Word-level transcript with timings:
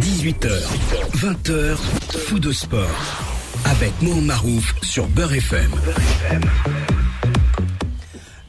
18h, 0.00 0.50
20h, 1.14 1.76
fou 2.26 2.38
de 2.40 2.50
sport. 2.50 2.88
Avec 3.64 3.92
Mohamed 4.02 4.24
Marouf 4.24 4.74
sur 4.82 5.06
Beurre 5.08 5.34
FM. 5.34 5.70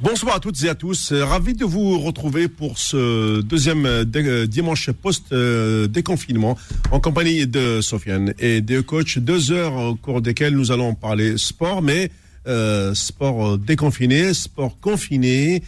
Bonsoir 0.02 0.38
à 0.38 0.40
toutes 0.40 0.64
et 0.64 0.70
à 0.70 0.76
tous. 0.76 1.12
Euh, 1.12 1.24
Ravi 1.24 1.54
de 1.54 1.64
vous 1.66 2.00
retrouver 2.00 2.48
pour 2.48 2.80
ce 2.80 3.42
deuxième 3.42 3.86
euh, 3.86 4.06
euh, 4.16 4.48
dimanche 4.48 4.90
post-déconfinement 4.92 6.58
en 6.92 7.00
compagnie 7.00 7.46
de 7.46 7.80
Sofiane 7.80 8.34
et 8.40 8.62
de 8.62 8.82
coach. 8.82 9.20
Deux 9.20 9.52
heures 9.52 9.76
au 9.76 9.96
cours 9.96 10.22
desquelles 10.22 10.56
nous 10.56 10.72
allons 10.72 10.96
parler 10.96 11.38
sport, 11.38 11.82
mais 11.82 12.10
sport 12.94 13.58
déconfiné, 13.58 14.34
sport 14.34 14.80
confiné. 14.80 15.62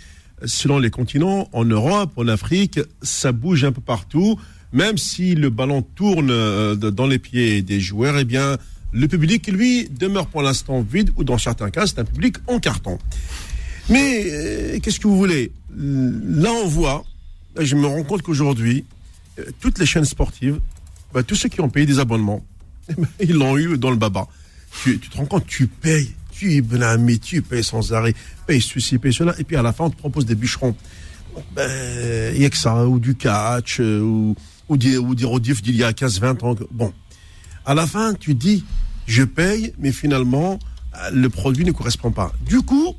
Selon 0.46 0.78
les 0.78 0.92
continents, 0.92 1.50
en 1.52 1.66
Europe, 1.66 2.12
en 2.16 2.28
Afrique, 2.28 2.80
ça 3.02 3.32
bouge 3.32 3.64
un 3.64 3.72
peu 3.72 3.82
partout. 3.82 4.40
Même 4.78 5.00
si 5.00 5.34
le 5.34 5.50
ballon 5.50 5.82
tourne 5.82 6.30
euh, 6.30 6.76
dans 6.76 7.08
les 7.08 7.18
pieds 7.18 7.64
des 7.64 7.80
joueurs, 7.80 8.16
eh 8.20 8.26
bien, 8.26 8.60
le 8.94 9.08
public, 9.08 9.48
lui, 9.48 9.90
demeure 9.90 10.28
pour 10.28 10.44
l'instant 10.44 10.82
vide 10.82 11.10
ou 11.16 11.24
dans 11.24 11.40
certains 11.40 11.72
cas, 11.72 11.88
c'est 11.88 11.98
un 11.98 12.06
public 12.06 12.38
en 12.46 12.60
carton. 12.60 13.00
Mais 13.90 14.24
euh, 14.28 14.80
qu'est-ce 14.80 15.00
que 15.00 15.08
vous 15.08 15.18
voulez? 15.18 15.52
Là, 15.76 16.52
on 16.64 16.68
voit, 16.68 17.06
je 17.60 17.76
me 17.76 17.88
rends 17.88 18.04
compte 18.04 18.22
qu'aujourd'hui, 18.22 18.86
euh, 19.40 19.46
toutes 19.60 19.80
les 19.80 19.88
chaînes 19.88 20.06
sportives, 20.06 20.60
bah, 21.12 21.24
tous 21.24 21.34
ceux 21.34 21.50
qui 21.50 21.60
ont 21.60 21.70
payé 21.70 21.88
des 21.88 21.98
abonnements, 21.98 22.46
eh 22.90 22.94
ben, 22.94 23.08
ils 23.20 23.34
l'ont 23.34 23.58
eu 23.58 23.80
dans 23.80 23.90
le 23.90 23.98
baba. 23.98 24.28
Tu, 24.84 25.00
te 25.00 25.18
rends 25.18 25.26
compte, 25.26 25.48
tu 25.48 25.66
payes, 25.66 26.14
tu 26.30 26.54
es 26.54 26.62
blâmé, 26.62 27.18
tu 27.18 27.42
payes 27.42 27.64
sans 27.64 27.94
arrêt, 27.94 28.14
payes 28.46 28.62
ceci, 28.62 29.00
payes 29.00 29.12
cela, 29.12 29.34
et 29.40 29.44
puis 29.44 29.56
à 29.56 29.64
la 29.64 29.74
fin, 29.74 29.86
on 29.86 29.90
te 29.90 29.98
propose 29.98 30.28
des 30.28 30.36
bûcherons. 30.36 30.76
Ben, 31.56 32.36
il 32.36 32.42
y 32.44 32.46
a 32.46 32.50
que 32.52 32.58
ça, 32.58 32.86
ou 32.86 33.00
du 33.00 33.16
catch, 33.16 33.80
ou, 33.80 34.36
ou 34.70 34.78
des, 34.78 34.98
ou 34.98 35.16
des 35.16 35.26
rediffs 35.26 35.62
d'il 35.62 35.76
y 35.76 35.84
a 35.84 35.92
15-20 35.92 36.44
ans. 36.44 36.56
Bon, 36.72 36.94
à 37.66 37.74
la 37.74 37.88
fin, 37.88 38.14
tu 38.14 38.34
dis, 38.34 38.64
je 39.08 39.24
paye, 39.24 39.74
mais 39.80 39.92
finalement, 39.92 40.60
euh, 40.96 41.10
le 41.12 41.30
produit 41.30 41.66
ne 41.66 41.72
correspond 41.72 42.12
pas. 42.12 42.32
Du 42.46 42.62
coup, 42.62 42.96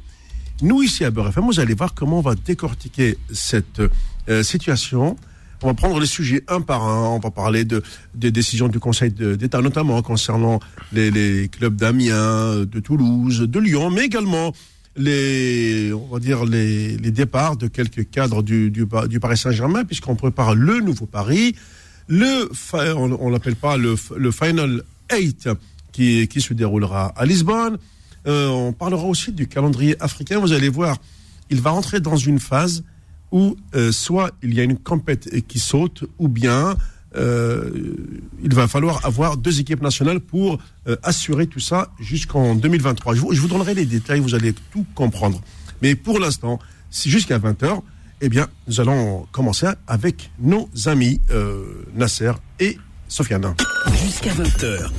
nous, 0.63 0.83
ici 0.83 1.05
à 1.05 1.11
Beurre 1.11 1.33
vous 1.37 1.61
allez 1.61 1.75
voir 1.75 1.95
comment 1.95 2.19
on 2.19 2.23
va 2.23 2.35
décortiquer 2.35 3.17
cette 3.33 3.81
euh, 4.29 4.43
situation. 4.43 5.17
On 5.63 5.69
va 5.69 5.75
prendre 5.75 5.99
les 5.99 6.07
sujets 6.07 6.45
un 6.49 6.61
par 6.61 6.83
un. 6.85 7.09
On 7.09 7.19
va 7.19 7.31
parler 7.31 7.65
de, 7.65 7.83
des 8.15 8.31
décisions 8.31 8.69
du 8.69 8.79
Conseil 8.79 9.11
d'État, 9.11 9.61
notamment 9.61 10.01
concernant 10.03 10.61
les, 10.93 11.11
les 11.11 11.49
clubs 11.49 11.75
d'Amiens, 11.75 12.65
de 12.65 12.81
Toulouse, 12.81 13.41
de 13.41 13.59
Lyon, 13.59 13.91
mais 13.91 14.05
également 14.05 14.53
les, 14.99 15.93
on 15.93 16.07
va 16.09 16.19
dire 16.19 16.45
les, 16.45 16.97
les 16.97 17.11
départs 17.11 17.57
de 17.57 17.69
quelques 17.69 18.11
cadres 18.11 18.43
du, 18.43 18.71
du, 18.71 18.87
Paris 18.87 19.39
Saint-Germain, 19.39 19.85
puisqu'on 19.85 20.17
prépare 20.17 20.55
le 20.55 20.81
nouveau 20.81 21.07
Paris, 21.07 21.55
le, 22.09 22.51
on, 22.75 23.17
on 23.21 23.31
l'appelle 23.31 23.57
pas 23.57 23.77
le, 23.77 23.95
le 24.17 24.31
Final 24.31 24.83
8 25.13 25.49
qui, 25.93 26.29
qui 26.29 26.41
se 26.41 26.53
déroulera 26.53 27.13
à 27.17 27.25
Lisbonne. 27.25 27.79
Euh, 28.27 28.49
on 28.49 28.73
parlera 28.73 29.05
aussi 29.05 29.33
du 29.33 29.47
calendrier 29.47 29.97
africain. 30.03 30.39
Vous 30.39 30.53
allez 30.53 30.69
voir, 30.69 30.99
il 31.51 31.61
va 31.61 31.71
rentrer 31.71 32.01
dans 32.01 32.17
une 32.17 32.41
phase 32.41 32.85
où 33.31 33.57
euh, 33.75 33.93
soit 33.93 34.33
il 34.43 34.55
y 34.55 34.61
a 34.61 34.65
une 34.65 34.79
compète 34.79 35.47
qui 35.47 35.59
saute, 35.59 36.05
ou 36.19 36.29
bien 36.29 36.77
euh, 37.17 37.71
il 38.43 38.55
va 38.55 38.69
falloir 38.69 39.05
avoir 39.05 39.37
deux 39.37 39.61
équipes 39.61 39.83
nationales 39.83 40.21
pour 40.21 40.59
euh, 40.87 40.97
assurer 41.03 41.47
tout 41.47 41.61
ça 41.61 41.91
jusqu'en 42.01 42.55
2023. 42.55 43.15
Je 43.15 43.21
vous, 43.21 43.33
je 43.33 43.41
vous 43.41 43.49
donnerai 43.49 43.75
les 43.75 43.87
détails, 43.87 44.21
vous 44.21 44.35
allez 44.35 44.53
tout 44.71 44.85
comprendre. 44.95 45.41
Mais 45.81 45.95
pour 45.95 46.19
l'instant, 46.19 46.59
c'est 46.91 47.11
jusqu'à 47.11 47.39
20h, 47.39 47.81
eh 48.21 48.29
bien, 48.29 48.49
nous 48.67 48.81
allons 48.81 49.27
commencer 49.33 49.67
avec 49.87 50.31
nos 50.39 50.69
amis 50.87 51.21
euh, 51.31 51.85
Nasser 51.95 52.33
et 52.61 52.77
Sofiane. 53.09 53.55
Jusqu'à 54.03 54.33
20h. 54.33 54.91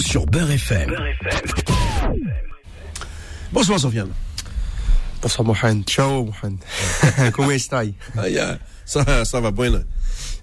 Sur 0.00 0.26
Beurre 0.26 0.50
FM. 0.50 0.94
Bonsoir 3.52 3.78
Sofiane. 3.78 4.10
Bonsoir 5.22 5.46
Mohamed. 5.46 5.84
Ciao 5.88 6.24
Mohamed. 6.24 6.58
Comment 7.32 7.52
est-ce 7.52 7.94
yeah. 8.28 8.58
Ça, 8.84 9.24
ça 9.24 9.40
va 9.40 9.50
bien. 9.50 9.82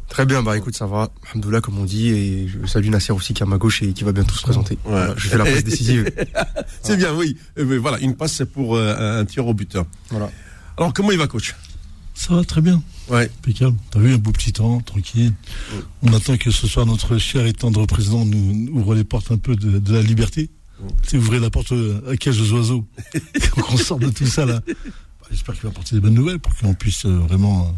Très 0.09 0.25
bien, 0.25 0.43
bah 0.43 0.57
écoute, 0.57 0.75
ça 0.75 0.87
va. 0.87 1.09
Alhamdoulilah, 1.29 1.61
comme 1.61 1.79
on 1.79 1.85
dit, 1.85 2.09
et 2.09 2.47
je 2.47 2.65
salue 2.67 2.89
Nasser 2.89 3.13
aussi 3.13 3.33
qui 3.33 3.43
est 3.43 3.45
à 3.45 3.49
ma 3.49 3.57
gauche 3.57 3.81
et 3.81 3.93
qui 3.93 4.03
va 4.03 4.11
bientôt 4.11 4.35
se 4.35 4.41
présenter. 4.41 4.73
Ouais. 4.83 4.91
Voilà, 4.91 5.13
je 5.15 5.27
fais 5.29 5.37
la 5.37 5.45
passe 5.45 5.63
décisive. 5.63 6.11
C'est 6.83 6.97
bien, 6.97 7.13
oui. 7.15 7.37
Euh, 7.57 7.65
mais 7.65 7.77
voilà, 7.77 7.97
une 7.99 8.15
passe, 8.15 8.33
c'est 8.33 8.45
pour 8.45 8.75
euh, 8.75 9.21
un 9.21 9.25
tir 9.25 9.47
au 9.47 9.53
buteur. 9.53 9.85
Voilà. 10.09 10.29
Alors, 10.77 10.93
comment 10.93 11.11
il 11.11 11.17
va, 11.17 11.27
coach? 11.27 11.55
Ça 12.13 12.35
va 12.35 12.43
très 12.43 12.59
bien, 12.61 12.83
Ouais. 13.09 13.31
impeccable. 13.39 13.77
T'as 13.89 13.99
vu 13.99 14.13
un 14.13 14.17
beau 14.17 14.31
petit 14.31 14.51
temps, 14.51 14.81
tranquille. 14.81 15.31
On 16.03 16.11
attend 16.13 16.35
que 16.37 16.51
ce 16.51 16.67
soir 16.67 16.85
notre 16.85 17.17
cher 17.17 17.45
et 17.45 17.53
tendre 17.53 17.85
président 17.85 18.25
nous 18.25 18.53
nous 18.53 18.71
ouvre 18.79 18.93
les 18.95 19.03
portes 19.05 19.31
un 19.31 19.37
peu 19.37 19.55
de, 19.55 19.79
de 19.79 19.93
la 19.93 20.01
liberté. 20.01 20.49
C'est 21.07 21.17
ouvrir 21.17 21.39
la 21.41 21.49
porte 21.49 21.71
euh, 21.71 22.01
à 22.11 22.17
cage 22.17 22.39
aux 22.41 22.51
oiseaux. 22.53 22.85
qu'on 23.53 23.77
sorte 23.77 24.01
de 24.01 24.09
tout 24.09 24.25
ça 24.27 24.45
là. 24.45 24.61
Bah, 24.67 25.27
J'espère 25.31 25.55
qu'il 25.55 25.63
va 25.63 25.69
apporter 25.69 25.95
des 25.95 26.01
bonnes 26.01 26.15
nouvelles 26.15 26.39
pour 26.39 26.53
qu'on 26.57 26.73
puisse 26.73 27.05
euh, 27.05 27.17
vraiment 27.27 27.63
euh, 27.67 27.71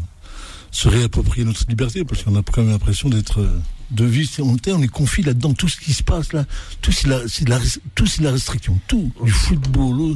se 0.74 0.88
réapproprier 0.88 1.44
notre 1.46 1.64
liberté, 1.68 2.04
parce 2.04 2.22
qu'on 2.24 2.34
a 2.36 2.42
quand 2.42 2.62
même 2.62 2.72
l'impression 2.72 3.08
d'être 3.08 3.40
euh, 3.40 3.60
de 3.92 4.04
vie. 4.04 4.26
c'est- 4.26 4.42
On, 4.42 4.56
on 4.66 4.82
est 4.82 4.88
confit 4.88 5.22
là-dedans. 5.22 5.54
Tout 5.54 5.68
ce 5.68 5.76
qui 5.78 5.92
se 5.92 6.02
passe 6.02 6.32
là, 6.32 6.44
tout 6.82 6.90
c'est 6.92 7.06
la, 7.08 7.26
c'est 7.28 7.46
tout 7.94 8.06
c'est 8.06 8.22
la 8.22 8.32
restriction. 8.32 8.78
Tout, 8.88 9.10
du 9.22 9.30
football, 9.30 10.00
euh, 10.00 10.14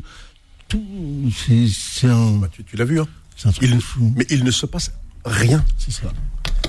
tout, 0.68 0.84
c'est 1.46 1.68
c'est 1.68 2.08
un, 2.08 2.38
Bah, 2.38 2.48
tu 2.52 2.64
tu 2.64 2.76
l'as 2.76 2.84
vu, 2.84 3.00
hein 3.00 3.06
c'est 3.36 3.48
un 3.48 3.52
truc 3.52 3.68
il, 3.70 3.76
de 3.76 3.80
fou. 3.80 4.12
Mais 4.16 4.26
il 4.30 4.42
ne 4.44 4.50
se 4.50 4.66
passe 4.66 4.90
rien. 5.24 5.64
C'est 5.78 5.92
ça. 5.92 6.12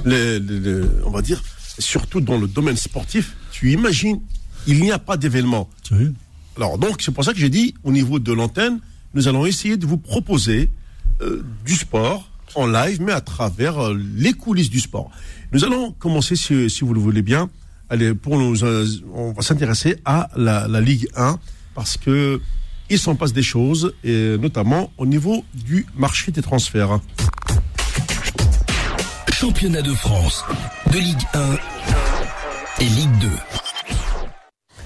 Le- 0.05 0.37
le- 0.39 0.59
le- 0.59 1.01
on 1.05 1.09
va 1.11 1.21
dire, 1.23 1.41
surtout 1.79 2.21
dans 2.21 2.37
le 2.37 2.47
domaine 2.47 2.77
sportif, 2.77 3.35
tu 3.51 3.71
imagines, 3.73 4.19
il 4.67 4.81
n'y 4.81 4.91
a 4.91 4.99
pas 4.99 5.17
d'événement. 5.17 5.67
Alors, 6.57 6.77
donc, 6.77 7.01
c'est 7.01 7.11
pour 7.11 7.23
ça 7.23 7.33
que 7.33 7.39
j'ai 7.39 7.49
dit, 7.49 7.73
au 7.83 7.91
niveau 7.91 8.19
de 8.19 8.31
l'antenne, 8.33 8.79
nous 9.15 9.27
allons 9.27 9.45
essayer 9.47 9.77
de 9.77 9.85
vous 9.87 9.97
proposer 9.97 10.69
euh, 11.21 11.43
du 11.65 11.73
sport 11.75 12.29
en 12.55 12.67
live, 12.67 13.01
mais 13.01 13.11
à 13.11 13.21
travers 13.21 13.79
euh, 13.79 13.99
les 14.15 14.33
coulisses 14.33 14.69
du 14.69 14.79
sport. 14.79 15.09
Nous 15.51 15.63
allons 15.63 15.91
commencer, 15.91 16.35
si, 16.35 16.69
si 16.69 16.83
vous 16.83 16.93
le 16.93 16.99
voulez 16.99 17.21
bien, 17.21 17.49
allez, 17.89 18.13
pour 18.13 18.37
nous, 18.37 18.63
euh, 18.63 18.85
on 19.13 19.31
va 19.33 19.41
s'intéresser 19.41 19.97
à 20.05 20.29
la, 20.35 20.67
la 20.67 20.81
Ligue 20.81 21.07
1, 21.15 21.39
parce 21.75 21.97
que 21.97 22.41
il 22.89 22.97
s'en 22.97 23.15
passe 23.15 23.33
des 23.33 23.43
choses, 23.43 23.93
et 24.03 24.37
notamment 24.37 24.91
au 24.97 25.05
niveau 25.05 25.45
du 25.53 25.85
marché 25.95 26.31
des 26.31 26.41
transferts. 26.41 26.99
Championnat 29.31 29.81
de 29.81 29.93
France. 29.93 30.43
De 30.91 30.97
Ligue 30.97 31.21
1 31.33 31.57
et 32.81 32.85
Ligue 32.85 33.17
2. 33.21 33.27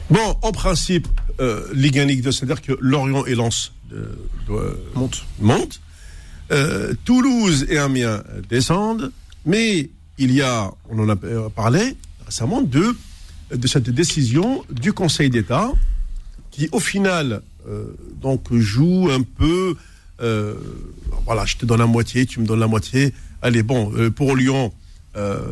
Bon, 0.10 0.36
en 0.42 0.52
principe, 0.52 1.08
euh, 1.40 1.66
Ligue 1.74 1.98
1, 2.00 2.06
Ligue 2.06 2.24
2, 2.24 2.32
c'est-à-dire 2.32 2.62
que 2.62 2.74
Lorient 2.80 3.26
et 3.26 3.36
Lens 3.36 3.72
euh, 3.94 4.76
montent. 4.96 5.26
montent. 5.40 5.82
Euh, 6.54 6.94
Toulouse 7.04 7.66
et 7.70 7.78
Amiens 7.78 8.24
descendent. 8.48 9.12
Mais 9.46 9.90
il 10.20 10.32
y 10.32 10.42
a, 10.42 10.72
on 10.90 11.00
en 11.00 11.10
a 11.10 11.16
parlé 11.50 11.96
récemment, 12.26 12.62
de, 12.62 12.96
cette 13.66 13.90
décision 13.90 14.64
du 14.72 14.94
Conseil 14.94 15.30
d'État 15.30 15.72
qui, 16.52 16.70
au 16.72 16.80
final, 16.80 17.42
euh, 17.68 17.86
donc 18.22 18.54
joue 18.54 19.10
un 19.12 19.22
peu. 19.22 19.76
euh, 20.22 20.54
voilà, 21.26 21.46
je 21.46 21.58
te 21.58 21.66
donne 21.66 21.80
la 21.80 21.88
moitié, 21.88 22.26
tu 22.26 22.40
me 22.40 22.46
donnes 22.46 22.60
la 22.60 22.68
moitié. 22.68 23.14
Allez, 23.42 23.64
bon, 23.64 23.92
pour 24.16 24.36
Lyon, 24.36 24.72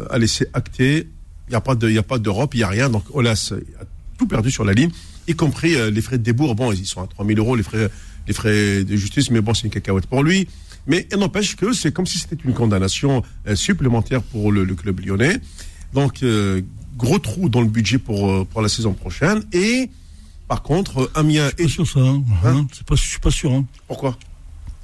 allez, 0.10 0.28
c'est 0.28 0.50
acté. 0.54 1.08
Il 1.48 1.52
n'y 1.52 1.56
a 1.56 1.62
pas 1.62 1.76
de, 1.76 1.90
il 1.90 2.02
d'Europe, 2.20 2.54
n'y 2.54 2.64
a 2.64 2.68
rien. 2.68 2.90
Donc 2.90 3.04
Olas 3.14 3.54
a 3.80 3.84
tout 4.18 4.28
perdu 4.28 4.52
sur 4.52 4.64
la 4.64 4.74
ligne, 4.74 4.92
y 5.28 5.34
compris 5.34 5.76
les 5.92 6.02
frais 6.02 6.18
de 6.18 6.24
débours. 6.24 6.56
Bon, 6.56 6.72
ils 6.72 6.86
sont 6.86 7.02
à 7.02 7.08
3000 7.08 7.40
euros, 7.40 7.56
les 7.56 7.64
frais, 7.64 7.90
les 8.28 8.34
frais 8.34 8.84
de 8.84 8.96
justice, 8.96 9.32
mais 9.32 9.42
bon, 9.42 9.54
c'est 9.54 9.64
une 9.64 9.72
cacahuète 9.72 10.06
pour 10.06 10.24
lui. 10.24 10.48
Mais 10.88 11.08
il 11.12 11.18
n'empêche 11.18 11.56
que 11.56 11.74
c'est 11.74 11.92
comme 11.92 12.06
si 12.08 12.18
c'était 12.18 12.38
une 12.44 12.54
condamnation 12.54 13.24
euh, 13.48 13.56
supplémentaire 13.56 14.22
pour 14.24 14.52
le, 14.52 14.64
le 14.64 14.76
club 14.76 15.00
lyonnais. 15.00 15.40
Donc, 15.94 16.24
euh, 16.24 16.62
gros 16.98 17.20
trou 17.20 17.50
dans 17.50 17.62
le 17.62 17.68
budget 17.68 17.98
pour, 17.98 18.30
euh, 18.30 18.46
pour 18.50 18.62
la 18.62 18.70
saison 18.70 18.94
prochaine. 18.94 19.44
Et 19.54 19.90
par 20.48 20.62
contre, 20.64 21.12
Amiens 21.16 21.50
Pas 21.50 21.64
et. 21.64 21.68
sûr 21.68 21.88
ça. 21.88 22.00
Hein. 22.00 22.24
Hein 22.44 22.68
pas, 22.86 22.96
je 22.96 23.02
suis 23.04 23.20
pas 23.20 23.32
sûr. 23.32 23.52
Hein. 23.52 23.66
Pourquoi? 23.88 24.18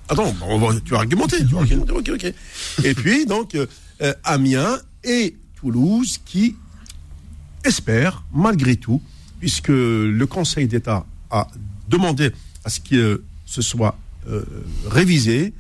Attends, 0.10 0.34
on 0.48 0.58
va, 0.60 0.80
tu 0.80 0.92
vas 0.92 1.00
argumenter. 1.00 1.40
Tu 1.40 1.54
vas 1.54 1.60
argumenter, 1.60 1.92
ok, 1.92 2.10
ok. 2.14 2.34
Et 2.86 2.94
puis, 2.94 3.26
donc, 3.26 3.56
euh, 3.56 4.14
Amiens 4.24 4.78
et 5.04 5.36
Toulouse 5.56 6.20
qui 6.24 6.56
espèrent, 7.66 8.24
malgré 8.34 8.76
tout, 8.78 9.02
puisque 9.40 9.68
le 9.70 10.26
Conseil 10.26 10.68
d'État 10.68 11.06
a 11.30 11.48
demandé 11.90 12.32
à 12.64 12.70
ce 12.70 12.80
que 12.80 13.24
ce 13.46 13.62
soit 13.62 13.98
euh, 14.30 14.44
révisé. 14.90 15.54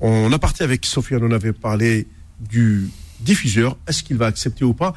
On 0.00 0.32
a 0.32 0.38
parti 0.38 0.62
avec 0.62 0.84
Sophie, 0.84 1.14
on 1.16 1.30
avait 1.30 1.52
parlé 1.52 2.06
du 2.40 2.90
diffuseur. 3.20 3.76
Est-ce 3.86 4.02
qu'il 4.02 4.16
va 4.16 4.26
accepter 4.26 4.64
ou 4.64 4.74
pas? 4.74 4.94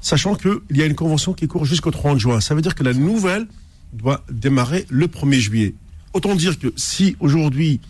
Sachant 0.00 0.34
qu'il 0.34 0.60
y 0.70 0.82
a 0.82 0.86
une 0.86 0.94
convention 0.94 1.32
qui 1.32 1.48
court 1.48 1.64
jusqu'au 1.64 1.90
30 1.90 2.18
juin. 2.18 2.40
Ça 2.40 2.54
veut 2.54 2.62
dire 2.62 2.74
que 2.74 2.84
la 2.84 2.92
nouvelle 2.92 3.46
doit 3.92 4.24
démarrer 4.30 4.86
le 4.90 5.06
1er 5.06 5.38
juillet. 5.38 5.74
Autant 6.12 6.34
dire 6.34 6.58
que 6.58 6.72
si 6.76 7.16
aujourd'hui 7.20 7.80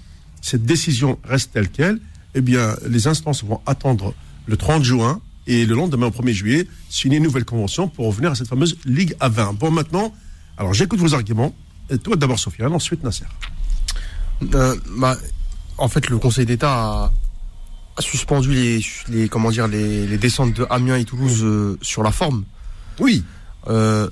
cette 0.40 0.64
décision 0.64 1.18
reste 1.24 1.52
telle 1.52 1.68
qu'elle, 1.68 2.00
eh 2.34 2.40
bien 2.40 2.76
les 2.88 3.08
instances 3.08 3.42
vont 3.44 3.60
attendre 3.66 4.14
le 4.46 4.56
30 4.56 4.84
juin 4.84 5.20
et 5.48 5.64
le 5.64 5.74
lendemain, 5.74 6.06
au 6.06 6.10
1er 6.10 6.32
juillet, 6.32 6.68
signer 6.88 7.16
une 7.16 7.22
nouvelle 7.24 7.46
convention 7.46 7.88
pour 7.88 8.06
revenir 8.06 8.30
à 8.30 8.34
cette 8.34 8.48
fameuse 8.48 8.76
Ligue 8.84 9.14
A20. 9.20 9.56
Bon, 9.56 9.70
maintenant, 9.70 10.14
alors 10.58 10.74
j'écoute 10.74 11.00
vos 11.00 11.14
arguments. 11.14 11.54
Et 11.90 11.96
toi, 11.96 12.16
d'abord, 12.16 12.38
Sofiane, 12.38 12.72
ensuite 12.74 13.02
Nasser. 13.02 13.24
Euh, 14.54 14.76
bah, 14.98 15.16
en 15.78 15.88
fait, 15.88 16.08
le 16.08 16.18
Conseil 16.18 16.44
d'État 16.44 16.72
a, 16.72 17.12
a 17.96 18.02
suspendu 18.02 18.52
les, 18.52 18.84
les, 19.08 19.28
comment 19.28 19.50
dire, 19.50 19.68
les, 19.68 20.06
les 20.06 20.18
descentes 20.18 20.54
de 20.54 20.66
Amiens 20.70 20.96
et 20.96 21.04
Toulouse 21.04 21.40
euh, 21.42 21.78
sur 21.82 22.02
la 22.02 22.12
forme. 22.12 22.44
Oui. 22.98 23.24
Euh, 23.68 24.08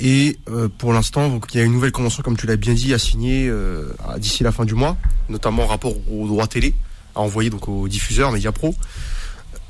et 0.00 0.38
euh, 0.48 0.68
pour 0.78 0.92
l'instant, 0.92 1.40
il 1.52 1.58
y 1.58 1.60
a 1.60 1.64
une 1.64 1.72
nouvelle 1.72 1.92
convention, 1.92 2.22
comme 2.22 2.36
tu 2.36 2.46
l'as 2.46 2.56
bien 2.56 2.74
dit, 2.74 2.94
à 2.94 2.98
signer 2.98 3.52
d'ici 4.18 4.42
la 4.42 4.50
fin 4.50 4.64
du 4.64 4.74
mois, 4.74 4.96
notamment 5.28 5.64
en 5.64 5.66
rapport 5.66 5.94
aux 6.10 6.26
droits 6.26 6.46
télé, 6.46 6.74
à 7.14 7.20
envoyer 7.20 7.50
donc 7.50 7.68
aux 7.68 7.86
diffuseurs, 7.86 8.32
Media 8.32 8.50
Pro. 8.50 8.74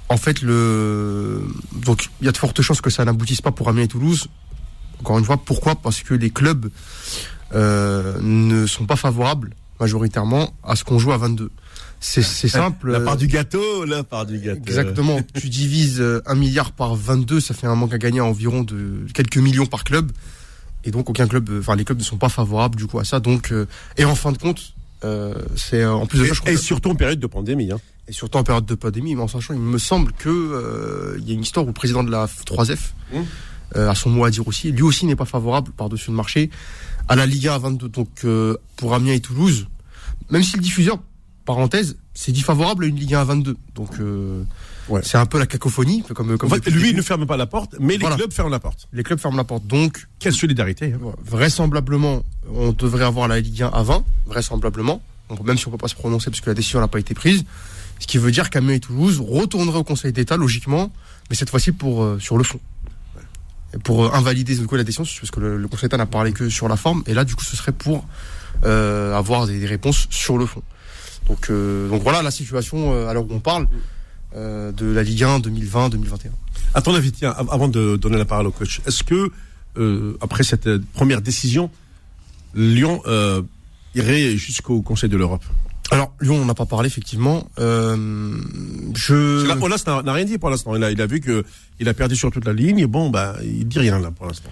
En 0.08 0.16
fait, 0.16 0.42
le 0.42 1.42
donc 1.72 2.08
il 2.20 2.26
y 2.26 2.28
a 2.28 2.32
de 2.32 2.36
fortes 2.36 2.60
chances 2.62 2.80
que 2.80 2.90
ça 2.90 3.04
n'aboutisse 3.04 3.40
pas 3.40 3.50
pour 3.50 3.68
Amiens 3.68 3.82
et 3.82 3.88
Toulouse. 3.88 4.28
Encore 5.00 5.18
une 5.18 5.24
fois, 5.24 5.36
pourquoi? 5.36 5.74
Parce 5.74 6.02
que 6.02 6.14
les 6.14 6.30
clubs 6.30 6.70
ne 7.52 8.66
sont 8.66 8.86
pas 8.86 8.96
favorables 8.96 9.50
majoritairement 9.80 10.54
à 10.62 10.76
ce 10.76 10.84
qu'on 10.84 10.98
joue 10.98 11.12
à 11.12 11.18
22. 11.18 11.50
C'est 12.00 12.22
simple. 12.22 12.90
La 12.90 12.98
euh, 12.98 13.04
part 13.04 13.16
du 13.16 13.26
gâteau, 13.26 13.84
la 13.86 14.04
part 14.04 14.26
du 14.26 14.38
gâteau. 14.38 14.60
Exactement. 14.60 15.20
tu 15.40 15.48
divises 15.48 16.00
euh, 16.00 16.22
un 16.26 16.34
milliard 16.34 16.72
par 16.72 16.94
22, 16.94 17.40
ça 17.40 17.54
fait 17.54 17.66
un 17.66 17.74
manque 17.74 17.94
à 17.94 17.98
gagner 17.98 18.20
à 18.20 18.24
environ 18.24 18.62
de 18.62 19.06
quelques 19.14 19.38
millions 19.38 19.66
par 19.66 19.84
club. 19.84 20.12
Et 20.84 20.90
donc 20.90 21.08
aucun 21.08 21.26
club, 21.26 21.48
euh, 21.48 21.60
enfin 21.60 21.76
les 21.76 21.84
clubs 21.84 21.98
ne 21.98 22.04
sont 22.04 22.18
pas 22.18 22.28
favorables 22.28 22.76
du 22.76 22.86
coup 22.86 22.98
à 22.98 23.04
ça. 23.04 23.20
Donc 23.20 23.52
euh, 23.52 23.66
et 23.96 24.04
en 24.04 24.14
fin 24.14 24.32
de 24.32 24.38
compte, 24.38 24.74
euh, 25.02 25.34
c'est 25.56 25.82
euh, 25.82 25.94
en 25.94 26.06
plus 26.06 26.18
de 26.18 26.24
Et, 26.24 26.28
ça, 26.28 26.34
je 26.34 26.40
crois 26.40 26.52
et 26.52 26.56
surtout 26.56 26.90
en 26.90 26.94
période 26.94 27.20
de 27.20 27.26
pandémie. 27.26 27.70
Hein. 27.72 27.80
et 28.06 28.12
surtout 28.12 28.38
en 28.38 28.44
période 28.44 28.66
de 28.66 28.74
pandémie, 28.74 29.14
mais 29.14 29.22
en 29.22 29.28
sachant, 29.28 29.54
il 29.54 29.60
me 29.60 29.78
semble 29.78 30.12
que 30.12 30.28
euh, 30.28 31.16
il 31.20 31.28
y 31.28 31.30
a 31.30 31.34
une 31.34 31.42
histoire 31.42 31.64
où 31.64 31.68
le 31.68 31.74
président 31.74 32.04
de 32.04 32.10
la 32.10 32.26
3F 32.26 32.92
Mmh. 33.12 33.18
euh, 33.76 33.90
a 33.90 33.94
son 33.94 34.10
mot 34.10 34.24
à 34.24 34.30
dire 34.30 34.46
aussi. 34.46 34.72
Lui 34.72 34.82
aussi 34.82 35.06
n'est 35.06 35.16
pas 35.16 35.24
favorable 35.24 35.72
par-dessus 35.72 36.10
le 36.10 36.16
marché 36.16 36.50
à 37.08 37.16
la 37.16 37.26
Liga 37.26 37.54
à 37.54 37.58
22. 37.58 37.88
Donc 37.88 38.08
euh, 38.24 38.56
pour 38.76 38.94
Amiens 38.94 39.12
et 39.12 39.20
Toulouse, 39.20 39.66
même 40.30 40.42
si 40.42 40.56
le 40.56 40.62
diffuseur, 40.62 40.98
parenthèse, 41.44 41.96
c'est 42.14 42.32
dit 42.32 42.40
favorable 42.42 42.84
à 42.84 42.86
une 42.86 42.96
Liga 42.96 43.20
à 43.20 43.24
22. 43.24 43.56
Donc 43.74 43.98
euh, 44.00 44.42
Ouais. 44.90 45.00
c'est 45.02 45.16
un 45.16 45.24
peu 45.24 45.38
la 45.38 45.46
cacophonie, 45.46 46.02
comme 46.02 46.34
En 46.34 46.36
comme 46.36 46.50
fait, 46.50 46.56
depuis 46.56 46.72
le 46.72 46.78
lui, 46.78 46.90
il 46.90 46.96
ne 46.96 47.00
ferme 47.00 47.24
pas 47.24 47.38
la 47.38 47.46
porte, 47.46 47.74
mais 47.80 47.94
les 47.94 48.00
Voilà. 48.00 48.16
clubs 48.16 48.30
ferment 48.32 48.50
la 48.50 48.60
porte. 48.60 48.86
les 48.92 49.02
clubs 49.02 49.18
ferment 49.18 49.38
la 49.38 49.44
porte. 49.44 49.66
Donc 49.66 50.06
Quelle 50.18 50.34
solidarité. 50.34 50.92
hein. 50.92 50.98
vraisemblablement, 51.24 52.22
on 52.54 52.72
devrait 52.72 53.04
avoir 53.06 53.26
la 53.28 53.40
Ligue 53.40 53.62
1 53.62 53.68
à 53.68 53.82
20, 53.82 54.04
vraisemblablement. 54.26 55.00
Même 55.42 55.56
si 55.56 55.66
on 55.66 55.70
peut 55.70 55.78
pas 55.78 55.88
se 55.88 55.94
prononcer 55.94 56.30
parce 56.30 56.42
que 56.42 56.50
la 56.50 56.54
décision 56.54 56.80
n'a 56.80 56.88
pas 56.88 56.98
été 57.00 57.14
prise. 57.14 57.44
Ce 57.98 58.06
qui 58.06 58.18
veut 58.18 58.30
dire 58.30 58.50
qu'Amiens 58.50 58.74
et 58.74 58.80
Toulouse 58.80 59.22
retourneraient 59.26 59.78
au 59.78 59.84
Conseil 59.84 60.12
d'État, 60.12 60.36
logiquement, 60.36 60.92
mais 61.30 61.36
cette 61.36 61.48
fois-ci 61.48 61.72
pour, 61.72 62.02
euh, 62.02 62.18
sur 62.20 62.36
le 62.36 62.44
fond. 62.44 62.60
Pour 63.82 64.04
euh, 64.04 64.10
invalider 64.12 64.54
la 64.54 64.84
décision, 64.84 65.04
parce 65.20 65.30
que 65.30 65.40
le, 65.40 65.68
Conseil 65.68 65.88
d'État 65.88 65.96
n'a 65.96 66.06
parlé 66.06 66.32
que 66.32 66.48
sur 66.48 66.68
la 66.68 66.76
forme, 66.76 67.02
et 67.06 67.14
là, 67.14 67.24
du 67.24 67.34
coup, 67.34 67.44
ce 67.44 67.56
serait 67.56 67.72
pour 67.72 68.06
euh, 68.64 69.14
avoir 69.14 69.46
des, 69.46 69.66
réponses 69.66 70.06
sur 70.10 70.38
le 70.38 70.46
fond. 70.46 70.62
Donc, 71.28 71.50
euh, 71.50 71.88
donc 71.88 72.02
voilà 72.02 72.22
la 72.22 72.30
situation 72.30 72.92
euh, 72.94 73.08
à 73.08 73.14
on 73.18 73.40
parle 73.40 73.66
de 74.36 74.86
la 74.92 75.04
Ligue 75.04 75.22
1 75.22 75.38
2020-2021. 75.40 76.30
À 76.74 76.82
ton 76.82 76.92
avis, 76.94 77.12
tiens, 77.12 77.30
av- 77.36 77.48
avant 77.52 77.68
de 77.68 77.96
donner 77.96 78.18
la 78.18 78.24
parole 78.24 78.48
au 78.48 78.50
coach, 78.50 78.80
est-ce 78.84 79.04
que, 79.04 79.30
après 80.20 80.42
cette 80.42 80.68
première 80.92 81.20
décision, 81.20 81.70
Lyon 82.54 83.00
irait 83.94 84.36
jusqu'au 84.36 84.82
Conseil 84.82 85.08
de 85.08 85.16
l'Europe? 85.16 85.44
Alors, 85.90 86.12
Lyon, 86.20 86.36
on 86.36 86.44
n'a 86.46 86.54
pas 86.54 86.66
parlé, 86.66 86.86
effectivement. 86.86 87.46
Euh, 87.58 88.36
je... 88.96 89.46
Là, 89.46 89.56
Olas 89.60 89.84
n'a 89.86 90.12
rien 90.12 90.24
dit 90.24 90.38
pour 90.38 90.50
l'instant. 90.50 90.74
Il 90.74 90.82
a, 90.82 90.90
il 90.90 91.00
a 91.00 91.06
vu 91.06 91.20
que 91.20 91.44
il 91.78 91.88
a 91.88 91.94
perdu 91.94 92.16
sur 92.16 92.30
toute 92.30 92.44
la 92.46 92.52
ligne. 92.52 92.78
Et 92.78 92.86
bon, 92.86 93.10
bah, 93.10 93.36
il 93.44 93.68
dit 93.68 93.78
rien 93.78 93.98
là 93.98 94.10
pour 94.10 94.26
l'instant. 94.26 94.50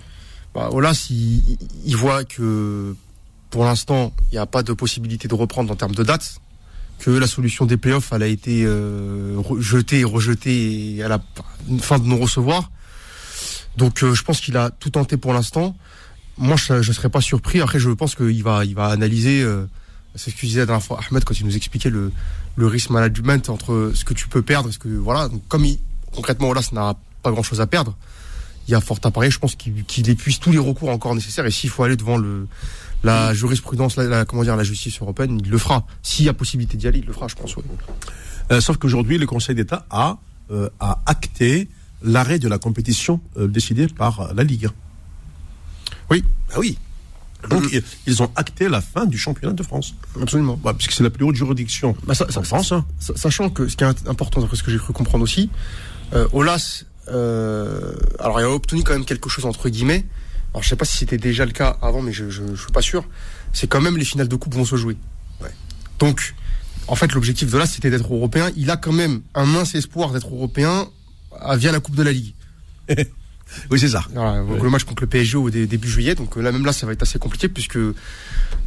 Bah, 0.54 0.68
Olas, 0.72 1.06
il, 1.10 1.42
il- 1.86 1.96
voit 1.96 2.24
que 2.24 2.94
pour 3.50 3.64
l'instant, 3.64 4.12
il 4.30 4.34
n'y 4.34 4.38
a 4.38 4.46
pas 4.46 4.62
de 4.62 4.72
possibilité 4.74 5.26
de 5.26 5.34
reprendre 5.34 5.72
en 5.72 5.76
termes 5.76 5.94
de 5.94 6.02
date, 6.04 6.36
que 6.98 7.10
la 7.10 7.26
solution 7.26 7.64
des 7.64 7.78
playoffs, 7.78 8.12
elle 8.12 8.22
a 8.22 8.26
été 8.28 8.64
euh, 8.64 9.40
jetée 9.60 10.00
et 10.00 10.04
rejetée 10.04 10.96
et 10.96 11.02
à 11.02 11.08
la 11.08 11.20
fin 11.80 11.98
de 11.98 12.04
non-recevoir. 12.06 12.70
Donc, 13.78 14.02
euh, 14.02 14.14
je 14.14 14.22
pense 14.22 14.40
qu'il 14.40 14.56
a 14.58 14.70
tout 14.70 14.90
tenté 14.90 15.16
pour 15.16 15.32
l'instant. 15.32 15.74
Moi, 16.36 16.56
je 16.56 16.74
ne 16.74 16.82
serais 16.82 17.08
pas 17.10 17.22
surpris. 17.22 17.60
Après, 17.62 17.78
je 17.78 17.88
pense 17.90 18.14
qu'il 18.14 18.42
va, 18.42 18.64
il 18.66 18.74
va 18.74 18.86
analyser. 18.88 19.42
euh, 19.42 19.64
c'est 20.14 20.30
ce 20.30 20.36
que 20.36 20.40
disait 20.42 20.60
la 20.60 20.66
dernière 20.66 20.84
fois 20.84 21.00
Ahmed 21.10 21.24
quand 21.24 21.38
il 21.38 21.46
nous 21.46 21.56
expliquait 21.56 21.90
le, 21.90 22.12
le 22.56 22.66
risk 22.66 22.90
management 22.90 23.48
entre 23.50 23.92
ce 23.94 24.04
que 24.04 24.14
tu 24.14 24.28
peux 24.28 24.42
perdre 24.42 24.68
et 24.68 24.72
ce 24.72 24.78
que 24.78 24.88
voilà. 24.88 25.28
Donc, 25.28 25.42
comme 25.48 25.64
il, 25.64 25.78
concrètement, 26.12 26.48
Olas 26.50 26.68
n'a 26.72 26.94
pas 27.22 27.30
grand-chose 27.30 27.60
à 27.60 27.66
perdre 27.66 27.96
il 28.68 28.70
y 28.70 28.74
a 28.76 28.80
fort 28.80 28.98
à 29.02 29.10
parier, 29.10 29.28
je 29.28 29.40
pense 29.40 29.56
qu'il 29.56 29.82
qu'il 29.84 30.08
épuise 30.08 30.38
tous 30.38 30.52
les 30.52 30.58
recours 30.58 30.88
encore 30.90 31.16
nécessaires 31.16 31.44
et 31.46 31.50
s'il 31.50 31.68
faut 31.68 31.82
aller 31.82 31.96
devant 31.96 32.16
le 32.16 32.46
la 33.02 33.34
jurisprudence, 33.34 33.96
la, 33.96 34.04
la- 34.04 34.24
comment 34.24 34.44
dire, 34.44 34.54
la 34.54 34.62
justice 34.62 35.00
européenne, 35.00 35.40
il 35.44 35.50
le 35.50 35.58
fera. 35.58 35.84
S'il 36.04 36.26
y 36.26 36.28
a 36.28 36.32
possibilité 36.32 36.76
d'y 36.76 36.86
aller, 36.86 37.00
il 37.00 37.04
le 37.06 37.12
fera, 37.12 37.26
je 37.26 37.34
pense. 37.34 37.56
Oui. 37.56 37.64
Euh, 38.52 38.60
sauf 38.60 38.76
qu'aujourd'hui, 38.76 39.18
le 39.18 39.26
Conseil 39.26 39.56
d'État 39.56 39.84
a, 39.90 40.18
euh, 40.52 40.68
a 40.78 41.00
acté 41.06 41.68
l'arrêt 42.04 42.38
de 42.38 42.46
la 42.46 42.58
compétition 42.58 43.20
euh, 43.36 43.48
décidée 43.48 43.88
par 43.88 44.32
la 44.32 44.44
Ligue. 44.44 44.68
Oui. 46.10 46.24
Ah 46.54 46.60
oui. 46.60 46.78
Donc, 47.50 47.64
ils- 47.72 47.82
ils 48.06 48.22
ont 48.22 48.30
acté 48.36 48.68
la 48.68 48.80
fin 48.80 49.04
du 49.06 49.18
championnat 49.18 49.52
de 49.54 49.62
France. 49.62 49.94
Absolument. 50.20 50.58
Ouais, 50.64 50.72
puisque 50.74 50.92
c'est 50.92 51.02
la 51.02 51.10
plus 51.10 51.24
haute 51.24 51.34
juridiction 51.36 51.96
Bah, 52.06 52.14
ça- 52.14 52.26
ça- 52.30 52.40
en 52.40 52.42
France. 52.44 52.72
hein. 52.72 52.84
Sa- 53.00 53.16
Sachant 53.16 53.50
que 53.50 53.68
ce 53.68 53.76
qui 53.76 53.84
est 53.84 54.08
important, 54.08 54.40
d'après 54.40 54.56
ce 54.56 54.62
que 54.62 54.70
j'ai 54.70 54.78
cru 54.78 54.92
comprendre 54.92 55.24
aussi, 55.24 55.50
euh, 56.14 56.28
Olas, 56.32 56.84
euh, 57.08 57.94
alors 58.20 58.40
il 58.40 58.44
a 58.44 58.50
obtenu 58.50 58.82
quand 58.84 58.92
même 58.92 59.04
quelque 59.04 59.28
chose 59.28 59.44
entre 59.44 59.68
guillemets. 59.68 60.06
Alors 60.54 60.62
je 60.62 60.68
sais 60.68 60.76
pas 60.76 60.84
si 60.84 60.96
c'était 60.98 61.18
déjà 61.18 61.44
le 61.46 61.52
cas 61.52 61.76
avant, 61.82 62.02
mais 62.02 62.12
je, 62.12 62.30
je, 62.30 62.42
je 62.54 62.60
suis 62.62 62.72
pas 62.72 62.82
sûr. 62.82 63.04
C'est 63.52 63.66
quand 63.66 63.80
même 63.80 63.96
les 63.96 64.04
finales 64.04 64.28
de 64.28 64.36
coupe 64.36 64.54
vont 64.54 64.64
se 64.64 64.76
jouer. 64.76 64.96
Donc, 65.98 66.34
en 66.88 66.96
fait, 66.96 67.12
l'objectif 67.12 67.48
de 67.50 67.56
là, 67.58 67.64
c'était 67.66 67.88
d'être 67.90 68.12
européen. 68.12 68.50
Il 68.56 68.70
a 68.70 68.76
quand 68.76 68.92
même 68.92 69.22
un 69.34 69.44
mince 69.46 69.74
espoir 69.76 70.10
d'être 70.12 70.28
européen 70.34 70.88
euh, 71.48 71.56
via 71.56 71.70
la 71.70 71.78
Coupe 71.80 71.94
de 71.94 72.02
la 72.02 72.10
Ligue. 72.12 72.34
Oui, 73.70 73.78
c'est 73.78 73.88
ça. 73.88 74.04
Voilà, 74.14 74.42
donc 74.42 74.62
le 74.62 74.70
match 74.70 74.84
contre 74.84 75.02
le 75.02 75.08
PSG 75.08 75.36
au 75.36 75.50
dé- 75.50 75.66
début 75.66 75.88
juillet, 75.88 76.14
donc 76.14 76.36
euh, 76.36 76.40
là 76.42 76.52
même 76.52 76.64
là 76.64 76.72
ça 76.72 76.86
va 76.86 76.92
être 76.92 77.02
assez 77.02 77.18
compliqué 77.18 77.48
puisque 77.48 77.78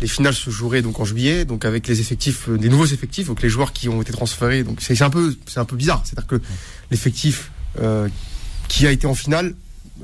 les 0.02 0.08
finales 0.08 0.34
se 0.34 0.50
joueraient 0.50 0.82
donc 0.82 1.00
en 1.00 1.06
juillet, 1.06 1.46
donc 1.46 1.66
avec 1.66 1.88
les 1.88 2.00
effectifs, 2.02 2.50
euh, 2.50 2.58
des 2.58 2.70
nouveaux 2.70 2.86
effectifs, 2.86 3.28
donc 3.28 3.42
les 3.42 3.50
joueurs 3.50 3.72
qui 3.74 3.90
ont 3.90 4.02
été 4.02 4.12
transférés, 4.12 4.64
donc 4.64 4.80
c'est 4.82 5.00
un 5.02 5.10
peu, 5.10 5.36
c'est 5.48 5.60
un 5.60 5.66
peu 5.66 5.76
bizarre, 5.76 6.02
c'est-à-dire 6.06 6.28
que 6.28 6.42
l'effectif 6.92 7.52
euh, 7.82 8.08
qui 8.68 8.88
a 8.88 8.92
été 8.92 9.08
en 9.08 9.16
finale 9.16 9.54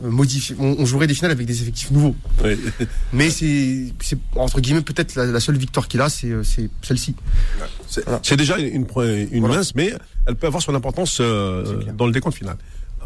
modifié, 0.02 0.56
on, 0.58 0.78
on 0.80 0.86
jouerait 0.86 1.06
des 1.08 1.14
finales 1.14 1.32
avec 1.32 1.46
des 1.46 1.62
effectifs 1.62 1.92
nouveaux, 1.92 2.16
Oui. 2.44 2.56
mais 3.14 3.30
c'est, 3.30 3.94
c'est 4.00 4.18
entre 4.36 4.62
guillemets 4.62 4.82
peut-être 4.82 5.16
la, 5.16 5.26
la 5.26 5.40
seule 5.42 5.58
victoire 5.58 5.88
qu'il 5.90 6.00
a, 6.00 6.08
c'est, 6.10 6.32
c'est 6.44 6.70
celle-ci. 6.82 7.14
C'est 7.90 8.04
Voilà. 8.06 8.22
c'est 8.24 8.38
déjà 8.38 8.58
une, 8.58 8.68
une, 8.68 8.86
une 9.32 9.40
Voilà. 9.42 9.58
mince, 9.58 9.76
mais 9.76 9.94
elle 10.26 10.36
peut 10.36 10.48
avoir 10.48 10.64
son 10.64 10.74
importance 10.76 11.18
euh, 11.20 11.84
dans 11.98 12.06
le 12.06 12.14
décompte 12.14 12.38
final. 12.38 12.56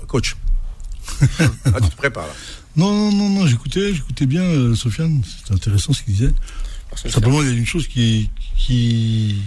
Coach. 0.08 0.36
ah, 1.66 1.82
tu 1.82 1.90
te 1.90 1.96
prépares 1.96 2.28
là. 2.28 2.34
Non, 2.76 2.94
non, 2.94 3.12
non, 3.12 3.30
non, 3.30 3.48
j'écoutais, 3.48 3.94
j'écoutais 3.94 4.26
bien 4.26 4.42
euh, 4.42 4.76
Sofiane, 4.76 5.22
c'était 5.24 5.54
intéressant 5.54 5.94
ce 5.94 6.04
qu'il 6.04 6.14
disait. 6.14 6.34
Simplement, 6.96 7.42
il 7.42 7.50
y 7.50 7.52
a 7.52 7.54
une 7.54 7.66
chose 7.66 7.88
qui, 7.88 8.30
qui, 8.58 9.42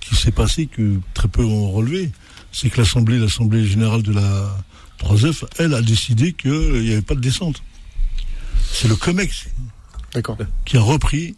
qui 0.00 0.14
s'est 0.14 0.30
passée 0.30 0.66
que 0.66 0.98
très 1.14 1.28
peu 1.28 1.44
ont 1.44 1.70
relevé, 1.70 2.10
c'est 2.52 2.70
que 2.70 2.78
l'Assemblée, 2.78 3.18
l'Assemblée 3.18 3.66
générale 3.66 4.02
de 4.02 4.12
la 4.12 4.56
3F, 5.00 5.44
elle 5.58 5.74
a 5.74 5.82
décidé 5.82 6.32
qu'il 6.32 6.82
n'y 6.82 6.92
avait 6.92 7.02
pas 7.02 7.14
de 7.14 7.20
descente. 7.20 7.62
C'est 8.72 8.88
le 8.88 8.96
COMEX 8.96 9.46
D'accord. 10.14 10.38
qui 10.64 10.76
a 10.76 10.80
repris 10.80 11.34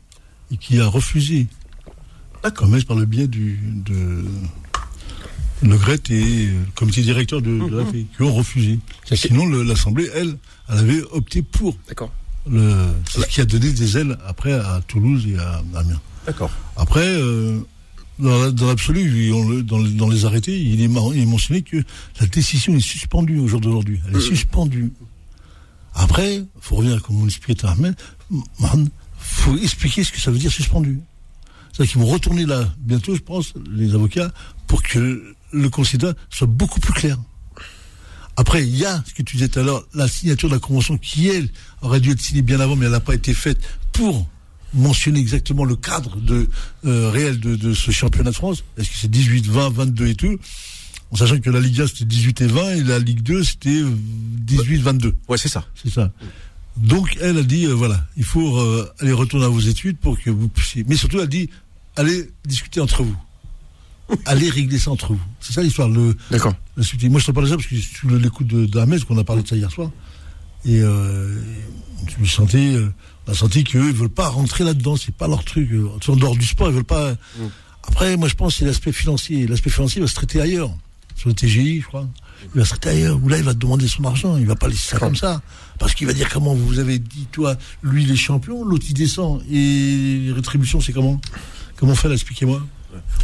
et 0.51 0.57
qui 0.57 0.81
a 0.81 0.87
refusé. 0.87 1.47
COMEX 2.55 2.85
par 2.85 2.97
le 2.97 3.05
biais 3.05 3.27
du, 3.27 3.59
de 3.63 4.25
Le 5.62 5.77
Gret 5.77 5.99
et 6.11 6.47
le 6.47 6.53
comité 6.75 7.03
directeur 7.03 7.43
de, 7.43 7.69
de 7.69 7.77
la 7.77 7.85
FA, 7.85 7.93
qui 7.93 8.23
ont 8.23 8.35
refusé. 8.35 8.79
Sinon, 9.15 9.47
l'Assemblée, 9.47 10.09
elle, 10.15 10.37
elle 10.69 10.79
avait 10.79 11.03
opté 11.12 11.43
pour. 11.43 11.77
D'accord. 11.88 12.12
Ce 12.47 13.27
qui 13.29 13.41
a 13.41 13.45
donné 13.45 13.73
des 13.73 13.99
ailes 13.99 14.17
après 14.27 14.53
à 14.53 14.81
Toulouse 14.87 15.27
et 15.29 15.37
à 15.38 15.62
Amiens. 15.75 16.00
D'accord. 16.27 16.50
Après, 16.77 17.07
euh, 17.07 17.61
dans, 18.19 18.38
la- 18.38 18.50
dans 18.53 18.67
l'absolu, 18.67 19.31
dans, 19.65 19.79
les- 19.79 19.91
dans 19.91 20.09
les 20.09 20.25
arrêtés, 20.25 20.59
il 20.59 20.81
est, 20.81 20.85
il 21.15 21.27
mentionné 21.29 21.62
que 21.62 21.83
la 22.21 22.27
décision 22.27 22.75
est 22.77 22.81
suspendue 22.81 23.38
au 23.38 23.49
jour 23.49 23.61
d'aujourd'hui. 23.61 24.00
Elle 24.09 24.17
est 24.17 24.21
suspendue. 24.21 24.93
Après, 25.95 26.45
faut 26.61 26.77
revenir, 26.77 27.03
comme 27.03 27.21
on 27.21 27.25
l'expliquait 27.25 27.67
à 27.67 27.71
Ahmed, 27.73 27.95
man, 28.61 28.88
faut 29.19 29.57
expliquer 29.59 30.05
ce 30.05 30.12
que 30.12 30.21
ça 30.21 30.31
veut 30.31 30.38
dire 30.38 30.53
suspendu. 30.53 31.00
C'est-à-dire 31.73 31.93
qu'ils 31.93 32.00
vont 32.00 32.07
retourner 32.09 32.47
là, 32.47 32.73
bientôt, 32.79 33.15
je 33.15 33.21
pense, 33.21 33.53
les 33.71 33.95
avocats, 33.95 34.33
pour 34.69 34.83
que 34.85 35.35
le 35.53 35.69
considère 35.71 36.15
soit 36.31 36.47
beaucoup 36.47 36.79
plus 36.79 36.93
clair. 36.93 37.19
Après, 38.37 38.63
il 38.63 38.77
y 38.77 38.85
a 38.85 39.03
ce 39.05 39.15
que 39.15 39.23
tu 39.23 39.35
disais 39.35 39.49
tout 39.49 39.59
à 39.59 39.65
l'heure, 39.65 39.85
la 39.95 40.07
signature 40.07 40.49
de 40.49 40.55
la 40.55 40.61
convention 40.61 40.97
qui, 40.97 41.27
elle, 41.27 41.49
aurait 41.83 41.99
dû 41.99 42.13
être 42.13 42.21
signée 42.21 42.43
bien 42.43 42.61
avant, 42.61 42.77
mais 42.77 42.87
elle 42.87 42.93
n'a 42.93 43.01
pas 43.01 43.15
été 43.15 43.35
faite 43.35 43.59
pour 43.93 44.29
mentionner 44.75 45.19
exactement 45.19 45.65
le 45.65 45.75
cadre 45.75 46.21
de, 46.21 46.49
euh, 46.85 47.11
réel 47.11 47.41
de, 47.41 47.57
de 47.57 47.75
ce 47.75 47.91
championnat 47.91 48.31
de 48.31 48.37
France. 48.37 48.63
Est-ce 48.77 48.91
que 48.91 48.95
c'est 48.95 49.11
18, 49.11 49.47
20, 49.49 49.71
22 49.71 50.07
et 50.07 50.15
tout? 50.15 50.39
En 51.11 51.17
sachant 51.17 51.41
que 51.41 51.51
la 51.51 51.59
Ligue 51.59 51.81
1 51.81 51.87
c'était 51.87 52.05
18 52.05 52.43
et 52.43 52.47
20 52.47 52.71
et 52.75 52.83
la 52.85 52.99
Ligue 52.99 53.23
2 53.23 53.43
c'était 53.43 53.83
18 53.83 54.83
22. 54.83 55.17
Ouais, 55.29 55.39
c'est 55.39 55.49
ça. 55.49 55.65
C'est 55.75 55.91
ça. 55.91 56.13
Donc 56.77 57.17
elle 57.21 57.39
a 57.39 57.43
dit 57.43 57.65
euh, 57.65 57.73
voilà, 57.73 58.07
il 58.17 58.25
faut 58.25 58.59
euh, 58.59 58.89
aller 59.01 59.13
retourner 59.13 59.47
à 59.47 59.49
vos 59.49 59.59
études 59.59 59.97
pour 59.97 60.21
que 60.21 60.31
vous 60.31 60.49
puissiez. 60.49 60.85
Mais 60.87 60.97
surtout 60.97 61.19
elle 61.19 61.29
dit 61.29 61.49
allez 61.97 62.31
discuter 62.45 62.81
entre 62.81 63.03
vous. 63.03 63.17
Allez 64.25 64.50
régler 64.50 64.79
ça 64.79 64.91
entre 64.91 65.12
vous. 65.12 65.21
C'est 65.41 65.53
ça 65.53 65.62
l'histoire. 65.62 65.88
Le, 65.88 66.17
D'accord. 66.31 66.55
Moi 66.77 67.21
je 67.21 67.27
te 67.27 67.31
parle 67.33 67.47
de 67.47 67.50
ça 67.50 67.57
parce 67.57 67.69
que 67.69 67.77
sous 67.77 68.09
l'écoute 68.09 68.47
de, 68.47 68.67
de 68.67 68.79
Ahmed, 68.79 69.05
qu'on 69.05 69.19
a 69.19 69.25
parlé 69.25 69.43
de 69.43 69.49
ça 69.49 69.57
hier 69.57 69.71
soir. 69.71 69.91
Et 70.65 70.81
euh, 70.81 71.35
je 72.09 72.21
me 72.21 72.27
sentais, 72.27 72.75
euh, 72.75 72.93
on 73.27 73.33
a 73.33 73.35
senti 73.35 73.65
qu'eux 73.65 73.88
ils 73.88 73.95
veulent 73.95 74.09
pas 74.09 74.29
rentrer 74.29 74.65
là-dedans. 74.65 74.97
C'est 74.97 75.15
pas 75.15 75.29
leur 75.29 75.45
truc. 75.45 75.71
euh, 75.73 75.88
En 76.09 76.17
dehors 76.17 76.37
du 76.37 76.47
sport, 76.47 76.69
ils 76.69 76.75
veulent 76.75 76.85
pas. 76.85 77.15
Après, 77.87 78.17
moi 78.17 78.29
je 78.29 78.35
pense 78.35 78.55
que 78.55 78.59
c'est 78.61 78.65
l'aspect 78.67 78.93
financier. 78.93 79.47
L'aspect 79.47 79.71
financier 79.71 80.00
va 80.00 80.07
se 80.07 80.15
traiter 80.15 80.41
ailleurs. 80.41 80.71
Sur 81.17 81.29
le 81.31 81.35
TGI, 81.35 81.81
je 81.81 81.87
crois. 81.87 82.07
Il 82.55 82.61
va 82.61 82.65
se 82.65 82.71
traiter 82.71 82.91
ailleurs. 82.91 83.19
Où 83.23 83.29
là, 83.29 83.38
il 83.38 83.43
va 83.45 83.53
te 83.53 83.59
demander 83.59 83.88
son 83.88 84.05
argent. 84.05 84.37
Il 84.37 84.47
va 84.47 84.55
pas 84.55 84.69
laisser 84.69 84.91
ça 84.91 84.99
comme 85.00 85.17
ça. 85.17 85.43
Parce 85.81 85.95
qu'il 85.95 86.07
va 86.07 86.12
dire 86.12 86.29
comment 86.29 86.55
vous 86.55 86.79
avez 86.79 87.00
dit, 87.00 87.27
toi, 87.33 87.57
lui, 87.83 88.05
il 88.05 88.11
est 88.12 88.17
champion, 88.17 88.62
l'autre, 88.65 88.85
il 88.88 88.95
descend. 88.95 89.43
Et 89.50 90.21
les 90.27 90.33
rétributions, 90.33 90.81
c'est 90.81 90.93
comment? 90.93 91.21
Comment 91.77 91.95
là, 92.05 92.12
expliquez-moi. 92.12 92.65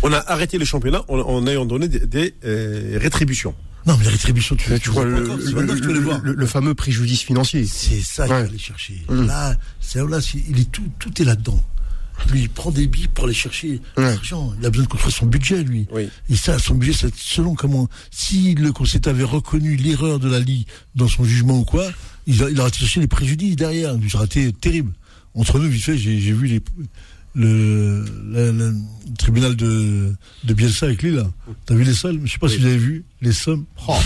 On 0.02 0.12
a 0.12 0.18
arrêté 0.18 0.58
le 0.58 0.64
championnat 0.64 1.02
en, 1.08 1.18
en 1.18 1.46
ayant 1.46 1.64
donné 1.64 1.88
des, 1.88 2.00
des, 2.06 2.34
euh, 2.44 2.98
rétributions. 3.00 3.54
Non, 3.86 3.96
mais 3.98 4.04
les 4.04 4.10
rétributions, 4.10 4.56
tu, 4.56 4.78
tu 4.80 4.88
vois, 4.90 5.04
le, 5.04 5.26
le- 6.22 6.46
fameux 6.46 6.74
préjudice 6.74 7.20
financier. 7.20 7.66
C'est 7.66 8.00
ça 8.00 8.24
qu'il 8.26 8.34
Ouais. 8.34 8.40
aller 8.42 8.58
chercher. 8.58 9.02
Mm. 9.10 9.26
Là, 9.26 9.56
c'est 9.80 9.98
là, 10.08 10.20
c'est- 10.22 10.42
il 10.48 10.58
est 10.58 10.70
tout, 10.72 10.88
tout 10.98 11.20
est 11.20 11.24
là-dedans. 11.26 11.62
Lui, 12.30 12.42
il 12.42 12.48
prend 12.48 12.70
des 12.70 12.86
billes 12.86 13.08
pour 13.08 13.24
aller 13.24 13.34
chercher 13.34 13.80
Ouais. 13.98 14.04
l'argent. 14.04 14.54
Il 14.58 14.64
a 14.64 14.70
besoin 14.70 14.84
de 14.84 14.88
construire 14.90 15.14
son 15.16 15.26
budget, 15.26 15.62
lui. 15.64 15.86
Oui. 15.92 16.08
Et 16.30 16.36
ça, 16.36 16.58
son 16.58 16.76
budget, 16.76 16.96
c'est 16.98 17.14
selon 17.14 17.54
comment. 17.54 17.88
Si 18.10 18.54
le 18.54 18.72
conseil 18.72 19.00
avait 19.04 19.24
reconnu 19.24 19.76
l'erreur 19.76 20.18
de 20.18 20.30
la 20.30 20.38
Ligue 20.40 20.66
dans 20.94 21.08
son 21.08 21.24
jugement 21.24 21.58
ou 21.58 21.64
quoi, 21.64 21.86
il, 22.26 22.42
a, 22.42 22.48
il 22.48 22.58
aurait 22.60 22.72
cherché 22.72 23.00
les 23.00 23.08
préjudices 23.08 23.56
derrière. 23.56 23.94
Ça 24.10 24.16
aurait 24.18 24.26
été 24.26 24.50
terrible. 24.52 24.92
Entre 25.34 25.58
nous, 25.58 25.68
vite 25.68 25.82
fait, 25.84 25.98
j'ai 25.98 26.16
vu 26.32 26.46
les, 26.46 26.62
le, 27.34 28.04
le- 28.30 28.52
le 28.52 28.74
tribunal 29.18 29.56
de, 29.56 30.14
de 30.44 30.54
Bielsa 30.54 30.86
avec 30.86 31.02
lui, 31.02 31.12
là. 31.12 31.24
T'as 31.66 31.74
vu 31.74 31.84
les 31.84 31.94
sommes 31.94 32.26
Je 32.26 32.32
sais 32.32 32.38
pas 32.38 32.48
si 32.48 32.58
vous 32.58 32.66
avez 32.66 32.76
vu 32.78 33.04
les 33.20 33.32
sommes. 33.32 33.64
Oh, 33.88 33.96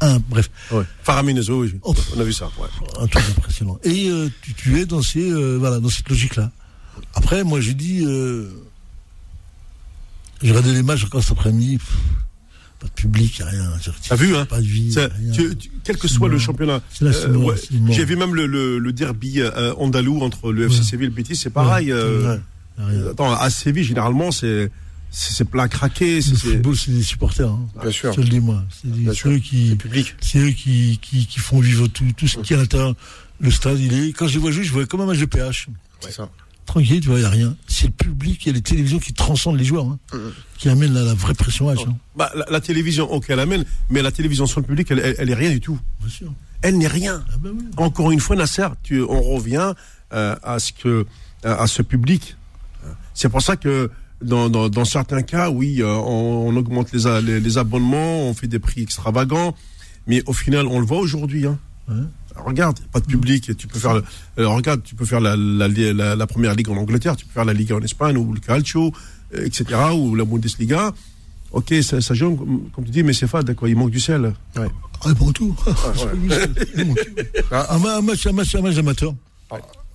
un, 0.00 0.18
bref. 0.28 0.48
Ouais. 0.70 0.84
Oui. 1.58 1.74
Oh. 1.82 1.94
On 2.16 2.20
a 2.20 2.24
vu 2.24 2.32
ça. 2.32 2.46
Ouais. 2.58 2.68
un 3.00 3.06
truc 3.08 3.24
impressionnant. 3.36 3.78
Et 3.82 4.08
euh, 4.08 4.28
tu, 4.42 4.54
tu 4.54 4.78
es 4.80 4.86
dans 4.86 5.02
ces 5.02 5.28
euh, 5.30 5.56
voilà 5.58 5.80
dans 5.80 5.88
cette 5.90 6.08
logique 6.08 6.36
là. 6.36 6.50
Après, 7.14 7.42
moi 7.44 7.60
j'ai 7.60 7.74
dit, 7.74 8.04
euh, 8.06 8.48
j'ai 10.42 10.50
regardé 10.50 10.72
les 10.72 10.82
matchs 10.84 11.04
encore 11.04 11.22
cet 11.22 11.32
après-midi. 11.32 11.78
Pas 12.80 12.86
de 12.86 12.92
public, 12.92 13.42
rien. 13.44 13.72
T'as 14.08 14.14
vu, 14.16 14.36
hein 14.36 14.44
Pas 14.44 14.60
de 14.60 14.66
vie. 14.66 14.92
Ça, 14.92 15.08
rien. 15.08 15.32
tu- 15.32 15.56
tu- 15.56 15.70
quel 15.82 15.96
que 15.96 16.06
soit 16.06 16.28
le 16.28 16.38
championnat. 16.38 16.80
C'est 16.92 17.04
là, 17.04 17.12
c'est 17.12 17.26
euh, 17.26 17.36
ouais. 17.36 17.56
J'ai 17.90 18.04
vu 18.04 18.14
même 18.16 18.34
le, 18.36 18.46
le, 18.46 18.78
le 18.78 18.92
derby 18.92 19.40
euh, 19.40 19.74
andalou 19.78 20.20
entre 20.22 20.52
le 20.52 20.66
FC 20.66 20.78
Ouais. 20.78 20.84
Séville 20.84 21.06
et 21.06 21.08
le 21.10 21.14
Betis, 21.14 21.34
c'est 21.36 21.50
pareil. 21.50 21.92
Ouais, 21.92 21.98
euh, 21.98 22.38
rien. 22.78 23.06
Attends, 23.10 23.32
à 23.34 23.50
Séville, 23.50 23.82
généralement, 23.84 24.30
c'est 24.30 24.70
c'est 25.10 25.44
plat 25.48 25.66
craqué. 25.68 26.20
c'est- 26.22 26.30
Le 26.32 26.36
c'est- 26.36 26.48
football, 26.52 26.76
c'est 26.76 26.90
des 26.92 27.02
supporters. 27.02 27.48
Hein. 27.50 27.66
Bien 27.82 27.90
sûr. 27.90 28.12
Je 28.12 28.20
le 28.20 28.28
dis 28.28 28.40
moi. 28.40 28.62
C'est 29.14 29.26
eux 29.28 29.38
qui, 29.38 29.76
c'est 30.20 30.38
eux 30.38 30.50
qui, 30.50 30.98
qui, 31.02 31.26
qui 31.26 31.38
font 31.40 31.58
vivre 31.60 31.88
tout, 31.88 32.04
tout 32.16 32.28
ce 32.28 32.38
qui 32.38 32.52
est 32.52 32.56
à 32.56 32.60
l'intérieur. 32.60 32.94
Le 33.40 33.50
stade, 33.50 33.80
il 33.80 33.92
est. 33.94 34.12
Quand 34.12 34.28
je 34.28 34.34
les 34.34 34.38
vois 34.38 34.50
jouer, 34.52 34.62
je 34.64 34.72
vois 34.72 34.86
comme 34.86 35.00
un 35.00 35.06
match 35.06 35.18
de 35.18 35.24
PH. 35.24 35.68
C'est 36.00 36.12
ça. 36.12 36.28
Tranquille, 36.68 37.00
tu 37.00 37.08
vois, 37.08 37.16
il 37.18 37.22
n'y 37.22 37.26
a 37.26 37.30
rien. 37.30 37.56
C'est 37.66 37.86
le 37.86 37.92
public, 37.92 38.46
a 38.46 38.52
les 38.52 38.60
télévisions 38.60 38.98
qui 38.98 39.14
transcendent 39.14 39.56
les 39.58 39.64
joueurs, 39.64 39.86
hein, 39.86 39.98
Mhm. 40.12 40.32
qui 40.58 40.68
amènent 40.68 40.92
la, 40.92 41.02
la 41.02 41.14
vraie 41.14 41.32
pression 41.34 41.66
match. 41.66 41.80
Hein. 41.88 41.96
Bah, 42.14 42.30
la, 42.36 42.44
la 42.50 42.60
télévision, 42.60 43.10
ok, 43.10 43.24
elle 43.30 43.40
amène, 43.40 43.64
mais 43.88 44.02
la 44.02 44.12
télévision 44.12 44.46
sur 44.46 44.60
le 44.60 44.66
public, 44.66 44.86
elle, 44.90 44.98
elle, 45.00 45.14
elle 45.18 45.30
est 45.30 45.34
rien 45.34 45.50
du 45.50 45.60
tout. 45.60 45.78
Bien 46.00 46.08
sûr. 46.10 46.32
Elle 46.60 46.76
n'est 46.76 46.86
rien. 46.86 47.24
Ah 47.32 47.36
ben 47.40 47.52
oui. 47.58 47.64
Encore 47.78 48.10
une 48.10 48.20
fois, 48.20 48.36
Nasser, 48.36 48.66
tu, 48.82 49.00
on 49.02 49.22
revient 49.22 49.72
euh, 50.12 50.36
à 50.42 50.58
ce 50.58 50.72
que 50.72 51.06
à, 51.42 51.62
à 51.62 51.66
ce 51.66 51.80
public. 51.82 52.36
C'est 53.14 53.28
pour 53.30 53.40
ça 53.42 53.56
que 53.56 53.90
dans, 54.22 54.48
dans, 54.50 54.68
dans 54.68 54.84
certains 54.84 55.22
cas, 55.22 55.48
oui, 55.50 55.80
euh, 55.82 55.86
on, 55.86 56.48
on 56.48 56.56
augmente 56.56 56.92
les, 56.92 57.06
a- 57.06 57.20
les, 57.20 57.40
les 57.40 57.58
abonnements, 57.58 58.28
on 58.28 58.34
fait 58.34 58.46
des 58.46 58.58
prix 58.58 58.82
extravagants, 58.82 59.54
mais 60.06 60.22
au 60.26 60.32
final, 60.34 60.66
on 60.66 60.80
le 60.80 60.86
voit 60.86 60.98
aujourd'hui. 60.98 61.46
Hein. 61.46 61.58
Ouais. 61.88 61.94
Regarde, 62.44 62.78
pas 62.92 63.00
de 63.00 63.06
public. 63.06 63.56
Tu 63.56 63.66
peux 63.66 63.78
faire, 63.78 63.94
le- 63.94 64.04
euh, 64.38 64.48
regarde, 64.48 64.82
tu 64.82 64.94
peux 64.94 65.04
faire 65.04 65.20
la, 65.20 65.36
la, 65.36 65.68
la, 65.68 66.16
la 66.16 66.26
première 66.26 66.54
ligue 66.54 66.68
en 66.70 66.76
Angleterre, 66.76 67.16
tu 67.16 67.24
peux 67.26 67.32
faire 67.32 67.44
la 67.44 67.52
Ligue 67.52 67.72
en 67.72 67.80
Espagne 67.80 68.16
ou 68.16 68.32
le 68.32 68.40
Calcio, 68.40 68.92
euh, 69.34 69.44
etc., 69.46 69.64
ou 69.94 70.14
la 70.14 70.24
Bundesliga. 70.24 70.92
Ok, 71.52 71.74
ça, 71.82 72.00
ça 72.00 72.14
joue, 72.14 72.36
comme, 72.74 72.84
tu 72.84 72.90
dis, 72.90 73.02
mais 73.02 73.12
c'est 73.14 73.26
fade, 73.26 73.54
quoi. 73.54 73.68
Il 73.68 73.76
manque 73.76 73.90
du 73.90 74.00
sel. 74.00 74.32
Ah, 74.56 75.14
bon 75.14 75.32
tout. 75.32 75.54
Il 76.76 76.86
manque 76.86 76.98
tout. 77.16 77.54
un, 77.54 77.78
ma- 77.78 77.96
un 77.96 78.00
match, 78.02 78.26
un 78.26 78.32
match, 78.32 78.54
un 78.54 78.60
match 78.62 78.76
amateur. 78.76 79.14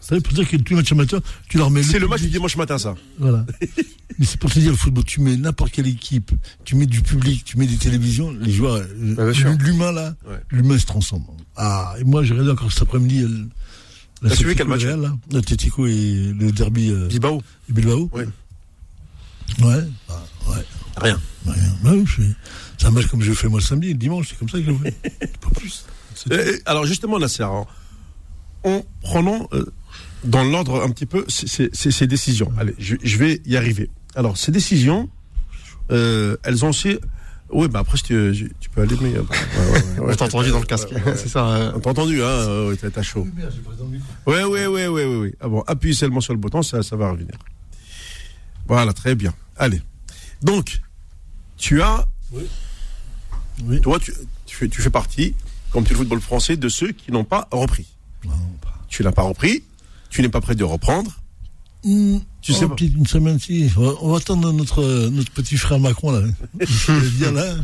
Ça 0.03 0.15
veut 0.15 0.21
dire 0.21 0.49
que 0.49 0.57
tous 0.57 0.71
les 0.71 0.75
matchs 0.75 0.91
amateurs, 0.91 1.21
tu 1.49 1.57
leur 1.57 1.71
mets. 1.71 1.81
C'est 1.81 1.97
le 1.99 2.07
match 2.07 2.21
du 2.21 2.29
dimanche 2.29 2.57
matin, 2.57 2.77
ça. 2.77 2.93
Voilà. 3.19 3.45
Mais 4.19 4.25
c'est 4.25 4.37
pour 4.39 4.51
te 4.51 4.59
dire, 4.59 4.71
le 4.71 4.77
football, 4.77 5.03
tu 5.05 5.21
mets 5.21 5.37
n'importe 5.37 5.71
quelle 5.71 5.87
équipe, 5.87 6.31
tu 6.65 6.75
mets 6.75 6.85
du 6.85 7.01
public, 7.01 7.43
tu 7.45 7.57
mets 7.57 7.65
des 7.67 7.77
télévisions, 7.77 8.31
les 8.31 8.51
joueurs, 8.51 8.75
euh, 8.75 9.15
Bah, 9.15 9.31
l'humain 9.59 9.91
là, 9.91 10.13
Ouais. 10.27 10.39
l'humain 10.51 10.77
se 10.77 10.85
transforme. 10.85 11.23
Ah, 11.55 11.95
et 11.99 12.03
moi 12.03 12.23
j'ai 12.23 12.33
regardé 12.33 12.51
encore 12.51 12.71
cet 12.71 12.83
après-midi 12.83 13.23
euh, 13.23 13.47
la 14.21 14.29
T'as 14.29 14.35
suivi 14.35 14.55
quel 14.55 14.67
match 14.67 14.83
Real, 14.83 14.99
là, 15.01 15.15
l'Atlético 15.31 15.87
et 15.87 16.31
le 16.37 16.51
derby 16.51 16.89
euh, 16.91 17.07
Bilbao. 17.07 17.41
Bilbao. 17.69 18.09
Ouais. 18.13 18.27
Ouais, 19.61 19.83
bah, 20.07 20.25
ouais. 20.49 20.65
Rien. 20.97 21.19
Rien. 21.45 21.75
Bah 21.83 21.91
oui, 21.93 22.05
c'est 22.77 22.85
un 22.87 22.91
match 22.91 23.07
comme 23.07 23.21
je 23.21 23.33
fais 23.33 23.47
moi 23.47 23.59
le 23.59 23.65
samedi, 23.65 23.89
le 23.89 23.97
dimanche, 23.97 24.27
c'est 24.29 24.37
comme 24.37 24.49
ça 24.49 24.59
que 24.59 24.65
je 24.65 24.69
le 24.71 24.77
fais. 24.77 24.91
Pas 25.41 25.49
plus. 25.55 25.85
C'est 26.15 26.61
alors 26.67 26.85
justement, 26.85 27.17
Nasser, 27.19 27.43
en, 27.43 27.67
en 28.63 28.85
prenant 29.01 29.47
euh, 29.53 29.65
dans 30.23 30.43
l'ordre 30.43 30.81
un 30.83 30.89
petit 30.89 31.05
peu 31.05 31.25
ces, 31.27 32.07
décisions. 32.07 32.51
Allez, 32.57 32.75
je, 32.79 32.95
je 33.03 33.17
vais 33.17 33.41
y 33.45 33.57
arriver. 33.57 33.89
Alors, 34.15 34.37
ces 34.37 34.51
décisions, 34.51 35.09
euh, 35.91 36.37
elles 36.43 36.63
ont 36.65 36.69
aussi... 36.69 36.97
Oui, 37.49 37.67
bah 37.67 37.79
après, 37.79 37.97
si 37.97 38.03
tu, 38.03 38.69
peux 38.73 38.81
aller, 38.81 38.95
mais... 38.99 39.13
euh, 39.15 39.21
ouais, 39.21 39.99
ouais, 39.99 39.99
ouais, 39.99 40.13
On 40.13 40.15
t'a 40.15 40.25
entendu 40.25 40.49
dans 40.49 40.59
le 40.59 40.65
casque. 40.65 40.89
C'est 41.15 41.27
ça. 41.27 41.45
euh, 41.47 41.71
T'as 41.79 41.89
entendu, 41.91 42.23
hein 42.23 42.25
euh, 42.27 42.69
ouais, 42.69 42.77
t'as- 42.77 43.03
chaud. 43.03 43.27
Ouais, 44.25 44.43
ouais, 44.43 44.65
ouais, 44.65 44.87
ouais, 44.87 44.87
ouais, 44.87 45.15
ouais. 45.17 45.35
Ah 45.39 45.47
bon, 45.49 45.61
appuie 45.67 45.93
seulement 45.93 46.21
sur 46.21 46.33
le 46.33 46.39
bouton, 46.39 46.63
ça, 46.63 46.81
ça 46.81 46.95
va 46.95 47.11
revenir. 47.11 47.35
Voilà, 48.67 48.91
très 48.93 49.13
bien. 49.13 49.33
Allez. 49.57 49.81
Donc, 50.41 50.81
tu 51.57 51.81
as... 51.81 52.07
Oui. 52.31 53.81
Toi, 53.81 53.99
tu, 53.99 54.13
tu, 54.47 54.55
fais, 54.55 54.67
tu 54.67 54.81
fais 54.81 54.89
partie, 54.89 55.35
comme 55.71 55.83
tu 55.83 55.91
le 55.91 55.97
football 55.97 56.21
français, 56.21 56.57
de 56.57 56.69
ceux 56.69 56.91
qui 56.91 57.11
n'ont 57.11 57.23
pas 57.23 57.47
repris. 57.51 57.85
Non, 58.25 58.31
pas. 58.61 58.73
Tu 58.87 59.03
n'as 59.03 59.11
pas 59.11 59.21
repris, 59.21 59.63
tu 60.13 60.21
n'es 60.21 60.29
pas 60.29 60.41
prêt 60.41 60.55
de 60.55 60.63
reprendre. 60.63 61.11
Hmm, 61.83 62.17
Tu 62.41 62.53
oh, 62.53 62.55
sais 62.55 62.67
peut-être 62.67 62.95
une 62.95 63.07
semaine 63.07 63.39
si. 63.39 63.69
On 63.75 63.81
va, 63.81 63.91
on 64.01 64.11
va 64.11 64.17
attendre 64.17 64.51
notre, 64.53 65.09
notre 65.09 65.31
petit 65.31 65.57
frère 65.57 65.79
Macron 65.79 66.11
là. 66.11 66.21
Je 66.61 66.91
vais 66.93 67.09
dire 67.09 67.31
là. 67.33 67.55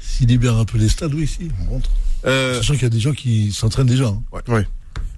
S'il 0.00 0.26
libère 0.28 0.56
un 0.56 0.64
peu 0.64 0.78
les 0.78 0.88
stades, 0.88 1.14
oui, 1.14 1.26
si, 1.26 1.48
on 1.66 1.74
rentre. 1.74 1.90
Euh, 2.26 2.56
Sachant 2.56 2.74
qu'il 2.74 2.82
y 2.82 2.86
a 2.86 2.90
des 2.90 3.00
gens 3.00 3.12
qui 3.12 3.52
s'entraînent 3.52 3.86
déjà. 3.86 4.08
Hein, 4.08 4.22
Ouais. 4.48 4.66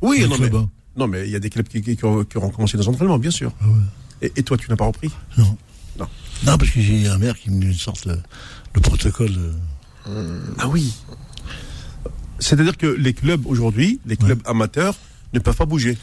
oui, 0.03 0.27
non 0.29 0.37
mais, 0.39 0.55
hein. 0.55 0.69
non, 0.97 1.07
mais 1.09 1.27
il 1.27 1.31
y 1.31 1.37
a 1.37 1.41
des 1.41 1.49
clubs 1.51 1.67
qui, 1.67 1.81
qui, 1.81 1.97
qui 1.97 2.05
ont, 2.05 2.25
commencé 2.25 2.77
des 2.77 2.87
entraînements, 2.87 3.19
bien 3.19 3.31
sûr. 3.31 3.53
Ah 3.63 3.67
ouais. 3.69 4.29
Et, 4.29 4.33
et 4.37 4.43
toi, 4.43 4.57
tu 4.59 4.69
n'as 4.71 4.77
pas 4.77 4.85
repris? 4.87 5.11
Non. 5.39 5.57
Non. 5.99 6.07
Non, 6.47 6.59
parce 6.59 6.71
que 6.71 6.81
j'ai 6.81 7.09
un 7.09 7.19
maire 7.19 7.39
qui 7.39 7.51
me 7.51 7.73
sorte 7.73 8.05
le, 8.05 8.19
le 8.75 8.81
protocole. 8.81 9.33
euh, 10.09 10.41
Ah 10.59 10.69
oui. 10.69 10.93
C'est-à-dire 12.39 12.77
que 12.77 12.87
les 12.87 13.13
clubs 13.15 13.47
aujourd'hui, 13.47 14.01
les 14.07 14.17
clubs 14.17 14.41
amateurs, 14.47 14.95
ne 15.35 15.39
peuvent 15.39 15.57
pas 15.57 15.67
bouger. 15.67 15.97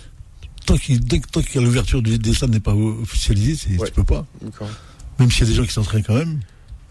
Tant 0.66 0.78
qu'il 0.78 1.00
que 1.08 1.60
l'ouverture 1.60 2.02
des, 2.02 2.18
des 2.18 2.34
stades 2.34 2.50
n'est 2.52 2.60
pas 2.60 2.74
officialisée, 2.76 3.78
Ouais. 3.78 3.88
tu 3.88 3.94
peux 3.94 4.04
pas. 4.04 4.26
Même 5.20 5.32
s'il 5.32 5.42
y 5.42 5.48
a 5.48 5.50
des 5.50 5.56
gens 5.56 5.64
qui 5.66 5.72
s'entraînent 5.74 6.04
quand 6.04 6.16
même. 6.16 6.40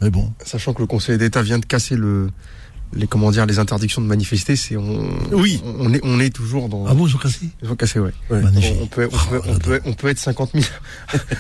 Mais 0.01 0.11
bon. 0.11 0.33
Sachant 0.45 0.73
que 0.75 0.81
le 0.81 0.87
Conseil 0.87 1.19
d'État 1.19 1.43
vient 1.43 1.59
de 1.59 1.65
casser 1.67 1.95
le, 1.97 2.31
les 2.95 3.07
comment 3.07 3.31
dire, 3.31 3.45
les 3.47 3.59
interdictions 3.59 4.01
de 4.03 4.07
manifester, 4.07 4.57
c'est 4.57 4.77
on, 4.77 5.09
Oui. 5.33 5.63
on 5.65 5.93
est, 5.93 6.01
on 6.05 6.21
est 6.21 6.35
toujours 6.35 6.69
dans. 6.69 6.87
Ah 6.87 6.95
bon, 6.95 7.07
ils 7.07 7.15
ont 7.15 7.19
cassé? 7.19 7.49
Ils 7.63 7.71
ont 7.71 7.77
cassé, 7.77 7.99
ouais. 7.99 8.13
Ouais. 8.31 8.43
Magnifique. 8.43 8.77
On, 8.79 8.85
on 8.85 8.87
peut, 8.87 9.09
on, 9.13 9.17
peut, 9.29 9.41
Ah, 9.45 9.49
on, 9.49 9.59
peut, 9.59 9.81
on 9.85 9.93
peut 9.95 10.09
être 10.09 10.19
50 10.19 10.53
000 10.55 10.65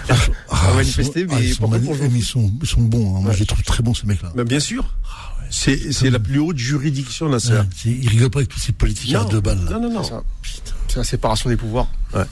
à, 0.08 0.14
Ah, 0.50 0.72
manifester, 0.74 1.26
ils 1.40 1.54
sont- 1.54 1.70
ah, 1.72 1.78
mais 1.78 1.78
ils 1.78 1.84
sont, 1.96 2.10
ils 2.14 2.22
sont, 2.24 2.52
ils 2.62 2.66
sont 2.68 2.82
bons. 2.82 3.16
hein. 3.16 3.20
Moi, 3.20 3.28
Ouais. 3.30 3.34
je 3.34 3.40
les 3.40 3.46
trouve 3.46 3.62
très 3.62 3.82
bons, 3.82 3.94
ces 3.94 4.06
mecs-là. 4.06 4.32
Mais 4.34 4.44
bien 4.44 4.60
sûr. 4.60 4.84
C'est 5.50 5.92
c'est 5.92 6.10
la 6.10 6.18
plus 6.18 6.38
haute 6.38 6.58
juridiction. 6.58 7.26
Ouais, 7.30 7.38
c'est- 7.40 7.54
ils 7.84 8.08
rigolent 8.08 8.30
pas 8.30 8.38
avec 8.40 8.48
tous 8.50 8.58
ces 8.60 8.72
politiques 8.72 9.16
deux 9.30 9.40
balles. 9.40 9.64
Là. 9.64 9.72
Non, 9.78 9.80
non, 9.88 9.92
non. 9.94 10.02
C'est 10.02 10.10
ça. 10.10 10.22
C'est 10.88 10.96
la 10.98 11.04
séparation 11.04 11.50
des 11.50 11.56
pouvoirs. 11.56 11.88
Ben, 12.12 12.26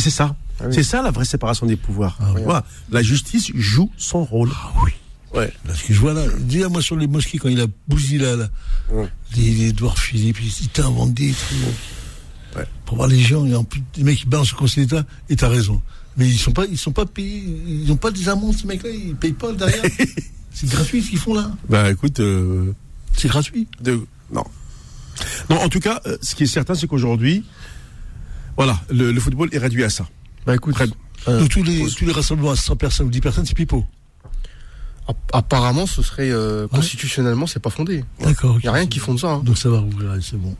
c'est 0.00 0.10
ça. 0.10 0.34
Ah 0.60 0.64
oui. 0.66 0.74
C'est 0.74 0.82
ça 0.82 1.02
la 1.02 1.10
vraie 1.10 1.24
séparation 1.24 1.66
des 1.66 1.76
pouvoirs. 1.76 2.16
Ah 2.20 2.32
oui. 2.34 2.42
Voilà. 2.44 2.64
La 2.90 3.02
justice 3.02 3.50
joue 3.54 3.90
son 3.96 4.24
rôle. 4.24 4.50
Ah 4.54 4.72
oui. 4.84 4.90
Ouais. 5.34 5.52
Là, 5.66 5.74
ce 5.74 5.82
que 5.84 5.94
je 5.94 5.98
vois 6.00 6.12
là, 6.12 6.24
dis 6.40 6.58
moi 6.70 6.82
sur 6.82 6.94
les 6.96 7.06
mosquées, 7.06 7.38
quand 7.38 7.48
il 7.48 7.60
a 7.60 7.66
bousillé 7.88 8.18
là, 8.18 8.36
là 8.36 8.48
Ouais. 8.90 9.08
les, 9.36 9.50
les 9.50 9.68
Edouard 9.68 9.98
Philippe, 9.98 10.38
il, 10.42 10.48
il 10.48 10.68
t'invente 10.68 11.14
des 11.14 11.32
trucs. 11.32 11.58
Ouais. 12.56 12.66
Pour 12.84 12.96
voir 12.98 13.08
les 13.08 13.18
gens, 13.18 13.46
et 13.46 13.54
en 13.54 13.64
plus, 13.64 13.82
les 13.96 14.04
mecs 14.04 14.18
qui 14.18 14.26
balancent 14.26 14.52
le 14.52 14.58
Conseil 14.58 14.84
d'État, 14.86 15.04
et 15.30 15.36
t'as 15.36 15.48
raison. 15.48 15.80
Mais 16.18 16.28
ils 16.28 16.38
sont 16.38 16.52
pas, 16.52 16.66
ils 16.70 16.76
sont 16.76 16.92
pas 16.92 17.06
payés, 17.06 17.42
ils 17.66 17.90
ont 17.90 17.96
pas 17.96 18.10
des 18.10 18.28
amendes, 18.28 18.54
ces 18.54 18.66
mecs-là, 18.66 18.90
ils 18.90 19.14
payent 19.16 19.32
pas 19.32 19.52
derrière. 19.52 19.82
C'est 20.54 20.68
gratuit 20.68 21.02
ce 21.02 21.10
qu'ils 21.10 21.18
font 21.18 21.34
là 21.34 21.50
Bah 21.68 21.90
écoute, 21.90 22.20
euh, 22.20 22.72
C'est 23.16 23.28
gratuit 23.28 23.66
de, 23.80 24.00
non. 24.32 24.44
Non, 25.50 25.56
en 25.60 25.68
tout 25.68 25.80
cas, 25.80 26.00
euh, 26.06 26.16
ce 26.22 26.34
qui 26.34 26.44
est 26.44 26.46
certain, 26.46 26.74
c'est 26.74 26.86
qu'aujourd'hui, 26.86 27.44
voilà, 28.56 28.80
le, 28.90 29.12
le 29.12 29.20
football 29.20 29.48
est 29.52 29.58
réduit 29.58 29.84
à 29.84 29.90
ça. 29.90 30.06
Bah 30.46 30.54
écoute, 30.54 30.74
Très- 30.74 30.86
euh, 31.28 31.46
tous 31.48 31.62
les, 31.62 31.86
tous 31.90 32.04
les 32.06 32.12
rassemblements 32.12 32.50
à 32.50 32.56
100 32.56 32.76
personnes 32.76 33.06
ou 33.06 33.10
10 33.10 33.20
personnes, 33.20 33.46
c'est 33.46 33.54
pipeau. 33.54 33.84
app- 35.08 35.16
apparemment, 35.32 35.86
ce 35.86 36.02
serait 36.02 36.30
euh, 36.30 36.66
constitutionnellement, 36.68 37.46
c'est 37.46 37.60
pas 37.60 37.70
fondé. 37.70 38.04
D'accord. 38.20 38.58
Il 38.60 38.64
y 38.64 38.68
a 38.68 38.72
rien 38.72 38.86
qui 38.86 38.98
fonde 38.98 39.18
ça. 39.20 39.32
hein. 39.32 39.42
Donc 39.44 39.58
ça 39.58 39.68
va 39.70 39.78
rouvrir, 39.80 40.16
c'est 40.22 40.36
bon. 40.36 40.56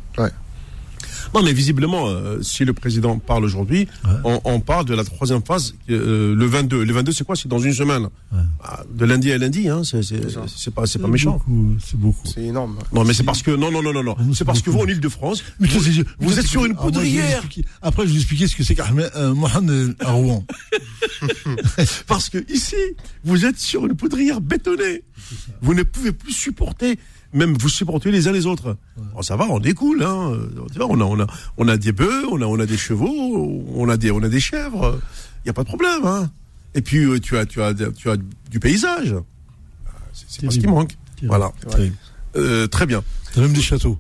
Non, 1.35 1.43
mais 1.43 1.53
visiblement, 1.53 2.09
euh, 2.09 2.43
si 2.43 2.65
le 2.65 2.73
président 2.73 3.19
parle 3.19 3.45
aujourd'hui, 3.45 3.89
Ouais. 4.05 4.11
on, 4.25 4.41
on 4.45 4.61
parle 4.61 4.85
de 4.87 4.95
la 4.95 5.05
troisième 5.05 5.43
phase, 5.43 5.75
euh, 5.91 6.35
le 6.35 6.47
22. 6.47 6.85
Le 6.85 6.93
22, 6.93 7.13
c'est 7.13 7.25
quoi? 7.25 7.37
C'est 7.37 7.49
dans 7.49 7.59
une 7.59 7.73
semaine. 7.75 8.05
Ouais. 8.33 8.39
Ah, 8.63 8.83
De 8.93 9.05
lundi 9.05 9.31
à 9.33 9.39
lundi, 9.39 9.69
hein, 9.69 9.83
c'est 9.85 10.03
c'est- 10.03 10.23
C'est 10.23 10.31
ça. 10.31 10.45
c'est 10.55 10.73
pas, 10.75 10.87
c'est 10.87 10.99
pas 10.99 11.09
méchant. 11.09 11.33
beaucoup, 11.33 11.75
C'est 11.85 11.99
beaucoup. 11.99 12.27
C'est 12.27 12.43
énorme. 12.45 12.79
Non, 12.93 13.05
mais 13.05 13.15
c'est 13.15 13.23
parce 13.25 13.43
que 13.43 13.51
non, 13.51 13.71
non, 13.71 13.83
non, 13.83 13.93
non, 13.93 14.03
non. 14.03 14.17
Nous, 14.21 14.35
C'est 14.35 14.39
c'est 14.41 14.45
parce 14.45 14.61
que 14.63 14.71
vous 14.71 14.79
en 14.79 14.87
c'est- 15.93 16.05
vous 16.21 16.39
êtes 16.39 16.47
sur 16.47 16.65
une 16.65 16.75
Ah, 16.79 16.83
poudrière. 16.83 17.43
Après, 17.83 18.03
je 18.03 18.09
vais 18.09 18.13
vous 18.15 18.19
expliquer 18.19 18.47
ce 18.49 18.57
que 18.57 18.65
c'est 18.65 18.75
qu'Ahmed 18.75 19.11
euh, 19.17 19.35
Mohamed 19.35 19.95
à 20.01 20.13
Rouen. 20.13 20.45
parce 22.07 22.29
que 22.29 22.39
ici, 22.53 22.77
vous 23.25 23.45
êtes 23.47 23.59
sur 23.59 23.87
une 23.87 23.95
poudrière 23.95 24.41
bétonnée. 24.41 25.03
Vous 25.61 25.75
ne 25.75 25.83
pouvez 25.83 26.13
plus 26.13 26.33
supporter, 26.33 26.99
même 27.33 27.55
vous 27.59 27.69
supportez 27.69 28.11
les 28.11 28.29
uns 28.29 28.33
les 28.33 28.47
autres. 28.47 28.77
Bon, 29.15 29.23
ça 29.23 29.37
va, 29.37 29.47
on 29.49 29.59
découle, 29.59 30.03
hein. 30.03 30.33
Tu 30.73 30.79
vois, 30.79 30.87
on 30.89 31.01
a, 31.01 31.05
on 31.05 31.21
a, 31.21 31.27
on 31.57 31.69
a 31.69 31.77
des 31.77 31.93
bœufs, 31.93 32.25
on 32.31 32.41
a, 32.43 32.45
on 32.47 32.59
a 32.61 32.67
des 32.67 32.77
chevaux, 32.77 33.65
on 33.75 33.89
a 33.89 33.97
des, 33.97 34.11
on 34.11 34.23
a 34.23 34.29
des 34.29 34.41
chèvres. 34.41 35.01
Il 35.45 35.49
y 35.49 35.51
a 35.51 35.53
pas 35.53 35.63
de 35.63 35.69
problème, 35.69 36.05
hein. 36.05 36.31
Et 36.75 36.81
puis 36.83 37.05
euh, 37.05 37.19
tu 37.21 37.37
as, 37.37 37.45
tu 37.47 37.61
as, 37.63 37.75
tu 37.75 38.11
as 38.11 38.17
du 38.51 38.61
paysage. 38.61 39.15
Ah, 39.87 39.91
C'est 40.13 40.45
pas 40.47 40.53
ce 40.53 40.59
qui 40.59 40.67
manque. 40.67 40.97
Voilà. 41.23 41.53
Euh, 42.37 42.67
très 42.67 42.87
bien. 42.87 43.03
T'as 43.35 43.41
même 43.43 43.53
des 43.53 43.61
châteaux. 43.63 43.99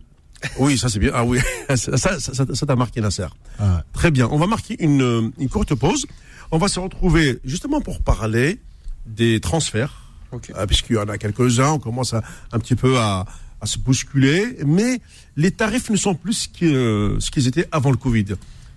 Oui, 0.58 0.76
ça 0.76 0.88
c'est 0.88 0.98
bien. 0.98 1.12
Ah 1.14 1.24
oui, 1.24 1.38
ça, 1.68 1.76
ça, 1.76 2.18
ça, 2.18 2.34
ça- 2.34 2.46
ça 2.54 2.66
t'a 2.66 2.74
marqué 2.76 3.00
Nasser. 3.00 3.26
Ah. 3.60 3.84
Très 3.92 4.10
bien. 4.10 4.28
On 4.32 4.38
va 4.38 4.46
marquer 4.46 4.82
une, 4.82 5.32
une 5.38 5.48
courte 5.48 5.74
pause. 5.74 6.06
On 6.50 6.58
va 6.58 6.68
se 6.68 6.80
retrouver 6.80 7.38
justement 7.44 7.80
pour 7.80 8.02
parler 8.02 8.58
des 9.06 9.38
transferts, 9.40 10.01
Ok. 10.32 10.50
euh, 10.56 10.66
puisqu'il 10.66 10.96
y 10.96 10.98
en 10.98 11.08
a 11.08 11.18
quelques-uns. 11.18 11.72
On 11.72 11.78
commence 11.78 12.14
à, 12.14 12.22
un 12.52 12.58
petit 12.58 12.74
peu 12.76 12.98
à, 12.98 13.26
à 13.60 13.66
se 13.66 13.78
bousculer, 13.78 14.56
mais 14.66 15.00
les 15.36 15.52
tarifs 15.52 15.88
ne 15.90 15.96
sont 15.96 16.14
plus 16.14 16.50
ce 16.60 16.64
euh, 16.64 17.20
ce 17.20 17.30
qu'ils 17.30 17.46
étaient 17.46 17.68
avant 17.70 17.90
le 17.90 17.96
Covid. 17.96 18.24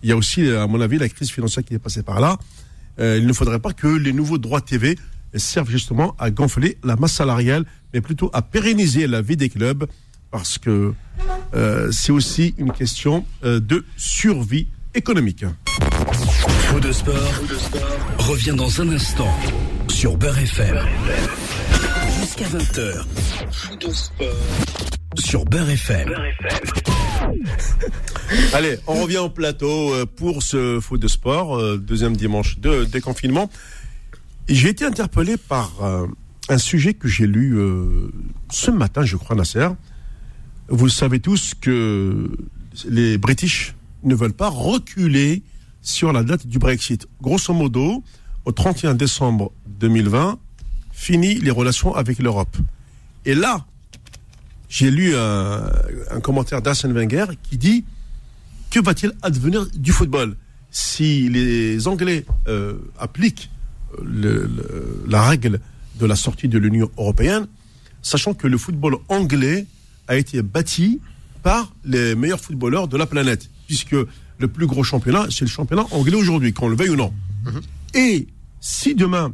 Il 0.04 0.10
y 0.10 0.12
a 0.12 0.16
aussi, 0.18 0.48
à 0.48 0.68
mon 0.68 0.80
avis, 0.80 1.00
la 1.00 1.10
crise 1.10 1.32
financière 1.32 1.64
qui 1.66 1.74
est 1.74 1.80
passée 1.80 2.04
par 2.04 2.20
là. 2.20 2.38
Euh, 3.00 3.18
il 3.18 3.26
ne 3.26 3.34
faudrait 3.34 3.60
pas 3.60 3.74
que 3.74 3.88
les 3.88 4.14
nouveaux 4.14 4.38
droits 4.38 4.62
TV 4.62 4.98
servent 5.34 5.72
justement 5.72 6.16
à 6.20 6.30
gonfler 6.30 6.78
la 6.84 6.96
masse 6.96 7.14
salariale, 7.14 7.66
mais 7.94 8.02
plutôt 8.02 8.30
à 8.32 8.42
pérenniser 8.42 9.08
la 9.08 9.22
vie 9.22 9.36
des 9.36 9.50
clubs, 9.50 9.86
parce 10.32 10.58
que 10.60 10.94
euh, 11.56 11.92
c'est 11.92 12.12
aussi 12.12 12.54
une 12.58 12.72
question 12.72 13.26
de 13.44 13.84
survie 13.98 14.68
économique. 14.94 15.44
Faux 16.70 16.80
de 16.80 16.92
sport, 16.92 17.16
revient 18.20 18.56
dans 18.56 18.82
un 18.82 18.90
instant 18.90 19.34
sur 19.96 20.18
Beurre 20.18 20.40
FM. 20.40 20.78
Jusqu'à 22.20 22.46
20h. 22.48 23.06
Faux 23.50 23.76
de 23.78 23.90
sport 23.94 24.28
sur 25.18 25.46
Beurre 25.46 25.70
FM. 25.70 26.14
Allez, 28.52 28.78
on 28.88 29.02
revient 29.02 29.20
au 29.20 29.30
plateau 29.30 29.94
euh, 29.94 30.06
pour 30.06 30.44
ce 30.44 30.82
foot 30.82 31.00
de 31.00 31.08
sport, 31.08 31.58
euh, 31.58 31.78
deuxième 31.78 32.18
dimanche 32.18 32.60
de 32.60 32.84
déconfinement. 32.84 33.50
J'ai 34.50 34.68
été 34.68 34.84
interpellé 34.84 35.38
par 35.38 35.72
euh, 35.82 36.08
un 36.50 36.58
sujet 36.58 36.94
que 36.94 37.08
j'ai 37.08 37.26
lu 37.26 37.58
ce 38.52 38.72
matin, 38.72 39.06
je 39.06 39.16
crois, 39.16 39.38
Nasser. 39.38 39.70
Vous 40.68 40.90
savez 40.90 41.22
tous 41.22 41.54
que 41.62 42.30
les 42.86 43.18
British 43.18 43.76
ne 44.04 44.14
veulent 44.14 44.34
pas 44.34 44.50
reculer 44.50 45.42
sur 45.82 46.12
la 46.12 46.24
date 46.24 46.48
du 46.48 46.60
Brexit. 46.60 47.08
Grosso 47.22 47.54
modo, 47.54 48.04
au 48.46 48.52
31 48.52 48.94
décembre 48.94 49.52
2020, 49.80 50.38
fini 50.92 51.36
les 51.36 51.52
relations 51.52 51.94
avec 51.96 52.20
l'Europe. 52.20 52.56
Et 53.26 53.36
là, 53.36 53.66
j'ai 54.70 54.92
lu 54.92 55.16
un, 55.16 55.70
un 56.12 56.20
commentaire 56.22 56.62
d'Arsène 56.62 56.94
Wenger 56.94 57.26
qui 57.44 57.58
dit 57.58 57.86
que 58.72 58.80
va-t-il 58.80 59.14
advenir 59.22 59.66
du 59.76 59.92
football? 59.92 60.36
Si 60.72 61.30
les 61.30 61.88
Anglais 61.88 62.26
euh, 62.48 62.78
appliquent 63.00 63.50
euh, 63.98 64.04
le- 64.04 64.46
le- 64.48 65.06
la 65.08 65.22
règle 65.24 65.60
de 66.00 66.06
la 66.06 66.16
sortie 66.16 66.48
de 66.50 66.58
l'Union 66.58 66.90
européenne, 66.98 67.48
sachant 68.02 68.34
que 68.34 68.48
le 68.48 68.58
football 68.58 68.98
anglais 69.08 69.66
a 70.08 70.18
été 70.18 70.42
bâti 70.42 71.00
par 71.42 71.74
les 71.86 72.16
meilleurs 72.16 72.40
footballeurs 72.42 72.88
de 72.88 72.98
la 72.98 73.06
planète, 73.06 73.50
puisque 73.68 73.96
le 74.38 74.48
plus 74.50 74.68
gros 74.68 74.84
championnat, 74.84 75.28
c'est 75.30 75.46
le 75.46 75.50
championnat 75.50 75.86
anglais 75.92 76.16
aujourd'hui, 76.16 76.52
qu'on 76.54 76.68
le 76.68 76.76
veuille 76.76 76.90
ou 76.90 76.96
non. 76.98 77.14
Et 77.94 78.28
si 78.68 78.96
demain, 78.96 79.32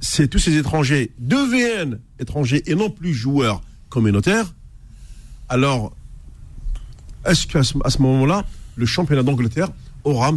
c'est 0.00 0.28
tous 0.28 0.38
ces 0.38 0.56
étrangers 0.56 1.10
deviennent 1.18 1.98
étrangers 2.20 2.62
et 2.70 2.76
non 2.76 2.88
plus 2.88 3.12
joueurs 3.12 3.60
communautaires, 3.88 4.54
alors 5.48 5.92
est-ce 7.26 7.48
qu'à 7.48 7.64
ce, 7.64 8.00
moment-là, 8.00 8.46
le 8.76 8.86
championnat 8.86 9.24
d'Angleterre 9.24 9.70
aura, 10.04 10.30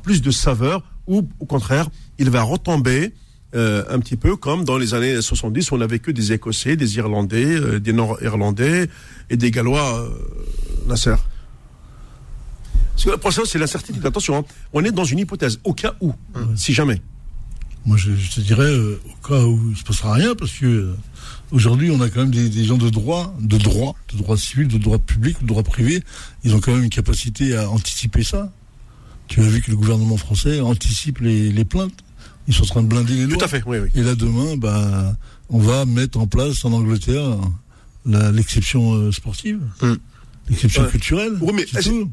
plus 0.00 0.22
de 0.22 0.30
saveur 0.30 0.84
ou 1.08 1.28
au 1.40 1.44
contraire, 1.44 1.88
il 2.20 2.30
va 2.30 2.42
retomber 2.42 3.12
euh, 3.56 3.82
un 3.88 3.98
petit 3.98 4.16
peu 4.16 4.36
comme 4.36 4.64
dans 4.64 4.78
les 4.78 4.94
années 4.94 5.20
70 5.20 5.72
où 5.72 5.74
on 5.74 5.78
n'avait 5.78 5.98
que 5.98 6.12
des 6.12 6.32
Écossais, 6.32 6.76
des 6.76 6.98
Irlandais, 6.98 7.46
euh, 7.46 7.80
des 7.80 7.92
Nord-Irlandais 7.92 8.88
et 9.28 9.36
des 9.36 9.50
Gallois, 9.50 10.02
euh, 10.02 10.10
Nasser? 10.86 11.16
Parce 12.92 13.04
que 13.06 13.16
pour 13.16 13.32
ça, 13.32 13.42
c'est 13.44 13.58
l'incertitude. 13.58 14.06
Attention, 14.06 14.36
hein, 14.36 14.44
on 14.72 14.84
est 14.84 14.92
dans 14.92 15.04
une 15.04 15.18
hypothèse, 15.18 15.58
au 15.64 15.74
cas 15.74 15.96
où, 16.00 16.14
si 16.54 16.72
jamais. 16.72 17.02
Moi, 17.86 17.96
je, 17.96 18.14
je 18.14 18.30
te 18.32 18.40
dirais, 18.40 18.64
euh, 18.64 19.00
au 19.06 19.26
cas 19.28 19.40
où 19.44 19.70
il 19.70 19.76
se 19.76 19.84
passera 19.84 20.12
rien, 20.14 20.34
parce 20.34 20.52
que 20.52 20.66
euh, 20.66 20.94
aujourd'hui, 21.52 21.90
on 21.90 22.00
a 22.00 22.10
quand 22.10 22.20
même 22.20 22.30
des, 22.32 22.48
des 22.48 22.64
gens 22.64 22.76
de 22.76 22.90
droit, 22.90 23.34
de 23.40 23.56
droit, 23.58 23.94
de 24.12 24.18
droit 24.18 24.36
civil, 24.36 24.66
de 24.68 24.76
droit 24.78 24.98
public, 24.98 25.40
de 25.42 25.46
droit 25.46 25.62
privé. 25.62 26.02
Ils 26.42 26.54
ont 26.54 26.60
quand 26.60 26.72
même 26.74 26.82
une 26.82 26.90
capacité 26.90 27.56
à 27.56 27.70
anticiper 27.70 28.24
ça. 28.24 28.52
Tu 29.28 29.40
as 29.40 29.44
vu 29.44 29.62
que 29.62 29.70
le 29.70 29.76
gouvernement 29.76 30.16
français 30.16 30.60
anticipe 30.60 31.20
les, 31.20 31.50
les 31.50 31.64
plaintes. 31.64 31.94
Ils 32.48 32.54
sont 32.54 32.62
en 32.64 32.66
train 32.66 32.82
de 32.82 32.88
blinder 32.88 33.14
les 33.14 33.26
lois. 33.26 33.38
Tout 33.38 33.44
à 33.44 33.48
fait, 33.48 33.62
oui, 33.66 33.78
oui. 33.78 33.88
Et 33.94 34.02
là, 34.02 34.14
demain, 34.14 34.56
bah, 34.56 35.16
on 35.48 35.58
va 35.58 35.84
mettre 35.84 36.18
en 36.18 36.26
place 36.26 36.64
en 36.64 36.72
Angleterre 36.72 37.36
l'exception 38.04 38.94
euh, 38.94 39.12
sportive, 39.12 39.60
Mm. 39.82 39.94
L'exception 40.48 40.82
Ouais. 40.82 40.88
culturelle. 40.90 41.32
Oui, 41.40 41.52
mais 41.54 41.66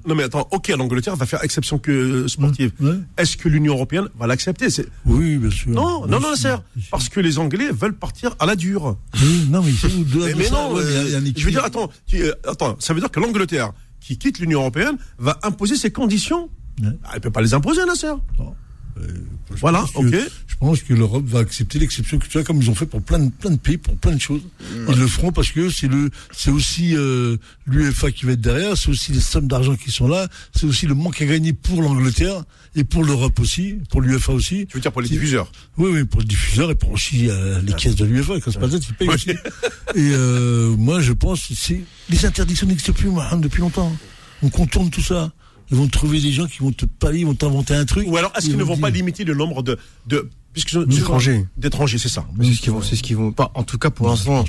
non, 0.07 0.15
mais 0.15 0.23
attends, 0.23 0.47
ok, 0.51 0.67
l'Angleterre 0.69 1.15
va 1.15 1.25
faire 1.25 1.43
exception 1.43 1.77
que 1.79 1.91
euh, 1.91 2.27
sportive. 2.27 2.71
Ouais. 2.79 2.95
Est-ce 3.17 3.37
que 3.37 3.49
l'Union 3.49 3.73
européenne 3.73 4.07
va 4.17 4.27
l'accepter? 4.27 4.69
C'est- 4.69 4.87
Oui, 5.05 5.37
bien 5.37 5.49
sûr. 5.51 5.71
Non, 5.71 6.05
Bien 6.07 6.19
non, 6.19 6.29
non, 6.29 6.35
sûr, 6.35 6.63
parce 6.91 7.09
que 7.09 7.19
les 7.19 7.37
Anglais 7.37 7.69
veulent 7.71 7.97
partir 7.97 8.35
à 8.39 8.45
la 8.45 8.55
dure. 8.55 8.97
Oui, 9.21 9.47
non, 9.49 9.61
mais 9.61 9.71
au-delà 9.71 10.25
Mais, 10.27 10.33
mais 10.35 10.49
non, 10.49 10.79
il 10.79 10.83
y 10.83 10.87
a- 10.87 11.09
y 11.09 11.15
a 11.15 11.17
euh, 11.19 11.31
je 11.35 11.45
veux 11.45 11.51
dire, 11.51 11.63
attends, 11.63 11.89
tu- 12.07 12.21
euh, 12.23 12.33
attends, 12.47 12.75
ça 12.79 12.93
veut 12.93 12.99
dire 12.99 13.11
que 13.11 13.19
l'Angleterre, 13.19 13.71
qui 13.99 14.17
quitte 14.17 14.39
l'Union 14.39 14.59
européenne, 14.61 14.97
va 15.17 15.39
imposer 15.43 15.75
ses 15.75 15.91
conditions. 15.91 16.49
Ah, 16.83 17.11
Elle 17.15 17.21
peut 17.21 17.29
pas 17.31 17.41
les 17.41 17.53
imposer, 17.53 17.85
Nasser. 17.85 18.07
Euh, 18.07 18.43
je 18.97 19.59
Voilà, 19.59 19.85
que- 19.93 19.97
ok. 19.99 20.15
Je 20.47 20.55
pense 20.67 20.81
que 20.83 20.93
l'Europe 20.93 21.25
va 21.25 21.39
accepter 21.39 21.77
l'exception 21.79 22.17
culturelle 22.19 22.45
comme 22.45 22.61
ils 22.61 22.69
ont 22.69 22.75
fait 22.75 22.85
pour 22.85 23.01
plein 23.01 23.19
de, 23.19 23.29
plein 23.31 23.49
de 23.51 23.57
pays, 23.57 23.77
pour 23.77 23.97
plein 23.97 24.13
de 24.13 24.21
choses. 24.21 24.41
Ils 24.87 24.95
le 24.97 25.07
feront 25.07 25.31
parce 25.33 25.51
que 25.51 25.69
c'est 25.69 25.87
le, 25.89 26.09
c'est 26.31 26.51
aussi 26.51 26.95
euh, 26.95 27.35
l'UEFA 27.65 28.11
qui 28.11 28.25
va 28.25 28.31
être 28.33 28.39
derrière, 28.41 28.77
c'est 28.77 28.89
aussi 28.89 29.11
les 29.11 29.19
sommes 29.19 29.47
d'argent 29.47 29.75
qui 29.75 29.91
sont 29.91 30.07
là, 30.07 30.27
c'est 30.55 30.65
aussi 30.65 30.85
le 30.85 30.93
manque 30.93 31.21
à 31.21 31.25
gagner 31.25 31.51
pour 31.51 31.81
l'Angleterre 31.81 32.43
et 32.75 32.83
pour 32.85 33.03
l'Europe 33.03 33.39
aussi, 33.41 33.77
pour 33.89 33.99
l'UEFA 34.01 34.31
aussi. 34.31 34.67
Tu 34.67 34.77
veux 34.77 34.81
dire 34.81 34.91
pour 34.93 35.01
les 35.01 35.09
diffuseurs 35.09 35.51
Oui, 35.77 35.89
oui, 35.91 36.03
pour 36.05 36.21
le 36.21 36.25
diffuseur 36.27 36.71
et 36.71 36.75
pour 36.75 36.91
aussi 36.91 37.29
euh, 37.29 37.61
les 37.61 37.73
caisses 37.73 37.95
de 37.95 38.05
l'UEFA, 38.05 38.39
quand 38.39 38.51
c'est 38.51 38.59
pas 38.59 38.69
ça, 38.69 38.77
ils 38.77 38.93
payent 38.95 39.09
aussi. 39.09 39.31
Et 39.31 39.35
euh, 39.97 40.75
moi, 40.77 41.01
je 41.01 41.11
pense 41.11 41.51
c'est 41.53 41.81
les 42.09 42.25
interdictions 42.25 42.67
n'existent 42.67 42.93
plus, 42.93 43.09
Mohamed, 43.09 43.41
depuis 43.41 43.59
longtemps. 43.61 43.93
On 44.43 44.49
contourne 44.49 44.89
tout 44.89 45.01
ça. 45.03 45.31
Ils 45.73 45.77
vont 45.79 45.87
trouver 45.87 46.21
des 46.21 46.31
gens 46.31 46.45
qui 46.47 46.59
vont 46.59 46.71
te 46.71 46.85
palier, 46.85 47.21
ils 47.21 47.25
vont 47.25 47.33
t'inventer 47.33 47.73
un 47.73 47.83
truc. 47.85 48.07
Ou 48.07 48.15
alors, 48.15 48.31
est-ce 48.37 48.45
Ils 48.45 48.49
qu'ils 48.51 48.59
ne 48.59 48.63
vont 48.63 48.77
pas 48.77 48.91
limiter 48.91 49.23
le 49.23 49.33
nombre 49.33 49.63
de, 49.63 49.77
de 50.05 50.29
puisque 50.53 50.77
D'étrangers. 50.85 51.47
d'étrangers, 51.57 51.97
c'est 51.97 52.09
ça. 52.09 52.25
C'est 52.41 52.53
ce 52.53 52.61
qu'ils 52.61 52.71
vont, 52.71 52.81
c'est 52.83 52.95
ce 52.95 53.01
qu'ils 53.01 53.17
vont 53.17 53.31
pas. 53.31 53.51
En 53.55 53.63
tout 53.63 53.79
cas, 53.79 53.89
pour 53.89 54.07
l'instant, 54.07 54.45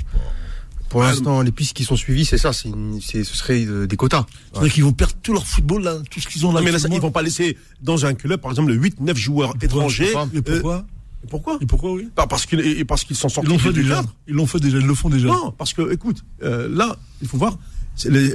pour 0.89 1.01
l'instant, 1.01 1.41
les 1.41 1.51
pistes 1.51 1.73
qui 1.75 1.83
sont 1.83 1.95
suivies, 1.95 2.25
c'est 2.25 2.37
ça. 2.37 2.53
C'est, 2.53 2.69
une- 2.69 3.01
c'est, 3.01 3.23
ce 3.23 3.35
serait 3.35 3.65
euh, 3.65 3.87
des 3.87 3.95
quotas. 3.97 4.25
C'est-à-dire 4.53 4.71
qu'ils 4.73 4.83
vont 4.83 4.93
perdre 4.93 5.15
tout 5.23 5.33
leur 5.33 5.45
football, 5.47 5.83
là, 5.83 5.97
tout 6.11 6.19
ce 6.19 6.27
qu'ils 6.27 6.45
ont 6.45 6.51
là. 6.51 6.59
Non, 6.59 6.65
mais 6.65 6.71
là, 6.71 6.77
ils 6.91 7.01
vont 7.01 7.09
pas 7.11 7.23
laisser 7.23 7.57
dans 7.81 8.05
un 8.05 8.13
club, 8.13 8.39
par 8.39 8.51
exemple, 8.51 8.71
8, 8.71 9.01
9 9.01 9.17
joueurs 9.17 9.53
étrangers. 9.61 10.13
Et 10.35 10.41
pourquoi 10.43 10.75
Euh, 10.75 11.27
pourquoi 11.27 11.57
Et 11.59 11.65
pourquoi, 11.65 11.91
oui 11.93 12.07
parce 12.29 12.45
qu'ils 12.45 12.59
et 12.59 12.85
parce 12.85 13.03
qu'ils 13.03 13.15
sont 13.15 13.29
Ils 13.29 13.31
sortis 13.33 13.49
l'ont 13.49 13.57
fait 13.57 13.73
du 13.73 13.81
déjà. 13.81 13.95
cadre. 13.95 14.13
Ils 14.27 14.35
l'ont 14.35 14.45
fait 14.45 14.59
déjà, 14.59 14.77
ils 14.77 14.85
le 14.85 14.93
font 14.93 15.09
déjà. 15.09 15.27
Non, 15.29 15.51
parce 15.57 15.73
que, 15.73 15.91
écoute, 15.91 16.23
euh, 16.43 16.69
là, 16.71 16.95
il 17.23 17.27
faut 17.27 17.37
voir 17.37 17.57
c'est 17.57 17.74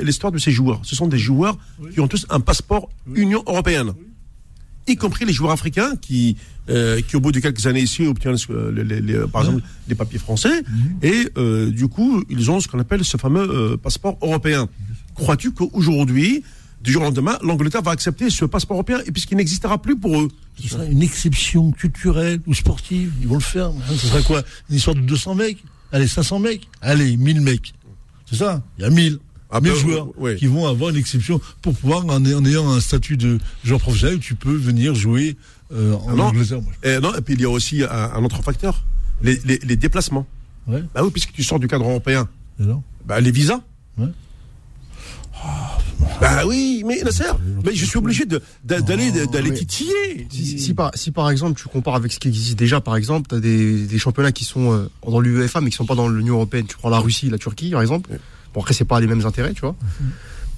l'histoire 0.02 0.32
de 0.32 0.38
ces 0.38 0.50
joueurs. 0.52 0.80
Ce 0.82 0.94
sont 0.96 1.06
des 1.06 1.18
joueurs 1.18 1.56
qui 1.92 2.00
ont 2.00 2.08
tous 2.08 2.26
un 2.30 2.40
passeport 2.40 2.88
Union 3.14 3.42
européenne. 3.46 3.92
y 4.88 4.96
compris 4.96 5.24
les 5.24 5.32
joueurs 5.32 5.52
africains 5.52 5.94
qui, 6.00 6.36
euh, 6.68 7.00
qui 7.02 7.14
au 7.14 7.20
bout 7.20 7.30
de 7.30 7.38
quelques 7.38 7.66
années 7.66 7.82
ici 7.82 8.06
obtiennent 8.06 8.36
euh, 8.50 8.72
les- 8.72 8.82
les- 8.84 9.00
les- 9.00 9.26
par 9.28 9.42
exemple 9.42 9.62
les 9.86 9.94
papiers 9.94 10.18
français 10.18 10.62
et 11.02 11.28
euh, 11.36 11.70
du 11.70 11.86
coup 11.86 12.24
ils 12.28 12.50
ont 12.50 12.58
ce 12.58 12.66
qu'on 12.66 12.80
appelle 12.80 13.04
ce 13.04 13.16
fameux 13.16 13.48
euh, 13.48 13.76
passeport 13.76 14.18
européen. 14.20 14.68
Crois-tu 15.14 15.52
qu'aujourd'hui, 15.52 16.42
du 16.82 16.90
jour 16.92 17.02
au 17.02 17.04
lendemain, 17.04 17.38
l'Angleterre 17.42 17.82
va 17.82 17.90
accepter 17.92 18.30
ce 18.30 18.46
passeport 18.46 18.76
européen 18.78 19.00
et 19.06 19.12
puisqu'il 19.12 19.36
n'existera 19.36 19.80
plus 19.80 19.96
pour 19.96 20.18
eux? 20.20 20.28
Ce 20.60 20.68
sera 20.68 20.84
une 20.86 21.02
exception 21.02 21.70
culturelle 21.72 22.40
ou 22.46 22.54
sportive. 22.54 23.12
Ils 23.20 23.28
vont 23.28 23.34
le 23.34 23.40
faire. 23.40 23.66
Hein, 23.66 23.94
Ce 23.96 24.06
sera 24.08 24.22
quoi? 24.22 24.42
Une 24.70 24.76
histoire 24.76 24.96
de 24.96 25.02
200 25.02 25.34
mecs? 25.36 25.62
Allez, 25.92 26.08
500 26.08 26.38
mecs? 26.40 26.66
Allez, 26.80 27.16
1000 27.18 27.42
mecs. 27.42 27.74
C'est 28.28 28.36
ça? 28.36 28.62
Il 28.78 28.82
y 28.82 28.84
a 28.86 28.90
1000. 28.90 29.18
Ah 29.52 29.60
1000 29.60 29.72
ben, 29.72 29.78
joueurs 29.78 30.18
ouais. 30.20 30.36
qui 30.36 30.46
vont 30.46 30.66
avoir 30.66 30.90
une 30.90 30.96
exception 30.96 31.40
pour 31.62 31.74
pouvoir, 31.74 32.04
en, 32.06 32.24
en 32.24 32.44
ayant 32.44 32.70
un 32.70 32.80
statut 32.80 33.16
de 33.16 33.38
joueur 33.64 33.80
professionnel, 33.80 34.18
tu 34.20 34.34
peux 34.36 34.54
venir 34.54 34.94
jouer 34.94 35.36
euh, 35.72 35.94
en 35.94 36.16
non. 36.16 36.24
Angleterre. 36.24 36.62
moi. 36.62 36.72
Et, 36.84 36.98
non, 37.00 37.14
et 37.14 37.20
puis 37.20 37.34
il 37.34 37.40
y 37.40 37.44
a 37.44 37.50
aussi 37.50 37.82
un, 37.82 37.88
un 38.14 38.24
autre 38.24 38.42
facteur, 38.42 38.84
les, 39.22 39.38
les- 39.44 39.58
les 39.58 39.76
déplacements. 39.76 40.26
Ouais, 40.66 40.82
Bah 40.94 41.02
oui, 41.02 41.10
puisque 41.10 41.32
tu 41.32 41.42
sors 41.42 41.58
du 41.58 41.66
cadre 41.68 41.84
européen, 41.84 42.28
alors 42.60 42.82
bah, 43.06 43.20
les 43.20 43.30
visas. 43.32 43.60
Ouais. 43.98 44.06
Bah 46.20 46.42
oui, 46.46 46.82
mais 46.86 47.02
Nasser, 47.02 47.24
mais 47.64 47.74
je 47.74 47.84
suis 47.86 47.96
obligé 47.98 48.24
d'aller 48.64 49.10
d'aller 49.26 49.54
titiller. 49.54 50.26
Si, 50.30 50.58
si 50.58 50.74
par, 50.74 50.90
si 50.94 51.10
par 51.12 51.30
exemple 51.30 51.58
tu 51.60 51.66
compares 51.68 51.94
avec 51.94 52.12
ce 52.12 52.18
qui 52.18 52.28
existe 52.28 52.58
déjà, 52.58 52.80
par 52.80 52.96
exemple, 52.96 53.28
tu 53.30 53.34
as 53.36 53.40
des, 53.40 53.86
des 53.86 53.98
championnats 53.98 54.32
qui 54.32 54.44
sont 54.44 54.72
euh, 54.72 54.90
dans 55.06 55.18
l'UEFA 55.20 55.60
mais 55.62 55.70
qui 55.70 55.76
sont 55.76 55.86
pas 55.86 55.94
dans 55.94 56.08
l'Union 56.08 56.34
Européenne. 56.34 56.66
Tu 56.68 56.76
prends 56.76 56.90
la 56.90 56.98
Russie, 56.98 57.30
la 57.30 57.38
Turquie 57.38 57.70
par 57.70 57.80
exemple. 57.80 58.10
Bon 58.54 58.60
après 58.60 58.74
c'est 58.74 58.84
pas 58.84 59.00
les 59.00 59.06
mêmes 59.06 59.24
intérêts, 59.26 59.52
tu 59.52 59.60
vois. 59.60 59.76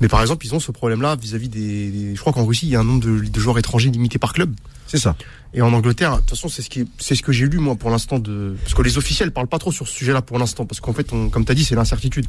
Mais 0.00 0.08
par 0.08 0.20
exemple 0.20 0.44
ils 0.46 0.54
ont 0.54 0.60
ce 0.60 0.72
problème-là 0.72 1.16
vis-à-vis 1.16 1.48
des, 1.48 1.90
des- 1.90 2.14
Je 2.16 2.20
crois 2.20 2.32
qu'en 2.32 2.44
Russie 2.44 2.66
il 2.66 2.70
y 2.72 2.76
a 2.76 2.80
un 2.80 2.84
nombre 2.84 3.00
de, 3.04 3.20
de 3.20 3.40
joueurs 3.40 3.58
étrangers 3.58 3.90
limité 3.90 4.18
par 4.18 4.32
club. 4.32 4.54
C'est 4.86 4.98
ça. 4.98 5.16
Et 5.54 5.62
en 5.62 5.72
Angleterre, 5.72 6.16
de 6.16 6.20
toute 6.20 6.30
façon, 6.30 6.48
c'est 6.48 6.60
ce 6.62 6.68
qui, 6.68 6.86
c'est 6.98 7.14
ce 7.14 7.22
que 7.22 7.32
j'ai 7.32 7.46
lu 7.46 7.58
moi 7.58 7.76
pour 7.76 7.88
l'instant 7.90 8.18
de, 8.18 8.56
parce 8.62 8.74
que 8.74 8.82
les 8.82 8.98
officiels 8.98 9.30
parlent 9.30 9.46
pas 9.46 9.58
trop 9.58 9.70
sur 9.72 9.86
ce 9.88 9.94
sujet-là 9.94 10.20
pour 10.22 10.38
l'instant, 10.38 10.66
parce 10.66 10.80
qu'en 10.80 10.92
fait, 10.92 11.12
on, 11.12 11.28
comme 11.30 11.44
tu 11.46 11.52
as 11.52 11.54
dit, 11.54 11.64
c'est 11.64 11.74
l'incertitude. 11.74 12.26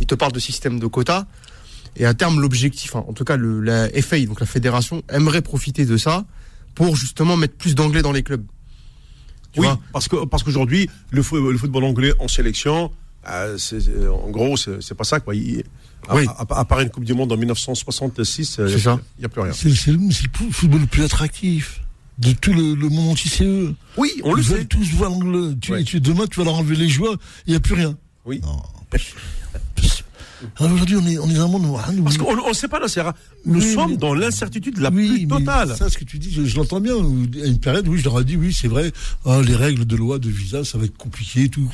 Ils 0.00 0.06
te 0.06 0.14
parlent 0.14 0.32
de 0.32 0.40
système 0.40 0.78
de 0.80 0.86
quotas, 0.86 1.24
et 1.96 2.04
à 2.04 2.12
terme, 2.14 2.40
l'objectif, 2.40 2.96
hein, 2.96 3.04
en 3.08 3.12
tout 3.12 3.24
cas, 3.24 3.36
le, 3.36 3.60
la 3.60 3.88
FA, 4.02 4.18
donc 4.26 4.40
la 4.40 4.46
fédération, 4.46 5.02
aimerait 5.10 5.40
profiter 5.42 5.86
de 5.86 5.96
ça 5.96 6.24
pour 6.74 6.96
justement 6.96 7.36
mettre 7.36 7.54
plus 7.54 7.74
d'anglais 7.74 8.02
dans 8.02 8.12
les 8.12 8.22
clubs. 8.22 8.44
Tu 9.52 9.60
oui, 9.60 9.66
vois 9.66 9.78
parce 9.92 10.08
que 10.08 10.24
parce 10.26 10.42
qu'aujourd'hui 10.42 10.90
le, 11.10 11.22
le 11.52 11.58
football 11.58 11.84
anglais 11.84 12.12
en 12.18 12.28
sélection, 12.28 12.90
euh, 13.28 13.58
c'est- 13.58 13.80
c'est- 13.80 14.06
en 14.08 14.30
gros 14.30 14.56
c'est 14.56 14.94
pas 14.94 15.04
ça 15.04 15.20
quoi. 15.20 15.34
Il- 15.34 15.64
Oui. 16.12 16.26
à- 16.28 16.60
à 16.60 16.64
part 16.64 16.80
une 16.80 16.90
Coupe 16.90 17.04
du 17.04 17.14
Monde 17.14 17.32
en 17.32 17.36
1966, 17.36 18.58
euh. 18.58 18.68
Il 19.18 19.22
y 19.22 19.24
a 19.24 19.28
plus 19.28 19.40
rien. 19.40 19.52
C'est 19.52 19.68
le, 19.92 19.98
football 20.50 20.80
le 20.80 20.86
plus 20.86 21.02
attractif 21.02 21.80
de 22.18 22.32
tout 22.32 22.52
le, 22.52 22.74
le 22.74 22.88
monde 22.90 23.10
entier. 23.12 23.74
Oui, 23.96 24.10
on 24.22 24.34
le 24.34 24.42
sait. 24.42 24.64
tous 24.66 24.86
voir 24.92 25.10
l'angle. 25.10 25.58
Tu, 25.60 25.72
Ouais. 25.72 25.82
tu- 25.84 26.00
demain, 26.00 26.26
tu 26.26 26.38
vas 26.38 26.44
leur 26.44 26.54
enlever 26.56 26.76
les 26.76 26.88
joueurs, 26.88 27.16
il 27.46 27.50
n'y 27.50 27.56
a 27.56 27.60
plus 27.60 27.74
rien. 27.74 27.96
Oui. 28.26 28.40
Non, 28.42 28.60
aujourd'hui, 30.60 30.96
on 30.96 31.06
est, 31.06 31.18
on 31.18 31.28
est 31.28 31.34
dans 31.34 31.44
un 31.44 31.48
monde 31.48 31.66
où 31.66 32.02
Parce 32.02 32.18
qu'on 32.18 32.48
ne 32.48 32.52
sait 32.54 32.68
pas, 32.68 32.80
Nasser. 32.80 33.00
hein. 33.00 33.14
Nous 33.46 33.60
Oui, 33.60 33.74
sommes 33.74 33.90
mais- 33.92 33.96
dans 33.96 34.14
l'incertitude 34.14 34.78
la 34.78 34.90
oui, 34.90 35.26
plus 35.26 35.28
totale. 35.28 35.76
Ça, 35.76 35.88
ce 35.90 35.98
que 35.98 36.04
tu 36.04 36.18
dis, 36.18 36.30
je, 36.32 36.44
je 36.44 36.56
l'entends 36.56 36.80
bien. 36.80 36.94
À 36.94 37.46
une 37.46 37.58
période, 37.58 37.86
oui, 37.88 37.98
je 37.98 38.04
leur 38.04 38.20
ai 38.20 38.24
dit, 38.24 38.36
oui, 38.36 38.52
c'est 38.52 38.68
vrai, 38.68 38.92
ah, 39.24 39.40
les 39.46 39.54
règles 39.56 39.84
de 39.84 39.96
loi, 39.96 40.18
de 40.18 40.28
visa, 40.28 40.64
ça 40.64 40.78
va 40.78 40.84
être 40.84 40.96
compliqué, 40.96 41.42
et 41.44 41.48
tout. 41.48 41.68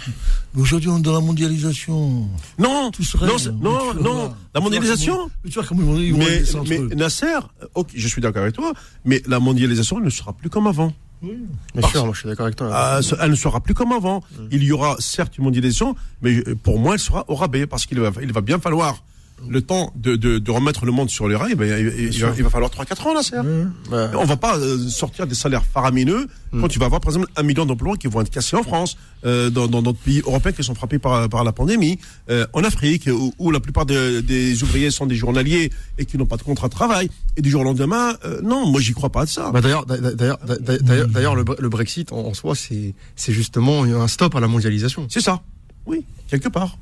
Mais 0.54 0.62
aujourd'hui, 0.62 0.88
on 0.88 0.98
est 0.98 1.02
dans 1.02 1.12
la 1.14 1.20
mondialisation. 1.20 2.28
Non, 2.58 2.90
Tout 2.90 3.02
se 3.04 3.16
règle. 3.16 3.32
non, 3.60 3.94
non, 3.94 3.94
non. 3.94 4.12
voir. 4.14 4.28
La 4.28 4.32
Tu 4.32 4.36
vois 4.54 4.60
mondialisation. 4.62 5.14
comment- 5.14 5.30
Mais 5.44 5.50
tu 5.50 5.54
vois 5.58 5.64
comment 5.68 5.82
ils 5.82 5.86
vont, 5.86 5.98
ils 5.98 6.12
vont 6.44 6.64
Mais, 6.64 6.78
mais. 6.88 6.94
Nasser, 6.96 7.26
ok, 7.74 7.88
je 7.94 8.08
suis 8.08 8.20
d'accord 8.20 8.42
avec 8.42 8.54
toi, 8.54 8.72
mais 9.04 9.22
la 9.26 9.38
mondialisation 9.40 10.00
ne 10.00 10.10
sera 10.10 10.32
plus 10.32 10.50
comme 10.50 10.66
avant. 10.66 10.92
Bien 11.22 11.36
Parce- 11.82 11.92
sûr, 11.92 12.04
moi 12.04 12.14
je 12.14 12.20
suis 12.20 12.28
d'accord 12.28 12.46
avec 12.46 12.56
toi. 12.56 12.68
Euh, 12.74 13.02
ce- 13.02 13.14
elle 13.20 13.30
ne 13.30 13.34
sera 13.36 13.60
plus 13.60 13.74
comme 13.74 13.92
avant. 13.92 14.22
Il 14.50 14.62
y 14.64 14.72
aura 14.72 14.96
certes 14.98 15.36
une 15.38 15.44
mondialisation, 15.44 15.94
mais 16.22 16.38
euh, 16.48 16.54
pour 16.54 16.78
moi, 16.78 16.94
elle 16.94 17.00
sera 17.00 17.24
au 17.28 17.34
rabais 17.34 17.66
parce 17.66 17.84
qu'il 17.86 18.00
va, 18.00 18.10
il 18.22 18.32
va 18.32 18.40
bien 18.40 18.58
falloir 18.58 19.02
le 19.48 19.62
temps 19.62 19.92
de, 19.96 20.16
de, 20.16 20.38
de 20.38 20.50
remettre 20.50 20.84
le 20.84 20.92
monde 20.92 21.10
sur 21.10 21.28
les 21.28 21.36
rails. 21.36 21.54
Ben, 21.54 21.66
il, 21.98 22.20
va, 22.20 22.32
il 22.36 22.42
va 22.42 22.50
falloir 22.50 22.70
3-4 22.70 23.08
ans 23.08 23.14
là, 23.14 23.22
Serre. 23.22 23.44
Ouais. 23.44 24.06
On 24.16 24.24
va 24.24 24.36
pas 24.36 24.56
euh, 24.58 24.78
sortir 24.88 25.26
des 25.26 25.34
salaires 25.34 25.64
faramineux 25.64 26.26
quand 26.60 26.66
tu 26.66 26.80
vas 26.80 26.86
avoir 26.86 27.00
par 27.00 27.12
exemple 27.12 27.28
un 27.36 27.44
million 27.44 27.64
d'emplois 27.64 27.96
qui 27.96 28.08
vont 28.08 28.20
être 28.22 28.30
cassés 28.30 28.56
en 28.56 28.64
France, 28.64 28.96
euh, 29.24 29.50
dans 29.50 29.68
dans 29.68 29.82
d'autres 29.82 30.00
pays 30.00 30.20
européens 30.26 30.50
qui 30.50 30.64
sont 30.64 30.74
frappés 30.74 30.98
par, 30.98 31.28
par 31.28 31.44
la 31.44 31.52
pandémie, 31.52 32.00
euh, 32.28 32.44
en 32.54 32.64
Afrique 32.64 33.08
où, 33.12 33.32
où 33.38 33.50
la 33.52 33.60
plupart 33.60 33.86
de- 33.86 34.18
des 34.20 34.62
ouvriers 34.64 34.90
sont 34.90 35.06
des 35.06 35.14
journaliers 35.14 35.70
et 35.98 36.06
qui 36.06 36.18
n'ont 36.18 36.26
pas 36.26 36.36
de 36.36 36.42
contrat 36.42 36.66
de 36.66 36.72
travail. 36.74 37.08
Et 37.36 37.42
du 37.42 37.50
jour 37.50 37.60
au 37.60 37.64
lendemain, 37.64 38.14
non, 38.42 38.66
moi 38.66 38.80
j'y 38.80 38.92
crois 38.94 39.10
pas 39.10 39.24
de 39.26 39.30
ça. 39.30 39.52
Bah 39.52 39.60
d'ailleurs, 39.60 39.86
d'a- 39.86 39.98
d'ailleurs, 39.98 40.38
d'a- 40.44 40.78
d'ailleurs, 40.78 41.06
d'ailleurs, 41.08 41.34
le, 41.36 41.44
Bre- 41.44 41.60
le 41.60 41.68
Brexit 41.68 42.10
en, 42.12 42.18
en 42.26 42.34
soi, 42.34 42.56
c'est, 42.56 42.94
c'est 43.14 43.32
justement 43.32 43.84
un 43.84 44.08
stop 44.08 44.34
à 44.34 44.40
la 44.40 44.48
mondialisation. 44.48 45.06
C'est 45.08 45.20
ça. 45.20 45.42
Oui, 45.86 46.04
quelque 46.28 46.48
part. 46.48 46.76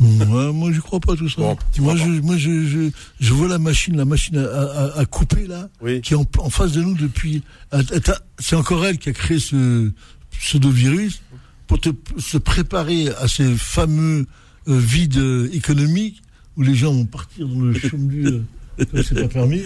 Ouais, 0.00 0.52
moi, 0.52 0.72
je 0.72 0.80
crois 0.80 0.98
pas 0.98 1.14
tout 1.14 1.28
ça. 1.28 1.36
Bon, 1.42 1.56
moi, 1.78 1.94
je, 1.96 2.04
moi 2.22 2.36
je, 2.38 2.66
je, 2.66 2.90
je 3.20 3.32
vois 3.34 3.48
la 3.48 3.58
machine, 3.58 3.96
la 3.96 4.06
machine 4.06 4.38
à, 4.38 4.44
à, 4.46 4.98
à 5.00 5.04
couper 5.04 5.46
là, 5.46 5.68
Oui. 5.82 6.00
qui 6.00 6.14
est 6.14 6.16
en, 6.16 6.24
en 6.38 6.48
face 6.50 6.72
de 6.72 6.82
nous 6.82 6.94
depuis. 6.94 7.42
à- 7.70 7.80
C'est 8.38 8.56
encore 8.56 8.84
elle 8.86 8.96
qui 8.98 9.10
a 9.10 9.12
créé 9.12 9.38
ce 9.38 9.90
pseudo-virus 10.38 11.20
pour 11.66 11.80
te, 11.80 11.90
se 12.18 12.38
préparer 12.38 13.08
à 13.10 13.28
ces 13.28 13.54
fameux 13.56 14.26
euh, 14.68 14.78
vides 14.78 15.18
euh, 15.18 15.50
économiques 15.52 16.22
où 16.56 16.62
les 16.62 16.74
gens 16.74 16.92
vont 16.92 17.04
partir 17.06 17.46
dans 17.46 17.60
le 17.60 17.74
chômage 17.78 18.14
euh, 18.24 18.42
comme 18.90 19.02
c'est 19.02 19.20
pas 19.20 19.28
permis. 19.28 19.62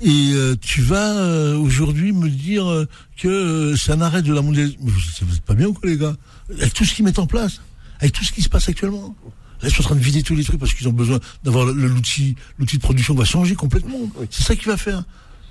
Et 0.00 0.30
euh, 0.32 0.54
tu 0.60 0.80
vas 0.80 1.16
euh, 1.18 1.56
aujourd'hui 1.56 2.12
me 2.12 2.28
dire 2.30 2.66
euh, 2.70 2.86
que 3.18 3.28
euh, 3.28 3.76
c'est 3.76 3.92
un 3.92 4.00
arrêt 4.00 4.22
de 4.22 4.32
la 4.32 4.40
mondialisation. 4.42 4.80
Vous 5.26 5.34
êtes 5.34 5.42
pas 5.42 5.54
bien 5.54 5.66
ou 5.66 5.74
quoi 5.74 5.90
les 5.90 5.98
gars? 5.98 6.16
Avec 6.50 6.72
tout 6.72 6.84
ce 6.84 6.94
qu'ils 6.94 7.04
mettent 7.04 7.18
en 7.18 7.26
place, 7.26 7.60
avec 7.98 8.12
tout 8.12 8.24
ce 8.24 8.32
qui 8.32 8.40
se 8.42 8.48
passe 8.48 8.68
actuellement. 8.68 9.14
Là, 9.62 9.68
ils 9.68 9.74
sont 9.74 9.82
en 9.82 9.86
train 9.86 9.94
de 9.96 10.00
vider 10.00 10.22
tous 10.22 10.34
les 10.34 10.44
trucs 10.44 10.58
parce 10.58 10.72
qu'ils 10.74 10.88
ont 10.88 10.92
besoin 10.92 11.18
d'avoir 11.44 11.66
le- 11.66 11.72
l'outil, 11.88 12.34
l'outil 12.58 12.76
de 12.76 12.82
production 12.82 13.14
va 13.14 13.24
changer 13.24 13.54
complètement. 13.54 13.98
C'est 14.30 14.42
ça 14.44 14.56
qui 14.56 14.66
va 14.66 14.76
faire. 14.76 15.04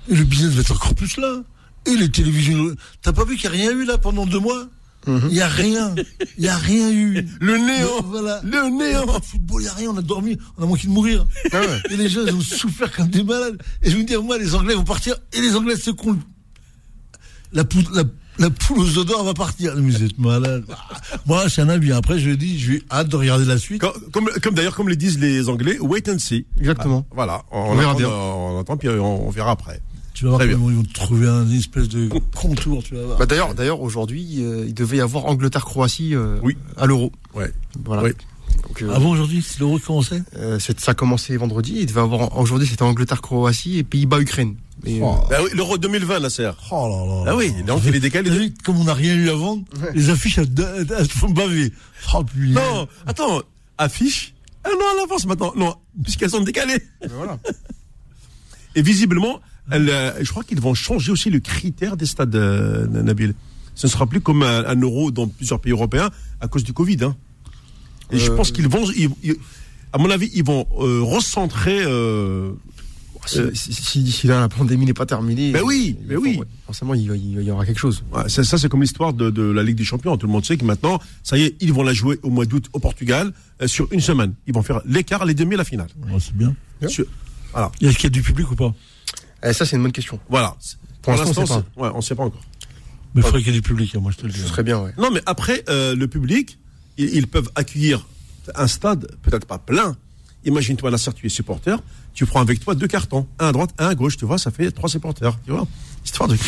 Et 0.08 0.16
le 0.16 0.24
business 0.24 0.50
va 0.52 0.60
être 0.62 0.72
encore 0.72 0.94
plus 0.94 1.16
là. 1.16 1.42
Et 1.86 1.96
les 1.96 2.10
télévisions. 2.10 2.74
T'as 3.02 3.12
pas 3.12 3.24
vu 3.24 3.36
qu'il 3.36 3.50
n'y 3.50 3.56
a 3.56 3.60
rien 3.60 3.72
eu 3.72 3.84
là 3.84 3.98
pendant 3.98 4.26
deux 4.26 4.40
mois? 4.40 4.66
Il 5.06 5.28
n'y 5.28 5.40
a 5.40 5.48
rien. 5.48 5.94
Il 6.36 6.42
n'y 6.42 6.48
a 6.48 6.58
rien 6.58 6.90
eu. 6.92 7.26
Le 7.40 7.56
néant. 7.56 8.02
Voilà. 8.04 8.40
Le 8.44 8.68
néant. 8.68 9.06
Le 9.06 9.20
football, 9.22 9.62
il 9.62 9.64
n'y 9.64 9.70
a 9.70 9.74
rien. 9.74 9.90
On 9.90 9.96
a 9.96 10.02
dormi. 10.02 10.36
On 10.58 10.64
a 10.64 10.66
manqué 10.66 10.88
de 10.88 10.92
mourir. 10.92 11.26
Ah 11.52 11.60
ouais. 11.60 11.82
Et 11.90 11.96
les 11.96 12.08
gens, 12.10 12.20
ils 12.26 12.34
ont 12.34 12.40
souffert 12.42 12.92
comme 12.92 13.08
des 13.08 13.24
malades. 13.24 13.62
Et 13.82 13.90
je 13.90 13.96
vous 13.96 14.02
dis, 14.02 14.14
moi, 14.18 14.36
les 14.36 14.54
Anglais 14.54 14.74
vont 14.74 14.84
partir. 14.84 15.14
Et 15.32 15.40
les 15.40 15.56
Anglais 15.56 15.76
se 15.76 15.90
comptent. 15.90 16.20
La, 17.52 17.64
la, 17.94 18.04
la 18.40 18.50
poule 18.50 18.80
aux 18.80 18.98
odeurs 18.98 19.22
va 19.22 19.34
partir. 19.34 19.74
Mais 19.76 19.90
vous 19.90 20.02
êtes 20.02 20.18
malade. 20.18 20.64
Moi, 21.26 21.48
c'est 21.48 21.60
un 21.60 21.68
avis. 21.68 21.92
Après, 21.92 22.18
je 22.18 22.30
dis, 22.30 22.58
je 22.58 22.72
vais 22.72 22.82
hâte 22.90 23.08
de 23.08 23.16
regarder 23.16 23.44
la 23.44 23.58
suite. 23.58 23.80
Comme, 23.80 23.92
comme, 24.12 24.28
comme 24.42 24.54
d'ailleurs, 24.54 24.74
comme 24.74 24.88
le 24.88 24.96
disent 24.96 25.18
les 25.18 25.48
Anglais, 25.48 25.78
wait 25.80 26.08
and 26.10 26.18
see. 26.18 26.46
Exactement. 26.58 27.06
Ah, 27.10 27.14
voilà, 27.14 27.42
on, 27.52 27.58
On 27.60 27.74
verra 27.76 27.90
attend, 27.92 27.98
bien. 27.98 28.08
On, 28.08 28.60
attend, 28.60 28.76
puis 28.76 28.88
on, 28.88 29.28
on 29.28 29.30
verra 29.30 29.52
après. 29.52 29.80
Tu 30.14 30.24
vas 30.24 30.32
voir 30.32 30.44
ils 30.44 30.54
vont 30.54 30.82
trouver 30.92 31.28
un 31.28 31.50
espèce 31.50 31.88
de 31.88 32.08
contour. 32.34 32.82
Tu 32.82 32.94
vas 32.94 33.04
voir. 33.04 33.18
Bah 33.18 33.26
d'ailleurs, 33.26 33.54
d'ailleurs 33.54 33.80
aujourd'hui, 33.80 34.42
euh, 34.42 34.64
il 34.66 34.74
devait 34.74 34.98
y 34.98 35.00
avoir 35.00 35.26
Angleterre-Croatie 35.26 36.14
euh, 36.14 36.38
Oui. 36.42 36.58
à 36.76 36.86
l'Euro. 36.86 37.10
Ouais. 37.34 37.50
Voilà. 37.84 38.02
Oui. 38.02 38.10
Donc, 38.66 38.82
euh, 38.82 38.92
Avant 38.94 39.10
aujourd'hui, 39.10 39.42
c'est 39.46 39.60
l'euro 39.60 39.78
qui 39.78 39.84
commençait? 39.84 40.22
Euh, 40.36 40.58
ça 40.58 40.90
a 40.90 40.94
commencé 40.94 41.36
vendredi. 41.36 41.76
Il 41.78 41.86
devait 41.86 42.00
avoir 42.00 42.36
aujourd'hui, 42.38 42.66
c'était 42.66 42.82
Angleterre-Croatie 42.82 43.78
et 43.78 43.82
Pays-Bas-Ukraine. 43.82 44.56
Et, 44.86 45.00
euh, 45.00 45.04
Oh. 45.04 45.16
Bah 45.28 45.38
oui, 45.44 45.50
l'Euro 45.54 45.76
2020, 45.78 46.18
la 46.20 46.30
serre. 46.30 46.56
Oh 46.70 46.88
là 46.88 47.06
là. 47.24 47.32
Ah 47.32 47.36
oui, 47.36 47.52
donc 47.66 47.82
il 47.86 47.94
est 47.94 48.00
décalé. 48.00 48.52
Comme 48.64 48.78
on 48.80 48.84
n'a 48.84 48.94
rien 48.94 49.14
eu 49.14 49.28
à 49.30 49.34
vendre, 49.34 49.64
les 49.94 50.10
affiches, 50.10 50.38
elles, 50.38 50.48
elles, 50.98 51.08
font 51.08 51.30
baver. 51.30 51.72
Oh, 52.14 52.24
putain. 52.24 52.60
Non, 52.60 52.88
attends, 53.06 53.42
affiche. 53.78 54.34
Ah 54.64 54.68
non, 54.72 54.84
à 54.94 55.00
l'avance 55.00 55.26
maintenant. 55.26 55.52
Non, 55.56 55.74
puisqu'elles 56.02 56.30
sont 56.30 56.40
décalées. 56.42 56.82
ben 57.00 57.10
voilà. 57.14 57.38
Et 58.74 58.82
visiblement, 58.82 59.40
elles, 59.70 59.88
euh, 59.90 60.12
je 60.22 60.30
crois 60.30 60.44
qu'ils 60.44 60.60
vont 60.60 60.74
changer 60.74 61.10
aussi 61.12 61.28
le 61.30 61.40
critère 61.40 61.96
des 61.96 62.06
stades, 62.06 62.34
euh, 62.36 62.86
Nabil. 62.86 63.34
Ce 63.74 63.86
ne 63.86 63.90
sera 63.90 64.06
plus 64.06 64.20
comme 64.20 64.42
un, 64.42 64.64
un 64.66 64.76
euro 64.80 65.10
dans 65.10 65.26
plusieurs 65.28 65.60
pays 65.60 65.72
européens 65.72 66.10
à 66.40 66.48
cause 66.48 66.64
du 66.64 66.72
Covid. 66.72 66.98
Hein. 67.02 67.16
Et 68.12 68.18
je 68.18 68.30
Euh, 68.30 68.36
pense 68.36 68.50
qu'ils 68.52 68.68
vont, 68.68 68.84
ils- 68.96 69.10
ils- 69.22 69.36
à 69.92 69.98
mon 69.98 70.10
avis, 70.10 70.30
ils 70.34 70.44
vont 70.44 70.66
euh, 70.78 71.00
recentrer. 71.02 71.80
Si, 73.26 73.38
Euh, 73.38 73.50
si- 73.54 74.10
si 74.10 74.26
là 74.26 74.40
la 74.40 74.48
pandémie 74.48 74.86
n'est 74.86 74.94
pas 74.94 75.04
terminée, 75.04 75.52
Ben 75.52 75.62
oui, 75.62 75.96
il 76.00 76.06
ben 76.06 76.16
faut- 76.16 76.22
oui. 76.22 76.36
ouais, 76.38 76.46
forcément 76.64 76.94
il, 76.94 77.02
y 77.06 77.10
a- 77.10 77.14
il 77.14 77.42
y 77.42 77.50
aura 77.50 77.66
quelque 77.66 77.78
chose. 77.78 78.02
ouais, 78.12 78.28
ça, 78.30 78.42
ça, 78.44 78.56
c'est 78.56 78.68
comme 78.70 78.80
l'histoire 78.80 79.12
de, 79.12 79.28
de 79.28 79.42
la 79.42 79.62
Ligue 79.62 79.76
des 79.76 79.84
Champions. 79.84 80.16
Tout 80.16 80.26
le 80.26 80.32
monde 80.32 80.44
sait 80.46 80.56
que 80.56 80.64
maintenant, 80.64 80.98
ça 81.22 81.36
y 81.36 81.42
est, 81.42 81.56
ils 81.60 81.72
vont 81.72 81.82
la 81.82 81.92
jouer 81.92 82.18
au 82.22 82.30
mois 82.30 82.46
d'août 82.46 82.66
au 82.72 82.78
Portugal 82.78 83.32
euh, 83.60 83.66
sur 83.66 83.88
une 83.92 84.00
semaine. 84.00 84.32
Ils 84.46 84.54
vont 84.54 84.62
faire 84.62 84.80
l'écart, 84.86 85.24
les 85.26 85.34
demi 85.34 85.54
et 85.54 85.58
la 85.58 85.64
finale. 85.64 85.88
Ouais, 86.06 86.18
c'est 86.18 86.34
bien. 86.34 86.54
Sur- 86.88 87.04
voilà, 87.52 87.70
Est-ce 87.82 87.96
qu'il 87.96 88.04
y 88.04 88.06
a 88.06 88.10
du 88.10 88.22
public 88.22 88.50
ou 88.50 88.56
pas? 88.56 88.74
Eh, 89.44 89.52
ça 89.52 89.66
c'est 89.66 89.76
une 89.76 89.82
bonne 89.82 89.92
question. 89.92 90.18
voilà. 90.28 90.56
Pour 91.02 91.12
l'instant, 91.14 91.42
on 91.42 91.46
sait 91.46 91.54
ouais, 91.76 91.90
ne 91.94 92.00
sait 92.00 92.14
pas 92.14 92.24
encore. 92.24 92.42
Mais 93.14 93.20
il 93.20 93.22
faudrait 93.24 93.42
qu'il 93.42 93.52
y 93.52 93.56
ait 93.56 93.60
du 93.60 93.66
public, 93.66 93.94
hein, 93.94 94.00
moi 94.00 94.12
je 94.12 94.16
te 94.18 94.26
le 94.26 94.32
dis. 94.32 94.40
Ce 94.40 94.46
serait 94.48 94.62
bien, 94.62 94.78
ouais. 94.82 94.92
Non, 94.98 95.10
mais 95.12 95.20
après, 95.26 95.64
euh, 95.68 95.94
le 95.96 96.06
public, 96.08 96.58
ils, 96.96 97.14
ils 97.14 97.26
peuvent 97.26 97.50
accueillir 97.54 98.06
un 98.54 98.66
stade, 98.66 99.08
peut-être 99.22 99.46
pas 99.46 99.58
plein, 99.58 99.96
Imagine-toi, 100.44 100.90
Nasser, 100.90 101.12
tu 101.12 101.26
es 101.26 101.28
supporter, 101.28 101.78
tu 102.14 102.24
prends 102.26 102.40
avec 102.40 102.60
toi 102.60 102.74
deux 102.74 102.86
cartons, 102.86 103.26
un 103.38 103.48
à 103.48 103.52
droite, 103.52 103.70
un 103.78 103.88
à 103.88 103.94
gauche, 103.94 104.16
tu 104.16 104.24
vois, 104.24 104.38
ça 104.38 104.50
fait 104.50 104.70
trois 104.70 104.88
supporters, 104.88 105.38
tu 105.44 105.50
vois. 105.52 105.66
Histoire 106.04 106.28
de. 106.28 106.36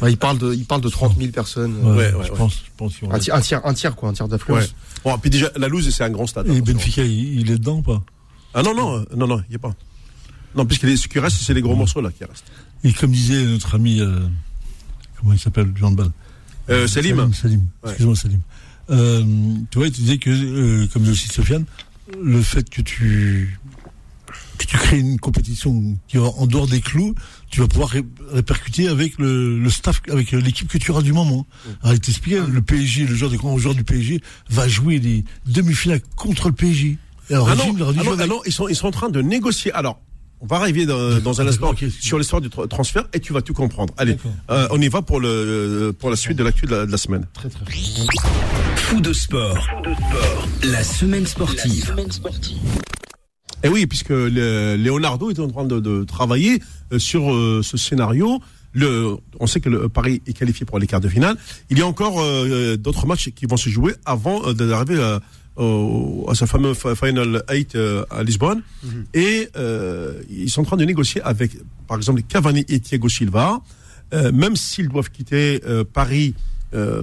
Bah, 0.00 0.10
il 0.10 0.16
parle 0.16 0.38
de, 0.38 0.52
il 0.52 0.64
parle 0.64 0.80
de 0.80 0.88
30 0.88 1.16
000 1.18 1.30
personnes. 1.30 1.76
Ouais, 1.84 1.96
Ouais, 1.96 2.10
je 2.10 2.16
ouais, 2.32 2.36
pense, 2.36 2.54
je 2.64 2.70
pense 2.76 2.94
Un, 3.12 3.18
tiers, 3.20 3.36
un 3.36 3.40
tiers, 3.40 3.64
un 3.64 3.74
tiers, 3.74 3.94
quoi, 3.94 4.08
un 4.08 4.12
tiers 4.12 4.26
Ouais. 4.26 4.30
d'affluence. 4.30 4.74
Bon, 5.04 5.16
puis 5.18 5.30
déjà, 5.30 5.52
la 5.56 5.68
loose, 5.68 5.88
c'est 5.88 6.02
un 6.02 6.10
grand 6.10 6.26
stade. 6.26 6.48
Et. 6.48 6.60
Benfica, 6.62 7.04
il, 7.04 7.40
il 7.42 7.50
est 7.52 7.58
dedans 7.58 7.76
ou 7.76 7.82
pas? 7.82 8.02
Ah 8.54 8.62
non, 8.62 8.74
non, 8.74 8.96
euh, 8.98 9.04
non, 9.16 9.28
non, 9.28 9.38
il 9.46 9.50
n'y 9.50 9.56
a 9.56 9.58
pas. 9.60 9.72
Non, 10.56 10.66
puisque 10.66 10.82
les- 10.82 10.96
ce 10.96 11.06
qui 11.06 11.20
reste, 11.20 11.36
c'est 11.36 11.54
les 11.54 11.62
gros 11.62 11.76
morceaux 11.76 12.00
là 12.00 12.10
qui 12.10 12.24
restent. 12.24 12.46
Et 12.82 12.92
comme 12.92 13.12
disait 13.12 13.44
notre 13.44 13.76
ami, 13.76 14.00
euh, 14.00 14.26
comment 15.20 15.32
il 15.32 15.38
s'appelle, 15.38 15.72
du 15.72 15.84
handball 15.84 16.10
Euh, 16.70 16.88
Salim, 16.88 17.16
Salim, 17.16 17.32
Salim. 17.34 17.60
Ouais. 17.84 17.90
excuse-moi 17.90 18.16
Salim. 18.16 18.40
Euh, 18.90 19.22
tu 19.70 19.78
vois, 19.78 19.86
tu 19.90 20.00
disais 20.00 20.18
que, 20.18 20.30
euh, 20.30 20.86
comme 20.92 21.04
le 21.04 21.12
aussi 21.12 21.28
Sofiane, 21.28 21.66
le 22.22 22.42
fait 22.42 22.68
que 22.68 22.82
tu 22.82 23.58
que 24.58 24.66
tu 24.66 24.76
crées 24.76 24.98
une 24.98 25.18
compétition 25.18 25.96
qui 26.08 26.16
va 26.16 26.26
en 26.26 26.46
dehors 26.46 26.66
des 26.68 26.80
clous, 26.80 27.14
tu 27.50 27.60
vas 27.60 27.68
pouvoir 27.68 27.90
ré- 27.90 28.04
répercuter 28.30 28.88
avec 28.88 29.18
le, 29.18 29.58
le 29.58 29.70
staff, 29.70 30.00
avec 30.10 30.30
l'équipe 30.32 30.68
que 30.68 30.78
tu 30.78 30.90
auras 30.92 31.02
du 31.02 31.12
moment. 31.12 31.46
Alors, 31.82 31.94
il 31.94 32.00
t'expliquait, 32.00 32.40
le 32.46 32.62
PSG, 32.62 33.06
le 33.06 33.14
joueur 33.14 33.30
des 33.30 33.36
grands 33.36 33.58
joueurs 33.58 33.74
du 33.74 33.84
PSG, 33.84 34.20
va 34.50 34.66
jouer 34.68 34.98
les 35.00 35.24
demi-finales 35.46 36.00
contre 36.16 36.48
le 36.48 36.54
PSG. 36.54 36.98
Alors, 37.30 37.48
Ah 37.48 37.54
non, 37.56 37.72
leur 37.74 37.88
a 37.90 37.92
dit, 37.92 37.98
ah 38.02 38.04
ah 38.18 38.26
ils 38.46 38.52
sont, 38.52 38.68
ils 38.68 38.76
sont 38.76 38.86
en 38.86 38.90
train 38.92 39.08
de 39.10 39.20
négocier. 39.22 39.72
Alors, 39.72 40.00
on 40.44 40.46
va 40.46 40.56
arriver 40.56 40.84
dans, 40.84 41.18
dans 41.20 41.40
un 41.40 41.46
instant 41.48 41.72
sur 42.00 42.18
l'histoire 42.18 42.42
du 42.42 42.48
tra- 42.48 42.68
transfert 42.68 43.04
et 43.14 43.20
tu 43.20 43.32
vas 43.32 43.40
tout 43.40 43.54
comprendre. 43.54 43.94
Allez, 43.96 44.18
euh, 44.50 44.68
on 44.70 44.80
y 44.80 44.88
va 44.88 45.00
pour 45.00 45.18
le 45.18 45.92
pour 45.98 46.10
la 46.10 46.16
suite 46.16 46.36
de 46.36 46.44
l'actu 46.44 46.66
de 46.66 46.72
la, 46.74 46.84
de 46.86 46.92
la 46.92 46.98
semaine. 46.98 47.26
Très, 47.32 47.48
très 47.48 47.64
fort. 47.64 48.06
Fou 48.76 49.00
de 49.00 49.12
sport. 49.14 49.56
La 50.64 50.84
semaine 50.84 51.24
sportive. 51.26 51.94
Et 53.62 53.68
oui, 53.68 53.86
puisque 53.86 54.10
le- 54.10 54.76
Leonardo 54.76 55.30
est 55.30 55.38
en 55.38 55.48
train 55.48 55.64
de, 55.64 55.80
de 55.80 56.04
travailler 56.04 56.60
euh, 56.92 56.98
sur 56.98 57.32
euh, 57.32 57.62
ce 57.62 57.78
scénario. 57.78 58.40
Le, 58.72 59.16
on 59.40 59.46
sait 59.46 59.60
que 59.60 59.70
le 59.70 59.88
Paris 59.88 60.20
est 60.26 60.34
qualifié 60.34 60.66
pour 60.66 60.78
les 60.78 60.86
quarts 60.86 61.00
de 61.00 61.08
finale. 61.08 61.36
Il 61.70 61.78
y 61.78 61.82
a 61.82 61.86
encore 61.86 62.20
euh, 62.20 62.76
d'autres 62.76 63.06
matchs 63.06 63.30
qui 63.30 63.46
vont 63.46 63.56
se 63.56 63.70
jouer 63.70 63.94
avant 64.04 64.52
d'arriver 64.52 65.00
à, 65.02 65.20
au- 65.56 66.26
à 66.28 66.34
ce 66.34 66.44
fameux 66.46 66.74
fi- 66.74 66.94
Final 66.96 67.42
8 67.50 67.74
euh, 67.76 68.04
à 68.10 68.22
Lisbonne. 68.22 68.62
Et 69.14 69.48
euh, 69.56 70.20
ils 70.30 70.50
sont 70.50 70.62
en 70.62 70.64
train 70.64 70.76
de 70.76 70.84
négocier 70.84 71.20
avec, 71.22 71.52
par 71.86 71.96
exemple, 71.96 72.22
Cavani 72.22 72.64
et 72.68 72.80
Thiago 72.80 73.08
Silva. 73.08 73.60
Euh, 74.12 74.32
même 74.32 74.56
s'ils 74.56 74.88
doivent 74.88 75.10
quitter 75.10 75.60
Paris 75.92 76.34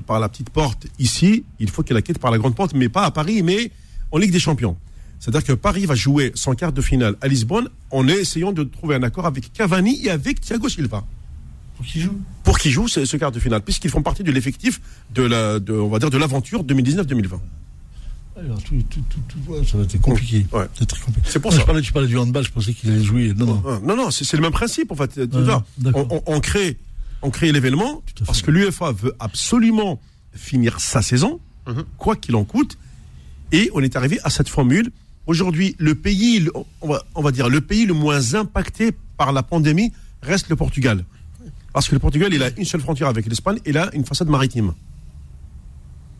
par 0.05 0.19
la 0.19 0.27
petite 0.27 0.49
porte 0.49 0.85
ici, 0.99 1.45
il 1.59 1.69
faut 1.69 1.81
qu'ils 1.81 1.93
la 1.95 2.01
quittent 2.01 2.19
par 2.19 2.29
la 2.31 2.37
grande 2.37 2.55
porte, 2.55 2.73
mais 2.73 2.89
pas 2.89 3.05
à 3.05 3.11
Paris, 3.11 3.41
mais 3.41 3.71
en 4.11 4.17
Ligue 4.17 4.31
des 4.33 4.39
Champions. 4.39 4.75
C'est-à-dire 5.17 5.45
que 5.45 5.53
Paris 5.53 5.85
va 5.85 5.95
jouer 5.95 6.31
son 6.35 6.55
quart 6.55 6.73
de 6.73 6.81
finale 6.81 7.15
à 7.21 7.27
Lisbonne 7.29 7.69
en 7.89 8.05
essayant 8.09 8.51
de 8.51 8.63
trouver 8.65 8.95
un 8.95 9.03
accord 9.03 9.25
avec 9.27 9.53
Cavani 9.53 10.03
et 10.05 10.09
avec 10.09 10.41
Thiago 10.41 10.67
Silva 10.67 11.05
Pour 11.77 11.85
qui 11.85 12.01
joue? 12.01 12.19
Pour 12.43 12.57
qu'ils 12.59 12.71
jouent 12.71 12.89
ce, 12.89 13.05
ce 13.05 13.15
quart 13.15 13.31
de 13.31 13.39
finale, 13.39 13.61
puisqu'ils 13.61 13.91
font 13.91 14.01
partie 14.01 14.23
de 14.23 14.31
l'effectif 14.31 14.81
de 15.13 15.21
la, 15.23 15.59
de, 15.59 15.71
on 15.73 15.87
va 15.89 15.99
dire, 15.99 16.09
de 16.09 16.17
l'aventure 16.17 16.65
2019-2020. 16.65 17.29
Alors, 18.39 18.63
tout, 18.63 18.81
tout, 18.89 19.01
tout, 19.09 19.19
tout- 19.27 19.51
ouais, 19.51 19.65
ça 19.65 19.77
va 19.77 19.83
être 19.83 19.99
compliqué. 20.01 20.45
Ouais. 20.53 20.65
C'est 20.77 20.85
très 20.85 20.99
compliqué. 21.01 21.27
C'est 21.29 21.39
pour 21.39 21.51
Moi, 21.51 21.57
ça. 21.57 21.61
Je 21.61 21.65
parlais, 21.65 21.81
tu 21.81 21.91
parlais 21.91 22.07
du 22.07 22.17
handball, 22.17 22.43
je 22.45 22.51
pensais 22.51 22.73
qu'il 22.73 22.89
allait 22.89 23.03
jouer. 23.03 23.33
Non, 23.35 23.45
non. 23.45 23.63
Ah, 23.67 23.79
Non, 23.83 23.95
non, 23.95 24.09
c'est 24.11 24.23
c'est 24.23 24.37
le 24.37 24.41
même 24.43 24.53
principe 24.53 24.91
en 24.91 24.95
fait. 24.95 25.09
Tu 25.13 25.19
Ouais, 25.37 25.43
vois, 25.43 25.65
d'accord. 25.77 26.07
on, 26.09 26.15
on- 26.27 26.35
on 26.35 26.39
crée, 26.39 26.77
on 27.21 27.29
crée 27.29 27.51
l'événement 27.51 28.01
parce 28.25 28.39
fait. 28.39 28.45
que 28.45 28.51
l'UEFA 28.51 28.93
veut 28.93 29.13
absolument 29.19 29.99
finir 30.33 30.79
sa 30.79 31.01
saison, 31.01 31.39
quoi 31.97 32.15
qu'il 32.15 32.35
en 32.35 32.45
coûte, 32.45 32.77
et 33.51 33.69
on 33.73 33.81
est 33.81 33.95
arrivé 33.97 34.19
à 34.23 34.29
cette 34.29 34.47
formule. 34.49 34.91
Aujourd'hui, 35.27 35.75
le 35.77 35.93
pays, 35.93 36.39
le- 36.39 36.51
on 36.81 36.87
va, 36.87 37.03
on 37.15 37.21
va 37.21 37.31
dire, 37.31 37.47
le 37.49 37.61
pays 37.61 37.85
le 37.85 37.93
moins 37.93 38.33
impacté 38.33 38.91
par 39.17 39.33
la 39.33 39.43
pandémie 39.43 39.91
reste 40.21 40.49
le 40.49 40.55
Portugal, 40.55 41.03
parce 41.73 41.87
que 41.89 41.93
le 41.95 41.99
Portugal, 41.99 42.33
il 42.33 42.41
a 42.41 42.49
une 42.57 42.65
seule 42.65 42.81
frontière 42.81 43.09
avec 43.09 43.25
l'Espagne, 43.27 43.59
et 43.65 43.69
il 43.71 43.77
a 43.77 43.93
une 43.93 44.05
façade 44.05 44.29
maritime. 44.29 44.73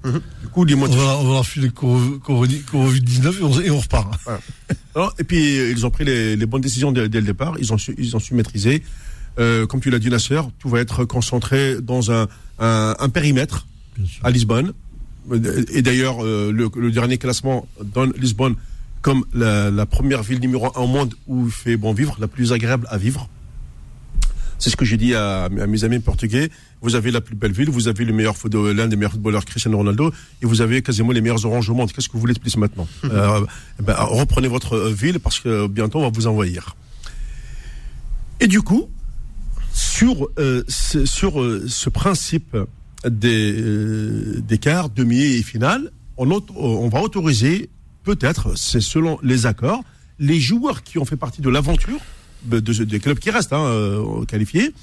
Du 0.03 0.47
coup, 0.51 0.65
les 0.65 0.73
On 0.73 0.85
va, 0.87 1.17
on 1.17 1.29
va 1.29 1.37
refiler 1.39 1.69
Covid-19 1.69 3.39
et 3.39 3.43
on, 3.43 3.61
et 3.61 3.69
on 3.69 3.79
repart. 3.79 4.19
Alors, 4.95 5.13
et 5.19 5.23
puis, 5.23 5.55
ils 5.71 5.85
ont 5.85 5.91
pris 5.91 6.05
les, 6.05 6.35
les 6.35 6.45
bonnes 6.45 6.61
décisions 6.61 6.91
dès, 6.91 7.07
dès 7.07 7.19
le 7.19 7.25
départ. 7.27 7.55
Ils 7.59 7.71
ont 7.71 7.77
su, 7.77 7.93
ils 7.97 8.15
ont 8.15 8.19
su 8.19 8.33
maîtriser. 8.33 8.83
Euh, 9.39 9.65
comme 9.67 9.79
tu 9.79 9.89
l'as 9.89 9.99
dit, 9.99 10.09
Nasser, 10.09 10.41
tout 10.59 10.69
va 10.69 10.79
être 10.81 11.05
concentré 11.05 11.79
dans 11.81 12.11
un, 12.11 12.27
un, 12.59 12.95
un 12.99 13.09
périmètre 13.09 13.67
à 14.23 14.31
Lisbonne. 14.31 14.73
Et 15.71 15.81
d'ailleurs, 15.83 16.25
euh, 16.25 16.51
le, 16.51 16.69
le 16.75 16.91
dernier 16.91 17.17
classement 17.17 17.67
donne 17.83 18.11
Lisbonne 18.17 18.55
comme 19.01 19.23
la, 19.33 19.69
la 19.71 19.85
première 19.85 20.23
ville 20.23 20.39
numéro 20.39 20.67
un 20.75 20.81
au 20.81 20.87
monde 20.87 21.13
où 21.27 21.45
il 21.45 21.51
fait 21.51 21.77
bon 21.77 21.93
vivre, 21.93 22.17
la 22.19 22.27
plus 22.27 22.53
agréable 22.53 22.87
à 22.89 22.97
vivre. 22.97 23.29
C'est 24.59 24.69
ce 24.69 24.75
que 24.75 24.85
j'ai 24.85 24.97
dit 24.97 25.15
à, 25.15 25.45
à 25.45 25.49
mes 25.49 25.83
amis 25.83 25.99
portugais. 25.99 26.49
Vous 26.81 26.95
avez 26.95 27.11
la 27.11 27.21
plus 27.21 27.35
belle 27.35 27.51
ville, 27.51 27.69
vous 27.69 27.87
avez 27.87 28.05
le 28.05 28.13
meilleur 28.13 28.35
l'un 28.51 28.87
des 28.87 28.95
meilleurs 28.95 29.11
footballeurs, 29.11 29.45
Cristiano 29.45 29.77
Ronaldo, 29.77 30.11
et 30.41 30.45
vous 30.45 30.61
avez 30.61 30.81
quasiment 30.81 31.11
les 31.11 31.21
meilleurs 31.21 31.45
oranges 31.45 31.69
au 31.69 31.75
monde. 31.75 31.91
Qu'est-ce 31.91 32.07
que 32.07 32.13
vous 32.13 32.19
voulez 32.19 32.33
de 32.33 32.39
plus 32.39 32.57
maintenant 32.57 32.87
Euh, 33.05 33.45
eh 33.79 33.83
ben, 33.83 33.95
Reprenez 33.99 34.47
votre 34.47 34.73
euh, 34.75 34.91
ville 34.91 35.19
parce 35.19 35.39
que 35.39 35.67
bientôt 35.67 35.99
on 35.99 36.03
va 36.03 36.09
vous 36.09 36.25
envahir. 36.27 36.75
Et 38.39 38.47
du 38.47 38.61
coup, 38.61 38.89
sur, 39.71 40.27
euh, 40.39 40.63
ce, 40.67 41.05
sur 41.05 41.39
euh, 41.41 41.65
ce 41.67 41.89
principe 41.89 42.57
des, 43.07 44.41
des 44.41 44.57
quarts, 44.57 44.89
demi 44.89 45.21
et 45.21 45.43
finale, 45.43 45.91
on, 46.17 46.89
va 46.89 47.01
autoriser, 47.01 47.69
peut-être, 48.03 48.57
c'est 48.57 48.81
selon 48.81 49.19
les 49.23 49.45
accords, 49.45 49.83
les 50.19 50.39
joueurs 50.39 50.83
qui 50.83 50.97
ont 50.97 51.05
fait 51.05 51.15
partie 51.17 51.41
de 51.41 51.49
l'aventure 51.49 51.99
de, 52.45 52.59
de- 52.59 52.83
des 52.83 52.99
clubs 52.99 53.17
qui 53.19 53.29
restent 53.31 53.53
hein, 53.53 54.23
qualifiés 54.27 54.73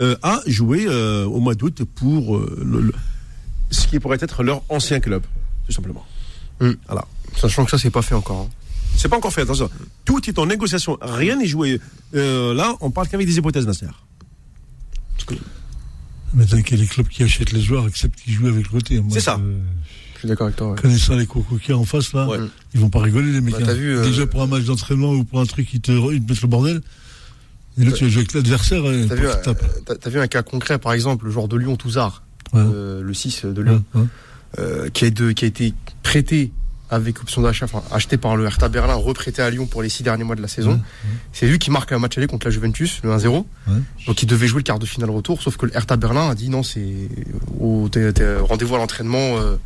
euh, 0.00 0.16
à 0.22 0.40
jouer 0.46 0.86
euh, 0.88 1.24
au 1.24 1.40
mois 1.40 1.54
d'août 1.54 1.82
pour 1.94 2.36
euh, 2.36 2.62
le- 2.64 2.80
le- 2.80 2.94
ce 3.70 3.86
qui 3.86 3.98
pourrait 4.00 4.18
être 4.20 4.42
leur 4.42 4.62
ancien 4.68 5.00
club, 5.00 5.22
tout 5.66 5.72
simplement. 5.72 6.04
Mm. 6.60 6.70
Voilà. 6.86 7.04
Sachant 7.36 7.64
que 7.64 7.70
ça, 7.70 7.78
c'est 7.78 7.90
pas 7.90 8.02
fait 8.02 8.14
encore. 8.14 8.48
hein. 8.48 8.54
C'est 8.96 9.08
pas 9.08 9.16
encore 9.16 9.32
fait, 9.32 9.42
attention. 9.42 9.70
Tout 10.04 10.28
est 10.28 10.38
en 10.38 10.46
négociation, 10.46 10.98
rien 11.00 11.36
n'est 11.36 11.46
joué. 11.46 11.80
Euh, 12.14 12.52
là, 12.54 12.74
on 12.80 12.90
parle 12.90 13.06
qu'avec 13.08 13.26
des 13.26 13.36
hypothèses, 13.36 13.66
Nasser. 13.66 13.86
Mais 16.34 16.44
que 16.62 16.74
les 16.74 16.86
clubs 16.86 17.08
qui 17.08 17.22
achètent 17.22 17.52
les 17.52 17.60
joueurs 17.60 17.86
acceptent 17.86 18.20
qu'ils 18.20 18.34
jouent 18.34 18.48
avec 18.48 18.64
le 18.66 18.70
côté. 18.70 19.02
C'est 19.10 19.20
ça. 19.20 19.40
Je 20.14 20.18
suis 20.20 20.28
d'accord 20.28 20.46
avec 20.48 20.56
toi. 20.56 20.72
ouais. 20.72 20.80
connaissant 20.80 21.14
les 21.16 21.26
cocoquets 21.26 21.72
en 21.72 21.84
face, 21.84 22.12
là, 22.12 22.26
Ouais. 22.28 22.38
ils 22.74 22.80
vont 22.80 22.90
pas 22.90 23.00
rigoler, 23.00 23.32
les 23.32 23.40
mecs. 23.40 23.54
Bah, 23.54 23.60
t'as 23.64 23.70
hein. 23.72 23.74
vu, 23.74 23.96
euh, 23.96 24.04
Déjà 24.04 24.26
pour 24.26 24.42
un 24.42 24.46
match 24.46 24.64
d'entraînement 24.64 25.12
ou 25.12 25.24
pour 25.24 25.40
un 25.40 25.46
truc, 25.46 25.72
ils 25.72 25.80
te, 25.80 25.92
ils 26.12 26.22
te 26.22 26.30
mettent 26.32 26.42
le 26.42 26.48
bordel. 26.48 26.80
Et 27.78 27.84
là, 27.84 27.92
tu 27.92 28.04
vas 28.04 28.10
jouer 28.10 28.20
avec 28.22 28.32
l'adversaire, 28.34 28.84
et 28.86 29.06
T'as 29.06 29.14
vu, 29.14 29.26
euh, 29.26 29.34
t'as- 29.86 29.94
t'as 29.96 30.10
vu 30.10 30.18
un 30.20 30.26
cas 30.26 30.42
concret, 30.42 30.78
par 30.78 30.92
exemple, 30.92 31.24
le 31.26 31.30
joueur 31.30 31.48
de 31.48 31.56
Lyon, 31.56 31.76
Touzard, 31.76 32.22
Ouais. 32.52 32.60
euh, 32.64 33.02
le 33.02 33.14
6 33.14 33.44
de 33.44 33.62
Lyon, 33.62 33.84
Ouais, 33.94 34.00
ouais. 34.02 34.06
euh, 34.58 34.88
qui, 34.90 35.04
a 35.04 35.10
de- 35.10 35.32
qui 35.32 35.44
a 35.44 35.48
été 35.48 35.74
prêté 36.02 36.50
avec 36.90 37.20
option 37.20 37.42
d'achat, 37.42 37.66
enfin 37.66 37.82
acheté 37.92 38.16
par 38.16 38.34
le 38.34 38.46
Hertha 38.46 38.70
Berlin, 38.70 38.94
reprêté 38.94 39.42
à 39.42 39.50
Lyon 39.50 39.66
pour 39.66 39.82
les 39.82 39.90
six 39.90 40.02
derniers 40.02 40.24
mois 40.24 40.36
de 40.36 40.40
la 40.40 40.48
saison. 40.48 40.80
C'est 41.34 41.46
lui 41.46 41.58
qui 41.58 41.70
marque 41.70 41.92
un 41.92 41.98
match 41.98 42.16
aller 42.16 42.26
contre 42.26 42.46
la 42.46 42.50
Juventus, 42.50 43.00
le 43.04 43.10
1-0. 43.12 43.46
Ouais. 43.66 43.74
Donc 44.06 44.22
il 44.22 44.26
devait 44.26 44.46
jouer 44.46 44.60
le 44.60 44.62
quart 44.62 44.78
de 44.78 44.86
finale 44.86 45.10
retour, 45.10 45.42
sauf 45.42 45.58
que 45.58 45.66
le 45.66 45.76
Hertha 45.76 45.96
Berlin 45.98 46.30
a 46.30 46.34
dit 46.34 46.48
non, 46.48 46.62
c'est 46.62 47.08
au 47.60 47.90
rendez-vous 48.48 48.74
à 48.74 48.78
l'entraînement 48.78 49.36
euh, 49.38 49.56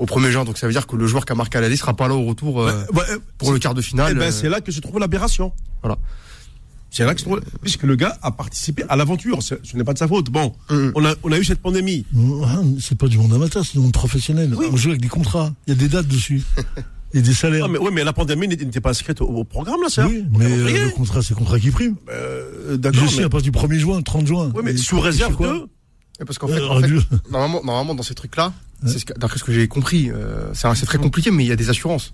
au 0.00 0.06
1er 0.06 0.32
juin. 0.32 0.44
Donc 0.44 0.58
ça 0.58 0.66
veut 0.66 0.72
dire 0.72 0.88
que 0.88 0.96
le 0.96 1.06
joueur 1.06 1.24
qui 1.24 1.30
a 1.32 1.36
marqué 1.36 1.56
à 1.58 1.60
l'aller 1.60 1.76
sera 1.76 1.94
pas 1.94 2.08
là 2.08 2.14
au 2.14 2.24
retour 2.24 2.60
euh, 2.62 2.82
pour 3.38 3.52
le 3.52 3.60
quart 3.60 3.74
de 3.74 3.80
Eh 3.80 3.84
finale. 3.84 4.14
ben, 4.14 4.22
euh, 4.22 4.30
c'est 4.32 4.48
là 4.48 4.60
que 4.60 4.72
se 4.72 4.80
trouve 4.80 4.98
l'aberration. 4.98 5.52
Voilà. 5.82 5.98
C'est 6.96 7.04
là 7.04 7.14
que 7.14 7.20
se 7.20 7.26
trouve, 7.26 7.40
puisque 7.62 7.82
le 7.82 7.94
gars 7.96 8.16
a 8.22 8.30
participé 8.30 8.84
à 8.88 8.96
l'aventure. 8.96 9.42
C'est- 9.42 9.60
Ce 9.64 9.76
n'est 9.76 9.84
pas 9.84 9.92
de 9.92 9.98
sa 9.98 10.08
faute. 10.08 10.30
Bon, 10.30 10.54
Mm. 10.70 10.90
on 10.94 11.04
a, 11.04 11.14
on 11.22 11.32
a 11.32 11.38
eu 11.38 11.44
cette 11.44 11.60
pandémie. 11.60 12.06
Ah, 12.44 12.60
C'est 12.80 12.96
pas 12.96 13.06
du 13.08 13.18
monde 13.18 13.34
amateur, 13.34 13.64
c'est 13.64 13.72
du 13.74 13.80
monde 13.80 13.92
professionnel. 13.92 14.54
Oui. 14.56 14.66
On 14.72 14.76
joue 14.76 14.88
avec 14.90 15.02
des 15.02 15.08
contrats. 15.08 15.52
Il 15.66 15.74
y 15.74 15.76
a 15.76 15.78
des 15.78 15.88
dates 15.88 16.08
dessus. 16.08 16.42
Et 17.14 17.22
des 17.22 17.34
salaires. 17.34 17.64
Ah, 17.66 17.68
mais, 17.68 17.78
ouais, 17.78 17.90
mais 17.92 18.02
la 18.04 18.12
pandémie 18.12 18.48
n'était 18.48 18.80
pas 18.80 18.90
inscrite 18.90 19.20
au, 19.20 19.26
au 19.26 19.44
programme, 19.44 19.80
là, 19.82 19.88
ça. 19.88 20.06
oui, 20.06 20.24
mais 20.32 20.44
euh, 20.46 20.84
le 20.86 20.90
contrat, 20.90 21.22
c'est 21.22 21.30
le 21.30 21.36
contrat 21.36 21.58
qui 21.60 21.70
prime. 21.70 21.96
Euh, 22.10 22.76
D'accord. 22.76 23.04
Je 23.04 23.08
sais, 23.08 23.18
mais- 23.18 23.24
à 23.24 23.28
partir 23.28 23.52
du 23.52 23.58
1er 23.58 23.78
juin, 23.78 24.02
30 24.02 24.26
juin. 24.26 24.50
Ouais, 24.54 24.62
mais 24.64 24.72
Et 24.72 24.76
sous 24.76 24.96
sais 24.96 25.02
réserve 25.02 25.36
quoi 25.36 25.48
de. 25.48 25.68
Et 26.20 26.24
Parce 26.24 26.38
qu'en 26.38 26.48
fait, 26.48 26.54
Euh, 26.60 26.68
en 26.68 26.80
fait, 26.80 26.88
normalement, 27.30 27.62
normalement, 27.62 27.94
dans 27.94 28.02
ces 28.02 28.14
trucs-là, 28.14 28.52
c'est 28.86 28.98
ce 28.98 29.04
que- 29.04 29.12
d'après 29.18 29.38
ce 29.38 29.44
que 29.44 29.52
j'ai 29.52 29.68
compris, 29.68 30.10
euh, 30.10 30.52
c'est 30.54 30.66
c'est 30.74 30.86
très 30.86 30.98
compliqué, 30.98 31.30
mais 31.30 31.44
il 31.44 31.48
y 31.48 31.52
a 31.52 31.56
des 31.56 31.68
assurances. 31.70 32.12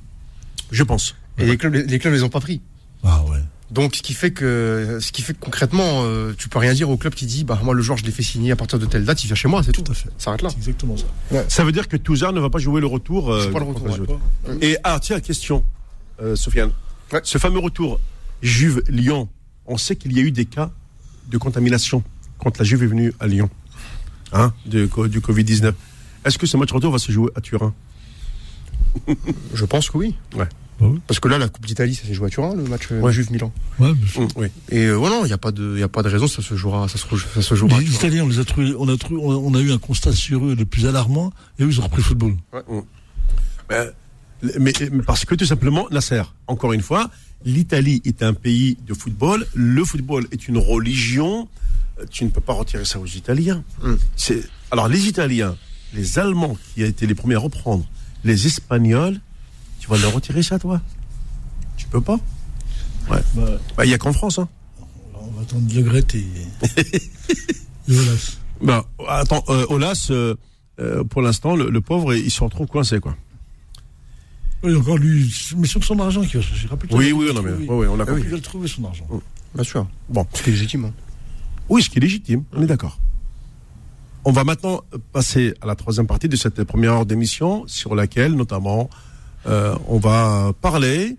Je 0.70 0.82
pense. 0.82 1.14
Et 1.38 1.46
les 1.46 1.56
clubs, 1.56 1.74
les 1.74 1.98
clubs 1.98 2.12
les 2.12 2.22
ont 2.22 2.28
pas 2.28 2.40
pris. 2.40 2.60
Ah 3.04 3.22
ouais. 3.24 3.38
Donc, 3.72 3.96
ce 3.96 4.02
qui 4.02 4.12
fait 4.12 4.32
que, 4.32 4.98
ce 5.00 5.12
qui 5.12 5.22
fait 5.22 5.32
que 5.32 5.38
concrètement, 5.40 6.02
euh, 6.04 6.34
tu 6.36 6.50
peux 6.50 6.58
rien 6.58 6.74
dire 6.74 6.90
au 6.90 6.98
club 6.98 7.14
qui 7.14 7.24
dit, 7.24 7.42
bah 7.42 7.58
moi 7.64 7.72
le 7.72 7.80
joueur 7.80 7.96
je 7.96 8.04
l'ai 8.04 8.10
fait 8.10 8.22
signer 8.22 8.52
à 8.52 8.56
partir 8.56 8.78
de 8.78 8.84
telle 8.84 9.06
date, 9.06 9.24
il 9.24 9.28
vient 9.28 9.34
chez 9.34 9.48
moi, 9.48 9.62
c'est 9.62 9.72
tout. 9.72 9.80
Tout 9.80 9.92
à 9.92 9.94
fait. 9.94 10.10
Ça 10.18 10.24
s'arrête 10.26 10.42
là. 10.42 10.50
C'est 10.50 10.58
exactement 10.58 10.94
ça. 10.98 11.06
Ça 11.48 11.64
veut 11.64 11.72
dire 11.72 11.88
que 11.88 11.96
Touzard 11.96 12.34
ne 12.34 12.40
va 12.40 12.50
pas 12.50 12.58
jouer 12.58 12.82
le 12.82 12.86
retour. 12.86 13.32
euh, 13.32 13.50
pas 13.50 13.60
le 13.60 13.64
retour, 13.64 13.86
ouais. 13.86 14.58
Et, 14.60 14.76
ah, 14.84 14.98
tiens, 15.00 15.20
question, 15.20 15.64
euh, 16.20 16.36
Sofiane. 16.36 16.70
Ouais. 17.12 17.20
Ce 17.24 17.38
fameux 17.38 17.60
retour 17.60 17.98
Juve-Lyon, 18.42 19.30
on 19.64 19.78
sait 19.78 19.96
qu'il 19.96 20.12
y 20.12 20.18
a 20.20 20.22
eu 20.22 20.32
des 20.32 20.44
cas 20.44 20.70
de 21.30 21.38
contamination 21.38 22.02
quand 22.38 22.58
la 22.58 22.64
Juve 22.66 22.82
est 22.82 22.86
venue 22.88 23.14
à 23.20 23.26
Lyon, 23.26 23.48
hein, 24.32 24.52
de, 24.66 24.86
du 25.06 25.20
Covid-19. 25.20 25.72
Est-ce 26.26 26.36
que 26.36 26.46
ce 26.46 26.58
match 26.58 26.72
retour 26.72 26.92
va 26.92 26.98
se 26.98 27.10
jouer 27.10 27.30
à 27.36 27.40
Turin? 27.40 27.72
Je 29.54 29.64
pense 29.64 29.88
que 29.88 29.96
oui. 29.96 30.14
Ouais, 30.36 30.48
Bah 30.82 30.98
Parce 31.06 31.20
que 31.20 31.28
là, 31.28 31.38
la 31.38 31.48
Coupe 31.48 31.66
d'Italie, 31.66 31.94
ça 31.94 32.06
s'est 32.06 32.14
joué 32.14 32.26
à 32.26 32.30
Turin, 32.30 32.54
le 32.54 32.64
match 32.64 32.88
euh, 32.90 33.10
Juve-Milan. 33.10 33.52
Ouais, 33.78 33.92
oui. 34.36 34.48
Et 34.70 34.86
euh, 34.86 34.94
voilà, 34.94 35.20
il 35.22 35.26
n'y 35.26 35.32
a 35.32 35.38
pas 35.38 35.52
de, 35.52 35.78
y 35.78 35.82
a 35.82 35.88
pas 35.88 36.02
de 36.02 36.08
raison, 36.08 36.26
ça 36.26 36.42
se 36.42 36.54
jouera, 36.54 36.88
ça 36.88 36.98
se, 36.98 37.06
ça 37.16 37.42
se 37.42 37.54
jouera. 37.54 37.80
les. 37.80 37.94
Italiens, 37.94 38.24
on 38.24 38.28
les 38.28 38.38
a 38.38 38.44
trouvés, 38.44 38.74
on 38.78 38.88
a 38.88 38.96
trouvé, 38.96 39.20
on 39.22 39.30
a, 39.30 39.34
on 39.34 39.54
a 39.54 39.60
eu 39.60 39.72
un 39.72 39.78
constat 39.78 40.12
sur 40.12 40.44
eux 40.46 40.54
le 40.54 40.64
plus 40.64 40.86
alarmant, 40.86 41.32
et 41.58 41.64
eux, 41.64 41.68
ils 41.68 41.80
ont 41.80 41.84
repris 41.84 41.98
le 41.98 42.02
football. 42.04 42.36
Ben, 43.68 43.90
mais, 44.58 44.72
mais 44.90 45.02
parce 45.02 45.24
que 45.24 45.34
tout 45.34 45.46
simplement, 45.46 45.86
Nasser, 45.90 46.22
encore 46.48 46.72
une 46.72 46.82
fois, 46.82 47.10
l'Italie 47.44 48.02
est 48.04 48.22
un 48.22 48.34
pays 48.34 48.76
de 48.86 48.94
football. 48.94 49.46
Le 49.54 49.84
football 49.84 50.26
est 50.32 50.48
une 50.48 50.58
religion. 50.58 51.48
Euh, 52.00 52.04
Tu 52.10 52.24
ne 52.24 52.30
peux 52.30 52.40
pas 52.40 52.52
retirer 52.52 52.84
ça 52.84 52.98
aux 52.98 53.06
Italiens. 53.06 53.62
Mm. 53.82 53.94
C'est 54.16 54.42
alors 54.70 54.88
les 54.88 55.06
Italiens, 55.06 55.56
les 55.94 56.18
Allemands 56.18 56.56
qui 56.74 56.82
ont 56.82 56.86
été 56.86 57.06
les 57.06 57.14
premiers 57.14 57.36
à 57.36 57.38
reprendre, 57.40 57.86
les 58.24 58.46
Espagnols, 58.46 59.20
tu 59.82 59.88
vas 59.90 59.98
leur 59.98 60.12
retirer 60.14 60.44
ça, 60.44 60.60
toi? 60.60 60.80
Tu 61.76 61.88
peux 61.88 62.00
pas? 62.00 62.18
Ouais. 63.10 63.18
Bah, 63.34 63.42
Bah, 63.76 63.84
il 63.84 63.90
y 63.90 63.94
a 63.94 63.98
qu'en 63.98 64.12
France. 64.12 64.38
Hein. 64.38 64.48
on 65.20 65.26
va 65.32 65.42
attendre 65.42 65.66
Le 65.74 65.82
Gret 65.82 66.04
et, 66.14 66.24
et 67.88 67.98
Olas. 67.98 68.36
Ben, 68.60 68.84
attends, 69.08 69.42
euh, 69.48 69.66
Olas, 69.70 70.06
euh, 70.10 70.36
euh, 70.78 71.02
pour 71.02 71.20
l'instant, 71.20 71.56
le, 71.56 71.68
le 71.68 71.80
pauvre, 71.80 72.14
il 72.14 72.30
se 72.30 72.44
retrouve 72.44 72.68
coincé, 72.68 73.00
quoi. 73.00 73.16
Oui, 74.62 74.76
encore 74.76 74.98
lui, 74.98 75.34
mais 75.56 75.66
sur 75.66 75.82
son 75.82 75.98
argent 75.98 76.22
qui 76.22 76.36
va 76.36 76.42
chercher. 76.42 76.68
Rappelle-toi, 76.68 76.96
Oui, 76.96 77.10
oui, 77.10 77.34
non, 77.34 77.42
mais, 77.42 77.50
ouais, 77.50 77.74
ouais, 77.74 77.86
on 77.88 77.98
a 77.98 78.04
Ah 78.04 78.06
oui. 78.06 78.06
compris. 78.06 78.22
Il 78.22 78.30
va 78.30 78.36
le 78.36 78.42
trouver 78.42 78.68
son 78.68 78.84
argent. 78.84 79.04
Bien 79.56 79.64
sûr. 79.64 79.88
Bon. 80.08 80.24
Ce 80.32 80.42
qui 80.44 80.50
est 80.50 80.52
légitime. 80.52 80.84
hein. 80.84 80.92
Oui, 81.68 81.82
ce 81.82 81.90
qui 81.90 81.98
est 81.98 82.00
légitime, 82.00 82.44
on 82.52 82.62
est 82.62 82.66
d'accord. 82.66 83.00
On 84.24 84.30
va 84.30 84.44
maintenant 84.44 84.82
passer 85.12 85.54
à 85.60 85.66
la 85.66 85.74
troisième 85.74 86.06
partie 86.06 86.28
de 86.28 86.36
cette 86.36 86.62
première 86.62 86.92
heure 86.92 87.06
d'émission, 87.06 87.64
sur 87.66 87.96
laquelle, 87.96 88.34
notamment, 88.34 88.88
euh, 89.46 89.76
on 89.88 89.98
va 89.98 90.52
parler 90.60 91.16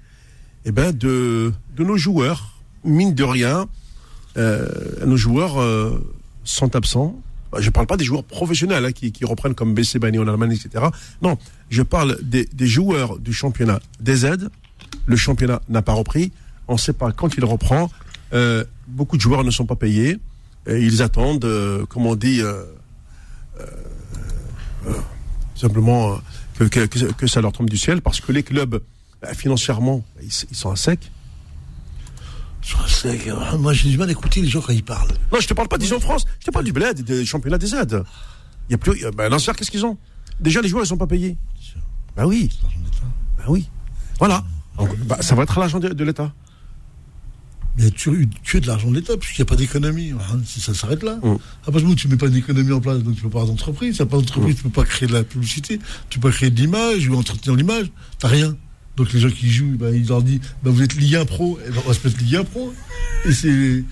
eh 0.65 0.71
ben, 0.71 0.91
de, 0.91 1.51
de 1.75 1.83
nos 1.83 1.97
joueurs. 1.97 2.57
Mine 2.83 3.13
de 3.13 3.23
rien, 3.23 3.67
euh, 4.37 4.67
nos 5.05 5.17
joueurs 5.17 5.59
euh, 5.59 5.99
sont 6.43 6.75
absents. 6.75 7.15
Bah, 7.51 7.59
Je 7.61 7.67
ne 7.67 7.71
parle 7.71 7.87
pas 7.87 7.97
des 7.97 8.05
joueurs 8.05 8.23
professionnels 8.23 8.85
hein, 8.85 8.91
qui, 8.91 9.11
qui 9.11 9.25
reprennent 9.25 9.55
comme 9.55 9.73
BC 9.73 9.99
Bani 9.99 10.19
en 10.19 10.27
Allemagne, 10.27 10.53
etc. 10.53 10.85
Non, 11.21 11.37
je 11.69 11.81
parle 11.81 12.17
des, 12.21 12.45
des 12.45 12.67
joueurs 12.67 13.19
du 13.19 13.33
championnat 13.33 13.79
des 13.99 14.25
aides. 14.25 14.49
Le 15.05 15.15
championnat 15.15 15.61
n'a 15.69 15.81
pas 15.81 15.93
repris. 15.93 16.31
On 16.67 16.73
ne 16.73 16.79
sait 16.79 16.93
pas 16.93 17.11
quand 17.11 17.35
il 17.37 17.45
reprend. 17.45 17.89
Beaucoup 18.87 19.15
de 19.17 19.21
joueurs 19.21 19.43
ne 19.43 19.51
sont 19.51 19.65
pas 19.65 19.75
payés. 19.75 20.17
Ils 20.67 21.01
attendent, 21.01 21.47
comme 21.89 22.05
on 22.05 22.15
dit, 22.15 22.41
simplement 25.55 26.17
que, 26.57 26.85
que, 26.85 27.27
ça 27.27 27.41
leur 27.41 27.51
tombe 27.51 27.69
du 27.69 27.77
ciel, 27.77 28.01
parce 28.01 28.21
que 28.21 28.31
les 28.31 28.43
clubs, 28.43 28.81
bah, 29.21 29.33
financièrement, 29.33 30.03
ils, 30.21 30.31
ils 30.51 30.55
sont 30.55 30.71
à 30.71 30.75
sec. 30.75 31.11
Sur 32.61 32.81
un 32.81 32.87
sec, 32.87 33.27
euh, 33.27 33.57
Moi, 33.57 33.73
j'ai 33.73 33.89
du 33.89 33.97
mal 33.97 34.07
à 34.07 34.11
écouter 34.11 34.41
les 34.41 34.47
gens 34.47 34.61
quand 34.61 34.71
ils 34.71 34.83
parlent. 34.83 35.11
Non, 35.31 35.39
je 35.39 35.47
te 35.47 35.53
parle 35.53 35.67
pas 35.67 35.77
d'ici 35.77 35.93
en 35.93 35.99
France, 35.99 36.25
je 36.39 36.45
te 36.45 36.51
parle 36.51 36.65
du 36.65 36.71
bled, 36.71 37.01
des 37.01 37.25
championnats 37.25 37.57
des 37.57 37.75
aides. 37.75 38.03
Il 38.69 38.71
y 38.71 38.75
a 38.75 38.77
plus, 38.77 39.05
bah, 39.15 39.27
Lancer, 39.29 39.51
qu'est-ce 39.53 39.71
qu'ils 39.71 39.85
ont? 39.85 39.97
Déjà, 40.39 40.61
les 40.61 40.69
joueurs, 40.69 40.83
ils 40.83 40.87
sont 40.87 40.97
pas 40.97 41.07
payés. 41.07 41.37
Bah 42.15 42.25
oui, 42.27 42.49
bah 43.37 43.45
oui. 43.47 43.69
Voilà. 44.19 44.43
Donc, 44.77 44.95
bah, 44.99 45.17
ça 45.21 45.35
va 45.35 45.43
être 45.43 45.57
à 45.57 45.61
l'argent 45.61 45.79
de, 45.79 45.89
de 45.89 46.03
l'État. 46.03 46.31
Mais 47.77 47.89
tu, 47.89 48.29
tu 48.43 48.57
es 48.57 48.59
de 48.59 48.67
l'argent 48.67 48.91
de 48.91 48.95
l'État, 48.95 49.17
puisqu'il 49.17 49.41
n'y 49.41 49.47
a 49.47 49.49
pas 49.49 49.55
d'économie. 49.55 50.13
Si 50.45 50.61
ça 50.61 50.73
s'arrête 50.73 51.01
là. 51.01 51.15
Mm. 51.23 51.27
À 51.27 51.65
partir 51.65 51.73
du 51.73 51.81
moment 51.81 51.93
où 51.93 51.95
tu 51.95 52.07
mets 52.07 52.17
pas 52.17 52.27
d'économie 52.29 52.71
en 52.71 52.79
place, 52.81 52.99
donc 52.99 53.15
tu 53.15 53.21
peux 53.23 53.29
pas 53.29 53.39
avoir 53.39 53.47
d'entreprise. 53.47 53.93
Si 53.93 53.97
tu 53.97 54.05
pas 54.05 54.17
d'entreprise, 54.17 54.57
tu 54.57 54.63
peux 54.63 54.69
pas 54.69 54.85
créer 54.85 55.07
de 55.07 55.13
la 55.13 55.23
publicité, 55.23 55.79
tu 56.09 56.19
peux 56.19 56.29
pas 56.29 56.35
créer 56.35 56.51
de 56.51 56.59
l'image 56.59 57.07
ou 57.07 57.15
entretenir 57.15 57.55
l'image. 57.55 57.87
T'as 58.19 58.27
rien. 58.27 58.55
Donc 58.95 59.11
les 59.11 59.19
gens 59.19 59.29
qui 59.29 59.49
jouent, 59.49 59.75
ben, 59.75 59.93
ils 59.93 60.07
leur 60.07 60.21
disent, 60.21 60.41
ben, 60.61 60.71
vous 60.71 60.83
êtes 60.83 60.93
Ligue 60.95 61.15
1 61.15 61.25
Pro, 61.25 61.59
et 61.65 61.71
ben, 61.71 61.81
on 61.83 61.87
va 61.87 61.93
se 61.95 62.07
mettre 62.07 62.19
Ligue 62.19 62.35
1 62.35 62.43
Pro. 62.43 62.73
Et 63.25 63.33
c'est, 63.33 63.83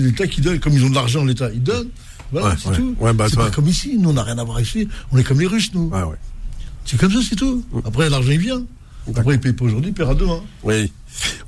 l'État 0.00 0.26
qui 0.26 0.40
donne, 0.40 0.58
comme 0.58 0.72
ils 0.72 0.84
ont 0.84 0.90
de 0.90 0.94
l'argent, 0.96 1.24
l'État, 1.24 1.50
ils 1.52 1.62
donnent. 1.62 1.90
Voilà, 2.32 2.48
Ouais, 2.48 2.54
c'est 2.60 2.68
ouais. 2.70 2.76
tout. 2.76 2.96
Ouais, 2.98 3.12
bah, 3.14 3.26
c'est 3.30 3.36
pas 3.36 3.50
comme 3.50 3.68
ici, 3.68 3.96
nous 3.98 4.10
on 4.10 4.14
n'a 4.14 4.22
rien 4.24 4.36
à 4.38 4.44
voir 4.44 4.60
ici. 4.60 4.88
On 5.12 5.18
est 5.18 5.24
comme 5.24 5.40
les 5.40 5.46
Russes, 5.46 5.72
nous. 5.74 5.90
Ah. 5.94 6.08
C'est 6.84 6.98
comme 6.98 7.12
ça, 7.12 7.20
c'est 7.26 7.36
tout. 7.36 7.64
Après, 7.84 8.10
l'argent 8.10 8.32
il 8.32 8.38
vient. 8.38 8.64
Après, 9.16 9.34
il 9.34 9.40
paye 9.40 9.52
pas 9.52 9.64
aujourd'hui, 9.64 9.90
il 9.90 9.94
paiera 9.94 10.14
demain. 10.14 10.40
Oui. 10.62 10.92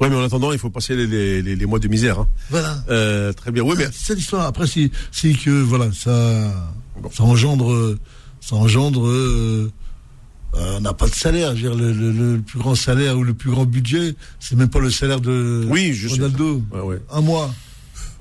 Ouais, 0.01 0.09
mais 0.09 0.17
en 0.17 0.23
attendant, 0.25 0.53
il 0.53 0.59
faut 0.59 0.71
passer 0.71 0.97
les, 0.97 1.07
les, 1.07 1.43
les- 1.43 1.57
les 1.57 1.67
mois 1.67 1.79
de 1.79 1.89
misère. 1.89 2.19
Hein. 2.21 2.29
Voilà. 2.51 2.83
Euh, 2.91 3.33
très 3.33 3.51
bien. 3.53 3.63
Oui, 3.63 3.75
mais 3.79 3.87
C'est 3.93 4.15
l'histoire. 4.15 4.47
Après, 4.47 4.67
c'est, 4.67 4.91
que 5.35 5.51
voilà, 5.63 5.91
ça, 5.93 6.53
ça 7.13 7.23
engendre, 7.23 7.97
ça 8.41 8.57
engendre. 8.57 9.07
euh, 9.07 9.71
euh, 10.57 10.77
on 10.79 10.81
n'a 10.81 10.93
pas 10.95 11.07
de 11.09 11.15
salaire. 11.15 11.55
Je 11.55 11.69
veux 11.69 11.75
dire, 11.77 11.79
le, 11.79 11.93
le- 11.93 12.35
le 12.37 12.41
plus 12.41 12.59
grand 12.59 12.75
salaire 12.75 13.17
ou 13.19 13.23
le 13.23 13.35
plus 13.35 13.51
grand 13.51 13.65
budget, 13.67 14.17
c'est 14.41 14.57
même 14.57 14.69
pas 14.71 14.81
le 14.81 14.91
salaire 14.91 15.21
de 15.21 15.65
Oui, 15.69 15.93
je 15.93 16.09
sais. 16.09 16.15
Ronaldo. 16.15 16.63
Ouais, 16.73 16.81
ouais. 16.81 16.99
Un 17.13 17.21
mois. 17.21 17.55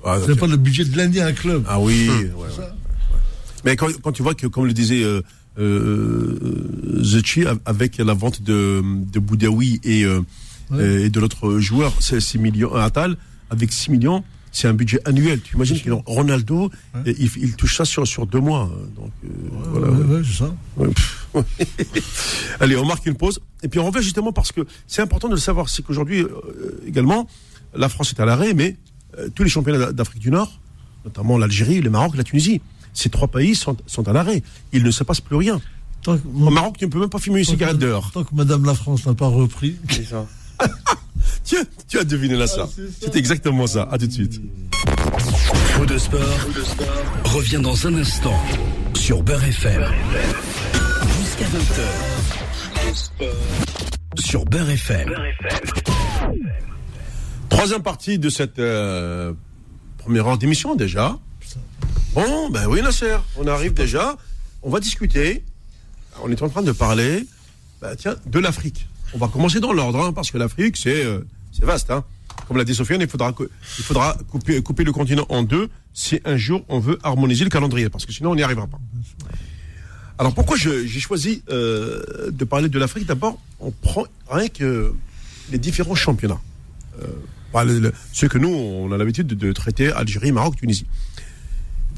Ah, 0.05 0.17
C'est 0.25 0.37
pas 0.39 0.47
le 0.47 0.57
budget 0.57 0.85
de 0.85 0.95
l'année 0.95 1.19
à 1.21 1.27
un 1.27 1.33
club. 1.33 1.63
Ah 1.67 1.79
oui. 1.79 2.07
ouais. 2.09 2.47
Ça. 2.55 2.75
Mais 3.65 3.75
quand, 3.75 3.87
quand 4.01 4.11
tu 4.11 4.21
vois 4.23 4.35
que, 4.35 4.47
comme 4.47 4.65
le 4.67 4.73
disait 4.73 5.03
Zetchi, 7.03 7.45
av- 7.45 7.59
avec 7.65 7.97
la 7.97 8.13
vente 8.13 8.41
de, 8.41 8.81
de 9.11 9.19
Boudaoui 9.19 9.79
et, 9.83 10.03
euh, 10.05 10.21
Ouais. 10.71 11.03
et 11.05 11.09
de 11.09 11.19
l'autre 11.19 11.57
joueur, 11.59 11.93
c'est 11.99 12.19
6 12.19 12.37
millions, 12.37 12.75
euh, 12.75 12.79
Atal, 12.81 13.17
avec 13.49 13.71
6 13.71 13.89
millions, 13.89 14.23
c'est 14.51 14.67
un 14.67 14.73
budget 14.75 14.99
annuel. 15.05 15.41
Tu 15.41 15.55
imagines 15.55 15.79
que 15.81 15.89
Ronaldo, 16.05 16.69
Ouais. 16.93 17.15
il, 17.17 17.29
il 17.41 17.55
touche 17.55 17.75
ça 17.75 17.85
sur, 17.85 18.05
sur 18.05 18.27
deux 18.27 18.39
mois. 18.39 18.69
euh, 18.71 18.85
Donc, 19.01 19.11
euh, 19.25 19.27
voilà, 19.71 19.87
Ouais, 19.89 19.97
ouais. 20.05 20.15
ouais, 20.17 20.21
c'est 20.23 20.37
ça. 20.43 21.43
Allez, 22.59 22.75
on 22.77 22.85
marque 22.85 23.05
une 23.07 23.15
pause. 23.15 23.39
Et 23.63 23.67
puis 23.67 23.79
on 23.79 23.85
revient 23.89 24.03
justement 24.03 24.31
parce 24.31 24.51
que 24.51 24.61
c'est 24.87 25.01
important 25.01 25.27
de 25.27 25.33
le 25.33 25.39
savoir. 25.39 25.69
C'est 25.69 25.81
qu'aujourd'hui, 25.83 26.21
euh, 26.21 26.29
également, 26.85 27.27
la 27.75 27.89
France 27.89 28.11
est 28.11 28.19
à 28.21 28.25
l'arrêt, 28.25 28.53
mais 28.53 28.77
euh, 29.17 29.27
tous 29.33 29.41
les 29.43 29.49
championnats 29.49 29.79
d'a- 29.79 29.91
d'Afrique 29.91 30.21
du 30.21 30.29
Nord, 30.31 30.59
notamment 31.05 31.37
l'Algérie, 31.39 31.81
le 31.81 31.89
Maroc, 31.89 32.15
la 32.15 32.23
Tunisie, 32.23 32.61
ces 32.99 33.09
trois 33.09 33.27
pays 33.27 33.55
sont, 33.55 33.77
sont 33.87 34.07
à 34.07 34.13
l'arrêt. 34.13 34.43
Il 34.73 34.83
ne 34.83 34.91
se 34.91 35.03
passe 35.03 35.21
plus 35.21 35.35
rien. 35.35 35.59
Tant 36.03 36.17
que, 36.17 36.27
Au 36.27 36.49
Maroc, 36.49 36.75
tu 36.77 36.85
ne 36.85 36.89
peux 36.91 36.99
même 36.99 37.09
pas 37.09 37.19
fumer 37.19 37.39
une 37.39 37.45
que- 37.45 37.51
cigarette 37.51 37.77
dehors. 37.77 38.11
Tant 38.11 38.23
que 38.23 38.33
Madame 38.35 38.65
la 38.65 38.73
France 38.73 39.05
n'a 39.05 39.13
pas 39.13 39.27
repris. 39.27 39.75
C'est 39.89 40.05
ça. 40.05 40.25
Tu, 41.45 41.55
tu 41.87 41.97
as 41.97 42.03
deviné 42.03 42.35
là 42.35 42.45
ça. 42.47 42.65
Ah, 42.67 42.69
c'est 42.75 42.87
ça. 42.87 42.95
C'est 43.11 43.15
exactement 43.15 43.65
ça. 43.65 43.87
À 43.91 43.97
tout 43.97 44.05
de 44.07 44.11
suite. 44.11 44.39
Faux 45.73 45.85
de 45.85 45.97
sport, 45.97 46.19
revient 47.25 47.59
dans 47.61 47.87
un 47.87 47.95
instant 47.95 48.39
sur 48.93 49.23
Beurre 49.23 49.43
FM. 49.45 49.83
Jusqu'à 51.19 51.45
20h. 51.45 52.99
Sur 54.19 54.45
Beurre 54.45 54.69
FM. 54.69 55.09
Troisième 57.49 57.81
partie 57.81 58.19
de 58.19 58.29
cette 58.29 58.59
euh, 58.59 59.33
première 59.97 60.27
heure 60.27 60.37
d'émission 60.37 60.75
déjà. 60.75 61.17
Bon, 62.13 62.49
ben 62.49 62.65
oui, 62.67 62.81
Nasser, 62.81 63.17
on 63.37 63.47
arrive 63.47 63.73
déjà. 63.73 64.17
On 64.63 64.69
va 64.69 64.79
discuter. 64.79 65.43
On 66.23 66.31
est 66.31 66.41
en 66.41 66.49
train 66.49 66.63
de 66.63 66.71
parler, 66.71 67.25
ben, 67.81 67.95
tiens, 67.95 68.15
de 68.25 68.39
l'Afrique. 68.39 68.87
On 69.13 69.17
va 69.17 69.27
commencer 69.27 69.59
dans 69.59 69.71
l'ordre, 69.73 70.03
hein, 70.03 70.13
parce 70.13 70.31
que 70.31 70.37
l'Afrique, 70.37 70.75
c'est 70.75 71.05
euh, 71.05 71.19
vaste. 71.61 71.91
Hein. 71.91 72.03
Comme 72.47 72.57
l'a 72.57 72.63
dit 72.65 72.75
Sofiane, 72.75 73.01
il 73.01 73.07
faudra, 73.07 73.33
il 73.77 73.83
faudra 73.83 74.17
couper, 74.29 74.61
couper 74.61 74.83
le 74.83 74.91
continent 74.91 75.25
en 75.29 75.43
deux 75.43 75.69
si 75.93 76.19
un 76.25 76.37
jour 76.37 76.63
on 76.67 76.79
veut 76.79 76.97
harmoniser 77.03 77.43
le 77.43 77.49
calendrier, 77.49 77.89
parce 77.89 78.05
que 78.05 78.11
sinon 78.13 78.31
on 78.31 78.35
n'y 78.35 78.43
arrivera 78.43 78.67
pas. 78.67 78.79
Alors 80.17 80.33
pourquoi 80.33 80.57
j'ai 80.57 80.87
choisi 80.99 81.43
euh, 81.49 82.29
de 82.31 82.43
parler 82.45 82.69
de 82.69 82.79
l'Afrique? 82.79 83.05
D'abord, 83.05 83.39
on 83.59 83.71
prend 83.71 84.05
rien 84.29 84.47
que 84.47 84.93
les 85.51 85.57
différents 85.57 85.95
championnats. 85.95 86.39
Euh, 87.01 87.05
bah, 87.53 87.63
le- 87.63 87.79
le- 87.79 87.93
ceux 88.13 88.27
que 88.27 88.37
nous, 88.37 88.49
on 88.49 88.91
a 88.91 88.97
l'habitude 88.97 89.27
de, 89.27 89.35
de 89.35 89.51
traiter 89.53 89.91
Algérie, 89.91 90.31
Maroc, 90.31 90.55
Tunisie. 90.57 90.85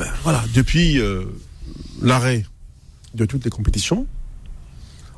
Ben 0.01 0.11
voilà, 0.23 0.43
depuis 0.55 0.99
euh, 0.99 1.25
l'arrêt 2.01 2.43
de 3.13 3.25
toutes 3.25 3.43
les 3.45 3.51
compétitions, 3.51 4.07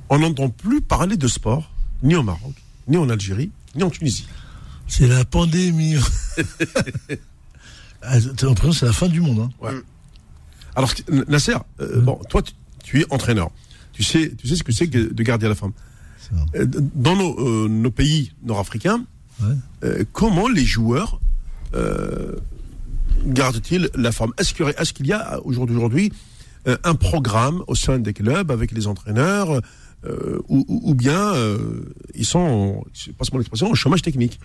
on 0.09 0.19
n'entend 0.19 0.49
plus 0.49 0.81
parler 0.81 1.15
de 1.15 1.27
sport, 1.29 1.71
ni 2.01 2.15
au 2.15 2.23
Maroc, 2.23 2.53
ni 2.89 2.97
en 2.97 3.07
Algérie, 3.09 3.49
ni 3.75 3.83
en 3.83 3.89
Tunisie. 3.89 4.27
C'est 4.87 5.07
la 5.07 5.23
pandémie. 5.25 5.95
Ah, 8.05 8.19
T'as 8.35 8.47
l'impression 8.47 8.71
que 8.71 8.75
c'est 8.75 8.85
la 8.85 8.91
fin 8.91 9.07
du 9.07 9.21
monde. 9.21 9.49
Hein. 9.63 9.75
Alors, 10.75 10.91
Nasser, 11.29 11.53
euh, 11.79 12.01
bon, 12.01 12.19
toi, 12.27 12.41
tu, 12.41 12.51
tu 12.83 12.99
es 12.99 13.05
entraîneur. 13.13 13.49
Tu 13.93 14.03
sais, 14.03 14.33
tu 14.37 14.45
sais 14.45 14.57
ce 14.57 14.63
que 14.65 14.73
c'est 14.73 14.89
que 14.89 15.13
de 15.13 15.23
garder 15.23 15.47
la 15.47 15.55
femme. 15.55 15.71
Euh, 16.55 16.65
Dans 16.65 17.15
nos, 17.15 17.39
euh, 17.39 17.69
nos 17.69 17.91
pays 17.91 18.33
nord-africains, 18.43 19.05
Ouais. 19.41 19.55
euh, 19.85 20.03
comment 20.11 20.49
les 20.49 20.65
joueurs 20.65 21.21
gardent-ils 23.25 23.89
la 23.95 24.11
forme? 24.11 24.33
Est-ce 24.37 24.53
qu'il 24.93 25.07
y, 25.07 25.13
a 25.13 25.39
au 25.43 25.51
jour 25.53 25.65
d'aujourd'hui 25.65 26.11
euh, 26.67 26.77
un 26.83 26.95
programme 26.95 27.63
au 27.67 27.75
sein 27.75 27.99
des 27.99 28.13
clubs 28.13 28.51
avec 28.51 28.71
les 28.71 28.87
entraîneurs 28.87 29.61
euh, 30.05 30.39
ou, 30.49 30.93
bien 30.95 31.33
euh, 31.33 31.93
ils 32.13 32.25
sont, 32.25 32.83
passe 33.17 33.31
mon 33.31 33.39
expression, 33.39 33.69
au 33.71 33.75
chômage 33.75 34.01
technique? 34.01 34.39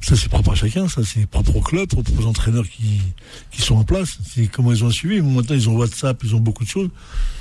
Ça, 0.00 0.16
c'est 0.16 0.28
propre 0.28 0.52
à 0.52 0.54
chacun, 0.54 0.86
ça, 0.86 1.02
c'est 1.02 1.26
propre 1.26 1.56
au 1.56 1.60
club, 1.62 1.88
propre 1.88 2.10
aux 2.20 2.26
entraîneurs 2.26 2.66
qui, 2.68 3.62
sont 3.62 3.76
en 3.76 3.84
place. 3.84 4.18
C'est 4.28 4.48
comment 4.48 4.70
ils 4.70 4.84
ont 4.84 4.90
suivi. 4.90 5.22
Maintenant, 5.22 5.54
ils 5.54 5.70
ont 5.70 5.76
WhatsApp, 5.76 6.22
ils 6.22 6.34
ont 6.34 6.40
beaucoup 6.40 6.64
de 6.64 6.68
choses. 6.68 6.90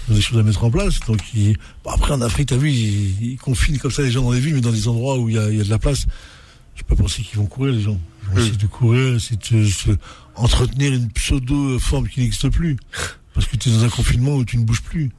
Ils 0.07 0.13
ont 0.13 0.15
des 0.15 0.21
choses 0.21 0.39
à 0.39 0.43
mettre 0.43 0.63
en 0.63 0.71
place. 0.71 0.97
Donc, 1.01 1.19
après, 1.85 2.13
en 2.13 2.21
Afrique, 2.21 2.47
t'as 2.47 2.55
vu, 2.55 2.71
ils, 2.71 3.37
confinent 3.37 3.79
comme 3.79 3.91
ça 3.91 4.01
les 4.01 4.11
gens 4.11 4.21
dans 4.21 4.31
les 4.31 4.39
villes, 4.39 4.55
mais 4.55 4.61
dans 4.61 4.71
des 4.71 4.87
endroits 4.87 5.19
où 5.19 5.27
il 5.27 5.35
y 5.35 5.37
a, 5.37 5.49
il 5.49 5.57
y 5.57 5.59
a 5.59 5.65
de 5.65 5.69
la 5.69 5.77
place. 5.77 6.05
Je 6.75 6.83
peux 6.83 6.95
penser 6.95 7.21
qu'ils 7.21 7.37
vont 7.37 7.47
courir, 7.47 7.73
les 7.73 7.81
gens. 7.81 7.99
Mmh. 8.34 8.38
essayer 8.39 8.57
de 8.57 8.67
courir, 8.67 9.15
essayer 9.15 9.38
de 9.51 9.65
se 9.65 9.91
entretenir 10.36 10.93
une 10.93 11.09
pseudo-forme 11.11 12.07
qui 12.07 12.21
n'existe 12.21 12.49
plus. 12.49 12.78
Parce 13.34 13.47
que 13.47 13.57
tu 13.57 13.69
es 13.69 13.71
dans 13.71 13.84
un 13.84 13.89
confinement 13.89 14.36
où 14.36 14.45
tu 14.45 14.57
ne 14.57 14.63
bouges 14.63 14.82
plus. 14.84 15.11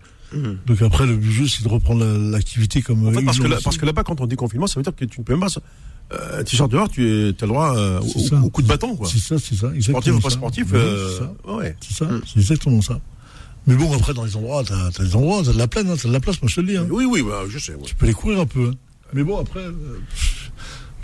Donc 0.67 0.83
après, 0.83 1.07
le 1.07 1.21
jeu, 1.23 1.47
c'est 1.47 1.63
de 1.63 1.69
reprendre 1.69 2.05
la- 2.05 2.19
l'activité 2.19 2.83
comme 2.83 3.07
En 3.07 3.13
fait, 3.13 3.21
eux, 3.21 3.25
parce, 3.25 3.39
que 3.39 3.63
parce 3.63 3.81
là-bas, 3.81 4.03
quand 4.03 4.21
on 4.21 4.27
dit 4.27 4.35
confinement, 4.35 4.67
ça 4.67 4.81
veut 4.81 4.83
dire 4.83 4.95
que 4.97 5.05
tu 5.05 5.21
ne 5.21 5.25
peux 5.25 5.33
même 5.37 5.41
pas. 5.41 5.47
Euh, 6.13 6.43
tu 6.43 6.57
sors 6.57 6.69
dehors, 6.69 6.89
tu 6.89 7.05
es- 7.09 7.29
as 7.29 7.43
le 7.43 7.47
droit 7.47 7.77
euh, 7.77 8.01
C'est 8.03 8.35
au, 8.35 8.51
coup 8.51 8.61
de 8.61 8.67
bâton. 8.67 8.99
C'est 9.05 9.19
ça, 9.21 9.39
c'est 9.39 9.55
ça. 9.55 9.71
Sportif 9.81 10.15
ou 10.15 10.21
pas 10.21 10.31
sportif, 10.31 10.67
Oui, 10.73 10.79
euh, 10.79 11.09
c'est 11.09 11.19
ça. 11.19 11.53
ouais. 11.55 11.77
C'est 11.81 11.95
ça, 11.95 12.09
c'est 12.27 12.41
exactement 12.41 12.83
ça. 12.83 13.01
Mais 13.69 13.75
bon, 13.75 13.93
après, 13.95 14.13
dans 14.13 14.25
les 14.25 14.35
endroits, 14.37 14.65
t'as 14.65 14.87
as 14.89 15.05
des 15.05 15.15
endroits, 15.15 15.43
t'as 15.45 15.53
de 15.53 15.59
la 15.59 15.69
plaine, 15.69 15.89
hein, 15.89 15.95
t'as 16.01 16.09
de 16.09 16.13
la 16.13 16.21
place, 16.21 16.43
moi 16.43 16.49
je 16.51 16.57
te 16.57 16.61
le 16.63 16.67
dis. 16.67 16.77
Hein. 16.77 16.87
Oui, 16.91 17.05
oui, 17.09 17.23
bah, 17.23 17.45
je 17.49 17.59
sais. 17.59 17.73
ouais. 17.75 17.83
Tu 17.87 17.95
peux 17.95 18.07
les 18.07 18.13
courir 18.13 18.41
un 18.41 18.47
peu. 18.47 18.71
hein. 18.71 18.75
Mais 19.15 19.23
bon, 19.23 19.39
après, 19.39 19.61
euh, 19.61 19.73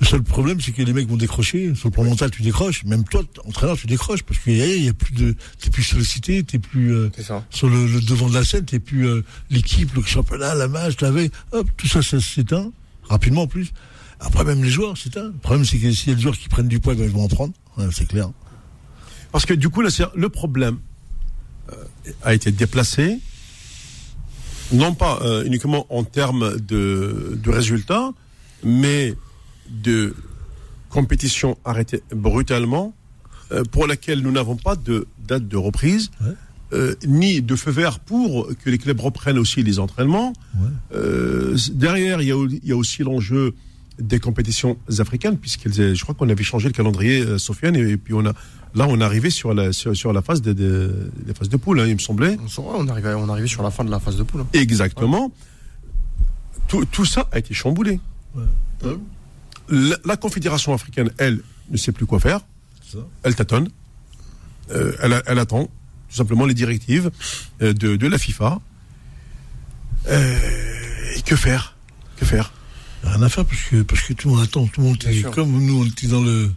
le 0.00 0.06
seul 0.06 0.22
problème, 0.22 0.60
c'est 0.60 0.72
que 0.72 0.82
les 0.82 0.92
mecs 0.94 1.08
vont 1.08 1.18
décrocher. 1.18 1.74
Sur 1.74 1.88
le 1.88 1.92
plan 1.92 2.04
mental, 2.04 2.30
tu 2.30 2.40
décroches. 2.40 2.84
Même 2.84 3.04
toi, 3.04 3.22
entraîneur, 3.44 3.76
tu 3.76 3.86
décroches. 3.86 4.22
Parce 4.22 4.40
qu'il 4.40 4.54
y, 4.54 4.84
y 4.84 4.88
a 4.88 4.94
plus 4.94 5.12
de, 5.12 5.34
t'es 5.58 5.68
plus 5.68 5.82
sollicité, 5.82 6.42
t'es 6.42 6.58
plus 6.58 6.94
euh, 6.94 7.10
sur 7.50 7.68
le, 7.68 7.86
le 7.86 8.00
devant 8.00 8.28
de 8.30 8.34
la 8.34 8.44
scène, 8.44 8.64
t'es 8.64 8.78
plus 8.80 9.06
euh, 9.06 9.22
l'équipe, 9.50 9.94
le 9.94 10.02
championnat, 10.02 10.54
la 10.54 10.68
match, 10.68 10.94
la 11.00 11.10
veille. 11.10 11.30
Hop, 11.52 11.68
tout 11.76 11.86
ça, 11.86 12.00
ça 12.00 12.18
s'éteint. 12.18 12.72
Rapidement 13.08 13.42
en 13.42 13.46
plus. 13.46 13.72
Après, 14.20 14.44
même 14.44 14.64
les 14.64 14.70
joueurs, 14.70 14.96
c'est 14.96 15.16
un. 15.18 15.24
Le 15.24 15.32
problème, 15.32 15.64
c'est 15.66 15.78
que 15.78 15.92
s'il 15.92 16.08
y 16.08 16.12
a 16.12 16.14
des 16.14 16.22
joueurs 16.22 16.38
qui 16.38 16.48
prennent 16.48 16.68
du 16.68 16.80
poids, 16.80 16.94
ben, 16.94 17.04
ils 17.04 17.10
vont 17.10 17.24
en 17.24 17.28
prendre. 17.28 17.52
Ouais, 17.76 17.86
c'est 17.92 18.06
clair. 18.06 18.30
Parce 19.32 19.44
que 19.44 19.54
du 19.54 19.68
coup, 19.68 19.82
là, 19.82 19.90
le 20.14 20.28
problème 20.30 20.78
euh, 21.70 21.74
a 22.22 22.32
été 22.32 22.50
déplacé, 22.52 23.18
non 24.72 24.94
pas 24.94 25.18
euh, 25.22 25.44
uniquement 25.44 25.86
en 25.90 26.04
termes 26.04 26.58
de, 26.58 27.38
de 27.42 27.50
résultats, 27.50 28.12
mais 28.64 29.14
de 29.70 30.14
compétition 30.88 31.56
arrêtée 31.64 32.02
brutalement, 32.14 32.94
euh, 33.52 33.62
pour 33.64 33.86
laquelle 33.86 34.20
nous 34.20 34.32
n'avons 34.32 34.56
pas 34.56 34.76
de 34.76 35.06
date 35.26 35.46
de 35.48 35.56
reprise, 35.56 36.10
Ouais. 36.20 36.32
euh, 36.72 36.94
ni 37.06 37.42
de 37.42 37.56
feu 37.56 37.70
vert 37.70 37.98
pour 38.00 38.48
que 38.62 38.70
les 38.70 38.78
clubs 38.78 39.00
reprennent 39.00 39.38
aussi 39.38 39.62
les 39.62 39.78
entraînements. 39.78 40.32
Ouais. 40.56 40.68
Euh, 40.94 41.56
derrière, 41.72 42.20
il 42.22 42.28
y 42.28 42.32
a, 42.32 42.36
y 42.64 42.72
aussi 42.72 43.02
l'enjeu 43.02 43.54
des 44.00 44.18
compétitions 44.18 44.78
africaines, 44.98 45.36
puisqu'elles, 45.36 45.94
je 45.94 46.02
crois 46.02 46.14
qu'on 46.14 46.28
avait 46.28 46.42
changé 46.44 46.68
le 46.68 46.72
calendrier, 46.72 47.20
euh, 47.20 47.38
Sofiane, 47.38 47.76
et, 47.76 47.96
puis 47.96 48.14
on 48.14 48.24
a, 48.24 48.32
là, 48.74 48.86
on 48.88 48.98
est 49.00 49.04
arrivé 49.04 49.30
sur 49.30 49.52
la, 49.52 49.72
sur, 49.72 49.94
sur 49.94 50.12
la 50.12 50.22
phase 50.22 50.40
de, 50.42 50.52
de, 50.54 51.10
des 51.26 51.34
phases 51.34 51.50
de 51.50 51.56
poule, 51.56 51.80
hein, 51.80 51.86
il 51.86 51.94
me 51.94 51.98
semblait. 51.98 52.36
On, 52.58 52.62
ouais, 52.62 52.68
on 52.78 52.88
arrive, 52.88 53.06
on 53.18 53.28
arrive 53.28 53.46
sur 53.46 53.62
la 53.62 53.70
fin 53.70 53.84
de 53.84 53.90
la 53.90 54.00
phase 54.00 54.16
de 54.16 54.22
poule. 54.22 54.40
hein. 54.40 54.46
Exactement. 54.54 55.30
Tout, 56.66 56.84
tout 56.86 57.04
ça 57.04 57.28
a 57.32 57.38
été 57.40 57.52
chamboulé. 57.52 58.00
Ouais. 58.34 58.44
La, 59.70 59.96
la 60.04 60.16
Confédération 60.16 60.74
africaine, 60.74 61.10
elle, 61.18 61.40
ne 61.70 61.76
sait 61.76 61.92
plus 61.92 62.06
quoi 62.06 62.18
faire. 62.20 62.40
C'est 62.82 62.98
ça. 62.98 63.06
Elle 63.22 63.34
tâtonne. 63.34 63.68
Euh, 64.70 64.92
elle, 65.02 65.22
elle 65.26 65.38
attend 65.38 65.64
tout 65.64 66.16
simplement 66.16 66.44
les 66.44 66.54
directives 66.54 67.10
euh, 67.62 67.72
de, 67.72 67.96
de 67.96 68.06
la 68.06 68.18
FIFA. 68.18 68.60
Euh, 70.08 70.38
et 71.16 71.22
que 71.22 71.36
faire? 71.36 71.76
Que 72.16 72.24
faire? 72.24 72.52
Rien 73.04 73.22
à 73.22 73.28
faire 73.28 73.44
parce 73.44 73.62
que, 73.62 73.82
parce 73.82 74.02
que 74.02 74.12
tout 74.12 74.28
le 74.28 74.34
monde 74.34 74.44
attend. 74.44 74.66
Tout 74.66 74.80
le 74.80 74.86
monde 74.88 75.02
sûr. 75.02 75.30
comme 75.30 75.52
nous, 75.64 75.82
on 75.82 75.86
était 75.86 76.08
dans 76.08 76.22
le, 76.22 76.50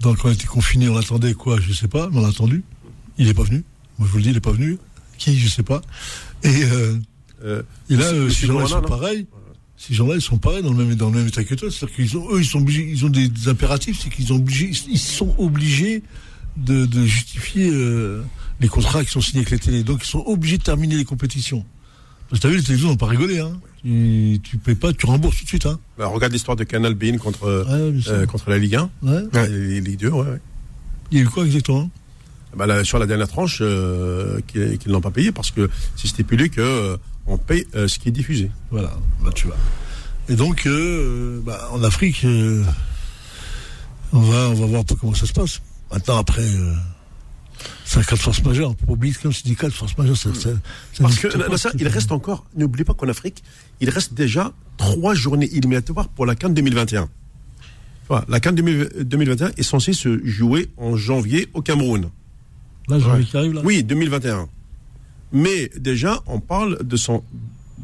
dans, 0.00 0.14
quand 0.14 0.28
on 0.28 0.32
était 0.32 0.46
confinés, 0.46 0.88
on 0.88 0.96
attendait 0.96 1.34
quoi, 1.34 1.60
je 1.60 1.72
sais 1.72 1.88
pas, 1.88 2.08
mais 2.10 2.18
on 2.18 2.22
l'a 2.22 2.28
attendu. 2.28 2.62
Il 3.18 3.28
est 3.28 3.34
pas 3.34 3.42
venu. 3.42 3.64
Moi, 3.98 4.06
je 4.06 4.12
vous 4.12 4.18
le 4.18 4.24
dis, 4.24 4.30
il 4.30 4.36
est 4.36 4.40
pas 4.40 4.52
venu. 4.52 4.78
Qui, 5.18 5.38
je 5.38 5.48
sais 5.48 5.62
pas. 5.62 5.82
Et, 6.42 6.64
euh, 6.64 6.96
Euh, 7.42 7.62
et 7.88 7.96
là, 7.96 8.04
euh, 8.04 8.28
ces 8.28 8.46
gens-là, 8.46 8.64
ils 8.66 8.68
Corona, 8.68 8.86
sont 8.86 8.94
pareils. 8.94 9.26
Ces 9.80 9.94
gens-là, 9.94 10.16
ils 10.16 10.20
sont 10.20 10.36
pareils 10.36 10.62
dans 10.62 10.74
le 10.74 10.84
même, 10.84 10.94
dans 10.94 11.08
le 11.08 11.16
même 11.16 11.28
état 11.28 11.42
que 11.42 11.54
toi. 11.54 11.70
C'est-à-dire 11.70 11.96
qu'ils 11.96 12.18
ont, 12.18 12.26
eux, 12.34 12.40
ils 12.40 12.44
sont 12.44 12.58
obligés, 12.58 12.86
ils 12.86 13.06
ont 13.06 13.08
des, 13.08 13.28
des 13.28 13.48
impératifs, 13.48 13.98
c'est 14.02 14.10
qu'ils 14.10 14.30
ont 14.30 14.36
obligé, 14.36 14.70
ils 14.90 14.98
sont 14.98 15.34
obligés 15.38 16.02
de, 16.58 16.84
de 16.84 17.06
justifier, 17.06 17.70
euh, 17.72 18.22
les 18.60 18.68
contrats 18.68 19.02
qui 19.02 19.10
sont 19.10 19.22
signés 19.22 19.40
avec 19.40 19.50
les 19.52 19.58
télés. 19.58 19.82
Donc, 19.82 20.00
ils 20.04 20.08
sont 20.08 20.22
obligés 20.26 20.58
de 20.58 20.62
terminer 20.62 20.96
les 20.96 21.06
compétitions. 21.06 21.64
Parce 22.28 22.40
que 22.40 22.42
t'as 22.42 22.50
vu, 22.50 22.58
les 22.58 22.62
télévisions 22.62 22.90
n'ont 22.90 22.96
pas 22.96 23.06
rigolé, 23.06 23.38
hein. 23.38 23.58
Tu, 23.82 24.38
tu 24.42 24.58
payes 24.58 24.74
pas, 24.74 24.92
tu 24.92 25.06
rembourses 25.06 25.38
tout 25.38 25.44
de 25.44 25.48
suite, 25.48 25.64
hein. 25.64 25.80
bah, 25.96 26.08
regarde 26.08 26.34
l'histoire 26.34 26.58
de 26.58 26.64
Canal 26.64 26.92
Bein 26.94 27.16
contre, 27.16 27.44
euh, 27.44 27.64
Ouais, 27.92 28.02
euh, 28.08 28.26
contre 28.26 28.50
la 28.50 28.58
Ligue 28.58 28.74
1. 28.74 28.90
Ouais. 29.02 29.46
Et 29.46 29.48
Les 29.48 29.80
Ligue 29.80 30.00
2, 30.00 30.08
ouais, 30.10 30.26
ouais. 30.28 30.40
Il 31.10 31.16
y 31.16 31.20
a 31.22 31.24
eu 31.24 31.26
quoi 31.26 31.46
exactement? 31.46 31.88
Bah, 32.54 32.66
là, 32.66 32.84
sur 32.84 32.98
la 32.98 33.06
dernière 33.06 33.28
tranche, 33.28 33.58
euh, 33.62 34.40
qu'ils 34.46 34.76
qu'ils 34.76 34.92
n'ont 34.92 35.00
pas 35.00 35.10
payé 35.10 35.32
parce 35.32 35.50
que 35.50 35.70
c'est 35.96 36.08
stipulé 36.08 36.50
que 36.50 36.60
euh, 36.60 36.96
on 37.30 37.38
paye 37.38 37.64
euh, 37.74 37.88
ce 37.88 37.98
qui 37.98 38.08
est 38.08 38.12
diffusé. 38.12 38.50
Voilà, 38.70 38.90
là 39.24 39.30
tu 39.34 39.46
vois. 39.46 39.56
Et 40.28 40.34
donc, 40.36 40.66
euh, 40.66 41.40
bah, 41.44 41.68
en 41.72 41.82
Afrique, 41.82 42.24
euh, 42.24 42.62
on, 44.12 44.20
va, 44.20 44.50
on 44.50 44.54
va 44.54 44.66
voir 44.66 44.80
un 44.82 44.84
peu 44.84 44.94
comment 44.94 45.14
ça 45.14 45.26
se 45.26 45.32
passe. 45.32 45.60
Maintenant, 45.90 46.18
après, 46.18 46.44
c'est 47.84 47.98
un 47.98 48.02
cas 48.02 48.14
de 48.16 48.20
force 48.20 48.42
majeure. 48.44 48.74
Pour 48.76 48.90
oublier, 48.90 49.14
comme 49.20 49.32
c'est 49.32 49.46
des 49.46 49.54
cas 49.56 49.68
de 49.68 49.72
force 49.72 49.96
majeure, 49.98 50.16
ça, 50.16 50.32
ça, 50.34 50.50
ça 50.92 51.02
Parce 51.02 51.16
que 51.18 51.36
Nasser, 51.36 51.68
c'est- 51.72 51.80
il 51.80 51.88
reste 51.88 52.12
encore, 52.12 52.46
n'oublie 52.56 52.84
pas 52.84 52.94
qu'en 52.94 53.08
Afrique, 53.08 53.42
il 53.80 53.90
reste 53.90 54.14
déjà 54.14 54.52
trois 54.76 55.14
journées 55.14 55.48
éliminatoires 55.52 56.08
pour 56.08 56.26
la 56.26 56.34
CAN 56.36 56.50
2021. 56.50 57.06
Tu 57.06 57.68
vois, 58.08 58.24
la 58.28 58.38
CAN 58.40 58.52
2021 58.52 59.50
est 59.56 59.62
censée 59.62 59.92
se 59.92 60.24
jouer 60.24 60.70
en 60.76 60.96
janvier 60.96 61.48
au 61.54 61.62
Cameroun. 61.62 62.10
Là, 62.88 62.98
j'ai 62.98 63.06
envie 63.06 63.24
qui 63.26 63.36
arrive 63.36 63.52
là. 63.54 63.62
Oui, 63.64 63.82
2021. 63.84 64.48
Mais 65.32 65.70
déjà, 65.78 66.20
on 66.26 66.40
parle 66.40 66.82
de 66.84 66.96
son, 66.96 67.22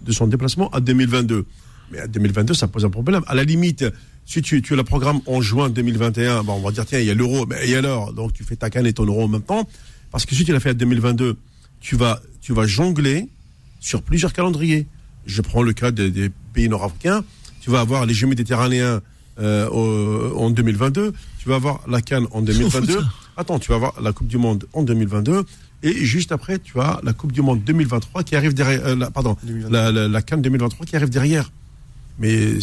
de 0.04 0.12
son 0.12 0.26
déplacement 0.26 0.68
à 0.70 0.80
2022. 0.80 1.46
Mais 1.92 1.98
à 2.00 2.06
2022, 2.08 2.54
ça 2.54 2.66
pose 2.66 2.84
un 2.84 2.90
problème. 2.90 3.22
À 3.28 3.34
la 3.34 3.44
limite, 3.44 3.84
si 4.24 4.42
tu, 4.42 4.60
tu 4.62 4.72
as 4.72 4.76
le 4.76 4.82
programme 4.84 5.20
en 5.26 5.40
juin 5.40 5.70
2021, 5.70 6.42
bon, 6.42 6.54
on 6.54 6.60
va 6.60 6.72
dire, 6.72 6.84
tiens, 6.84 6.98
il 6.98 7.06
y 7.06 7.10
a 7.10 7.14
l'euro, 7.14 7.46
mais 7.46 7.68
et 7.68 7.76
alors? 7.76 8.12
Donc 8.12 8.32
tu 8.32 8.42
fais 8.42 8.56
ta 8.56 8.70
canne 8.70 8.86
et 8.86 8.92
ton 8.92 9.04
euro 9.06 9.22
en 9.24 9.28
même 9.28 9.42
temps. 9.42 9.68
Parce 10.10 10.26
que 10.26 10.34
si 10.34 10.44
tu 10.44 10.52
l'as 10.52 10.60
fait 10.60 10.70
à 10.70 10.74
2022, 10.74 11.36
tu 11.80 11.94
vas, 11.96 12.20
tu 12.40 12.52
vas 12.52 12.66
jongler 12.66 13.28
sur 13.80 14.02
plusieurs 14.02 14.32
calendriers. 14.32 14.86
Je 15.26 15.42
prends 15.42 15.62
le 15.62 15.72
cas 15.72 15.90
des, 15.92 16.10
des 16.10 16.30
pays 16.52 16.68
nord-africains. 16.68 17.24
Tu 17.60 17.70
vas 17.70 17.80
avoir 17.80 18.06
les 18.06 18.14
Jeux 18.14 18.26
méditerranéens 18.26 19.00
euh, 19.38 19.68
au- 19.70 20.36
en 20.38 20.50
2022. 20.50 21.12
Tu 21.38 21.48
vas 21.48 21.56
avoir 21.56 21.80
la 21.88 22.00
Cannes 22.00 22.26
en 22.32 22.38
s'en 22.38 22.38
fout 22.38 22.44
de 22.46 22.52
2022. 22.52 22.92
ça. 23.00 23.06
Attends, 23.36 23.58
tu 23.58 23.68
vas 23.68 23.74
avoir 23.76 24.00
la 24.00 24.12
Coupe 24.12 24.28
du 24.28 24.38
Monde 24.38 24.66
en 24.72 24.82
2022. 24.82 25.44
Et 25.86 26.04
juste 26.04 26.32
après, 26.32 26.58
tu 26.58 26.80
as 26.80 27.00
la 27.04 27.12
Coupe 27.12 27.30
du 27.32 27.42
Monde 27.42 27.62
2023 27.64 28.22
qui 28.24 28.34
arrive 28.34 28.54
derrière. 28.54 28.84
euh, 28.86 28.96
la- 28.96 29.10
pardon, 29.10 29.36
2023. 29.44 29.70
la, 29.80 29.92
la, 29.92 30.08
la 30.08 30.22
Cannes 30.22 30.42
2023 30.42 30.84
qui 30.84 30.96
arrive 30.96 31.10
derrière. 31.10 31.50
Mais 32.18 32.54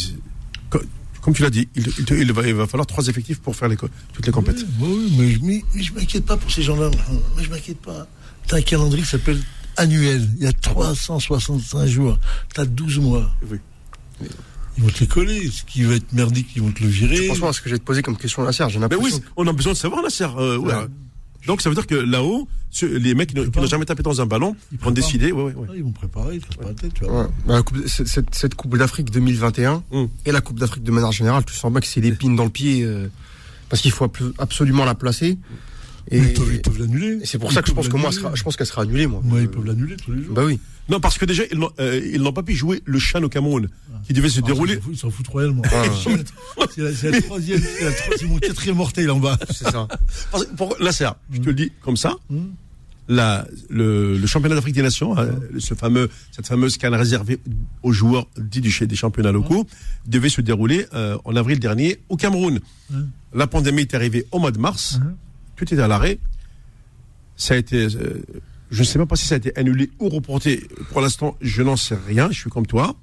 comme 1.20 1.32
tu 1.32 1.42
l'as 1.42 1.48
dit, 1.50 1.68
il, 1.74 1.86
il 1.98 2.04
te- 2.04 2.12
il 2.14 2.30
va, 2.32 2.46
il 2.46 2.54
va 2.54 2.66
falloir 2.66 2.86
trois 2.86 3.06
effectifs 3.08 3.40
pour 3.40 3.56
faire 3.56 3.68
les, 3.68 3.76
toutes 3.76 4.26
les 4.26 4.32
compétitions. 4.32 4.68
Oui, 4.78 5.14
oui, 5.42 5.62
mais, 5.74 5.82
je 5.82 5.92
m'inquiète 5.94 6.26
pas 6.26 6.36
pour 6.36 6.50
ces 6.50 6.62
gens-là. 6.62 6.90
Mais 7.36 7.44
je 7.44 7.50
m'inquiète 7.50 7.80
pas. 7.80 8.06
T'as 8.46 8.58
un 8.58 8.62
calendrier 8.62 9.02
qui 9.04 9.08
s'appelle 9.10 9.40
annuel. 9.78 10.28
Il 10.36 10.42
y 10.44 10.46
a 10.46 10.52
365 10.52 11.86
jours. 11.86 12.18
T'as 12.52 12.66
12 12.66 12.98
mois. 12.98 13.30
Oui. 13.50 13.56
Ils 14.76 14.82
vont 14.82 14.90
te 14.90 15.00
les 15.00 15.06
coller. 15.06 15.50
Ce 15.50 15.62
qui 15.64 15.82
va 15.84 15.94
être 15.94 16.12
merdique, 16.12 16.48
ils 16.56 16.60
vont 16.62 16.72
te 16.72 16.82
le 16.82 16.88
virer. 16.90 17.24
Franchement, 17.26 17.52
ce 17.54 17.62
que 17.62 17.70
j'ai 17.70 17.78
te 17.78 17.84
posé 17.84 18.02
comme 18.02 18.16
question 18.18 18.42
là, 18.42 18.52
Serge, 18.52 18.72
j'ai 18.74 18.78
Mais 18.80 18.86
oui, 18.96 19.04
l'impression. 19.04 19.22
on 19.36 19.46
a 19.46 19.52
besoin 19.52 19.72
de 19.72 19.78
savoir, 19.78 20.02
Nasser. 20.02 20.24
Euh, 20.36 20.58
ouais. 20.58 20.74
Ouais. 20.74 20.86
Donc 21.46 21.60
ça 21.60 21.68
veut 21.68 21.74
dire 21.74 21.86
que 21.86 21.94
là-haut, 21.94 22.48
les 22.82 23.14
mecs 23.14 23.28
qui 23.30 23.36
n'ont- 23.36 23.66
jamais 23.66 23.84
tapé 23.84 24.02
dans 24.02 24.20
un 24.20 24.26
ballon 24.26 24.56
Ils 24.72 24.78
vont 24.78 24.90
décider. 24.90 25.30
Ouais, 25.32 25.42
ouais, 25.44 25.54
ouais. 25.54 25.66
Ah, 25.70 25.72
ils 25.76 25.82
vont 25.84 25.92
préparer, 25.92 26.36
ils 26.36 26.40
cassent 26.40 26.56
pas 26.56 26.68
la 26.68 26.74
tête, 26.74 26.94
tu 26.94 27.04
vois. 27.04 27.22
Ouais. 27.24 27.28
Bah, 27.46 27.54
la 27.56 27.62
coupe- 27.62 27.86
cette, 27.86 28.54
Coupe 28.54 28.76
d'Afrique 28.78 29.10
2021 29.10 29.82
Hum. 29.92 30.08
et 30.24 30.32
la 30.32 30.40
Coupe 30.40 30.58
d'Afrique 30.58 30.82
de 30.84 30.90
manière 30.90 31.12
générale, 31.12 31.44
tu 31.44 31.54
sens 31.54 31.70
bien 31.70 31.80
que 31.80 31.86
c'est 31.86 32.00
l'épine 32.00 32.34
dans 32.36 32.44
le 32.44 32.50
pied 32.50 32.82
euh, 32.82 33.08
parce 33.68 33.82
qu'il 33.82 33.92
faut 33.92 34.06
abso- 34.06 34.32
absolument 34.38 34.84
la 34.84 34.94
placer. 34.94 35.38
Et, 36.10 36.20
Mais 36.20 36.26
ils 36.28 36.32
peuvent, 36.34 36.50
ils 36.54 36.60
peuvent 36.62 36.78
l'annuler. 36.78 37.18
c'est 37.24 37.38
pour 37.38 37.50
Ils 37.50 37.54
ça 37.54 37.62
que 37.62 37.68
je 37.68 37.74
pense 37.74 37.88
que 37.88 37.96
moi, 37.96 38.12
sera- 38.12 38.34
je 38.34 38.42
pense 38.42 38.56
qu'elle 38.56 38.66
sera 38.66 38.82
annulée, 38.82 39.06
moi. 39.06 39.22
Ils 39.40 39.48
peuvent 39.48 39.64
l'annuler 39.64 39.96
tous 39.96 40.12
les 40.12 40.22
jours. 40.22 40.34
Bah 40.34 40.44
oui. 40.44 40.58
Non, 40.90 41.00
parce 41.00 41.16
que 41.16 41.24
déjà, 41.24 41.44
ils 41.50 41.58
n'ont 41.58 41.70
euh, 41.80 42.32
pas 42.32 42.42
pu 42.42 42.54
jouer 42.54 42.82
le 42.84 42.98
Chan 42.98 43.22
au 43.22 43.28
Cameroun, 43.30 43.68
qui 44.06 44.12
devait 44.12 44.28
se 44.28 44.40
Ah, 44.40 44.46
dérouler. 44.46 44.78
ils 44.90 44.98
s'en 44.98 45.10
foutent- 45.10 45.28
royalement. 45.28 45.62
Ah. 45.72 45.82
C'est 46.74 46.82
la, 46.82 46.92
c'est 46.94 47.10
la 47.10 47.22
troisième, 47.22 47.60
c'est 47.60 47.84
la 47.84 47.90
tro- 47.92 48.12
c'est 48.18 48.26
mon 48.26 48.38
quatrième 48.38 48.80
orteil 48.80 49.06
là 49.06 49.14
en 49.14 49.18
bas. 49.20 49.38
C'est 49.50 49.64
ça. 49.70 49.88
Parce 50.30 50.44
pour 50.56 50.76
Nasser, 50.80 51.08
je 51.32 51.38
te 51.40 51.46
le 51.46 51.54
dis 51.54 51.72
comme 51.80 51.96
ça, 51.96 52.16
Hum. 52.30 52.50
la, 53.08 53.46
le, 53.70 54.16
le 54.18 54.26
championnat 54.26 54.54
d'Afrique 54.56 54.74
des 54.74 54.82
Nations, 54.82 55.16
hein, 55.18 55.28
ce 55.58 55.74
fameux, 55.74 56.10
cette 56.32 56.46
fameuse 56.46 56.76
canne 56.76 56.94
réservée 56.94 57.38
aux 57.82 57.92
joueurs 57.92 58.26
dits 58.38 58.60
du, 58.60 58.86
des 58.86 58.96
championnats 58.96 59.32
locaux, 59.32 59.66
devait 60.06 60.28
se 60.28 60.40
dérouler 60.42 60.86
euh, 60.94 61.16
en 61.24 61.34
avril 61.36 61.58
dernier 61.60 61.98
au 62.10 62.16
Cameroun. 62.16 62.60
La 63.32 63.46
pandémie 63.46 63.82
est 63.82 63.94
arrivée 63.94 64.26
au 64.32 64.38
mois 64.38 64.50
de 64.52 64.58
mars. 64.58 65.00
Tout 65.56 65.64
était 65.64 65.80
à 65.80 65.88
l'arrêt. 65.88 66.18
Ça 67.36 67.54
a 67.54 67.56
été, 67.56 67.84
euh, 67.84 68.22
je 68.70 68.80
ne 68.80 68.84
sais 68.84 68.98
même 68.98 69.08
pas 69.08 69.16
si 69.16 69.26
ça 69.26 69.34
a 69.34 69.38
été 69.38 69.56
annulé 69.58 69.90
ou 69.98 70.08
reporté. 70.08 70.68
Pour 70.90 71.00
l'instant, 71.00 71.36
je 71.40 71.62
n'en 71.62 71.76
sais 71.76 71.96
rien. 72.06 72.30
Je 72.30 72.38
suis 72.38 72.50
comme 72.50 72.66
toi. 72.66 72.96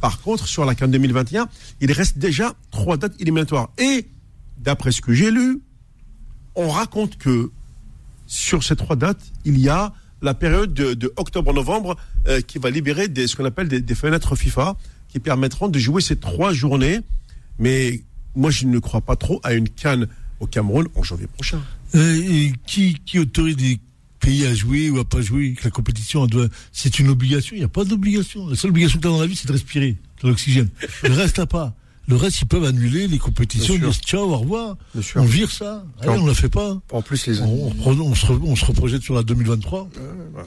Par 0.00 0.20
contre, 0.20 0.46
sur 0.46 0.64
la 0.64 0.74
CAN 0.74 0.88
2021, 0.88 1.48
il 1.80 1.92
reste 1.92 2.18
déjà 2.18 2.54
trois 2.70 2.96
dates 2.96 3.20
éliminatoires. 3.20 3.70
Et 3.78 4.08
d'après 4.58 4.90
ce 4.90 5.00
que 5.00 5.12
j'ai 5.12 5.30
lu, 5.30 5.60
on 6.54 6.68
raconte 6.68 7.18
que 7.18 7.50
sur 8.26 8.64
ces 8.64 8.76
trois 8.76 8.96
dates, 8.96 9.22
il 9.44 9.58
y 9.58 9.68
a 9.68 9.92
la 10.22 10.34
période 10.34 10.72
de, 10.72 11.12
octobre-novembre 11.16 11.96
euh, 12.28 12.40
qui 12.40 12.58
va 12.58 12.70
libérer 12.70 13.08
des, 13.08 13.26
ce 13.26 13.36
qu'on 13.36 13.44
appelle 13.44 13.68
des, 13.68 13.94
fenêtres 13.94 14.36
FIFA 14.36 14.76
qui 15.08 15.20
permettront 15.20 15.68
de 15.68 15.78
jouer 15.78 16.00
ces 16.00 16.16
trois 16.16 16.52
journées. 16.52 17.00
Mais 17.58 18.02
moi, 18.34 18.50
je 18.50 18.66
ne 18.66 18.78
crois 18.78 19.02
pas 19.02 19.16
trop 19.16 19.40
à 19.42 19.52
une 19.52 19.68
canne 19.68 20.08
au 20.40 20.46
Cameroun 20.46 20.88
en 20.94 21.02
janvier 21.02 21.26
prochain. 21.26 21.60
Euh, 21.94 22.48
qui, 22.66 22.94
qui 23.04 23.18
autorise 23.18 23.56
des 23.56 23.78
pays 24.18 24.46
à 24.46 24.54
jouer 24.54 24.90
ou 24.90 24.98
à 24.98 25.04
pas 25.04 25.20
jouer 25.20 25.52
que 25.52 25.64
la 25.64 25.70
compétition 25.70 26.26
doit 26.26 26.46
c'est 26.70 26.98
une 26.98 27.08
obligation 27.08 27.54
il 27.54 27.58
n'y 27.58 27.64
a 27.64 27.68
pas 27.68 27.84
d'obligation 27.84 28.48
la 28.48 28.56
seule 28.56 28.70
obligation 28.70 28.98
que 28.98 29.02
tu 29.02 29.08
as 29.08 29.10
dans 29.10 29.20
la 29.20 29.26
vie 29.26 29.36
c'est 29.36 29.48
de 29.48 29.52
respirer 29.52 29.96
de 30.22 30.28
l'oxygène 30.28 30.68
le 31.02 31.12
reste 31.12 31.38
à 31.38 31.46
pas 31.46 31.74
le 32.08 32.16
reste, 32.16 32.40
ils 32.40 32.46
peuvent 32.46 32.64
annuler 32.64 33.06
les 33.06 33.18
compétitions, 33.18 33.76
dire 33.76 33.92
ciao, 33.92 34.24
au 34.24 34.36
revoir. 34.36 34.76
On 35.14 35.22
vire 35.22 35.50
ça. 35.50 35.84
Allez, 36.00 36.10
on 36.10 36.22
ne 36.22 36.28
la 36.28 36.34
fait 36.34 36.48
pas. 36.48 36.80
En 36.90 37.00
plus, 37.00 37.26
les... 37.26 37.40
on, 37.40 37.72
on, 37.86 38.14
se, 38.14 38.32
on 38.32 38.56
se 38.56 38.64
reprojette 38.64 39.02
sur 39.02 39.14
la 39.14 39.22
2023. 39.22 39.88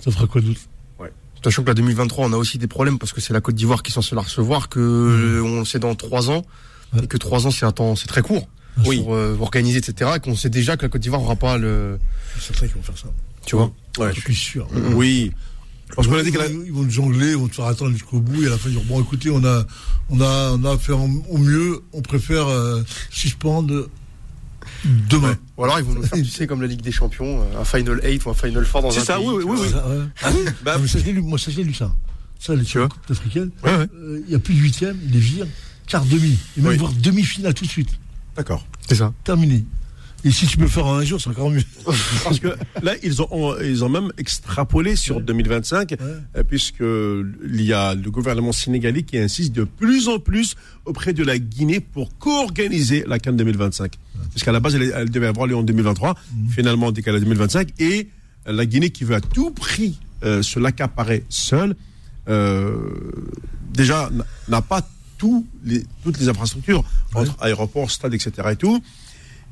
Ça 0.02 0.12
fera 0.12 0.28
quoi 0.28 0.42
d'autre? 0.42 0.60
Ouais. 1.00 1.12
Sachant 1.44 1.64
que 1.64 1.70
la 1.70 1.74
2023, 1.74 2.28
on 2.28 2.34
a 2.34 2.38
aussi 2.38 2.58
des 2.58 2.68
problèmes 2.68 3.00
parce 3.00 3.14
que 3.14 3.22
c'est 3.22 3.32
la 3.32 3.40
Côte 3.40 3.56
d'Ivoire 3.56 3.84
qui 3.84 3.92
est 3.92 3.94
censée 3.94 4.16
la 4.16 4.22
recevoir, 4.22 4.68
que 4.68 4.80
mmh. 4.80 5.46
on 5.46 5.60
le 5.60 5.66
sait 5.66 5.80
dans 5.80 5.96
trois 5.96 6.30
ans, 6.30 6.46
et 7.02 7.08
que 7.08 7.18
trois 7.18 7.48
ans, 7.48 7.52
c'est 7.52 7.66
un 7.66 7.72
temps, 7.72 7.96
c'est 7.96 8.08
très 8.08 8.22
court. 8.22 8.50
Oui. 8.86 9.00
Pour 9.02 9.16
euh, 9.16 9.38
organiser, 9.40 9.78
etc. 9.78 10.12
Et 10.16 10.20
qu'on 10.20 10.36
sait 10.36 10.50
déjà 10.50 10.78
que 10.78 10.84
la 10.84 10.90
Côte 10.90 11.02
d'Ivoire 11.02 11.22
n'aura 11.22 11.36
pas 11.36 11.58
le. 11.58 12.00
C'est 12.40 12.54
très 12.54 12.68
qu'ils 12.68 12.76
vont 12.78 12.84
faire 12.84 12.98
ça. 12.98 13.08
Tu 13.46 13.56
vois 13.56 13.72
ouais. 13.98 14.14
Je 14.14 14.22
suis 14.22 14.36
sûr. 14.36 14.68
Oui. 14.94 15.32
Parce 15.96 16.08
qu'on 16.08 16.16
a 16.18 16.24
dit 16.24 16.32
qu'ils 16.32 16.74
vont 16.74 16.90
jongler, 16.90 17.32
ils 17.32 17.38
vont 17.38 17.48
te 17.48 17.56
faire 17.56 17.66
attendre 17.66 17.92
jusqu'au 17.92 18.20
bout 18.20 18.44
et 18.44 18.48
à 18.48 18.50
la 18.50 18.58
fin 18.58 18.70
ils 18.70 18.76
dire 18.76 18.84
bon 18.86 19.02
écoutez 19.02 19.30
on 19.30 19.44
a 19.46 19.66
on 20.10 20.20
a 20.20 20.52
on 20.52 20.64
a 20.66 20.78
fait 20.78 20.94
au 20.94 21.38
mieux, 21.38 21.84
on 21.94 22.02
préfère 22.02 22.48
euh, 22.48 22.82
suspendre 23.12 23.88
demain. 25.10 25.38
Ou 25.58 25.64
alors 25.64 25.80
ils 25.80 25.86
vont 25.86 25.94
nous 25.94 26.04
faire 26.04 26.18
tu 26.18 26.26
sais 26.26 26.48
comme 26.48 26.62
la 26.62 26.68
Ligue 26.68 26.82
des 26.82 26.92
Champions, 26.92 27.42
euh, 27.42 27.62
un 27.62 27.66
Final 27.66 28.02
8 28.04 28.26
ou 28.26 28.30
un 28.32 28.34
Final 28.34 28.66
4 28.66 28.82
dans 28.82 28.88
un 28.88 28.92
C'est 28.92 29.06
ça, 29.06 29.20
oui 29.20 29.44
oui 29.44 29.44
oui. 29.48 29.68
Ah, 30.24 30.32
oui 30.34 30.46
bah, 30.64 30.78
moi 30.78 30.88
ça 30.88 31.00
j'ai 31.00 31.14
lu, 31.14 31.22
moi 31.22 31.38
ça 31.38 31.52
j'ai 31.52 31.64
lu 31.64 31.74
ça. 31.74 31.94
Ça 32.40 32.56
les 32.56 32.66
Coupes 32.66 32.90
africaines, 33.10 33.52
euh, 33.66 34.22
il 34.28 34.32
y 34.32 34.36
a 34.36 34.40
plus 34.40 34.56
de 34.56 34.60
huitième, 34.60 34.98
il 35.06 35.12
les 35.14 35.20
vire, 35.20 35.48
quart 35.88 36.06
demi, 36.06 36.38
et 36.58 36.62
même 36.62 36.78
voir 36.78 36.92
demi-finale 36.94 37.54
tout 37.54 37.66
de 37.66 37.70
suite. 37.70 37.92
D'accord. 38.36 38.66
C'est 38.88 38.96
ça. 38.96 39.14
Terminé. 39.24 39.64
Et 40.26 40.32
si 40.32 40.48
tu 40.48 40.58
peux 40.58 40.68
faire 40.68 40.88
un 40.88 41.04
jour, 41.04 41.22
c'est 41.22 41.30
encore 41.30 41.52
mieux. 41.52 41.62
Parce 42.24 42.40
que 42.40 42.48
là, 42.82 42.94
ils 43.04 43.22
ont, 43.22 43.56
ils 43.62 43.84
ont 43.84 43.90
même 43.90 44.12
extrapolé 44.18 44.96
sur 44.96 45.22
2025, 45.22 45.94
euh, 46.02 46.44
puisque 46.44 46.82
il 46.82 47.62
y 47.62 47.74
a 47.74 47.94
le 47.94 48.10
gouvernement 48.10 48.52
sénégalais 48.52 49.04
qui 49.04 49.20
insiste 49.20 49.54
de 49.54 49.66
plus 49.66 50.08
en 50.08 50.18
plus 50.18 50.56
auprès 50.86 51.14
de 51.14 51.24
la 51.24 51.38
Guinée 51.38 51.80
pour 51.80 52.18
co-organiser 52.18 53.04
la 53.08 53.20
Cannes 53.20 53.38
2025. 53.38 53.94
Parce 54.34 54.44
qu'à 54.44 54.52
la 54.52 54.60
base, 54.60 54.74
elle, 54.76 55.12
devait 55.12 55.28
avoir 55.28 55.46
lieu 55.46 55.56
en 55.56 55.64
2023, 55.64 56.16
mhm. 56.16 56.50
finalement 56.50 56.92
décalée 56.92 57.18
à 57.18 57.22
2025, 57.22 57.70
et 57.78 58.10
la 58.48 58.66
Guinée 58.66 58.90
qui 58.90 59.04
veut 59.04 59.16
à 59.16 59.22
tout 59.22 59.52
prix 59.52 60.00
euh, 60.24 60.42
se 60.42 60.60
l'accaparer 60.60 61.24
seule, 61.30 61.76
euh, 62.30 62.90
déjà 63.74 64.10
n'a 64.48 64.64
pas 64.64 64.82
tous 65.18 65.46
les, 65.64 65.84
toutes 66.04 66.20
les 66.20 66.30
infrastructures 66.30 66.84
entre 67.14 67.36
aéroports, 67.42 67.92
stades, 67.92 68.14
etc. 68.14 68.32
et 68.52 68.56
tout. 68.56 68.82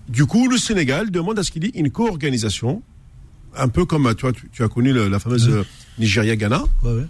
Du 0.09 0.26
coup, 0.26 0.49
le 0.49 0.57
Sénégal 0.57 1.11
demande 1.11 1.39
à 1.39 1.43
ce 1.43 1.51
qu'il 1.51 1.64
y 1.64 1.68
ait 1.68 1.80
une 1.80 1.89
co-organisation, 1.89 2.82
un 3.55 3.68
peu 3.70 3.86
comme 3.86 4.14
toi, 4.16 4.32
tu, 4.51 4.64
as 4.64 4.68
connu 4.68 4.93
la 4.93 5.20
fameuse 5.20 5.66
Nigeria-Ghana. 5.99 6.64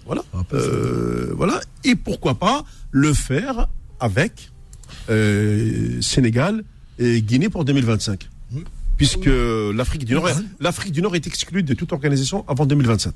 Voilà. 0.06 0.24
Euh, 0.54 1.34
voilà. 1.36 1.60
Et 1.84 1.96
pourquoi 1.96 2.36
pas 2.36 2.66
le 2.92 3.14
faire 3.14 3.68
avec 4.00 4.52
euh, 5.10 6.02
Sénégal 6.02 6.64
et 7.00 7.22
Guinée 7.22 7.50
pour 7.50 7.66
2025 7.66 8.30
puisque 8.98 9.30
l'Afrique 9.74 10.06
du 10.06 10.14
Nord, 10.14 10.30
l'Afrique 10.60 10.94
du 10.94 11.02
Nord 11.02 11.16
est 11.16 11.28
exclue 11.28 11.64
de 11.64 11.74
toute 11.74 11.92
organisation 11.92 12.46
avant 12.48 12.66
2027. 12.66 13.16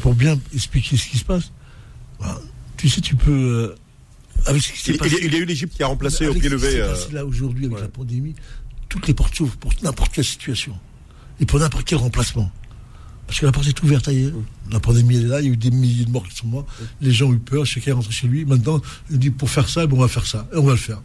pour 0.00 0.14
bien 0.14 0.38
expliquer 0.54 0.96
ce 0.96 1.08
qui 1.08 1.18
se 1.18 1.24
passe, 1.24 1.52
bah, 2.20 2.40
tu 2.76 2.88
sais, 2.88 3.00
tu 3.00 3.16
peux. 3.16 3.74
Euh, 4.38 4.50
avec 4.50 4.62
ce 4.62 4.72
qui 4.72 4.90
il, 4.90 4.98
passé, 4.98 5.16
il, 5.22 5.32
y 5.32 5.36
a 5.36 5.38
eu 5.38 5.44
l'Égypte 5.44 5.74
qui 5.76 5.82
a 5.82 5.86
remplacé 5.86 6.26
au 6.26 6.34
pied 6.34 6.48
levé. 6.48 6.84
là 7.12 7.24
aujourd'hui 7.24 7.66
avec 7.66 7.80
la 7.80 7.88
pandémie, 7.88 8.34
toutes 8.88 9.06
les 9.06 9.14
portes 9.14 9.34
s'ouvrent 9.34 9.56
pour 9.56 9.72
n'importe 9.82 10.12
quelle 10.12 10.24
situation 10.24 10.76
et 11.40 11.46
pour 11.46 11.58
n'importe 11.58 11.84
quel 11.84 11.98
remplacement. 11.98 12.50
Parce 13.26 13.40
que 13.40 13.46
la 13.46 13.52
porte 13.52 13.66
est 13.66 13.82
ouverte. 13.82 14.08
La 14.72 14.80
pandémie 14.80 15.16
est 15.16 15.22
là, 15.22 15.40
il 15.40 15.46
y 15.46 15.50
a 15.50 15.52
eu 15.52 15.56
des 15.56 15.70
milliers 15.70 16.06
de 16.06 16.10
morts 16.10 16.26
qui 16.26 16.34
sont 16.34 16.46
morts. 16.46 16.66
Les 17.02 17.12
gens 17.12 17.26
ont 17.26 17.34
eu 17.34 17.38
peur, 17.38 17.66
chacun 17.66 17.90
est 17.90 17.94
rentré 17.94 18.10
chez 18.10 18.26
lui. 18.26 18.46
Maintenant, 18.46 18.80
il 19.10 19.18
dit 19.18 19.30
pour 19.30 19.50
faire 19.50 19.68
ça, 19.68 19.86
bon, 19.86 19.98
on 19.98 20.00
va 20.00 20.08
faire 20.08 20.26
ça. 20.26 20.48
Et 20.54 20.56
on 20.56 20.64
va 20.64 20.72
le 20.72 20.78
faire. 20.78 21.02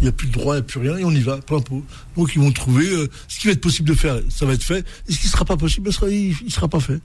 Il 0.00 0.02
n'y 0.02 0.08
a 0.08 0.12
plus 0.12 0.28
de 0.28 0.32
droit, 0.32 0.54
il 0.54 0.58
n'y 0.58 0.60
a 0.60 0.64
plus 0.64 0.80
rien, 0.80 0.98
et 0.98 1.04
on 1.04 1.10
y 1.10 1.22
va, 1.22 1.38
plein 1.38 1.60
pot. 1.60 1.82
Donc 2.16 2.34
ils 2.34 2.40
vont 2.40 2.52
trouver 2.52 2.86
euh, 2.86 3.08
ce 3.28 3.40
qui 3.40 3.46
va 3.46 3.54
être 3.54 3.62
possible 3.62 3.88
de 3.88 3.94
faire, 3.94 4.20
ça 4.28 4.44
va 4.44 4.52
être 4.52 4.62
fait. 4.62 4.84
Et 5.08 5.12
ce 5.12 5.18
qui 5.18 5.26
ne 5.26 5.30
sera 5.30 5.46
pas 5.46 5.56
possible, 5.56 5.90
il 6.10 6.36
ne 6.44 6.50
sera 6.50 6.68
pas 6.68 6.80
fait. 6.80 7.00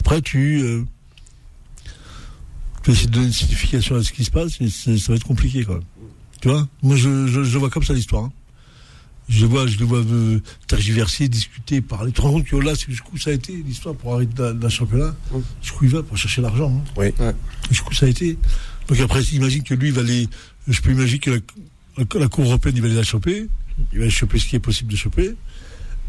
Après, 0.00 0.20
tu, 0.20 0.60
euh, 0.60 0.84
tu 2.86 2.92
essayer 2.92 3.08
de 3.08 3.12
donner 3.12 3.26
une 3.26 3.32
signification 3.32 3.96
à 3.96 4.02
ce 4.02 4.12
qui 4.12 4.24
se 4.24 4.30
passe, 4.30 4.60
et 4.60 4.68
ça 4.70 4.90
va 5.08 5.16
être 5.16 5.26
compliqué 5.26 5.64
quand 5.64 5.74
même. 5.74 5.82
Tu 6.40 6.48
vois? 6.48 6.68
Moi, 6.82 6.94
je, 6.96 7.26
je, 7.26 7.58
vois 7.58 7.68
comme 7.68 7.82
ça 7.82 7.94
l'histoire. 7.94 8.24
Hein 8.24 8.32
je 9.28 9.44
vois, 9.44 9.66
je 9.66 9.76
le 9.78 9.84
vois 9.86 9.98
euh, 9.98 10.38
tergiverser, 10.68 11.26
discuter, 11.26 11.80
parler. 11.80 12.12
Tu 12.12 12.18
te 12.18 12.22
rends 12.22 12.30
compte 12.30 12.44
que 12.44 12.54
là, 12.54 12.74
jusqu'où 12.74 13.18
ça 13.18 13.30
a 13.30 13.32
été 13.32 13.52
l'histoire 13.52 13.96
pour 13.96 14.14
arrêter 14.14 14.34
d'un 14.54 14.68
championnat? 14.68 15.16
Jusqu'où 15.60 15.84
il 15.86 15.90
va 15.90 16.04
pour 16.04 16.16
chercher 16.16 16.42
l'argent. 16.42 16.70
Hein? 16.70 16.92
Oui. 16.96 17.34
Jusqu'où 17.68 17.92
ça 17.92 18.06
a 18.06 18.08
été? 18.08 18.38
Donc 18.86 19.00
après, 19.00 19.22
imagine 19.22 19.64
que 19.64 19.74
lui, 19.74 19.88
il 19.88 19.94
va 19.94 20.02
aller. 20.02 20.28
Je 20.68 20.80
peux 20.80 20.92
imaginer 20.92 21.18
que 21.18 21.30
la, 21.30 22.04
la, 22.14 22.28
Cour 22.28 22.44
européenne, 22.44 22.76
il 22.76 22.82
va 22.82 22.86
aller 22.86 22.96
la 22.96 23.02
choper. 23.02 23.48
Il 23.92 23.98
va 23.98 24.08
choper 24.08 24.38
ce 24.38 24.46
qui 24.46 24.54
est 24.54 24.60
possible 24.60 24.92
de 24.92 24.96
choper. 24.96 25.34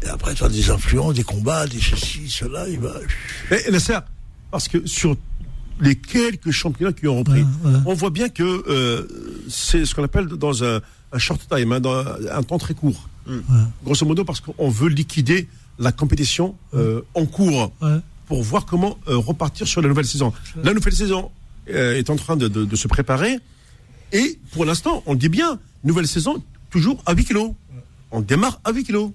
Et 0.04 0.06
après, 0.06 0.32
tu 0.36 0.44
as 0.44 0.48
des 0.48 0.70
influences, 0.70 1.14
des 1.14 1.24
combats, 1.24 1.66
des 1.66 1.80
ceci, 1.80 2.28
cela. 2.28 2.68
Il 2.68 2.78
va. 2.78 2.94
Mais 3.50 3.64
parce 4.52 4.68
que 4.68 4.86
sur 4.86 5.16
les 5.80 5.94
quelques 5.96 6.50
championnats 6.50 6.92
qui 6.92 7.06
ont 7.08 7.18
repris, 7.18 7.44
on 7.86 7.94
voit 7.94 8.10
bien 8.10 8.28
que 8.28 8.42
euh, 8.42 9.06
c'est 9.48 9.84
ce 9.84 9.94
qu'on 9.94 10.04
appelle 10.04 10.26
dans 10.26 10.64
un 10.64 10.80
un 11.12 11.18
short 11.18 11.40
time, 11.48 11.72
hein, 11.72 11.80
dans 11.80 12.04
un 12.30 12.42
temps 12.42 12.58
très 12.58 12.74
court. 12.74 13.08
Mm. 13.26 13.40
Grosso 13.84 14.06
modo, 14.06 14.24
parce 14.24 14.40
qu'on 14.40 14.68
veut 14.68 14.88
liquider 14.88 15.48
la 15.78 15.92
compétition 15.92 16.56
euh, 16.74 17.02
en 17.14 17.26
cours 17.26 17.72
pour 18.26 18.42
voir 18.42 18.66
comment 18.66 18.98
euh, 19.08 19.16
repartir 19.16 19.66
sur 19.66 19.80
la 19.80 19.88
nouvelle 19.88 20.06
saison. 20.06 20.32
La 20.62 20.74
nouvelle 20.74 20.94
saison 20.94 21.30
euh, 21.70 21.96
est 21.96 22.10
en 22.10 22.16
train 22.16 22.36
de, 22.36 22.76
se 22.76 22.88
préparer 22.88 23.38
et 24.12 24.38
pour 24.52 24.64
l'instant, 24.64 25.02
on 25.06 25.14
dit 25.14 25.28
bien, 25.28 25.58
nouvelle 25.84 26.08
saison 26.08 26.42
toujours 26.70 27.02
à 27.06 27.14
8 27.14 27.24
kilos. 27.26 27.52
On 28.10 28.20
démarre 28.20 28.60
à 28.64 28.72
8 28.72 28.84
kilos. 28.84 29.12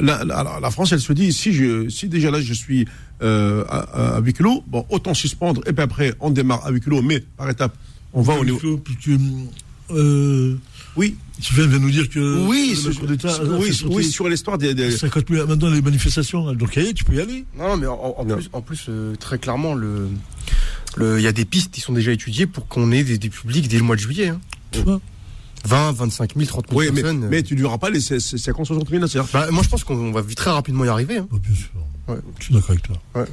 La, 0.00 0.70
France, 0.70 0.92
elle 0.92 1.00
se 1.00 1.12
dit, 1.12 1.32
si, 1.32 1.52
je, 1.52 1.88
si 1.88 2.08
déjà 2.08 2.30
là 2.30 2.40
je 2.40 2.54
suis 2.54 2.86
à, 3.20 4.20
8 4.22 4.32
kilos, 4.34 4.62
bon, 4.66 4.84
autant 4.90 5.14
suspendre 5.14 5.62
et 5.66 5.72
puis 5.72 5.82
après 5.82 6.14
on 6.20 6.30
démarre 6.30 6.66
à 6.66 6.70
8 6.70 6.80
kilos, 6.82 7.02
mais 7.04 7.20
par 7.20 7.48
étape, 7.48 7.76
on 8.12 8.22
va 8.22 8.34
au 8.34 8.44
niveau. 8.44 8.80
Euh, 9.90 10.56
oui. 10.96 11.16
Tu 11.42 11.54
viens 11.54 11.66
de 11.66 11.78
nous 11.78 11.90
dire 11.90 12.08
que 12.08 12.46
oui, 12.46 12.78
oui, 13.90 14.04
sur 14.04 14.28
l'histoire 14.28 14.56
des, 14.56 14.72
des, 14.72 14.92
50 14.92 15.24
000 15.28 15.46
maintenant 15.48 15.68
les 15.68 15.82
manifestations. 15.82 16.52
Donc 16.52 16.70
tu 16.70 17.04
peux 17.04 17.14
y 17.14 17.20
aller. 17.20 17.44
Non, 17.58 17.76
mais 17.76 17.86
en, 17.86 18.24
plus, 18.24 18.48
en 18.52 18.62
plus 18.62 18.86
euh, 18.88 19.16
très 19.16 19.38
clairement, 19.38 19.74
le, 19.74 20.08
il 21.00 21.20
y 21.20 21.26
a 21.26 21.32
des 21.32 21.44
pistes 21.44 21.72
qui 21.72 21.80
sont 21.80 21.92
déjà 21.92 22.12
étudiées 22.12 22.46
pour 22.46 22.68
qu'on 22.68 22.92
ait 22.92 23.02
des, 23.02 23.28
publics 23.30 23.68
dès 23.68 23.78
le 23.78 23.82
mois 23.82 23.96
de 23.96 24.00
juillet. 24.00 24.28
Hein. 24.28 24.40
Tu 24.70 24.80
vois 24.82 25.00
20, 25.64 25.92
25 25.92 26.34
000, 26.36 26.46
30 26.46 26.68
000 26.68 26.80
oui, 26.80 26.90
personnes. 26.90 27.20
Mais, 27.20 27.28
mais 27.28 27.42
tu 27.42 27.54
ne 27.54 27.60
diras 27.60 27.78
pas 27.78 27.90
les 27.90 28.00
50, 28.00 28.66
60 28.66 28.88
000 28.88 29.04
bah, 29.32 29.50
Moi, 29.50 29.62
je 29.62 29.68
pense 29.68 29.84
qu'on 29.84 30.12
va 30.12 30.22
très 30.22 30.50
rapidement 30.50 30.84
y 30.84 30.88
arriver. 30.88 31.18
Hein. 31.18 31.28
Bah, 31.30 31.38
bien 31.42 31.54
sûr. 31.54 31.70
Ouais. 32.08 32.16
Je 32.38 32.44
suis 32.44 32.54
d'accord 32.54 32.70
avec 32.70 32.82
toi. 32.82 32.96
Ouais. 33.14 33.24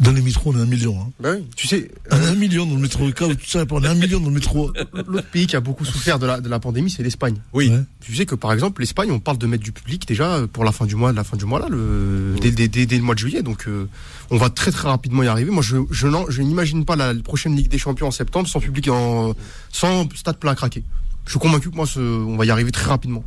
Dans 0.00 0.12
les 0.12 0.22
métros, 0.22 0.52
on 0.52 0.58
est 0.58 0.62
un 0.62 0.66
million. 0.66 0.98
Hein. 0.98 1.10
Bah 1.20 1.30
oui, 1.36 1.44
tu 1.54 1.66
sais. 1.66 1.90
On 2.10 2.16
est 2.16 2.26
un 2.26 2.34
million 2.34 2.64
dans 2.64 2.74
le 2.74 2.80
métro. 2.80 3.10
Tout 3.10 3.36
ça, 3.46 3.64
on 3.70 3.84
est 3.84 3.86
un 3.86 3.94
million 3.94 4.18
dans 4.18 4.28
le 4.28 4.34
métro. 4.34 4.72
L'autre 5.06 5.28
pays 5.28 5.46
qui 5.46 5.56
a 5.56 5.60
beaucoup 5.60 5.84
souffert 5.84 6.18
de 6.18 6.26
la, 6.26 6.40
de 6.40 6.48
la 6.48 6.58
pandémie, 6.58 6.90
c'est 6.90 7.02
l'Espagne. 7.02 7.36
Oui. 7.52 7.70
Tu 8.00 8.14
sais 8.14 8.24
que 8.24 8.34
par 8.34 8.52
exemple, 8.52 8.80
l'Espagne, 8.80 9.10
on 9.10 9.20
parle 9.20 9.36
de 9.36 9.46
mettre 9.46 9.62
du 9.62 9.72
public 9.72 10.08
déjà 10.08 10.40
pour 10.52 10.64
la 10.64 10.72
fin 10.72 10.86
du 10.86 10.96
mois, 10.96 11.12
la 11.12 11.24
fin 11.24 11.36
du 11.36 11.44
mois 11.44 11.60
là, 11.60 11.68
le, 11.68 12.36
dès, 12.40 12.50
dès, 12.50 12.96
le 12.96 13.02
mois 13.02 13.14
de 13.14 13.20
juillet. 13.20 13.42
Donc, 13.42 13.68
euh, 13.68 13.88
on 14.30 14.38
va 14.38 14.48
très 14.48 14.70
très 14.70 14.88
rapidement 14.88 15.22
y 15.22 15.28
arriver. 15.28 15.50
Moi, 15.50 15.62
je, 15.62 15.76
je, 15.90 16.08
je 16.28 16.42
n'imagine 16.42 16.86
pas 16.86 16.96
la 16.96 17.12
prochaine 17.14 17.54
Ligue 17.54 17.68
des 17.68 17.78
Champions 17.78 18.08
en 18.08 18.10
septembre 18.10 18.48
sans 18.48 18.60
public, 18.60 18.88
en, 18.88 19.34
sans 19.70 20.08
stade 20.14 20.38
plein 20.38 20.52
à 20.52 20.54
craquer. 20.54 20.82
Je 21.26 21.32
suis 21.32 21.40
convaincu 21.40 21.70
que 21.70 21.76
moi, 21.76 21.86
ce, 21.86 22.00
on 22.00 22.36
va 22.36 22.46
y 22.46 22.50
arriver 22.50 22.72
très 22.72 22.86
rapidement. 22.86 23.22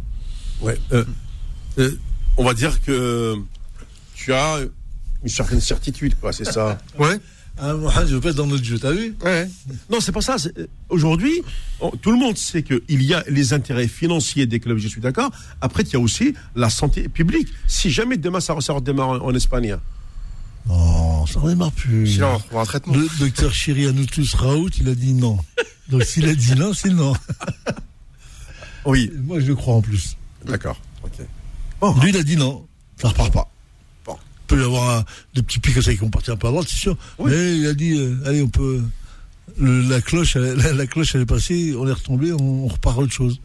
Ouais. 0.61 0.79
Euh, 0.91 1.05
euh, 1.77 1.91
on 2.37 2.43
va 2.43 2.55
dire 2.55 2.81
que 2.81 3.35
tu 4.15 4.33
as 4.33 4.59
une 5.23 5.29
certaine 5.29 5.61
certitude, 5.61 6.15
quoi, 6.19 6.33
c'est 6.33 6.45
ça. 6.45 6.77
ouais. 6.99 7.19
Ah, 7.57 7.75
je 8.07 8.15
veux 8.15 8.33
dans 8.33 8.47
notre 8.47 8.63
jeu, 8.63 8.79
t'as 8.79 8.91
vu? 8.91 9.15
Ouais. 9.23 9.47
Non, 9.89 9.99
c'est 9.99 10.11
pas 10.11 10.21
ça. 10.21 10.37
Aujourd'hui, 10.89 11.43
tout 12.01 12.11
le 12.11 12.17
monde 12.17 12.35
sait 12.35 12.63
qu'il 12.63 13.03
y 13.03 13.13
a 13.13 13.23
les 13.27 13.53
intérêts 13.53 13.87
financiers 13.87 14.47
des 14.47 14.59
clubs, 14.59 14.79
je 14.79 14.87
suis 14.87 15.01
d'accord. 15.01 15.29
Après, 15.61 15.83
il 15.83 15.93
y 15.93 15.95
a 15.95 15.99
aussi 15.99 16.33
la 16.55 16.71
santé 16.71 17.07
publique. 17.09 17.49
Si 17.67 17.91
jamais 17.91 18.17
demain 18.17 18.39
ça, 18.39 18.53
redémarre 18.53 19.23
en, 19.23 19.33
Espagne. 19.35 19.77
Non, 20.67 21.27
ça 21.27 21.39
redémarre 21.39 21.71
plus. 21.71 22.21
Un 22.23 22.65
traitement. 22.65 22.95
Le 22.95 23.07
docteur 23.19 23.53
Chiri 23.53 23.85
Anoutus 23.85 24.33
Raoult, 24.33 24.71
il 24.79 24.89
a 24.89 24.95
dit 24.95 25.13
non. 25.13 25.37
Donc 25.89 26.03
s'il 26.03 26.27
a 26.27 26.33
dit 26.33 26.55
non, 26.55 26.73
c'est 26.73 26.89
non. 26.89 27.13
Oui. 28.85 29.11
Moi, 29.23 29.39
je 29.39 29.45
le 29.45 29.55
crois 29.55 29.75
en 29.75 29.81
plus. 29.81 30.17
D'accord. 30.43 30.79
Ok. 31.03 31.19
Lui, 32.01 32.09
il 32.09 32.17
a 32.17 32.23
dit 32.23 32.35
non, 32.35 32.65
ça 32.99 33.09
repart 33.09 33.31
pas. 33.31 33.52
Peut 34.53 34.61
y 34.61 34.65
avoir 34.65 34.99
un, 34.99 35.05
des 35.33 35.41
petits 35.41 35.59
pics 35.59 35.73
comme 35.73 35.81
ça 35.81 35.91
qui 35.91 35.97
vont 35.97 36.11
partir 36.11 36.35
un 36.35 36.37
peu 36.37 36.47
à 36.47 36.51
droite, 36.51 36.67
c'est 36.69 36.77
sûr. 36.77 36.95
Mais 37.23 37.57
il 37.57 37.65
a 37.65 37.73
dit, 37.73 37.97
euh, 37.97 38.15
allez, 38.27 38.43
on 38.43 38.49
peut. 38.49 38.83
la 39.57 39.99
cloche, 39.99 40.35
elle, 40.35 40.57
la, 40.57 40.85
cloche, 40.85 41.15
elle 41.15 41.21
est 41.21 41.25
passée, 41.25 41.73
on 41.75 41.87
est 41.87 41.91
retombé, 41.91 42.31
on, 42.33 42.67
repart 42.67 42.99
à 42.99 43.01
autre 43.01 43.13
chose. 43.13 43.41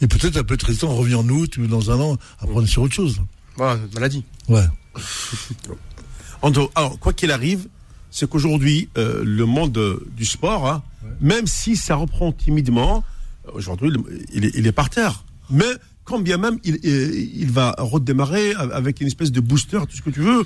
Et 0.00 0.08
peut-être, 0.08 0.36
un 0.38 0.42
peu 0.42 0.56
résistant, 0.60 0.88
on 0.88 0.96
revient 0.96 1.14
en 1.14 1.28
août 1.28 1.56
ou 1.58 1.68
dans 1.68 1.92
un 1.92 2.00
an, 2.00 2.16
après 2.40 2.56
on 2.56 2.62
est 2.62 2.66
sur 2.66 2.82
autre 2.82 2.94
chose. 2.94 3.20
Voilà, 3.54 3.78
maladie. 3.94 4.24
Ouais. 4.48 4.64
Alors, 6.42 6.98
quoi 6.98 7.12
qu'il 7.12 7.30
arrive, 7.30 7.68
c'est 8.10 8.28
qu'aujourd'hui, 8.28 8.88
euh, 8.98 9.22
le 9.24 9.46
monde 9.46 10.00
du 10.16 10.24
sport, 10.24 10.68
hein, 10.68 10.82
même 11.20 11.46
si 11.46 11.76
ça 11.76 11.94
reprend 11.94 12.32
timidement, 12.32 13.04
aujourd'hui, 13.52 13.92
il, 14.32 14.50
il, 14.56 14.66
est 14.66 14.72
par 14.72 14.90
terre. 14.90 15.22
Mais 15.50 15.70
quand 16.04 16.18
bien 16.18 16.36
même 16.36 16.58
il, 16.64 16.78
il, 16.82 17.50
va 17.50 17.74
redémarrer 17.78 18.52
avec 18.54 19.00
une 19.00 19.06
espèce 19.06 19.32
de 19.32 19.40
booster, 19.40 19.78
tout 19.88 19.96
ce 19.96 20.02
que 20.02 20.10
tu 20.10 20.20
veux. 20.20 20.44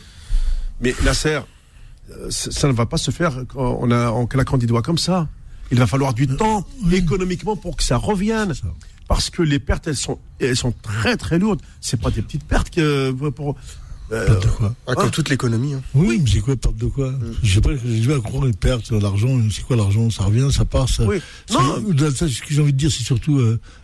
Mais 0.81 0.95
Nasser, 1.05 1.41
euh, 2.11 2.31
ça 2.31 2.69
ne 2.69 2.73
va 2.73 2.87
pas 2.87 2.99
se 2.99 3.11
faire 3.11 3.39
a 3.57 4.13
en 4.13 4.27
claquant 4.27 4.59
des 4.59 4.67
doigts 4.67 4.83
comme 4.83 4.99
ça. 4.99 5.29
Il 5.73 5.79
va 5.79 5.87
falloir 5.87 6.15
du 6.15 6.25
euh, 6.25 6.37
temps 6.37 6.67
économiquement 6.93 7.57
pour 7.57 7.77
que 7.77 7.83
ça 7.83 7.97
revienne. 7.97 8.53
Parce 9.09 9.31
que 9.31 9.43
les 9.43 9.59
pertes, 9.59 9.87
elles 9.87 9.97
sont, 9.97 10.19
elles 10.41 10.57
sont 10.57 10.75
très 10.83 11.17
très 11.17 11.39
lourdes. 11.39 11.61
C'est 11.81 12.01
pas 12.01 12.11
des 12.11 12.23
petites 12.23 12.45
pertes 12.45 12.71
que 12.71 13.11
pour. 13.31 13.57
Euh, 14.13 14.27
perte 14.27 14.45
de 14.45 14.49
quoi? 14.49 14.75
Ah, 14.87 14.95
Comme 14.95 15.07
hein 15.07 15.11
toute 15.11 15.29
l'économie. 15.31 15.75
Hein. 15.75 15.83
Oui, 15.95 16.21
mais 16.23 16.31
c'est 16.31 16.39
quoi 16.39 16.55
perte 16.55 16.77
de 16.77 16.87
quoi? 16.87 17.11
Mm. 17.11 17.35
Je 17.43 17.55
sais 17.55 17.61
pas, 17.61 17.71
je 17.75 18.09
vais 18.09 18.21
croire 18.21 18.47
une 18.47 18.55
perte, 18.55 18.93
l'argent, 18.93 19.37
c'est 19.51 19.65
quoi 19.65 19.75
l'argent? 19.75 20.11
Ça 20.11 20.25
revient, 20.25 20.49
ça 20.53 20.65
part, 20.65 20.89
ça. 20.89 21.05
Oui. 21.05 21.21
Non. 21.51 21.83
ce 21.97 22.25
que 22.43 22.55
j'ai 22.55 22.63
envie 22.63 22.73
de 22.73 22.79
dire, 22.79 22.93
c'est 22.93 23.03
surtout 23.03 23.41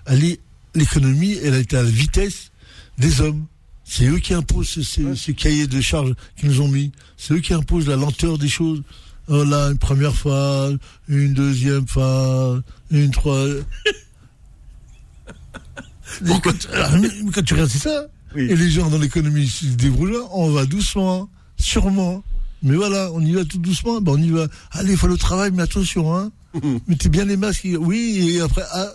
aller 0.07 0.39
l'économie, 0.75 1.39
elle 1.43 1.55
a 1.55 1.59
été 1.59 1.77
à 1.77 1.83
la 1.83 1.91
vitesse 1.91 2.51
des 2.99 3.21
hommes. 3.21 3.47
C'est 3.85 4.07
eux 4.07 4.19
qui 4.19 4.33
imposent 4.33 4.83
ces, 4.83 5.35
cahiers 5.35 5.67
de 5.67 5.81
charges 5.81 6.15
qu'ils 6.37 6.49
nous 6.49 6.61
ont 6.61 6.69
mis. 6.69 6.93
C'est 7.17 7.35
eux 7.35 7.41
qui 7.41 7.53
imposent 7.53 7.89
la 7.89 7.97
lenteur 7.97 8.39
des 8.39 8.49
choses. 8.49 8.83
Oh 9.29 9.45
là, 9.45 9.71
une 9.71 9.79
première 9.79 10.15
fois, 10.15 10.71
une 11.09 11.35
deuxième 11.35 11.87
fois, 11.87 12.61
une 12.91 13.11
troisième. 13.11 13.65
quand, 16.43 16.43
quand, 16.43 17.43
tu 17.43 17.55
regardes, 17.55 17.71
c'est 17.71 17.79
ça. 17.79 18.07
Et 18.35 18.57
les 18.57 18.71
gens 18.71 18.89
dans 18.89 18.99
l'économie 18.99 19.47
se 19.47 19.67
débrouillent, 19.67 20.17
on 20.33 20.51
va 20.51 20.65
doucement, 20.65 21.29
sûrement. 21.57 22.25
Mais 22.63 22.77
voilà, 22.77 23.11
on 23.13 23.21
y 23.21 23.33
va 23.33 23.45
tout 23.45 23.59
doucement. 23.59 24.01
Ben 24.01 24.13
on 24.13 24.23
y 24.23 24.31
va. 24.31 24.47
Allez, 24.71 24.93
il 24.93 24.97
faut 24.97 25.09
le 25.09 25.19
travail, 25.19 25.51
mais 25.53 25.63
attention, 25.63 26.17
hein. 26.17 26.31
Mettez 26.89 27.09
bien 27.09 27.25
les 27.25 27.37
masques. 27.37 27.67
Oui, 27.79 28.37
et 28.37 28.41
après, 28.41 28.63
ah, 28.73 28.93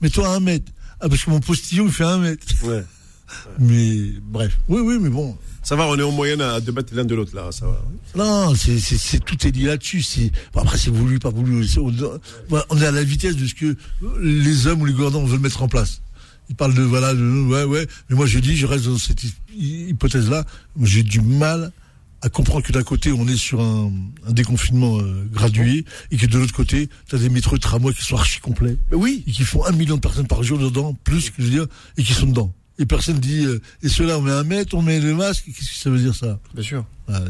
mets-toi 0.00 0.28
à 0.28 0.36
un 0.36 0.40
mètre. 0.40 0.70
Ah, 1.00 1.08
parce 1.08 1.24
que 1.24 1.30
mon 1.30 1.40
postillon, 1.40 1.86
il 1.86 1.92
fait 1.92 2.04
un 2.04 2.18
mètre. 2.18 2.46
Ouais. 2.64 2.84
mais 3.58 4.14
bref. 4.22 4.58
Oui, 4.68 4.80
oui, 4.80 4.96
mais 4.98 5.10
bon. 5.10 5.36
Ça 5.62 5.76
va, 5.76 5.86
on 5.86 5.98
est 5.98 6.02
en 6.02 6.12
moyenne 6.12 6.40
à 6.40 6.60
deux 6.60 6.72
mètres 6.72 6.94
l'un 6.94 7.04
de 7.04 7.14
l'autre, 7.14 7.36
là, 7.36 7.52
ça 7.52 7.66
va. 7.66 7.78
Non, 8.16 8.54
c'est, 8.54 8.78
c'est, 8.78 9.22
tout 9.22 9.46
est 9.46 9.50
dit 9.50 9.64
là-dessus. 9.64 10.00
C'est, 10.02 10.32
après, 10.56 10.78
c'est 10.78 10.88
voulu, 10.88 11.18
pas 11.18 11.28
voulu. 11.28 11.66
on, 11.76 12.80
est 12.80 12.86
à 12.86 12.90
la 12.90 13.04
vitesse 13.04 13.36
de 13.36 13.46
ce 13.46 13.54
que 13.54 13.76
les 14.18 14.66
hommes 14.66 14.80
ou 14.80 14.86
les 14.86 14.94
gouvernants 14.94 15.22
veulent 15.24 15.40
mettre 15.40 15.62
en 15.62 15.68
place. 15.68 16.00
Ils 16.48 16.56
parlent 16.56 16.72
de, 16.72 16.80
voilà, 16.80 17.12
de, 17.12 17.20
ouais, 17.20 17.64
ouais. 17.64 17.86
Mais 18.08 18.16
moi, 18.16 18.24
je 18.24 18.38
dis, 18.38 18.56
je 18.56 18.66
reste 18.66 18.86
dans 18.86 18.96
cette 18.96 19.20
hypothèse-là. 19.54 20.46
J'ai 20.80 21.02
du 21.02 21.20
mal 21.20 21.70
à 22.22 22.28
comprendre 22.28 22.64
que 22.64 22.72
d'un 22.72 22.82
côté 22.82 23.12
on 23.12 23.26
est 23.28 23.36
sur 23.36 23.60
un, 23.60 23.92
déconfinement 24.28 24.98
euh, 24.98 25.24
gradué 25.32 25.84
et 26.10 26.16
que 26.16 26.26
de 26.26 26.38
l'autre 26.38 26.54
côté 26.54 26.88
tu 27.08 27.16
as 27.16 27.18
des 27.18 27.28
métros 27.28 27.56
et 27.56 27.58
tramways 27.58 27.94
qui 27.94 28.02
sont 28.02 28.16
archi 28.16 28.40
complets. 28.40 28.76
oui. 28.92 29.24
Et 29.26 29.32
qui 29.32 29.44
font 29.44 29.64
un 29.64 29.72
million 29.72 29.96
de 29.96 30.00
personnes 30.00 30.26
par 30.26 30.42
jour 30.42 30.58
dedans, 30.58 30.96
plus 31.04 31.30
que 31.30 31.36
je 31.38 31.42
veux 31.44 31.50
dire, 31.50 31.66
et 31.96 32.02
qui 32.02 32.12
sont 32.12 32.26
dedans. 32.26 32.52
Et 32.78 32.86
personne 32.86 33.18
dit 33.18 33.44
euh, 33.44 33.60
et 33.82 33.88
cela 33.88 34.18
on 34.18 34.22
met 34.22 34.32
un 34.32 34.44
mètre, 34.44 34.74
on 34.74 34.82
met 34.82 35.00
le 35.00 35.14
masque, 35.14 35.44
qu'est-ce 35.46 35.70
que 35.70 35.76
ça 35.76 35.90
veut 35.90 35.98
dire 35.98 36.14
ça? 36.14 36.40
Bien 36.54 36.62
sûr. 36.62 36.84
Ah, 37.08 37.20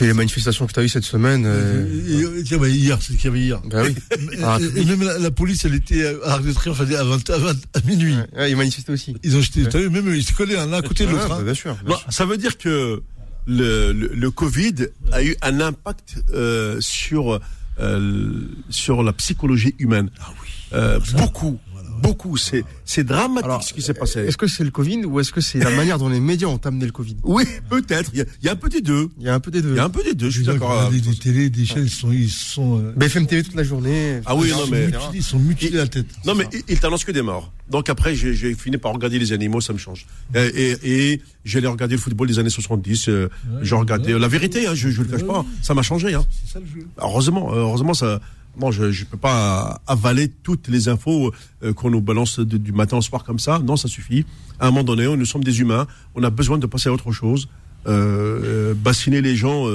et 0.00 0.06
les 0.06 0.14
manifestations 0.14 0.66
que 0.66 0.72
tu 0.72 0.80
as 0.80 0.82
eues 0.82 0.88
cette 0.88 1.04
semaine. 1.04 1.44
Euh... 1.46 2.42
tiens, 2.44 2.58
bah, 2.58 2.68
hier, 2.68 2.98
c'est 3.02 3.12
ce 3.12 3.18
qu'il 3.18 3.26
y 3.26 3.28
avait 3.28 3.40
hier. 3.40 3.60
Bah 3.70 3.82
oui. 3.84 3.94
Ah, 4.42 4.58
et, 4.76 4.84
même 4.84 5.02
la, 5.02 5.30
police, 5.30 5.64
elle 5.64 5.74
était 5.74 6.06
à 6.24 6.32
Arc 6.32 6.44
de 6.44 6.52
Triomphe 6.52 6.80
à, 6.80 6.84
20, 6.84 7.30
à, 7.30 7.38
20, 7.38 7.56
à 7.74 7.80
minuit. 7.86 8.16
Ouais, 8.34 8.50
ils 8.50 8.56
manifestaient 8.56 8.92
aussi. 8.92 9.14
Ils 9.22 9.36
ont 9.36 9.42
jeté, 9.42 9.62
ouais. 9.62 9.80
vu, 9.82 9.90
même 9.90 10.08
ils 10.14 10.24
se 10.24 10.32
collaient 10.32 10.54
l'un 10.54 10.72
à 10.72 10.82
côté 10.82 11.04
de 11.04 11.10
l'autre. 11.10 11.30
Hein. 11.30 11.42
Bien 11.42 11.54
sûr. 11.54 11.76
Bien 11.84 11.96
sûr. 11.96 12.06
Ça 12.12 12.24
veut 12.24 12.38
dire 12.38 12.56
que 12.56 13.02
le, 13.46 13.92
le, 13.92 14.30
Covid 14.30 14.74
a 15.12 15.22
eu 15.22 15.36
un 15.42 15.60
impact 15.60 16.22
euh, 16.32 16.80
sur 16.80 17.40
euh, 17.80 18.48
sur 18.68 19.02
la 19.02 19.12
psychologie 19.12 19.74
humaine. 19.78 20.10
Ah 20.20 20.28
oui. 20.42 20.48
Euh, 20.72 21.00
beaucoup 21.18 21.58
beaucoup. 22.02 22.36
C'est 22.36 22.64
c'est 22.84 23.04
dramatique 23.04 23.68
ce 23.68 23.74
qui 23.74 23.82
s'est 23.82 23.94
passé. 23.94 24.20
Est-ce 24.20 24.36
que 24.36 24.46
c'est 24.46 24.64
le 24.64 24.70
Covid 24.70 25.04
ou 25.04 25.20
est-ce 25.20 25.32
que 25.32 25.40
c'est 25.40 25.58
la 25.58 25.70
manière 25.70 25.98
dont 25.98 26.08
les 26.08 26.20
médias 26.20 26.48
ont 26.48 26.60
amené 26.64 26.86
le 26.86 26.92
Covid? 26.92 27.16
Oui, 27.22 27.44
peut-être. 27.68 28.10
Il, 28.14 28.26
y, 28.42 28.48
a 28.48 28.52
un 28.52 28.56
peu 28.56 28.68
des 28.68 28.80
deux. 28.80 29.10
Il 29.18 29.26
y 29.26 29.28
a 29.28 29.34
un 29.34 29.40
peu 29.40 29.50
des 29.50 29.62
deux. 29.62 29.70
Il 29.70 29.76
y 29.76 29.80
a 29.80 29.84
un 29.84 29.90
peu 29.90 30.02
des 30.02 30.14
deux. 30.14 30.30
Je 30.30 30.38
suis 30.38 30.46
d'accord. 30.46 30.90
Des, 30.90 31.00
des 31.00 31.14
télé, 31.14 31.50
des 31.50 31.64
chaînes, 31.64 31.84
ils 31.84 31.90
sont, 31.90 32.12
ils 32.12 32.30
sont. 32.30 32.78
Euh... 32.78 32.92
BFM 32.96 33.26
TV 33.26 33.42
toute 33.42 33.54
la 33.54 33.62
journée. 33.62 34.20
Ah 34.26 34.34
oui, 34.34 34.50
non 34.50 34.66
mais 34.70 34.90
ils 35.14 35.22
sont 35.22 35.38
mutilés 35.38 35.78
la 35.78 35.86
tête. 35.86 36.06
Non 36.26 36.34
mais 36.34 36.48
ils 36.68 36.78
t'annoncent 36.78 37.04
que 37.04 37.12
des 37.12 37.22
morts. 37.22 37.52
Donc 37.68 37.88
après, 37.88 38.14
j'ai 38.14 38.54
fini 38.54 38.78
par 38.78 38.92
regarder 38.92 39.18
les 39.18 39.32
animaux, 39.32 39.60
ça 39.60 39.72
me 39.72 39.78
change. 39.78 40.06
Et, 40.34 40.40
et, 40.46 41.12
et 41.12 41.22
j'allais 41.44 41.68
regarder 41.68 41.94
le 41.94 42.00
football 42.00 42.26
des 42.26 42.38
années 42.38 42.50
70. 42.50 43.08
Euh, 43.08 43.24
ouais, 43.24 43.58
j'ai 43.62 43.74
regardé 43.76 44.18
la 44.18 44.28
vérité. 44.28 44.66
Hein, 44.66 44.74
je, 44.74 44.88
je 44.88 45.02
le 45.02 45.08
cache 45.08 45.24
pas. 45.24 45.44
Ça 45.62 45.74
m'a 45.74 45.82
changé. 45.82 46.14
Hein. 46.14 46.24
Ça, 46.52 46.58
le 46.58 46.66
jeu. 46.66 46.86
Heureusement, 46.98 47.52
heureusement 47.52 47.94
ça 47.94 48.20
Bon, 48.56 48.70
je 48.70 48.84
ne 48.84 49.04
peux 49.04 49.16
pas 49.16 49.80
avaler 49.86 50.28
toutes 50.28 50.68
les 50.68 50.88
infos 50.88 51.32
euh, 51.62 51.72
qu'on 51.72 51.90
nous 51.90 52.00
balance 52.00 52.40
du 52.40 52.72
matin 52.72 52.98
au 52.98 53.02
soir 53.02 53.24
comme 53.24 53.38
ça. 53.38 53.58
Non, 53.58 53.76
ça 53.76 53.88
suffit. 53.88 54.26
À 54.58 54.66
un 54.66 54.70
moment 54.70 54.84
donné, 54.84 55.04
nous 55.16 55.24
sommes 55.24 55.44
des 55.44 55.60
humains. 55.60 55.86
On 56.14 56.22
a 56.22 56.30
besoin 56.30 56.58
de 56.58 56.66
passer 56.66 56.88
à 56.88 56.92
autre 56.92 57.12
chose. 57.12 57.48
Euh, 57.86 58.40
euh 58.44 58.74
bassiner 58.74 59.22
les 59.22 59.36
gens 59.36 59.66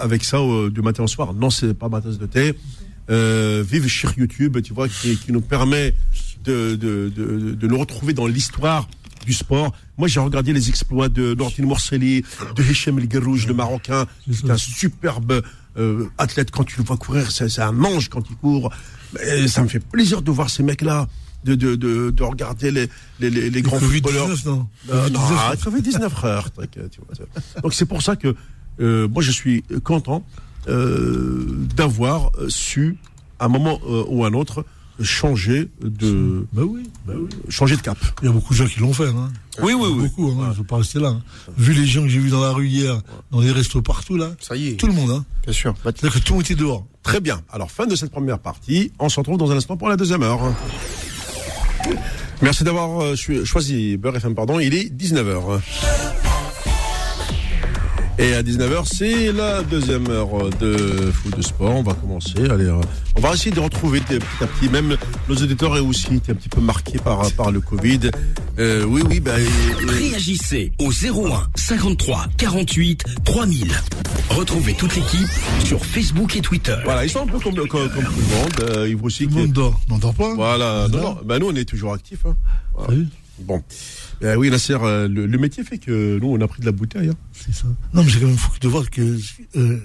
avec 0.00 0.24
ça 0.24 0.38
du 0.70 0.82
matin 0.82 1.04
au 1.04 1.06
soir. 1.06 1.32
Non, 1.32 1.50
c'est 1.50 1.74
pas 1.74 1.88
ma 1.88 2.00
tasse 2.00 2.18
de 2.18 2.26
thé. 2.26 2.54
vive 3.08 3.88
sur 3.88 4.12
YouTube, 4.18 4.60
tu 4.62 4.74
vois, 4.74 4.88
qui, 4.88 5.16
qui 5.16 5.32
nous 5.32 5.40
permet 5.40 5.94
de, 6.44 6.74
de, 6.76 7.12
de, 7.14 7.54
de 7.54 7.66
nous 7.66 7.78
retrouver 7.78 8.12
dans 8.12 8.26
l'histoire 8.26 8.88
du 9.26 9.32
sport. 9.32 9.72
Moi, 9.98 10.08
j'ai 10.08 10.20
regardé 10.20 10.52
les 10.52 10.68
exploits 10.70 11.08
de 11.08 11.34
Nordine 11.34 11.66
Morcelli, 11.66 12.24
de 12.54 12.62
Hichem 12.62 12.98
El 12.98 13.08
Guerrouj, 13.08 13.46
le 13.46 13.54
Marocain. 13.54 14.06
C'est 14.30 14.50
un 14.50 14.56
superbe 14.56 15.42
euh, 15.78 16.08
athlète, 16.18 16.50
quand 16.50 16.64
tu 16.64 16.78
le 16.78 16.84
vois 16.84 16.96
courir, 16.96 17.30
c'est 17.30 17.58
un 17.60 17.84
ange 17.84 18.08
quand 18.08 18.22
il 18.30 18.36
court. 18.36 18.72
Et 19.24 19.48
ça 19.48 19.62
me 19.62 19.68
fait 19.68 19.80
plaisir 19.80 20.22
de 20.22 20.30
voir 20.30 20.50
ces 20.50 20.62
mecs-là. 20.62 21.08
De, 21.44 21.54
de, 21.54 21.76
de, 21.76 22.10
de, 22.10 22.22
regarder 22.24 22.72
les, 22.72 22.88
les, 23.20 23.30
les, 23.30 23.50
les 23.50 23.62
grands 23.62 23.78
footballeurs. 23.78 24.30
non, 24.46 24.66
euh, 24.90 25.08
non 25.10 25.20
ça 25.56 25.70
fait 25.70 25.80
19 25.80 26.24
heures. 26.24 26.50
Donc 27.62 27.72
c'est 27.72 27.84
pour 27.84 28.02
ça 28.02 28.16
que 28.16 28.34
euh, 28.80 29.06
moi 29.06 29.22
je 29.22 29.30
suis 29.30 29.62
content 29.84 30.26
euh, 30.66 31.46
d'avoir 31.76 32.32
su, 32.48 32.98
à 33.38 33.44
un 33.44 33.48
moment 33.48 33.78
euh, 33.86 34.02
ou 34.08 34.24
à 34.24 34.28
un 34.28 34.32
autre, 34.32 34.64
changer 35.02 35.68
de 35.80 36.46
bah 36.52 36.62
oui, 36.64 36.90
bah 37.06 37.14
oui. 37.16 37.28
changer 37.48 37.76
de 37.76 37.82
cap. 37.82 37.98
Il 38.22 38.26
y 38.26 38.28
a 38.28 38.32
beaucoup 38.32 38.52
de 38.52 38.58
gens 38.58 38.66
qui 38.66 38.80
l'ont 38.80 38.92
fait. 38.92 39.08
Hein. 39.08 39.30
Oui, 39.62 39.72
oui, 39.74 39.88
oui. 39.90 40.08
Beaucoup, 40.08 40.28
hein, 40.40 40.50
je 40.52 40.58
veux 40.58 40.66
pas 40.66 40.76
rester 40.76 40.98
là. 41.00 41.08
Hein. 41.08 41.22
Vu 41.56 41.72
les 41.72 41.86
gens 41.86 42.02
que 42.02 42.08
j'ai 42.08 42.18
vus 42.18 42.30
dans 42.30 42.40
la 42.40 42.50
rue 42.50 42.66
hier, 42.66 43.00
dans 43.30 43.40
les 43.40 43.50
restos 43.52 43.82
partout 43.82 44.16
là. 44.16 44.30
Ça 44.40 44.56
y 44.56 44.68
est. 44.68 44.76
Tout 44.76 44.86
le 44.86 44.92
monde, 44.92 45.10
hein. 45.10 45.24
Bien 45.44 45.52
sûr. 45.52 45.74
C'est-à-dire 45.82 46.12
que 46.12 46.18
tout 46.18 46.32
le 46.32 46.38
monde 46.38 46.44
était 46.44 46.54
dehors. 46.54 46.86
Très 47.02 47.20
bien. 47.20 47.40
Alors 47.52 47.70
fin 47.70 47.86
de 47.86 47.94
cette 47.94 48.10
première 48.10 48.38
partie. 48.38 48.92
On 48.98 49.08
se 49.08 49.18
retrouve 49.20 49.38
dans 49.38 49.50
un 49.50 49.56
instant 49.56 49.76
pour 49.76 49.88
la 49.88 49.96
deuxième 49.96 50.22
heure. 50.22 50.40
Merci 52.42 52.64
d'avoir 52.64 53.02
euh, 53.02 53.14
choisi 53.16 53.96
Beurre 53.96 54.16
FM, 54.16 54.34
pardon. 54.34 54.60
Il 54.60 54.74
est 54.74 54.94
19h. 54.94 55.60
Et 58.18 58.32
à 58.32 58.42
19h, 58.42 58.86
c'est 58.86 59.30
la 59.30 59.62
deuxième 59.62 60.08
heure 60.08 60.48
de 60.58 61.10
foot 61.12 61.36
de 61.36 61.42
sport. 61.42 61.76
On 61.76 61.82
va 61.82 61.92
commencer. 61.92 62.38
Allez, 62.50 62.64
euh, 62.64 62.80
on 63.16 63.20
va 63.20 63.34
essayer 63.34 63.50
de 63.50 63.60
retrouver 63.60 64.00
petit 64.00 64.16
à 64.42 64.46
petit. 64.46 64.70
Même 64.70 64.96
nos 65.28 65.34
auditeurs 65.34 65.76
et 65.76 65.80
aussi 65.80 66.14
été 66.14 66.32
un 66.32 66.34
petit 66.34 66.48
peu 66.48 66.62
marqués 66.62 66.98
par, 66.98 67.30
par 67.32 67.50
le 67.50 67.60
Covid. 67.60 68.10
Euh, 68.58 68.84
oui, 68.84 69.02
oui, 69.06 69.20
ben. 69.20 69.38
Réagissez 69.86 70.72
au 70.80 70.90
01 70.90 71.46
53 71.56 72.26
48 72.38 73.04
3000. 73.24 73.72
Retrouvez 74.30 74.72
toute 74.72 74.96
l'équipe 74.96 75.28
sur 75.62 75.84
Facebook 75.84 76.36
et 76.36 76.40
Twitter. 76.40 76.76
Voilà, 76.84 77.04
ils 77.04 77.10
sont 77.10 77.22
un 77.22 77.26
peu 77.26 77.38
comme, 77.38 77.54
comme, 77.54 77.68
comme 77.68 77.88
tout 77.88 78.00
le 78.00 78.36
monde. 78.38 78.70
Euh, 78.76 78.88
ils 78.88 78.96
aussi. 79.02 79.26
Tout 79.26 79.34
le 79.34 79.42
monde 79.42 79.52
dort. 79.52 79.80
On 79.90 79.98
dort 79.98 80.14
pas. 80.14 80.34
Voilà. 80.34 80.88
Non, 80.88 81.02
non. 81.02 81.18
Ben, 81.22 81.38
nous, 81.38 81.48
on 81.50 81.54
est 81.54 81.66
toujours 81.66 81.92
actifs. 81.92 82.24
Hein. 82.24 82.34
Voilà. 82.74 82.94
Bon. 83.40 83.62
Euh, 84.22 84.34
oui, 84.36 84.50
Nasser, 84.50 84.76
euh, 84.80 85.08
le, 85.08 85.26
le, 85.26 85.38
métier 85.38 85.62
fait 85.62 85.78
que 85.78 86.18
nous, 86.18 86.28
on 86.28 86.40
a 86.40 86.48
pris 86.48 86.60
de 86.60 86.66
la 86.66 86.72
bouteille. 86.72 87.08
Hein. 87.08 87.16
C'est 87.32 87.54
ça. 87.54 87.66
Non, 87.92 88.02
mais 88.02 88.10
c'est 88.10 88.20
quand 88.20 88.26
même 88.26 88.36
fou 88.36 88.50
de 88.58 88.68
voir 88.68 88.88
que. 88.90 89.18
Euh, 89.56 89.78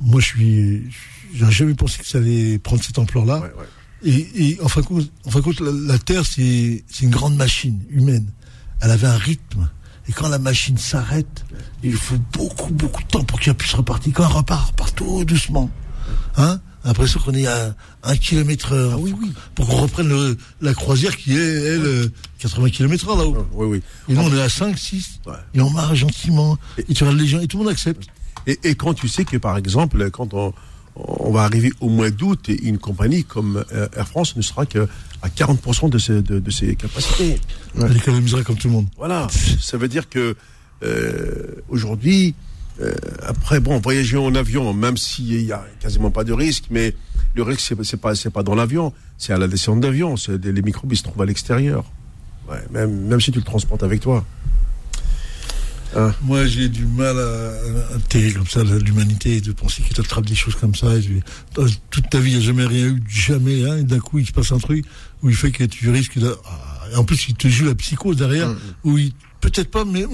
moi, 0.00 0.20
je 0.20 0.26
suis. 0.26 0.84
J'ai 1.34 1.50
jamais 1.50 1.74
pensé 1.74 1.98
que 1.98 2.06
ça 2.06 2.18
allait 2.18 2.58
prendre 2.58 2.82
cette 2.84 2.98
ampleur-là. 2.98 3.40
Ouais, 3.40 3.52
ouais. 3.58 3.66
Et, 4.04 4.50
et 4.52 4.60
en 4.60 4.68
fin 4.68 4.80
de 4.80 4.86
compte, 4.86 5.10
en 5.24 5.30
fin 5.30 5.40
de 5.40 5.44
compte 5.44 5.60
la, 5.60 5.72
la 5.72 5.98
Terre, 5.98 6.24
c'est 6.24 6.84
une 7.02 7.10
grande 7.10 7.36
machine 7.36 7.82
humaine. 7.90 8.30
Elle 8.80 8.90
avait 8.90 9.08
un 9.08 9.16
rythme. 9.16 9.68
Et 10.08 10.12
quand 10.12 10.28
la 10.28 10.38
machine 10.38 10.78
s'arrête, 10.78 11.44
il 11.82 11.94
faut 11.94 12.18
beaucoup, 12.32 12.72
beaucoup 12.72 13.02
de 13.02 13.08
temps 13.08 13.24
pour 13.24 13.40
qu'elle 13.40 13.54
puisse 13.54 13.74
repartir. 13.74 14.12
Quand 14.14 14.28
elle 14.28 14.36
repart, 14.36 14.68
repart 14.68 14.94
tout 14.94 15.24
doucement. 15.24 15.68
Hein? 16.36 16.60
L'impression 16.88 17.20
qu'on 17.20 17.34
est 17.34 17.46
à 17.46 17.74
un 18.04 18.16
kilomètre 18.16 18.72
heure. 18.72 18.92
Ah 18.94 18.98
oui, 18.98 19.14
oui. 19.20 19.32
Pour 19.54 19.66
qu'on 19.68 19.76
reprenne 19.76 20.08
le- 20.08 20.36
la 20.60 20.74
croisière 20.74 21.16
qui 21.16 21.32
est, 21.36 21.36
elle, 21.74 21.84
euh, 21.84 22.08
80 22.38 22.70
km 22.70 23.08
heure 23.08 23.16
là-haut. 23.16 23.46
Oui, 23.52 23.66
oui. 23.66 23.82
Et 24.08 24.14
nous, 24.14 24.20
on 24.22 24.32
est 24.34 24.40
à 24.40 24.48
5, 24.48 24.78
6. 24.78 25.20
Ouais. 25.26 25.32
Et 25.54 25.60
on 25.60 25.70
marche 25.70 25.98
gentiment. 25.98 26.58
Et 26.78 26.94
tu 26.94 27.04
regardes 27.04 27.20
les 27.20 27.26
gens, 27.26 27.40
et 27.40 27.46
tout 27.46 27.58
le 27.58 27.64
monde 27.64 27.72
accepte. 27.72 28.06
Et, 28.46 28.58
et 28.64 28.74
quand 28.74 28.94
tu 28.94 29.08
sais 29.08 29.24
que, 29.24 29.36
par 29.36 29.56
exemple, 29.56 30.10
quand 30.10 30.32
on, 30.34 30.52
on 30.94 31.30
va 31.32 31.42
arriver 31.42 31.72
au 31.80 31.88
mois 31.88 32.10
d'août, 32.10 32.48
et 32.48 32.62
une 32.62 32.78
compagnie 32.78 33.24
comme 33.24 33.64
euh, 33.72 33.88
Air 33.96 34.06
France 34.08 34.36
ne 34.36 34.42
sera 34.42 34.64
qu'à 34.66 34.86
40% 35.36 35.90
de 35.90 35.98
ses, 35.98 36.22
de, 36.22 36.38
de 36.38 36.50
ses 36.50 36.76
capacités. 36.76 37.40
Elle 37.80 37.96
économisera 37.96 38.42
comme 38.44 38.56
tout 38.56 38.68
le 38.68 38.74
monde. 38.74 38.86
Voilà. 38.96 39.26
Ça 39.60 39.76
veut 39.76 39.88
dire 39.88 40.08
que 40.08 40.36
euh, 40.84 41.62
aujourd'hui, 41.68 42.34
euh, 42.80 42.94
après, 43.22 43.60
bon, 43.60 43.80
voyager 43.80 44.16
en 44.16 44.34
avion, 44.34 44.72
même 44.72 44.96
s'il 44.96 45.42
y 45.42 45.52
a 45.52 45.64
quasiment 45.80 46.10
pas 46.10 46.24
de 46.24 46.32
risque, 46.32 46.64
mais 46.70 46.94
le 47.34 47.42
risque, 47.42 47.60
c'est, 47.60 47.84
c'est 47.84 47.96
pas, 47.96 48.14
c'est 48.14 48.30
pas 48.30 48.42
dans 48.42 48.54
l'avion, 48.54 48.92
c'est 49.18 49.32
à 49.32 49.38
la 49.38 49.48
descente 49.48 49.80
d'avion. 49.80 50.16
C'est 50.16 50.44
les 50.44 50.62
microbes, 50.62 50.92
ils 50.92 50.96
se 50.96 51.02
trouvent 51.02 51.22
à 51.22 51.26
l'extérieur. 51.26 51.84
Ouais, 52.48 52.62
même, 52.70 53.06
même 53.06 53.20
si 53.20 53.32
tu 53.32 53.38
le 53.38 53.44
transportes 53.44 53.82
avec 53.82 54.00
toi. 54.00 54.24
Moi, 56.22 56.44
j'ai 56.46 56.68
du 56.68 56.84
mal 56.84 57.18
à, 57.18 57.94
à 57.94 58.32
comme 58.34 58.46
ça 58.46 58.62
l'humanité, 58.62 59.40
de 59.40 59.52
penser 59.52 59.82
qu'il 59.82 59.94
t'attrape 59.94 60.26
des 60.26 60.34
choses 60.34 60.54
comme 60.54 60.74
ça. 60.74 60.94
Et 60.94 61.22
dans 61.54 61.64
toute 61.88 62.10
ta 62.10 62.20
vie, 62.20 62.32
il 62.32 62.38
n'y 62.38 62.42
a 62.42 62.46
jamais 62.46 62.66
rien 62.66 62.88
eu, 62.88 63.02
jamais. 63.08 63.64
Hein, 63.64 63.78
et 63.78 63.82
d'un 63.82 63.98
coup, 63.98 64.18
il 64.18 64.26
se 64.26 64.32
passe 64.32 64.52
un 64.52 64.58
truc 64.58 64.84
où 65.22 65.30
il 65.30 65.34
fait 65.34 65.50
que 65.50 65.64
tu 65.64 65.88
risques 65.88 66.18
de... 66.18 66.34
Ah, 66.44 66.98
en 66.98 67.04
plus, 67.04 67.30
il 67.30 67.34
te 67.34 67.48
joue 67.48 67.64
la 67.64 67.74
psychose 67.74 68.18
derrière, 68.18 68.54
où 68.84 68.98
il... 68.98 69.14
Peut-être 69.46 69.70
pas, 69.70 69.84
mais... 69.84 70.04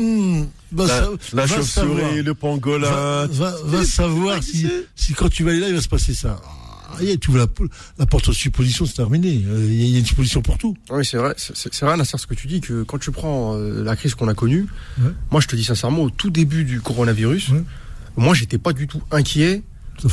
va 0.73 0.87
La, 1.33 1.47
chauve-souris, 1.47 2.23
le 2.23 2.35
pangolin. 2.35 2.91
Va, 2.91 3.27
va, 3.31 3.55
va 3.65 3.85
savoir 3.85 4.43
si, 4.43 4.67
si 4.95 5.15
quand 5.15 5.31
tu 5.31 5.43
vas 5.43 5.53
aller 5.53 5.61
là, 5.61 5.69
il 5.69 5.75
va 5.75 5.81
se 5.81 5.89
passer 5.89 6.13
ça. 6.13 6.39
Ah, 6.95 6.97
tu 7.19 7.31
ouvres 7.31 7.39
la, 7.39 7.47
la 7.99 8.05
porte 8.05 8.29
aux 8.29 8.35
suppositions, 8.35 8.85
c'est 8.85 8.93
terminé. 8.93 9.43
Euh, 9.49 9.65
Il 9.67 9.75
y, 9.75 9.83
a- 9.83 9.87
il 9.87 9.91
y 9.93 9.97
a 9.97 9.99
une 10.01 10.05
supposition 10.05 10.43
pour 10.43 10.59
tout. 10.59 10.77
Oui, 10.91 11.03
c'est 11.07 11.17
vrai, 11.17 11.33
c'est 11.39 11.57
c'est 11.57 11.87
vrai, 11.87 11.97
Nasser, 11.97 12.19
ce 12.19 12.27
que 12.27 12.35
tu 12.35 12.47
dis, 12.47 12.61
que 12.61 12.83
quand 12.83 12.99
tu 12.99 13.11
prends 13.11 13.57
euh, 13.57 13.83
la 13.83 13.97
crise 13.97 14.15
qu'on 14.15 14.29
a 14.29 14.35
connue, 14.35 14.67
Ouais. 15.01 15.09
moi 15.31 15.41
je 15.41 15.47
te 15.49 15.57
dis 15.57 15.65
sincèrement, 15.65 16.03
au 16.03 16.11
tout 16.11 16.29
début 16.29 16.65
du 16.65 16.83
coronavirus, 16.83 17.49
Ouais. 17.49 17.63
moi 18.19 18.35
j'étais 18.35 18.59
pas 18.59 18.75
du 18.75 18.87
tout 18.87 19.03
inquiet. 19.11 19.63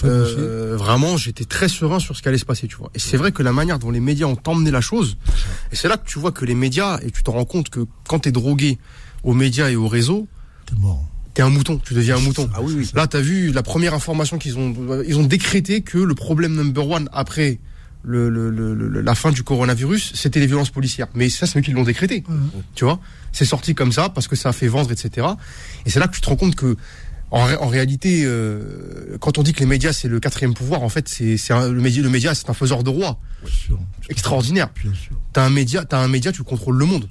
Euh, 0.03 0.75
vraiment, 0.77 1.17
j'étais 1.17 1.45
très 1.45 1.67
serein 1.67 1.99
sur 1.99 2.15
ce 2.15 2.21
qui 2.21 2.27
allait 2.27 2.37
se 2.37 2.45
passer, 2.45 2.67
tu 2.67 2.75
vois. 2.75 2.91
Et 2.95 2.99
c'est 2.99 3.17
vrai 3.17 3.31
que 3.31 3.41
la 3.43 3.51
manière 3.53 3.79
dont 3.79 3.91
les 3.91 3.99
médias 4.01 4.27
ont 4.27 4.37
emmené 4.45 4.71
la 4.71 4.81
chose, 4.81 5.17
et 5.71 5.75
c'est 5.75 5.87
là 5.89 5.97
que 5.97 6.07
tu 6.07 6.19
vois 6.19 6.31
que 6.31 6.45
les 6.45 6.53
médias, 6.55 6.99
et 7.01 7.11
tu 7.11 7.23
te 7.23 7.29
rends 7.29 7.45
compte 7.45 7.69
que 7.69 7.81
quand 8.07 8.19
t'es 8.19 8.31
drogué 8.31 8.77
aux 9.23 9.33
médias 9.33 9.69
et 9.69 9.75
aux 9.75 9.87
réseaux, 9.87 10.27
T'es 10.65 10.75
mort. 10.75 11.05
t'es 11.33 11.41
un 11.41 11.49
mouton, 11.49 11.79
tu 11.83 11.93
deviens 11.93 12.17
un 12.17 12.21
mouton. 12.21 12.49
Ah 12.53 12.61
oui, 12.61 12.73
oui. 12.77 12.89
Là, 12.93 13.07
t'as 13.07 13.19
vu 13.21 13.51
la 13.51 13.63
première 13.63 13.93
information 13.93 14.37
qu'ils 14.37 14.57
ont, 14.57 14.73
ils 15.07 15.17
ont 15.17 15.23
décrété 15.25 15.81
que 15.81 15.97
le 15.97 16.15
problème 16.15 16.55
number 16.55 16.87
one 16.89 17.09
après 17.13 17.59
le, 18.03 18.29
le- 18.29 18.49
le- 18.49 18.73
le- 18.73 19.01
la 19.01 19.13
fin 19.15 19.31
du 19.31 19.43
coronavirus, 19.43 20.13
c'était 20.15 20.39
les 20.39 20.47
violences 20.47 20.69
policières. 20.69 21.07
Mais 21.15 21.27
ça, 21.29 21.45
c'est 21.45 21.59
eux 21.59 21.61
qui 21.61 21.71
l'ont 21.71 21.83
décrété. 21.83 22.23
Tu 22.75 22.85
vois, 22.85 22.99
c'est 23.33 23.43
sorti 23.45 23.75
comme 23.75 23.91
ça 23.91 24.07
parce 24.09 24.27
que 24.29 24.35
ça 24.37 24.49
a 24.49 24.51
fait 24.53 24.67
vendre, 24.69 24.91
etc. 24.91 25.27
Et 25.85 25.89
c'est 25.89 25.99
là 25.99 26.07
que 26.07 26.15
tu 26.15 26.21
te 26.21 26.29
rends 26.29 26.37
compte 26.37 26.55
que, 26.55 26.77
en, 27.31 27.43
ré- 27.43 27.57
en 27.57 27.67
réalité, 27.67 28.23
euh, 28.25 29.17
quand 29.19 29.37
on 29.37 29.43
dit 29.43 29.51
que 29.53 29.59
les 29.59 29.65
médias 29.65 29.91
c'est 29.93 30.07
le 30.07 30.19
quatrième 30.21 30.53
pouvoir, 30.53 30.81
en 30.81 30.89
fait, 30.89 31.09
c'est 31.09 31.35
le 31.49 31.71
média, 31.81 32.01
le 32.01 32.09
média, 32.09 32.33
c'est 32.33 32.49
un 32.49 32.53
faiseur 32.53 32.83
de 32.83 32.89
roi 32.89 33.19
sûr. 33.45 33.77
extraordinaire. 34.09 34.69
T'as 35.33 35.45
un 35.45 35.49
média, 35.49 35.83
t'as 35.85 35.99
un 35.99 36.07
média, 36.07 36.31
tu 36.31 36.43
contrôles 36.43 36.77
le 36.77 36.85
monde. 36.85 37.09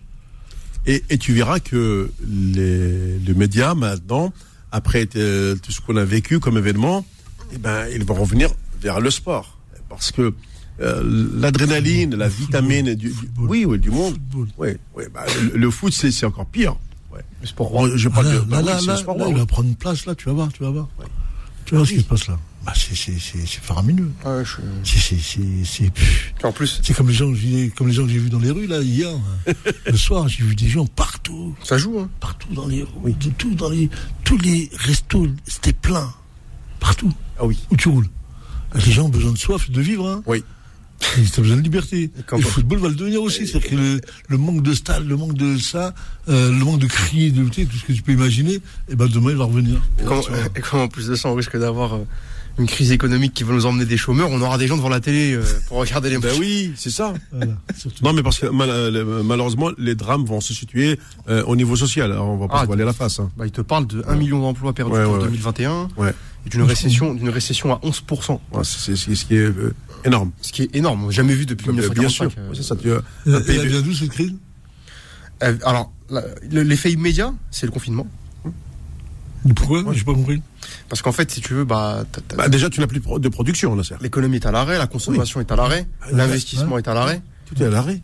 Et, 0.86 1.04
et 1.10 1.18
tu 1.18 1.32
verras 1.32 1.60
que 1.60 2.10
les, 2.26 3.18
les 3.18 3.34
médias 3.34 3.74
maintenant, 3.74 4.32
après 4.72 5.08
euh, 5.16 5.54
tout 5.56 5.72
ce 5.72 5.80
qu'on 5.80 5.96
a 5.96 6.04
vécu 6.04 6.40
comme 6.40 6.56
événement, 6.56 7.04
eh 7.52 7.58
ben, 7.58 7.86
ils 7.94 8.04
vont 8.04 8.14
revenir 8.14 8.50
vers 8.80 9.00
le 9.00 9.10
sport. 9.10 9.58
Parce 9.88 10.12
que 10.12 10.32
euh, 10.80 11.30
l'adrénaline, 11.34 12.14
la 12.14 12.28
vitamine 12.28 12.94
du, 12.94 13.08
du- 13.08 13.14
oui, 13.38 13.64
oui, 13.64 13.78
du 13.78 13.90
monde. 13.90 14.16
Oui, 14.58 14.68
oui, 14.94 15.04
bah, 15.12 15.24
le, 15.52 15.58
le 15.58 15.70
foot, 15.70 15.92
c'est 15.92 16.10
c'est 16.12 16.26
encore 16.26 16.46
pire. 16.46 16.76
Ouais. 17.12 17.20
Le 17.40 17.46
sport. 17.46 17.96
Je 17.96 18.08
Ah, 18.08 18.12
parle 18.12 18.26
là, 18.26 18.32
de. 18.32 18.38
là, 18.38 18.44
bah 18.48 18.58
oui, 18.60 18.64
là, 18.66 18.78
c'est 18.80 18.86
là, 18.86 18.92
le 18.94 18.98
sport 18.98 19.18
là, 19.18 19.26
il 19.28 19.34
va 19.36 19.46
prendre 19.46 19.68
une 19.68 19.74
place 19.76 20.06
là, 20.06 20.14
tu 20.14 20.26
vas 20.26 20.32
voir, 20.32 20.52
tu 20.52 20.62
vas 20.62 20.70
voir. 20.70 20.88
Tu 21.64 21.72
vas 21.74 21.78
voir 21.78 21.88
ce 21.88 21.94
qui 21.94 22.00
se 22.00 22.04
passe 22.04 22.28
là. 22.28 22.38
Bah, 22.68 22.74
c'est, 22.76 23.48
faramineux. 23.62 24.10
Ouais, 24.26 24.42
je- 24.44 24.92
C'est. 25.64 25.90
En 26.44 26.52
plus, 26.52 26.80
c'est 26.84 26.92
comme 26.92 27.08
les 27.08 27.14
gens, 27.14 27.30
que 27.32 27.36
j'ai- 27.38 27.70
comme 27.70 27.88
les 27.88 27.94
gens 27.94 28.04
que 28.04 28.10
j'ai 28.10 28.18
vus 28.18 28.28
dans 28.28 28.38
les 28.38 28.50
rues 28.50 28.66
là 28.66 28.82
hier. 28.82 29.08
hein. 29.08 29.52
Le 29.86 29.96
soir, 29.96 30.28
j'ai 30.28 30.44
vu 30.44 30.54
des 30.54 30.68
gens 30.68 30.84
partout, 30.84 31.56
ça 31.64 31.78
joue. 31.78 31.98
Hein. 31.98 32.10
partout 32.20 32.52
dans 32.52 32.66
les 32.66 32.82
rues, 32.82 33.14
tout 33.38 33.54
dans 33.54 33.70
les, 33.70 33.88
tous 34.24 34.36
les 34.38 34.68
restos, 34.74 35.28
c'était 35.46 35.72
plein, 35.72 36.12
partout 36.78 37.10
Ah 37.40 37.46
oui. 37.46 37.58
où 37.70 37.76
tu 37.76 37.88
roules. 37.88 38.08
Les 38.74 38.92
gens 38.92 39.06
ont 39.06 39.08
besoin 39.08 39.32
de 39.32 39.38
soif, 39.38 39.70
de 39.70 39.80
vivre. 39.80 40.06
Hein. 40.06 40.22
Oui. 40.26 40.44
Ils 41.16 41.26
ont 41.38 41.42
besoin 41.42 41.56
de 41.56 41.62
liberté. 41.62 42.02
Et, 42.02 42.36
le 42.36 42.42
football 42.42 42.80
va 42.80 42.88
le 42.88 42.96
devenir 42.96 43.22
aussi. 43.22 43.46
C'est-à-dire 43.46 43.70
que 43.70 43.76
le, 43.76 44.00
le 44.28 44.36
manque 44.36 44.62
de 44.62 44.74
stade, 44.74 45.06
le 45.06 45.16
manque 45.16 45.32
de 45.34 45.56
ça, 45.56 45.94
euh, 46.28 46.50
le 46.50 46.64
manque 46.64 46.80
de 46.80 46.86
crier, 46.86 47.30
de 47.30 47.40
lutter, 47.40 47.64
tout 47.64 47.78
ce 47.78 47.84
que 47.84 47.92
tu 47.94 48.02
peux 48.02 48.12
imaginer, 48.12 48.58
et 48.90 48.94
ben 48.96 49.06
demain 49.06 49.30
il 49.30 49.36
va 49.36 49.44
revenir. 49.44 49.80
Et 50.00 50.04
comme, 50.04 50.20
Tu 50.22 50.28
vois. 50.30 50.38
et 50.54 50.60
comme 50.60 50.80
en 50.80 50.88
plus 50.88 51.06
de 51.06 51.14
ça, 51.14 51.30
on 51.30 51.34
risque 51.34 51.56
d'avoir 51.56 51.94
euh, 51.94 52.04
une 52.58 52.66
crise 52.66 52.90
économique 52.92 53.34
qui 53.34 53.44
va 53.44 53.52
nous 53.54 53.66
emmener 53.66 53.84
des 53.84 53.96
chômeurs, 53.96 54.28
on 54.30 54.40
aura 54.42 54.58
des 54.58 54.66
gens 54.66 54.76
devant 54.76 54.88
la 54.88 55.00
télé 55.00 55.32
euh, 55.34 55.42
pour 55.68 55.78
regarder 55.78 56.10
les 56.10 56.18
Ben 56.18 56.28
matchs. 56.28 56.38
oui, 56.40 56.72
c'est 56.76 56.90
ça. 56.90 57.14
Voilà. 57.32 57.52
Non, 58.02 58.12
mais 58.12 58.22
parce 58.22 58.38
que 58.40 58.46
mal- 58.46 58.68
euh, 58.70 59.22
malheureusement, 59.22 59.70
les 59.78 59.94
drames 59.94 60.24
vont 60.24 60.40
se 60.40 60.52
situer 60.52 60.98
euh, 61.28 61.44
au 61.44 61.54
niveau 61.56 61.76
social. 61.76 62.10
Alors, 62.12 62.28
on 62.28 62.36
va 62.36 62.48
pas 62.48 62.54
Ah, 62.58 62.60
se 62.62 62.66
voiler 62.66 62.84
la 62.84 62.92
face. 62.92 63.20
Hein. 63.20 63.30
Bah, 63.36 63.46
il 63.46 63.52
te 63.52 63.60
parle 63.60 63.86
de 63.86 64.02
1 64.08 64.16
million 64.16 64.40
d'emplois 64.40 64.72
perdus 64.72 64.92
Ouais, 64.92 65.04
pour 65.04 65.12
ouais, 65.14 65.18
ouais. 65.20 65.24
2021 65.26 65.88
Ouais. 65.96 66.12
et 66.46 66.50
d'une 66.50 66.62
récession, 66.62 67.14
d'une 67.14 67.28
récession 67.30 67.72
à 67.72 67.78
11%, 67.84 68.40
Ouais, 68.52 68.62
c'est 68.64 68.96
c'est 68.96 69.14
ce 69.14 69.24
qui 69.24 69.34
est 69.36 69.38
euh, 69.38 69.72
énorme. 70.04 70.32
ce 70.42 70.52
qui 70.52 70.62
est 70.62 70.74
énorme, 70.74 71.10
jamais 71.12 71.34
vu 71.34 71.46
depuis 71.46 71.64
Bien 71.70 71.74
1945. 71.82 72.30
sûr. 72.30 72.40
euh. 72.40 72.48
Ouais, 72.50 72.54
c'est 72.56 72.62
ça. 72.64 72.74
Tu, 72.76 72.88
elle 73.26 73.68
vient 73.68 73.80
d'où 73.82 73.92
cette 73.94 74.10
crise? 74.10 74.34
Euh, 75.44 75.56
alors, 75.64 75.92
l'effet 76.50 76.90
immédiat, 76.90 77.32
c'est 77.52 77.66
le 77.66 77.72
confinement. 77.72 78.06
Pourquoi 79.54 79.92
J'ai 79.94 80.04
pas 80.04 80.14
compris. 80.14 80.42
Parce 80.88 81.02
qu'en 81.02 81.12
fait, 81.12 81.30
si 81.30 81.40
tu 81.40 81.54
veux, 81.54 81.64
bah, 81.64 82.04
Bah, 82.36 82.48
déjà, 82.48 82.68
tu 82.70 82.80
n'as 82.80 82.86
plus 82.86 82.98
de 82.98 83.04
pro- 83.04 83.18
de 83.18 83.28
production, 83.28 83.74
là, 83.74 83.82
l'économie 84.00 84.36
est 84.36 84.46
à 84.46 84.50
l'arrêt, 84.52 84.78
la 84.78 84.86
consommation 84.86 85.40
est 85.40 85.50
à 85.52 85.56
l'arrêt, 85.56 85.86
l'investissement 86.12 86.78
est 86.78 86.88
à 86.88 86.94
l'arrêt. 86.94 87.22
Tout 87.46 87.62
est 87.62 87.66
à 87.66 87.70
l'arrêt. 87.70 88.02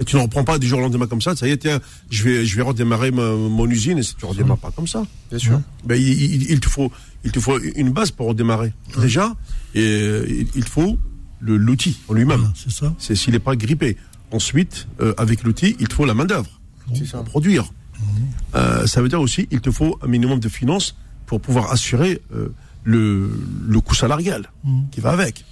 Et 0.00 0.04
tu 0.04 0.16
ne 0.16 0.22
reprends 0.22 0.42
pas 0.42 0.58
du 0.58 0.66
jour 0.66 0.80
au 0.80 0.82
lendemain 0.82 1.06
comme 1.06 1.22
ça. 1.22 1.36
Ça 1.36 1.46
y 1.46 1.52
est, 1.52 1.56
tiens, 1.58 1.78
je 2.10 2.24
vais, 2.24 2.44
je 2.44 2.56
vais 2.56 2.62
redémarrer 2.62 3.12
ma- 3.12 3.30
mon 3.30 3.68
usine. 3.70 3.98
Et 3.98 4.02
si 4.02 4.16
tu 4.16 4.24
redémarres 4.24 4.58
pas 4.58 4.72
comme 4.72 4.88
ça, 4.88 5.04
Bien 5.30 5.38
sûr. 5.38 5.60
ben, 5.84 5.94
il, 5.94 6.08
il- 6.34 6.50
il 6.50 6.58
te 6.58 6.68
faut, 6.68 6.90
il 7.22 7.30
te 7.30 7.38
faut 7.38 7.60
une 7.60 7.90
base 7.90 8.10
pour 8.10 8.26
redémarrer. 8.26 8.72
Déjà, 8.98 9.36
et 9.76 10.48
il, 10.56 10.64
te 10.64 10.68
faut 10.68 10.98
l'outil 11.40 11.96
en 12.08 12.14
lui-même. 12.14 12.38
Voilà, 12.40 12.54
c'est 12.56 12.72
ça. 12.72 12.92
C'est 12.98 13.14
s'il 13.14 13.34
n'est 13.34 13.38
pas 13.38 13.54
grippé. 13.54 13.96
Ensuite, 14.32 14.88
euh, 15.00 15.14
avec 15.16 15.44
l'outil, 15.44 15.76
il 15.78 15.86
te 15.86 15.94
faut 15.94 16.04
la 16.04 16.14
main 16.14 16.24
d'œuvre 16.24 16.50
ça. 17.06 17.18
pour 17.18 17.24
produire. 17.26 17.72
Euh, 18.54 18.86
ça 18.86 19.00
veut 19.02 19.08
dire 19.08 19.20
aussi, 19.20 19.48
il 19.50 19.60
te 19.60 19.70
faut 19.70 19.98
un 20.02 20.06
minimum 20.08 20.38
de 20.40 20.48
finances 20.48 20.94
pour 21.26 21.40
pouvoir 21.40 21.70
assurer 21.72 22.20
euh, 22.34 22.48
le, 22.84 23.30
le 23.66 23.80
coût 23.80 23.94
salarial 23.94 24.50
Mhm. 24.64 24.84
qui 24.90 25.00
va 25.00 25.10
avec. 25.10 25.44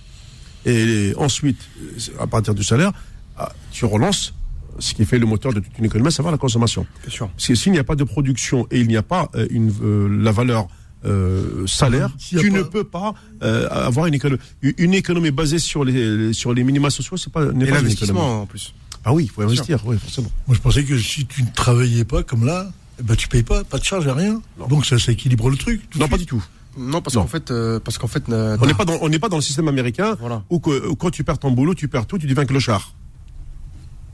Et 0.66 1.14
ensuite, 1.16 1.60
euh, 1.80 2.22
à 2.22 2.26
partir 2.26 2.54
du 2.54 2.62
salaire, 2.64 2.92
ah, 3.38 3.52
tu 3.70 3.84
relances 3.86 4.34
ce 4.78 4.94
qui 4.94 5.04
fait 5.04 5.18
le 5.18 5.26
moteur 5.26 5.52
de 5.52 5.60
toute 5.60 5.76
une 5.78 5.84
économie, 5.86 6.08
à 6.08 6.10
savoir 6.10 6.32
la 6.32 6.38
consommation. 6.38 6.86
Bien 7.02 7.10
sûr. 7.10 7.28
Parce 7.30 7.46
que 7.48 7.54
s'il 7.54 7.72
n'y 7.72 7.78
a 7.78 7.84
pas 7.84 7.96
de 7.96 8.04
production 8.04 8.66
et 8.70 8.80
il 8.80 8.88
n'y 8.88 8.96
a 8.96 9.02
pas 9.02 9.30
une, 9.50 9.72
euh, 9.82 10.08
la 10.22 10.32
valeur 10.32 10.68
euh, 11.06 11.66
salaire, 11.66 12.10
tu 12.18 12.36
pas- 12.36 12.58
ne 12.58 12.62
peux 12.62 12.84
pas 12.84 13.14
euh, 13.42 13.68
avoir 13.70 14.06
une 14.06 14.14
économie. 14.14 14.40
Une 14.62 14.92
économie 14.94 15.30
basée 15.30 15.58
sur 15.58 15.82
les, 15.84 16.32
sur 16.34 16.52
les 16.52 16.62
minima 16.62 16.90
sociaux, 16.90 17.16
c'est 17.16 17.32
pas, 17.32 17.42
Et 17.42 17.46
pas 17.46 17.52
une 17.52 17.62
économie. 17.62 17.82
l'investissement 17.82 18.42
en 18.42 18.46
plus. 18.46 18.74
Ah 19.04 19.12
oui, 19.14 19.24
il 19.24 19.30
faut 19.30 19.42
investir, 19.42 19.80
oui, 19.86 19.96
forcément. 19.98 20.30
Moi, 20.46 20.54
je 20.54 20.60
pensais 20.60 20.84
que 20.84 20.98
si 20.98 21.24
tu 21.26 21.42
ne 21.42 21.48
travaillais 21.50 22.04
pas 22.04 22.22
comme 22.22 22.44
là, 22.44 22.70
eh 22.98 23.02
ben, 23.02 23.16
tu 23.16 23.28
payes 23.28 23.42
pas, 23.42 23.64
pas 23.64 23.78
de 23.78 23.84
charge, 23.84 24.06
rien. 24.08 24.42
Non. 24.58 24.66
Donc 24.68 24.84
ça, 24.86 24.98
ça 24.98 25.10
équilibre 25.12 25.48
le 25.48 25.56
truc. 25.56 25.82
Non, 25.98 26.06
pas 26.08 26.18
du 26.18 26.26
tout. 26.26 26.44
Non, 26.78 27.00
parce 27.02 27.16
qu'en 27.16 27.26
fait, 27.26 27.50
euh, 27.50 27.80
parce 27.80 27.98
qu'en 27.98 28.06
fait, 28.06 28.28
euh, 28.28 28.56
On 28.60 28.66
n'est 28.66 28.74
pas 28.74 28.84
dans, 28.84 28.98
on 29.00 29.08
n'est 29.08 29.18
pas 29.18 29.28
dans 29.28 29.36
le 29.36 29.42
système 29.42 29.68
américain 29.68 30.16
Voilà. 30.20 30.42
où, 30.50 30.60
que- 30.60 30.86
où 30.88 30.94
quand 30.96 31.10
tu 31.10 31.24
perds 31.24 31.38
ton 31.38 31.50
boulot, 31.50 31.74
tu 31.74 31.88
perds 31.88 32.06
tout, 32.06 32.18
tu 32.18 32.26
deviens 32.26 32.44
clochard. 32.44 32.94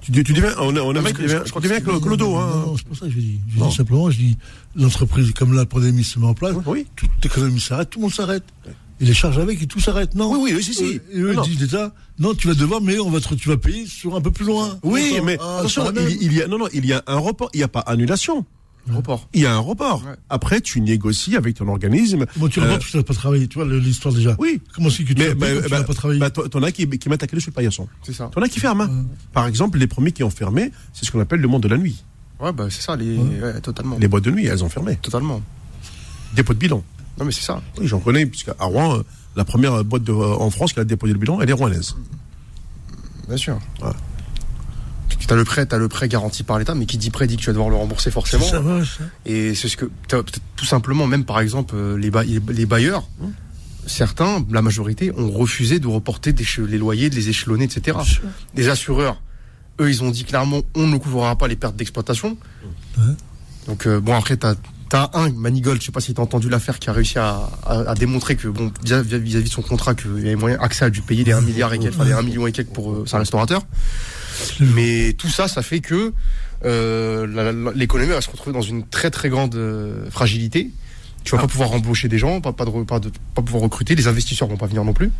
Tu, 0.00 0.12
tu, 0.12 0.22
tu 0.24 0.32
deviens, 0.34 0.52
on, 0.60 0.68
je- 0.70 0.92
deviens, 0.92 1.42
je 1.44 1.50
crois 1.50 1.60
tu 1.60 1.68
deviens 1.68 1.80
clodo, 1.80 2.30
Non, 2.30 2.38
hein. 2.40 2.62
non, 2.66 2.76
c'est 2.76 2.86
pas 2.88 2.94
ça 2.94 3.06
que 3.06 3.12
je 3.12 3.18
dis. 3.18 3.40
Je 3.48 3.62
dis 3.62 3.74
simplement, 3.74 4.08
je 4.10 4.18
dis, 4.18 4.38
l'entreprise, 4.76 5.32
comme 5.32 5.52
la 5.52 5.66
pandémie 5.66 6.04
se 6.04 6.18
met 6.20 6.26
en 6.26 6.34
place, 6.34 6.54
Oui. 6.64 6.86
toute 6.94 7.10
l'économie 7.24 7.60
s'arrête, 7.60 7.90
tout 7.90 7.98
le 7.98 8.02
monde 8.04 8.14
s'arrête. 8.14 8.44
Et 9.00 9.04
les 9.04 9.14
charges 9.14 9.38
avec, 9.38 9.62
et 9.62 9.66
tout 9.66 9.80
s'arrête. 9.80 10.14
Non. 10.14 10.30
Oui, 10.32 10.38
oui, 10.42 10.52
oui, 10.56 10.62
si, 10.62 10.72
si. 10.74 10.84
Euh, 10.84 10.98
Et 11.12 11.18
eux, 11.20 11.34
Non. 11.34 11.42
ils 11.44 11.50
disent 11.56 11.60
l'État, 11.72 11.92
non, 12.18 12.34
tu 12.34 12.48
vas 12.48 12.54
devoir, 12.54 12.80
mais 12.80 12.98
on 12.98 13.10
va 13.10 13.20
te, 13.20 13.34
tu 13.34 13.48
vas 13.48 13.56
payer 13.58 13.86
sur 13.86 14.16
un 14.16 14.20
peu 14.22 14.30
plus 14.30 14.46
loin. 14.46 14.78
Oui, 14.82 15.12
Attends, 15.14 15.24
mais 15.24 15.36
ah, 15.40 15.58
attention, 15.58 15.92
il, 15.94 16.22
il 16.22 16.32
y 16.32 16.42
a, 16.42 16.46
non, 16.48 16.58
non, 16.58 16.68
il 16.72 16.86
y 16.86 16.92
a 16.94 17.02
un 17.06 17.18
report, 17.18 17.50
il 17.52 17.58
n'y 17.58 17.62
a 17.62 17.68
pas 17.68 17.80
annulation. 17.80 18.46
report. 18.88 19.28
Il 19.34 19.42
y 19.42 19.46
a 19.46 19.54
un 19.54 19.58
report. 19.58 20.02
Ouais. 20.06 20.12
Après, 20.30 20.60
tu 20.62 20.80
négocies 20.80 21.36
avec 21.36 21.56
ton 21.56 21.68
organisme. 21.68 22.24
Comment 22.34 22.48
tu 22.48 22.60
Euh, 22.60 22.62
reportes 22.64 22.84
que 22.86 22.90
tu 22.90 22.96
n'as 22.96 23.02
pas 23.02 23.12
travaillé 23.14 23.48
Tu 23.48 23.58
vois 23.58 23.66
l'histoire 23.66 24.14
déjà. 24.14 24.34
Oui. 24.38 24.62
Comment 24.74 24.88
c'est 24.88 25.02
que 25.04 25.08
tu 25.12 25.14
bah, 25.14 25.34
bah, 25.34 25.46
n'as 25.78 25.82
pas 25.84 25.92
travaillé 25.94 26.20
bah, 26.20 26.30
t'en 26.30 26.62
as 26.62 26.72
qui, 26.72 26.88
qui 26.88 27.08
mettent 27.10 27.20
la 27.20 27.26
clé 27.28 27.40
sur 27.40 27.50
le 27.50 27.54
paillasson. 27.54 27.88
C'est 28.02 28.14
ça. 28.14 28.30
T'en 28.32 28.40
as 28.40 28.48
qui 28.48 28.60
ferment. 28.60 28.84
hein. 28.84 29.04
Par 29.34 29.46
exemple, 29.46 29.78
les 29.78 29.88
premiers 29.88 30.12
qui 30.12 30.22
ont 30.24 30.30
fermé, 30.30 30.70
c'est 30.94 31.04
ce 31.04 31.10
qu'on 31.10 31.20
appelle 31.20 31.40
le 31.40 31.48
monde 31.48 31.62
de 31.64 31.68
la 31.68 31.76
nuit. 31.76 32.02
Ouais, 32.40 32.52
bah 32.52 32.66
c'est 32.70 32.80
ça, 32.82 32.96
les, 32.96 33.16
ouais, 33.16 33.60
totalement. 33.60 33.96
Les 34.00 34.08
boîtes 34.08 34.24
de 34.24 34.30
nuit, 34.30 34.46
elles 34.46 34.62
ont 34.64 34.68
fermé. 34.70 34.96
Totalement. 35.02 35.42
Dépôt 36.34 36.54
de 36.54 36.58
bilan. 36.58 36.82
Non, 37.18 37.24
mais 37.24 37.32
c'est 37.32 37.42
ça. 37.42 37.62
Oui, 37.78 37.86
j'en 37.86 37.98
connais, 38.00 38.26
puisqu'à 38.26 38.54
Rouen, 38.58 39.00
la 39.36 39.44
première 39.44 39.82
boîte 39.84 40.04
de- 40.04 40.12
euh, 40.12 40.34
en 40.36 40.50
France 40.50 40.72
qui 40.72 40.80
a 40.80 40.84
déposé 40.84 41.12
le 41.12 41.18
bilan, 41.18 41.40
elle 41.40 41.48
est 41.50 41.54
rouennaise. 41.54 41.94
Bien 43.28 43.36
sûr. 43.36 43.58
Voilà. 43.80 43.96
Tu 45.18 45.32
as 45.32 45.36
le 45.36 45.44
prêt, 45.44 45.66
t'as 45.66 45.78
le 45.78 45.88
prêt 45.88 46.08
garanti 46.08 46.42
par 46.44 46.58
l'État, 46.58 46.74
mais 46.76 46.86
qui 46.86 46.98
dit 46.98 47.10
prêt 47.10 47.26
dit 47.26 47.36
que 47.36 47.40
tu 47.40 47.46
vas 47.46 47.52
devoir 47.52 47.68
le 47.68 47.74
rembourser 47.76 48.10
forcément. 48.12 48.44
Ça 48.44 48.62
ça. 48.84 49.04
Et 49.24 49.54
c'est 49.56 49.68
ce 49.68 49.76
que, 49.76 49.90
t'as- 50.06 50.22
tout 50.54 50.64
simplement, 50.64 51.06
même 51.08 51.24
par 51.24 51.40
exemple, 51.40 51.74
euh, 51.74 51.96
les, 51.98 52.10
ba- 52.12 52.22
les 52.22 52.66
bailleurs, 52.66 53.08
Hum. 53.20 53.32
certains, 53.86 54.44
la 54.50 54.62
majorité, 54.62 55.10
ont 55.16 55.30
refusé 55.30 55.80
de 55.80 55.86
reporter 55.88 56.32
des 56.32 56.44
les 56.68 56.78
loyers, 56.78 57.10
de 57.10 57.16
les 57.16 57.28
échelonner, 57.28 57.64
etc. 57.64 57.98
Les 58.54 58.68
assureurs, 58.68 59.20
eux, 59.80 59.90
ils 59.90 60.04
ont 60.04 60.10
dit 60.10 60.24
clairement, 60.24 60.60
on 60.76 60.86
ne 60.86 60.96
couvrira 60.96 61.36
pas 61.36 61.48
les 61.48 61.56
pertes 61.56 61.74
d'exploitation. 61.76 62.36
Ouais. 62.98 63.04
Donc, 63.66 63.86
euh, 63.88 63.98
bon, 64.00 64.14
après, 64.14 64.36
t'as 64.36 64.54
as 64.92 65.10
un, 65.14 65.30
Manigold, 65.30 65.80
je 65.80 65.86
sais 65.86 65.92
pas 65.92 66.00
si 66.00 66.14
t'as 66.14 66.22
entendu 66.22 66.48
l'affaire, 66.48 66.78
qui 66.78 66.88
a 66.90 66.92
réussi 66.92 67.18
à, 67.18 67.48
à- 67.64 67.90
à 67.90 67.94
démontrer 67.94 68.36
que, 68.36 68.48
bon, 68.48 68.70
vis- 68.84 69.02
vis-à-vis 69.18 69.48
de 69.48 69.48
son 69.54 69.62
contrat, 69.62 69.94
qu'il 69.94 70.10
y 70.18 70.26
avait 70.26 70.36
moyen, 70.36 70.58
AXA 70.60 70.86
a 70.86 70.90
dû 70.90 71.02
payer 71.02 71.24
les 71.24 71.32
1 71.32 71.40
milliard 71.40 71.72
et 71.74 71.78
quelques, 71.78 71.94
enfin, 71.94 72.04
les 72.04 72.12
1 72.12 72.22
million 72.22 72.46
et 72.46 72.52
quelques 72.52 72.70
pour 72.70 72.92
euh, 72.92 73.04
sa 73.06 73.18
restaurateur. 73.18 73.62
Mais 74.60 75.14
tout 75.14 75.28
ça, 75.28 75.48
ça 75.48 75.62
fait 75.62 75.80
que 75.80 76.12
euh, 76.64 77.72
l'économie 77.74 78.10
va 78.10 78.20
se 78.20 78.30
retrouver 78.30 78.52
dans 78.52 78.62
une 78.62 78.86
très 78.86 79.10
très 79.10 79.28
grande 79.28 79.54
euh, 79.54 80.10
fragilité. 80.10 80.70
Tu 81.24 81.32
vas 81.34 81.40
pas 81.42 81.48
pouvoir 81.48 81.72
embaucher 81.72 82.08
des 82.08 82.18
gens, 82.18 82.40
pas, 82.40 82.52
pas, 82.52 82.64
de, 82.64 82.70
pas, 82.84 83.00
de- 83.00 83.10
pas 83.34 83.42
pouvoir 83.42 83.62
recruter, 83.64 83.94
les 83.96 84.06
investisseurs 84.06 84.46
vont 84.48 84.56
pas 84.56 84.66
venir 84.66 84.84
non 84.84 84.92
plus. 84.92 85.10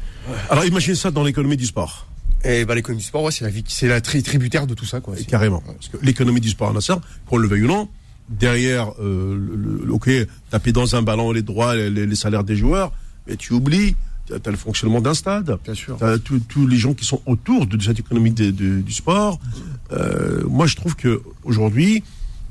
Alors 0.51 0.65
imagine 0.65 0.95
ça 0.95 1.11
dans 1.11 1.25
l'économie 1.25 1.57
du 1.57 1.67
sport, 1.67 2.07
Et 2.45 2.65
bah, 2.65 2.75
l'économie 2.77 3.03
du 3.03 3.09
sport, 3.09 3.25
ouais, 3.25 3.33
c'est 3.33 3.45
la, 3.45 3.51
c'est 3.67 3.89
la 3.89 4.01
tri- 4.01 4.23
tributaire 4.23 4.67
de 4.69 4.75
tout 4.75 4.85
ça. 4.87 5.01
Quoi. 5.01 5.17
carrément. 5.27 5.61
Parce 5.67 5.89
que 5.89 5.97
l'économie 6.03 6.41
du 6.41 6.51
sport, 6.51 6.73
Nasser, 6.73 6.95
qu'on 7.29 7.39
le 7.39 7.49
veuille 7.49 7.63
ou 7.65 7.67
non, 7.67 7.89
derrière, 8.29 8.91
euh, 9.01 9.37
le, 9.37 9.85
le- 9.87 9.93
ok, 9.93 10.11
taper 10.51 10.73
dans 10.73 10.97
un 10.97 11.03
ballon 11.03 11.33
les 11.33 11.43
droits, 11.43 11.75
les, 11.77 11.91
les 11.91 12.17
salaires 12.17 12.45
des 12.45 12.57
joueurs, 12.57 12.93
mais 13.27 13.37
tu 13.37 13.53
oublies, 13.53 13.95
tu 14.27 14.33
as, 14.35 14.51
le 14.51 14.57
fonctionnement 14.57 15.01
d'un 15.01 15.15
stade. 15.15 15.59
Bien 15.65 15.75
sûr. 15.75 15.97
T'as 15.99 16.19
tous 16.19 16.67
les 16.67 16.77
gens 16.77 16.95
qui 16.95 17.05
sont 17.05 17.23
autour 17.27 17.67
de 17.67 17.81
cette 17.81 18.01
économie 18.01 18.33
de- 18.33 18.51
de- 18.51 18.81
du 18.81 18.93
sport. 18.93 19.39
Euh, 19.93 20.43
moi, 20.49 20.67
je 20.67 20.75
trouve 20.77 20.97
que 20.97 21.23
aujourd'hui, 21.45 22.03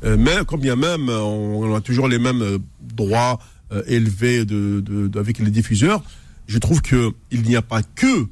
euh, 0.04 0.18
même 0.18 0.46
quand 0.46 0.58
bien 0.58 0.76
même 0.76 1.10
euh, 1.10 1.20
on, 1.22 1.64
on 1.66 1.76
a 1.76 1.82
toujours 1.82 2.08
les 2.08 2.20
mêmes 2.20 2.42
euh, 2.42 2.58
droits 2.82 3.40
euh, 3.72 3.82
élevés 3.88 4.46
de, 4.46 4.80
de- 4.80 5.08
de- 5.08 5.20
avec 5.20 5.40
les 5.40 5.52
diffuseurs, 5.52 6.02
je 6.48 6.58
trouve 6.60 6.82
que 6.82 7.12
il 7.32 7.42
n'y 7.44 7.56
a 7.56 7.62
pas 7.62 7.82
que 7.84 8.28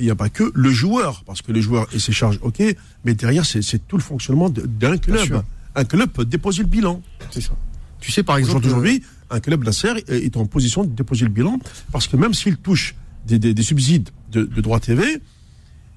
il 0.00 0.04
n'y 0.04 0.10
a 0.10 0.14
pas 0.14 0.28
que 0.28 0.50
le 0.54 0.70
joueur, 0.70 1.24
parce 1.26 1.42
que 1.42 1.50
le 1.50 1.60
joueur 1.60 1.88
et 1.92 1.98
ses 1.98 2.12
charges, 2.12 2.38
ok, 2.42 2.62
mais 3.04 3.14
derrière, 3.14 3.44
c'est 3.44 3.86
tout 3.88 3.96
le 3.96 4.02
fonctionnement 4.02 4.48
de- 4.48 4.62
d'un 4.62 4.96
club. 4.96 5.42
Un 5.80 5.84
club 5.84 6.10
peut 6.10 6.24
déposer 6.24 6.62
le 6.62 6.68
bilan. 6.68 7.00
C'est 7.30 7.40
ça. 7.40 7.52
Tu 8.00 8.10
sais, 8.12 8.22
par 8.22 8.36
exemple, 8.36 8.64
euh, 8.66 8.68
Aujourd'hui, 8.70 9.02
un 9.30 9.40
club 9.40 9.64
Nasser 9.64 9.92
est 10.08 10.24
est 10.26 10.36
en 10.36 10.46
position 10.46 10.82
de 10.84 10.90
déposer 10.90 11.24
le 11.24 11.30
bilan 11.30 11.58
parce 11.92 12.06
que 12.08 12.16
même 12.16 12.34
s'il 12.34 12.56
touche 12.56 12.94
des, 13.26 13.38
des- 13.38 13.54
des 13.54 13.62
subsides 13.62 14.08
de, 14.32 14.42
de 14.44 14.60
droits 14.60 14.80
TV, 14.80 15.02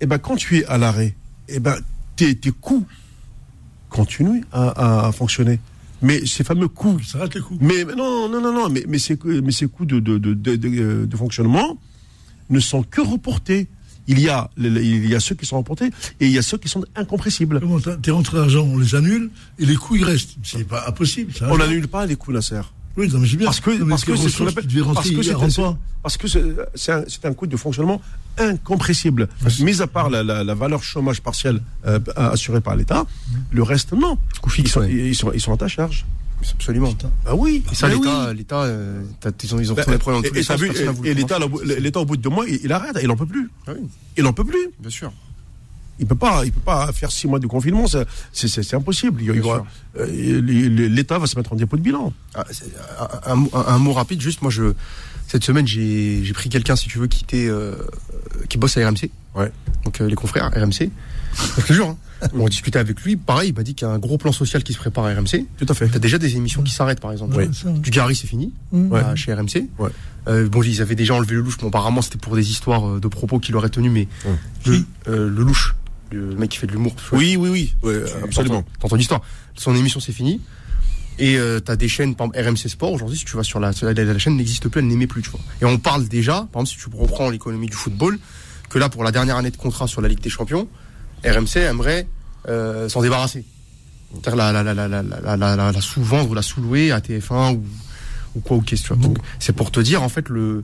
eh 0.01 0.05
ben, 0.05 0.17
quand 0.19 0.35
tu 0.35 0.57
es 0.59 0.65
à 0.65 0.77
l'arrêt, 0.77 1.15
eh 1.47 1.59
ben, 1.59 1.75
tes, 2.15 2.35
tes 2.35 2.51
coûts 2.51 2.85
continuent 3.89 4.43
à, 4.51 4.67
à- 4.69 5.07
à 5.07 5.11
fonctionner. 5.11 5.59
Mais 6.03 6.25
ces 6.25 6.43
fameux 6.43 6.67
coûts, 6.67 6.99
Ça 7.03 7.25
les 7.33 7.41
coups. 7.41 7.59
mais 7.61 7.85
mais 7.85 7.95
non, 7.95 8.27
non, 8.29 8.41
non, 8.41 8.53
non, 8.53 8.69
mais, 8.69 8.83
mais 8.87 8.97
ces, 8.99 9.17
mais 9.23 9.51
ces 9.51 9.67
coûts 9.67 9.85
de, 9.85 9.99
de- 9.99 10.17
de 11.05 11.15
fonctionnement 11.17 11.77
ne 12.49 12.59
sont 12.59 12.83
que 12.83 13.01
reportés. 13.01 13.67
Il 14.07 14.19
y, 14.19 14.29
a, 14.29 14.49
il 14.57 15.07
y 15.07 15.15
a 15.15 15.19
ceux 15.19 15.35
qui 15.35 15.45
sont 15.45 15.57
reportés 15.57 15.85
et 16.19 16.25
il 16.25 16.31
y 16.31 16.37
a 16.37 16.41
ceux 16.41 16.57
qui 16.57 16.67
sont 16.69 16.83
incompressibles. 16.95 17.59
Comment 17.59 17.79
tes 17.79 18.11
rentrées 18.11 18.37
d'argent, 18.37 18.63
on 18.63 18.77
les 18.79 18.95
annule 18.95 19.29
et 19.59 19.65
les 19.65 19.75
coûts 19.75 19.95
ils 19.95 20.03
restent. 20.03 20.35
C'est 20.43 20.67
pas 20.67 20.85
impossible. 20.87 21.33
Ça. 21.33 21.47
On 21.51 21.57
n'annule 21.57 21.87
pas 21.87 22.05
les 22.05 22.15
coûts, 22.15 22.31
Nasser. 22.31 22.61
Oui, 22.97 23.07
non, 23.13 23.19
mais 23.19 23.27
j'ai 23.27 23.37
bien. 23.37 23.45
Parce 23.45 23.61
que, 23.61 23.71
Non, 23.71 23.87
parce 23.87 24.03
que 24.03 24.15
c'est 24.17 24.27
ce 24.27 24.43
rentrer, 24.43 25.01
parce 26.03 26.17
que 26.17 26.27
un, 26.91 27.03
c'est 27.07 27.25
un 27.25 27.33
coût 27.33 27.47
de 27.47 27.55
fonctionnement 27.55 28.01
incompressible. 28.37 29.29
Mis 29.61 29.81
à 29.81 29.87
part 29.87 30.09
la, 30.09 30.23
la- 30.23 30.43
la 30.43 30.53
valeur 30.55 30.83
chômage 30.83 31.21
partielle 31.21 31.61
euh, 31.85 31.99
assurée 32.15 32.59
par 32.61 32.75
l'État, 32.75 33.05
le 33.51 33.63
reste 33.63 33.93
non. 33.93 34.17
Coût 34.41 34.49
fixe, 34.49 34.69
ils, 34.69 34.71
sont, 34.73 34.79
ouais. 34.81 34.91
ils, 34.93 35.15
sont, 35.15 35.31
ils 35.33 35.39
sont 35.41 35.53
à 35.53 35.57
ta 35.57 35.67
charge. 35.67 36.05
Absolument. 36.53 36.93
Ah 37.25 37.35
oui. 37.35 37.63
Et 37.71 37.75
ça, 37.75 37.87
mais 37.87 37.95
l'État, 37.95 38.27
oui. 38.29 38.37
l'État, 38.37 38.61
euh, 38.63 39.01
ils 39.43 39.55
ont, 39.55 39.59
ils 39.59 39.71
ont 39.71 39.75
des 39.75 39.97
problèmes 39.97 40.23
tous 40.23 40.33
les 40.33 40.43
sens, 40.43 40.59
vu, 40.59 40.71
et 41.03 41.13
l'État, 41.13 41.99
au 42.01 42.05
bout 42.05 42.17
de 42.17 42.21
deux 42.21 42.29
mois, 42.29 42.45
il, 42.47 42.59
il 42.63 42.71
arrête, 42.71 42.97
il 43.01 43.09
en 43.11 43.15
peut 43.15 43.25
plus. 43.25 43.49
Ah 43.67 43.71
oui, 43.75 43.87
Il 44.17 44.25
en 44.25 44.33
peut 44.33 44.43
plus. 44.45 44.69
bien 44.79 44.89
sûr. 44.89 45.11
Il 45.99 46.07
peut 46.07 46.15
pas, 46.15 46.43
il 46.45 46.51
peut 46.51 46.61
pas 46.61 46.91
faire 46.93 47.11
six 47.11 47.27
mois 47.27 47.37
de 47.37 47.45
confinement, 47.45 47.85
c'est 47.87 48.73
impossible. 48.73 49.21
Euh, 49.97 50.41
L'État 50.41 51.19
va 51.19 51.27
se 51.27 51.37
mettre 51.37 51.53
en 51.53 51.55
dépôt 51.55 51.77
de 51.77 51.81
bilan. 51.81 52.11
Ah, 52.33 52.45
un, 53.27 53.33
un- 53.33 53.47
un- 53.53 53.65
un 53.67 53.77
mot 53.77 53.93
rapide, 53.93 54.19
juste 54.21 54.41
moi 54.41 54.49
je 54.49 54.73
cette 55.27 55.43
semaine 55.43 55.67
j'ai 55.67 56.23
j'ai 56.23 56.33
pris 56.33 56.49
quelqu'un 56.49 56.75
si 56.75 56.87
tu 56.89 56.97
veux 56.97 57.07
qui 57.07 57.23
était 57.23 57.47
euh, 57.47 57.75
qui 58.49 58.57
bosse 58.57 58.77
à 58.77 58.87
RMC. 58.89 59.11
Ouais. 59.35 59.51
Donc 59.85 60.01
euh, 60.01 60.07
les 60.07 60.15
confrères 60.15 60.49
RMC. 60.55 60.89
Je 61.57 61.61
te 61.65 61.73
jure. 61.73 61.87
Hein. 61.89 61.97
On 62.35 62.47
discutait 62.47 62.77
avec 62.77 63.01
lui, 63.01 63.15
pareil, 63.15 63.49
il 63.49 63.55
m'a 63.55 63.63
dit 63.63 63.73
qu'il 63.73 63.87
y 63.87 63.89
a 63.89 63.93
un 63.93 63.97
gros 63.99 64.17
plan 64.19 64.31
social 64.31 64.61
qui 64.63 64.73
se 64.73 64.77
prépare 64.77 65.05
à 65.05 65.13
RMC. 65.13 65.45
Tout 65.57 65.65
à 65.67 65.73
fait. 65.73 65.87
T'as 65.87 65.97
déjà 65.99 66.17
des 66.19 66.35
émissions 66.35 66.61
qui 66.61 66.71
s'arrêtent 66.73 66.99
par 66.99 67.11
exemple. 67.11 67.35
Ouais, 67.35 67.49
ça, 67.51 67.67
ouais. 67.69 67.79
Du 67.79 67.89
Gary 67.89 68.15
c'est 68.15 68.27
fini 68.27 68.53
euh, 68.73 69.15
chez 69.15 69.33
RMC. 69.33 69.67
Ouais. 69.79 69.89
Euh, 70.27 70.47
bon 70.47 70.61
ils 70.61 70.81
avaient 70.81 70.93
déjà 70.95 71.15
enlevé 71.15 71.33
le 71.33 71.41
louche, 71.41 71.57
bon 71.57 71.69
apparemment 71.69 72.01
c'était 72.03 72.19
pour 72.19 72.35
des 72.35 72.51
histoires 72.51 72.87
euh, 72.87 72.99
de 72.99 73.07
propos 73.07 73.39
qu'il 73.39 73.55
aurait 73.55 73.69
tenu, 73.69 73.89
mais 73.89 74.07
le, 74.67 74.73
euh, 75.07 75.29
le 75.29 75.43
louche, 75.43 75.73
le 76.11 76.35
mec 76.35 76.51
qui 76.51 76.57
fait 76.59 76.67
de 76.67 76.73
l'humour. 76.73 76.93
Oui, 77.11 77.35
oui, 77.37 77.49
oui. 77.49 77.73
Ouais, 77.81 78.03
Tu- 78.05 78.23
absolument. 78.23 78.63
T'entends 78.79 78.97
l'histoire. 78.97 79.21
Son 79.55 79.75
émission, 79.75 79.99
c'est 79.99 80.11
fini. 80.13 80.41
Et 81.19 81.37
euh, 81.37 81.59
t'as 81.59 81.75
des 81.75 81.87
chaînes, 81.87 82.15
par 82.15 82.27
exemple, 82.33 82.49
RMC 82.61 82.69
Sport, 82.69 82.91
aujourd'hui, 82.93 83.17
si 83.17 83.25
tu 83.25 83.35
vas 83.35 83.43
sur 83.43 83.59
la, 83.59 83.71
la, 83.81 83.93
la 83.93 84.17
chaîne 84.19 84.37
n'existe 84.37 84.67
plus, 84.69 84.79
elle 84.79 84.87
n'aimait 84.87 85.07
plus, 85.07 85.21
tu 85.21 85.29
vois. 85.29 85.39
Et 85.61 85.65
on 85.65 85.77
parle 85.77 86.07
déjà, 86.07 86.47
par 86.51 86.61
exemple, 86.61 86.67
si 86.67 86.77
tu 86.77 86.95
reprends 86.95 87.29
l'économie 87.29 87.67
du 87.67 87.75
football, 87.75 88.17
que 88.69 88.79
là, 88.79 88.89
pour 88.89 89.03
la 89.03 89.11
dernière 89.11 89.37
année 89.37 89.51
de 89.51 89.57
contrat 89.57 89.87
sur 89.87 90.01
la 90.01 90.07
Ligue 90.07 90.21
des 90.21 90.29
Champions, 90.29 90.67
RMC 91.25 91.57
aimerait 91.57 92.07
euh, 92.47 92.89
s'en 92.89 93.01
débarrasser. 93.01 93.45
C'est-à-dire 94.13 94.35
la, 94.35 94.51
la, 94.51 94.73
la, 94.73 94.87
la, 95.37 95.71
la 95.71 95.81
sous-vendre 95.81 96.29
ou 96.29 96.33
la 96.33 96.41
sous-louer 96.41 96.91
à 96.91 96.99
TF1 96.99 97.55
ou, 97.55 97.63
ou 98.35 98.39
quoi 98.41 98.57
ou 98.57 98.61
qu'est-ce. 98.61 98.93
Donc 98.93 99.17
c'est 99.39 99.55
pour 99.55 99.71
te 99.71 99.79
dire 99.79 100.03
en 100.03 100.09
fait 100.09 100.27
le 100.29 100.63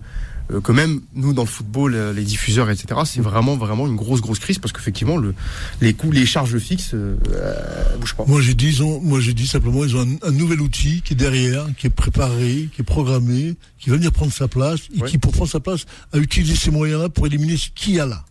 euh, 0.52 0.62
que 0.62 0.72
même 0.72 1.02
nous 1.14 1.34
dans 1.34 1.44
le 1.44 1.48
football, 1.48 1.94
euh, 1.94 2.14
les 2.14 2.24
diffuseurs, 2.24 2.70
etc. 2.70 3.02
C'est 3.06 3.22
vraiment 3.22 3.58
vraiment 3.58 3.86
une 3.86 3.98
grosse 3.98 4.22
grosse 4.22 4.40
crise 4.40 4.60
parce 4.60 4.72
qu'effectivement 4.72 5.18
le, 5.18 5.34
les 5.82 5.94
coûts, 5.94 6.12
les 6.12 6.26
charges 6.26 6.58
fixes 6.58 6.94
euh, 6.94 7.18
euh 7.32 7.98
bougent 8.00 8.16
pas. 8.16 8.26
Moi 8.26 8.42
j'ai 8.42 8.54
dit 8.54 8.68
ils 8.68 8.84
ont, 8.84 9.02
moi 9.02 9.20
j'ai 9.20 9.34
dit 9.34 9.46
simplement 9.46 9.84
ils 9.84 9.96
ont 9.98 10.02
un, 10.02 10.28
un, 10.28 10.32
nouvel 10.32 10.62
outil 10.62 11.02
qui 11.02 11.14
est 11.14 11.18
derrière, 11.18 11.66
qui 11.78 11.88
est 11.88 11.92
préparé, 11.92 12.70
qui 12.74 12.82
est 12.82 12.86
programmé, 12.86 13.56
qui 13.78 13.90
va 13.90 13.98
venir 13.98 14.12
prendre 14.14 14.32
sa 14.32 14.48
place 14.48 14.80
et 14.96 15.02
qui 15.02 15.18
pour 15.18 15.34
prendre 15.34 15.52
sa 15.52 15.60
place 15.60 15.86
a 16.14 16.18
utilisé 16.18 16.56
ces 16.56 16.72
moyens-là 16.72 17.10
pour 17.10 17.28
éliminer 17.28 17.58
ce 17.58 17.68
qu'il 17.76 17.96
y 17.96 18.00
a 18.00 18.06
là. 18.06 18.24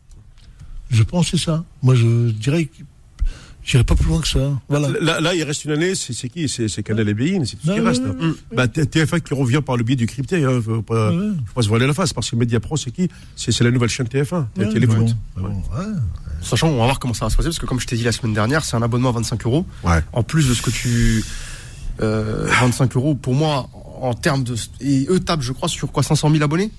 Je 0.91 1.03
pense 1.03 1.31
que 1.31 1.37
c'est 1.37 1.45
ça. 1.45 1.65
Moi, 1.83 1.95
je 1.95 2.31
dirais 2.31 2.67
que 2.67 2.83
j'irai 3.65 3.83
pas 3.85 3.95
plus 3.97 4.07
loin 4.09 4.21
que 4.21 4.29
ça. 4.29 4.53
Voilà. 4.69 4.89
Là, 5.01 5.21
là, 5.21 5.35
il 5.35 5.43
reste 5.43 5.65
une 5.65 5.73
année, 5.73 5.95
c'est 5.97 6.13
c'est 6.13 6.29
qui? 6.29 6.49
C'est 6.49 6.69
c'est 6.69 6.83
Canal 6.85 7.09
et 7.09 7.15
Bein, 7.15 7.45
c'est 7.45 7.57
tout 7.57 7.67
ce 7.67 7.73
qui 7.73 7.81
ouais, 7.81 7.89
reste. 7.89 8.03
Bah, 8.55 8.69
T- 8.69 8.85
TF1 8.85 9.21
qui 9.21 9.35
revient 9.35 9.61
par 9.65 9.77
le 9.77 9.83
biais 9.85 9.97
du 9.97 10.07
crypté, 10.07 10.45
hein, 10.45 10.61
faut 10.65 10.83
pas, 10.83 11.11
Ouais, 11.11 11.17
ouais. 11.17 11.33
faut 11.47 11.55
pas 11.55 11.63
se 11.63 11.69
voiler 11.69 11.87
la 11.87 11.95
face, 11.95 12.13
parce 12.13 12.31
que 12.31 12.37
Media 12.37 12.61
Pro, 12.61 12.77
c'est 12.77 12.93
qui? 12.93 13.09
C'est 13.35 13.51
c'est 13.53 13.65
la 13.65 13.71
nouvelle 13.73 13.89
chaîne 13.89 14.07
TF1, 14.07 14.47
Ouais, 14.57 14.69
Téléfoot. 14.73 15.17
bon, 15.37 15.43
bon, 15.43 15.49
ouais. 15.49 15.85
Sachant, 16.43 16.69
on 16.69 16.79
va 16.79 16.85
voir 16.85 16.99
comment 17.01 17.15
ça 17.15 17.25
va 17.27 17.31
se 17.31 17.37
passer, 17.37 17.49
parce 17.49 17.59
que 17.59 17.67
comme 17.67 17.81
je 17.81 17.87
t'ai 17.87 17.97
dit 17.97 18.05
la 18.05 18.13
semaine 18.13 18.35
dernière, 18.35 18.65
c'est 18.65 18.77
un 18.77 18.83
abonnement 18.83 19.09
à 19.09 19.13
25 19.13 19.45
euros. 19.47 19.67
Ouais. 19.83 20.01
En 20.13 20.23
plus 20.23 20.49
de 20.49 20.55
ce 20.55 20.63
que 20.63 20.71
tu... 20.71 21.25
Euh, 22.03 22.47
25 22.61 22.95
euros, 22.97 23.15
pour 23.15 23.35
moi, 23.35 23.69
en 24.01 24.13
termes 24.15 24.45
de... 24.45 24.55
Et 24.81 25.07
eux 25.09 25.19
tapent, 25.19 25.41
je 25.41 25.53
crois, 25.53 25.69
sur 25.69 25.91
quoi? 25.91 26.03
500 26.03 26.31
000 26.31 26.45
abonnés? 26.45 26.71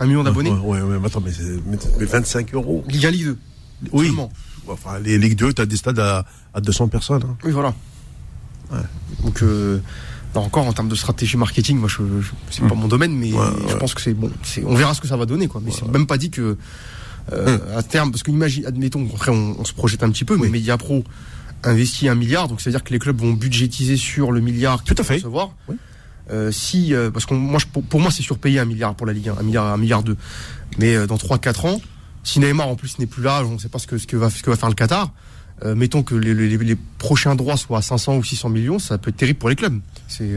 Un 0.00 0.06
million 0.06 0.22
d'abonnés 0.22 0.50
Ouais, 0.50 0.58
ouais, 0.60 0.82
ouais, 0.82 0.98
mais 1.00 1.06
attends, 1.06 1.20
mais, 1.24 1.32
c'est- 1.32 1.60
mais, 1.66 1.76
mais 1.98 2.04
25 2.04 2.54
euros. 2.54 2.84
Ligue 2.88 3.06
1, 3.06 3.10
Ligue 3.10 3.24
2. 3.24 3.38
Oui. 3.92 4.06
Seulement. 4.06 4.30
Enfin, 4.68 4.98
les 4.98 5.18
Ligue 5.18 5.36
2, 5.36 5.52
t'as 5.52 5.66
des 5.66 5.76
stades 5.76 5.98
à, 5.98 6.24
à 6.54 6.60
200 6.60 6.88
personnes. 6.88 7.22
hein. 7.24 7.36
Oui, 7.44 7.52
voilà. 7.52 7.74
Ouais. 8.70 8.78
Donc, 9.24 9.42
euh, 9.42 9.80
là 10.34 10.40
encore, 10.42 10.66
en 10.66 10.72
termes 10.72 10.88
de 10.88 10.94
stratégie 10.94 11.36
marketing, 11.36 11.78
moi, 11.78 11.88
je, 11.88 12.02
je- 12.20 12.30
c'est 12.50 12.66
pas 12.66 12.74
mon 12.74 12.86
domaine, 12.88 13.12
mais 13.16 13.32
Ouais, 13.32 13.46
je 13.68 13.74
pense 13.76 13.94
que 13.94 14.00
c'est 14.02 14.14
bon. 14.14 14.30
On 14.66 14.74
verra 14.74 14.94
ce 14.94 15.00
que 15.00 15.08
ça 15.08 15.16
va 15.16 15.24
donner, 15.26 15.48
quoi. 15.48 15.60
Mais 15.64 15.70
c'est 15.70 15.88
même 15.88 16.06
pas 16.06 16.18
dit 16.18 16.30
que 16.30 16.56
euh, 17.32 17.58
à 17.76 17.82
terme, 17.82 18.10
parce 18.10 18.22
que 18.22 18.30
imagine, 18.30 18.66
admettons, 18.66 19.06
après, 19.14 19.30
on, 19.30 19.56
on 19.60 19.64
se 19.64 19.72
projette 19.72 20.02
un 20.02 20.10
petit 20.10 20.24
peu, 20.24 20.36
mais 20.36 20.48
Media 20.48 20.76
Pro 20.78 21.04
investit 21.64 22.08
un 22.08 22.14
milliard, 22.14 22.46
donc 22.48 22.60
c'est 22.60 22.68
à 22.68 22.72
dire 22.72 22.84
que 22.84 22.92
les 22.92 22.98
clubs 22.98 23.18
vont 23.20 23.32
budgétiser 23.32 23.96
sur 23.96 24.32
le 24.32 24.40
milliard 24.40 24.82
qu'ils 24.84 24.94
Tout 24.94 25.00
à 25.00 25.02
vont 25.02 25.08
fait. 25.08 25.14
recevoir. 25.16 25.50
Oui. 25.68 25.76
Euh, 26.30 26.50
si, 26.52 26.94
euh, 26.94 27.10
parce 27.10 27.24
que 27.26 27.34
moi, 27.34 27.58
je- 27.58 27.66
pour, 27.66 27.82
pour 27.82 28.00
moi, 28.00 28.10
c'est 28.10 28.22
surpayé 28.22 28.58
un 28.58 28.64
milliard 28.64 28.94
pour 28.94 29.06
la 29.06 29.12
Ligue 29.12 29.28
1, 29.30 29.36
un 29.38 29.42
milliard, 29.42 29.66
un 29.66 29.76
milliard 29.78 30.02
deux. 30.02 30.16
Mais 30.78 30.94
euh, 30.94 31.06
dans 31.06 31.16
3-4 31.16 31.66
ans, 31.66 31.80
si 32.24 32.38
Neymar 32.40 32.68
en 32.68 32.74
plus 32.76 32.98
n'est 32.98 33.06
plus 33.06 33.22
là, 33.22 33.42
on 33.44 33.54
ne 33.54 33.58
sait 33.58 33.68
pas 33.70 33.78
ce 33.78 33.86
que, 33.86 33.96
ce 33.98 34.06
que 34.06 34.16
va, 34.16 34.28
ce 34.30 34.42
que 34.42 34.50
va 34.50 34.56
faire 34.56 34.68
le 34.68 34.74
Qatar. 34.74 35.12
Mettons 35.74 36.04
que 36.04 36.14
les, 36.14 36.34
les- 36.34 36.56
les 36.56 36.76
prochains 36.98 37.34
droits 37.34 37.56
soient 37.56 37.78
à 37.78 37.82
500 37.82 38.16
ou 38.18 38.22
600 38.22 38.48
millions, 38.48 38.78
ça 38.78 38.96
peut 38.96 39.08
être 39.10 39.16
terrible 39.16 39.40
pour 39.40 39.48
les 39.48 39.56
clubs. 39.56 39.80
C'est 40.06 40.30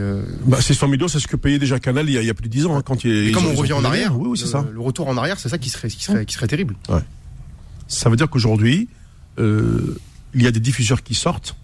Bah, 0.47 0.59
ces 0.61 0.73
100 0.73 0.87
millions, 0.87 1.07
c'est 1.07 1.19
ce 1.19 1.27
que 1.27 1.35
payait 1.35 1.59
déjà 1.59 1.79
Canal 1.79 2.09
il 2.09 2.13
y 2.13 2.17
a, 2.17 2.21
il 2.21 2.25
y 2.25 2.29
a 2.31 2.33
plus 2.33 2.41
de 2.45 2.47
10 2.49 2.65
ans, 2.65 2.75
hein, 2.75 2.81
quand 2.83 3.03
il, 3.03 3.27
et 3.27 3.31
comme 3.31 3.45
on 3.45 3.53
revient 3.53 3.73
en 3.73 3.83
arrière, 3.85 4.17
Oui, 4.19 4.29
oui, 4.31 4.37
c'est 4.39 4.47
ça. 4.47 4.65
le 4.73 4.79
retour 4.79 5.07
en 5.09 5.17
arrière, 5.17 5.39
c'est 5.39 5.49
ça 5.49 5.59
qui 5.59 5.69
serait, 5.69 5.89
qui 5.89 6.03
serait, 6.03 6.25
qui 6.25 6.33
serait 6.33 6.47
terrible. 6.47 6.75
Ça 7.87 8.09
veut 8.09 8.15
dire 8.15 8.29
qu'aujourd'hui, 8.31 8.87
il 9.37 10.41
y 10.41 10.47
a 10.47 10.51
des 10.51 10.59
diffuseurs 10.59 11.03
qui 11.03 11.13
sortent. 11.13 11.55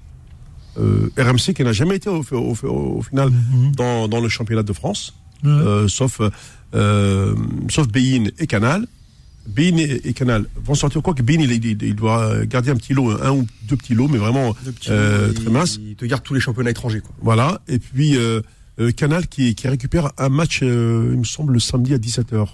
Euh, 0.80 1.10
RMC 1.18 1.54
qui 1.56 1.64
n'a 1.64 1.74
jamais 1.74 1.96
été 1.96 2.10
au, 2.10 2.24
au- 2.32 2.56
au- 2.64 2.98
au 3.00 3.02
final 3.02 3.30
Mhm. 3.30 3.72
dans, 3.76 4.08
dans 4.08 4.20
le 4.22 4.30
championnat 4.30 4.64
de 4.64 4.74
France. 4.74 5.14
euh, 5.46 5.88
sauf 5.88 6.20
euh, 6.74 7.36
sauf 7.70 7.88
Bein 7.88 8.26
et 8.40 8.48
Canal. 8.48 8.86
Bein 9.48 9.78
et, 9.78 10.02
et 10.10 10.14
Canal 10.14 10.46
vont 10.64 10.76
sortir 10.76 11.02
quoi 11.02 11.14
que 11.14 11.22
Bein 11.22 11.40
il, 11.40 11.52
il- 11.52 11.82
il 11.84 11.96
doit 11.96 12.46
garder 12.46 12.70
un 12.72 12.76
petit 12.76 12.94
lot, 12.94 13.12
un 13.22 13.32
ou 13.32 13.48
deux 13.70 13.78
petits 13.78 13.94
lots, 13.96 14.08
mais 14.08 14.18
vraiment 14.18 14.56
euh, 14.90 15.28
lots, 15.28 15.34
très 15.34 15.50
mince. 15.52 15.80
Il 15.82 15.96
te 15.96 16.06
garde 16.06 16.24
tous 16.24 16.34
les 16.34 16.40
championnats 16.42 16.72
étrangers, 16.72 17.00
quoi. 17.02 17.12
Voilà. 17.22 17.62
Et 17.68 17.80
puis 17.80 18.18
euh, 18.18 18.42
euh, 18.80 18.92
Canal 18.92 19.28
qui, 19.28 19.56
qui 19.56 19.68
récupère 19.68 20.12
un 20.18 20.30
match, 20.30 20.60
il 20.62 20.68
me 20.68 21.24
semble, 21.24 21.54
le 21.54 21.60
samedi 21.60 21.94
à 21.94 21.98
17h. 21.98 22.48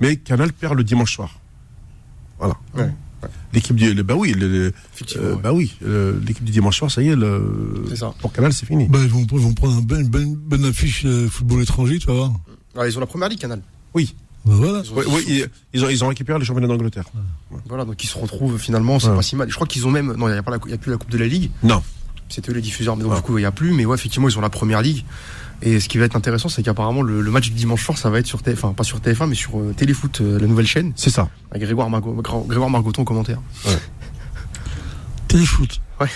Mais 0.00 0.16
Canal 0.16 0.52
perd 0.52 0.74
le 0.76 0.84
dimanche 0.84 1.14
soir. 1.14 1.38
Voilà. 2.38 2.54
Ouais. 2.74 2.90
L'équipe 3.52 3.76
du. 3.76 3.92
le- 3.94 4.02
bah 4.02 4.14
oui, 4.16 4.32
le- 4.32 4.72
euh, 5.16 5.36
bah 5.36 5.52
oui, 5.52 5.74
euh, 5.84 6.18
l'équipe 6.26 6.44
du 6.44 6.52
dimanche 6.52 6.78
soir, 6.78 6.90
ça 6.90 7.02
y 7.02 7.08
est, 7.08 7.16
le, 7.16 7.84
C'est 7.88 7.96
ça. 7.96 8.12
pour 8.20 8.32
Canal, 8.32 8.52
c'est 8.52 8.66
fini. 8.66 8.86
Bah, 8.88 8.98
ils, 9.02 9.08
vont, 9.08 9.26
ils 9.30 9.38
vont 9.38 9.52
prendre 9.54 9.76
un 9.76 9.82
ben- 9.82 10.00
une 10.00 10.08
bonne, 10.08 10.34
bonne 10.34 10.64
affiche 10.64 11.02
euh, 11.04 11.28
football 11.28 11.62
étranger, 11.62 11.98
tu 11.98 12.06
vas 12.06 12.14
voir. 12.14 12.32
Ils 12.86 12.96
ont 12.96 13.00
la 13.00 13.06
première 13.06 13.28
ligue, 13.28 13.38
Canal. 13.40 13.60
Oui, 13.94 14.14
Bah, 14.44 14.52
voilà. 14.56 14.82
Ils 14.84 14.90
ont- 14.90 14.96
oui, 14.96 15.04
oui, 15.08 15.24
ils, 15.28 15.48
ils 15.74 15.84
ont, 15.84 15.88
ils 15.88 16.02
ont 16.04 16.08
récupéré 16.08 16.38
le 16.38 16.44
championnat 16.44 16.66
d'Angleterre. 16.68 17.04
Voilà, 17.68 17.84
donc 17.84 18.02
ils 18.02 18.06
se 18.08 18.18
retrouvent 18.18 18.58
finalement, 18.58 18.98
c'est 18.98 19.08
Ouais. 19.08 19.16
pas 19.16 19.22
si 19.22 19.36
mal. 19.36 19.48
Je 19.50 19.54
crois 19.54 19.66
qu'ils 19.66 19.86
ont 19.86 19.90
même. 19.90 20.14
Non, 20.16 20.28
il 20.28 20.32
n'y 20.32 20.38
a, 20.38 20.42
plus 20.78 20.90
la 20.90 20.96
Coupe 20.96 21.10
de 21.10 21.18
la 21.18 21.26
Ligue. 21.26 21.50
Non. 21.62 21.82
C'était 22.28 22.50
eux 22.50 22.54
les 22.54 22.62
diffuseurs, 22.62 22.96
mais 22.96 23.02
donc 23.02 23.12
Ouais. 23.12 23.18
du 23.18 23.22
coup, 23.24 23.36
il 23.36 23.42
n'y 23.42 23.46
a 23.46 23.52
plus. 23.52 23.72
Mais 23.74 23.84
ouais, 23.84 23.94
effectivement, 23.94 24.26
ils 24.28 24.38
ont 24.38 24.40
la 24.40 24.48
première 24.48 24.80
ligue. 24.80 25.04
Et 25.62 25.78
ce 25.80 25.88
qui 25.88 25.98
va 25.98 26.04
être 26.06 26.16
intéressant, 26.16 26.48
c'est 26.48 26.62
qu'apparemment, 26.62 27.02
le, 27.02 27.20
le 27.20 27.30
match 27.30 27.48
du 27.50 27.54
dimanche 27.54 27.84
soir, 27.84 27.96
ça 27.96 28.10
va 28.10 28.18
être 28.18 28.26
sur 28.26 28.40
TF1, 28.40 28.52
enfin, 28.54 28.72
pas 28.72 28.82
sur 28.84 28.98
TF1, 28.98 29.28
mais 29.28 29.34
sur 29.36 29.58
euh, 29.60 29.72
Téléfoot, 29.76 30.20
euh, 30.20 30.38
la 30.40 30.46
nouvelle 30.48 30.66
chaîne, 30.66 30.92
C'est 30.96 31.10
ça. 31.10 31.28
avec 31.50 31.62
Grégoire, 31.62 31.88
Grégoire 31.90 32.70
Margoton 32.70 33.02
en 33.02 33.04
commentaire. 33.04 33.38
Téléfoot. 35.28 35.80
Ça 35.98 36.06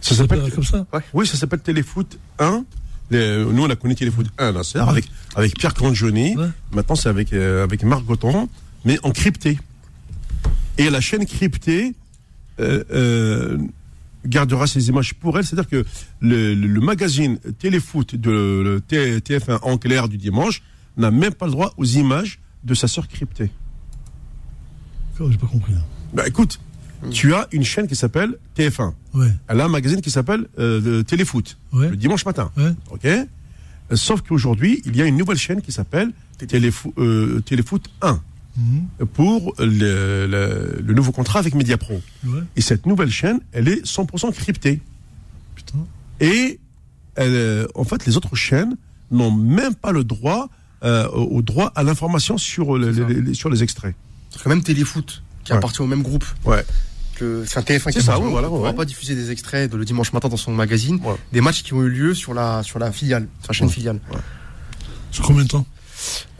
Ça 0.00 0.14
s'appelle. 0.16 0.50
comme 0.52 0.64
ça? 0.64 0.86
Oui, 1.14 1.26
ça 1.26 1.36
s'appelle 1.36 1.60
Téléfoot 1.60 2.18
1. 2.38 2.64
Les- 3.10 3.44
nous, 3.44 3.62
on 3.64 3.70
a 3.70 3.76
connu 3.76 3.94
Téléfoot 3.94 4.26
1, 4.38 4.52
là, 4.52 4.62
c'est 4.64 4.78
avec, 4.78 5.08
avec 5.36 5.56
Pierre 5.56 5.74
Cangioni. 5.74 6.36
Ouais. 6.36 6.46
Maintenant, 6.72 6.96
c'est 6.96 7.08
avec, 7.08 7.32
euh, 7.32 7.62
avec 7.64 7.84
Marc 7.84 8.02
mais 8.84 8.98
en 9.04 9.10
crypté. 9.12 9.58
Et 10.78 10.90
la 10.90 11.00
chaîne 11.00 11.24
cryptée 11.26 11.94
euh, 12.60 12.82
euh, 12.90 13.58
gardera 14.26 14.66
ces 14.66 14.88
images 14.88 15.14
pour 15.14 15.38
elle. 15.38 15.44
C'est-à-dire 15.44 15.68
que 15.68 15.84
le, 16.20 16.54
le- 16.54 16.66
le 16.66 16.80
magazine 16.80 17.38
Téléfoot 17.58 18.14
de 18.14 18.30
le 18.30 18.80
T- 18.80 19.18
TF1 19.20 19.58
en 19.62 19.78
clair 19.78 20.08
du 20.08 20.16
dimanche 20.18 20.62
n'a 20.96 21.10
même 21.10 21.32
pas 21.34 21.46
le 21.46 21.52
droit 21.52 21.72
aux 21.76 21.84
images 21.84 22.38
de 22.64 22.74
sa 22.74 22.88
sœur 22.88 23.06
cryptée. 23.08 23.50
D'accord, 25.12 25.30
J'ai 25.32 25.38
pas 25.38 25.46
compris. 25.46 25.72
là. 25.72 25.80
Bah 26.14 26.26
écoute, 26.26 26.60
tu 27.10 27.34
as 27.34 27.48
une 27.52 27.64
chaîne 27.64 27.86
qui 27.86 27.96
s'appelle 27.96 28.36
TF1. 28.56 28.92
Ouais, 29.14 29.30
Elle 29.48 29.60
a 29.60 29.64
un 29.64 29.68
magazine 29.68 30.00
qui 30.00 30.10
s'appelle 30.10 30.46
euh, 30.58 30.80
le 30.80 31.04
Téléfoot, 31.04 31.56
ouais, 31.72 31.90
le 31.90 31.96
dimanche 31.96 32.24
matin. 32.24 32.50
ouais. 32.56 32.72
Ok? 32.90 33.06
Sauf 33.94 34.22
qu'aujourd'hui, 34.22 34.82
il 34.84 34.96
y 34.96 35.02
a 35.02 35.06
une 35.06 35.16
nouvelle 35.16 35.36
chaîne 35.38 35.62
qui 35.62 35.70
s'appelle 35.72 36.10
Téléfo- 36.38 36.92
euh, 36.98 37.40
Téléfoot 37.40 37.88
1 38.02 38.20
Mhm. 38.56 39.06
pour 39.12 39.54
le, 39.58 40.26
le- 40.26 40.80
le 40.82 40.94
nouveau 40.94 41.12
contrat 41.12 41.38
avec 41.40 41.54
Mediapro. 41.54 42.00
Ouais, 42.26 42.40
Et 42.56 42.60
cette 42.62 42.86
nouvelle 42.86 43.10
chaîne, 43.10 43.40
elle 43.52 43.68
est 43.68 43.84
100% 43.84 44.32
cryptée. 44.32 44.80
putain. 45.54 45.78
Et 46.20 46.58
elle, 47.16 47.30
euh, 47.34 47.66
en 47.74 47.84
fait, 47.84 48.06
les 48.06 48.16
autres 48.16 48.34
chaînes 48.36 48.76
n'ont 49.10 49.30
même 49.30 49.74
pas 49.74 49.92
le 49.92 50.04
droit 50.04 50.48
euh, 50.84 51.08
au 51.08 51.40
droit 51.42 51.72
à 51.74 51.82
l'information 51.82 52.36
sur, 52.38 52.76
le- 52.78 52.92
C'est 52.94 53.04
les, 53.08 53.20
les- 53.22 53.34
sur 53.34 53.48
les 53.50 53.62
extraits. 53.62 53.94
Parce 54.30 54.42
que 54.42 54.48
même 54.48 54.62
Téléfoot, 54.62 55.22
qui 55.44 55.52
Ouais. 55.52 55.58
appartient 55.58 55.80
au 55.82 55.86
même 55.86 56.02
groupe 56.02 56.24
Ouais. 56.44 56.64
que. 57.16 57.42
Enfin, 57.44 57.62
TF1 57.62 57.86
qui 57.92 57.98
C'est 58.00 58.04
ça, 58.06 58.16
voilà, 58.18 58.48
ne 58.48 58.52
pourra 58.52 58.70
ouais. 58.70 58.76
pas 58.76 58.84
diffuser 58.84 59.14
des 59.14 59.30
extraits 59.30 59.70
de 59.72 59.76
le 59.78 59.84
dimanche 59.86 60.12
matin 60.12 60.28
dans 60.28 60.36
son 60.36 60.52
magazine, 60.52 61.00
Ouais. 61.02 61.14
des 61.32 61.40
matchs 61.40 61.62
qui 61.62 61.72
ont 61.72 61.82
eu 61.82 61.88
lieu 61.88 62.14
sur 62.14 62.34
la, 62.34 62.62
sur 62.62 62.78
la 62.78 62.92
filiale, 62.92 63.26
sa 63.46 63.52
chaîne 63.54 63.68
Ouais. 63.68 63.72
filiale. 63.72 64.00
Sur 65.10 65.24
combien 65.24 65.44
de 65.44 65.48
temps? 65.48 65.66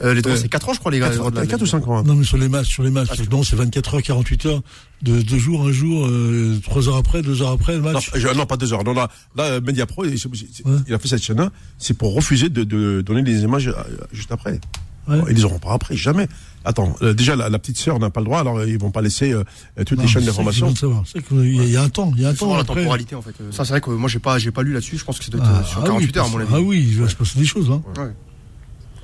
Euh, 0.02 0.14
les 0.14 0.22
droits, 0.22 0.34
Euh, 0.34 0.36
c'est 0.40 0.48
4 0.48 0.68
ans, 0.68 0.72
je 0.74 0.78
crois, 0.78 0.90
les 0.92 0.98
gars. 0.98 1.08
les 1.10 1.16
droits 1.16 1.30
de 1.30 1.36
la- 1.36 1.46
4 1.46 1.62
ou 1.62 1.66
5 1.66 1.86
ans. 1.88 1.98
hein. 1.98 2.02
Non, 2.04 2.14
mais 2.14 2.24
sur 2.24 2.36
les 2.36 2.48
matchs, 2.48 2.68
sur 2.68 2.82
les 2.82 2.90
matchs. 2.90 3.08
Ah, 3.12 3.22
non, 3.30 3.42
c'est 3.42 3.56
24 3.56 3.94
heures, 3.94 4.02
48 4.02 4.46
heures, 4.46 4.62
de 5.02 5.22
deux 5.22 5.38
jours, 5.38 5.66
un 5.66 5.72
jour, 5.72 6.06
euh, 6.06 6.58
trois 6.62 6.88
heures 6.88 6.96
après, 6.96 7.22
deux 7.22 7.40
heures 7.42 7.50
après 7.52 7.74
le 7.76 7.80
Non, 7.82 7.92
match. 7.92 8.10
je- 8.14 8.28
non, 8.28 8.46
pas 8.46 8.56
deux 8.56 8.72
heures. 8.72 8.84
Non, 8.84 8.92
là, 8.94 9.08
là 9.36 9.60
Mediapro, 9.60 10.04
il, 10.04 10.14
il- 10.14 10.26
Ouais. 10.70 10.78
il 10.88 10.94
a 10.94 10.98
fait 10.98 11.08
cette 11.08 11.22
chaîne-là, 11.22 11.50
c'est 11.78 11.94
pour 11.96 12.14
refuser 12.14 12.48
de, 12.48 12.64
de 12.64 13.00
donner 13.00 13.22
les 13.22 13.40
images 13.42 13.68
euh, 13.68 13.72
juste 14.12 14.32
après. 14.32 14.60
Ouais. 15.08 15.20
Ils 15.30 15.36
les 15.36 15.44
auront 15.44 15.60
pas 15.60 15.72
après, 15.72 15.94
jamais. 15.96 16.26
Attends, 16.64 16.96
euh, 17.00 17.14
déjà 17.14 17.36
la, 17.36 17.48
la 17.48 17.60
petite 17.60 17.78
sœur 17.78 18.00
n'a 18.00 18.10
pas 18.10 18.18
le 18.18 18.24
droit, 18.26 18.40
alors 18.40 18.58
euh, 18.58 18.68
ils 18.68 18.76
vont 18.76 18.90
pas 18.90 19.02
laisser 19.02 19.32
euh, 19.32 19.44
toutes 19.86 19.98
Non, 19.98 20.02
les 20.02 20.08
chaînes 20.08 20.22
ça 20.22 20.30
d'information. 20.30 20.72
qu'il 20.72 21.44
y, 21.44 21.56
il 21.58 21.70
y 21.70 21.76
a 21.76 21.82
un 21.82 21.88
temps, 21.88 22.10
il 22.16 22.22
y 22.22 22.26
a 22.26 22.30
un 22.30 22.32
C'est 22.32 22.38
souvent 22.38 22.50
temps 22.50 22.56
la 22.56 22.62
après. 22.62 22.80
temporalité 22.80 23.14
en 23.14 23.22
fait. 23.22 23.30
Euh, 23.40 23.52
Ça 23.52 23.64
c'est 23.64 23.70
vrai 23.70 23.80
que 23.80 23.90
moi 23.90 24.08
j'ai 24.10 24.18
pas 24.18 24.40
j'ai 24.40 24.50
pas 24.50 24.64
lu 24.64 24.72
là-dessus. 24.72 24.98
Je 24.98 25.04
pense 25.04 25.20
que 25.20 25.24
c'est 25.24 25.30
Ah, 25.40 25.62
sur 25.62 25.78
ah 25.80 25.86
48 25.86 26.06
oui, 26.12 26.18
heures 26.18 26.26
à 26.26 26.28
mon 26.28 26.38
avis. 26.40 26.50
Ah 26.52 26.60
oui, 26.60 26.84
il 26.90 27.00
va 27.00 27.08
se 27.08 27.14
passer 27.14 27.38
des 27.38 27.44
choses, 27.44 27.70
hein. 27.70 27.82
Ouais. 27.96 28.10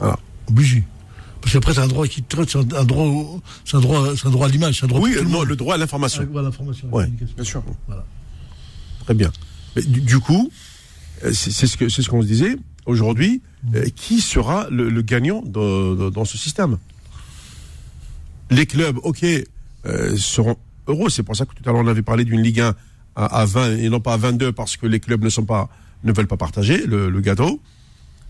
Voilà. 0.01 0.19
Obligé. 0.49 0.85
Parce 1.41 1.53
qu'après, 1.55 1.75
c'est 1.75 1.81
un 1.81 1.89
droit 1.89 2.07
qui 2.07 2.23
te 2.23 2.37
traite, 2.37 2.51
c'est 2.51 2.59
un, 2.59 2.85
droit, 2.85 3.05
au- 3.05 3.43
un 3.73 3.81
droit, 3.81 4.17
c'est 4.17 4.27
un 4.27 4.31
droit 4.31 4.47
à 4.47 4.51
l'image, 4.51 4.79
c'est 4.79 4.85
un 4.85 4.89
droit 4.89 5.01
Oui, 5.01 5.13
le 5.15 5.23
monde. 5.23 5.49
le 5.49 5.57
droit 5.57 5.75
à 5.75 5.79
l'information. 5.79 6.23
À 6.37 6.43
l'information, 6.43 6.89
Ouais. 6.93 7.07
Bien 7.37 7.45
sûr. 7.45 7.63
Voilà. 7.87 8.05
Très 9.05 9.15
bien. 9.15 9.33
Mais 9.75 9.83
du, 9.83 10.01
du 10.01 10.19
coup, 10.21 10.51
euh, 11.25 11.33
c'est 11.33 11.67
ce 11.67 11.77
que 11.77 11.89
c'est 11.89 12.03
ce 12.03 12.09
qu'on 12.09 12.23
se 12.23 12.27
disait 12.27 12.57
aujourd'hui. 12.87 13.43
euh, 13.77 13.87
qui 13.95 14.21
sera 14.21 14.67
le, 14.71 14.89
le 14.91 15.03
gagnant 15.03 15.41
de- 15.43 15.95
de- 15.97 16.11
dans 16.11 16.25
ce 16.25 16.37
système? 16.37 16.79
Les 18.51 18.67
clubs, 18.67 18.99
ok, 19.03 19.25
euh, 19.87 20.17
seront 20.17 20.57
heureux. 20.89 21.09
C'est 21.11 21.23
pour 21.23 21.37
ça 21.37 21.47
que 21.47 21.55
tout 21.55 21.63
à 21.69 21.73
l'heure 21.73 21.83
on 21.83 21.87
avait 21.87 22.03
parlé 22.03 22.25
d'une 22.25 22.43
Ligue 22.43 22.61
1 22.61 22.75
à, 23.17 23.25
à 23.41 23.45
20 23.45 23.77
et 23.79 23.89
non 23.89 24.01
pas 24.01 24.15
à 24.15 24.17
22 24.17 24.53
parce 24.53 24.77
que 24.77 24.87
les 24.87 25.01
clubs 25.01 25.23
ne 25.23 25.29
sont 25.31 25.45
pas 25.45 25.69
ne 26.05 26.13
veulent 26.13 26.27
pas 26.27 26.37
partager 26.37 26.85
le, 26.87 27.09
le 27.09 27.21
gâteau. 27.21 27.61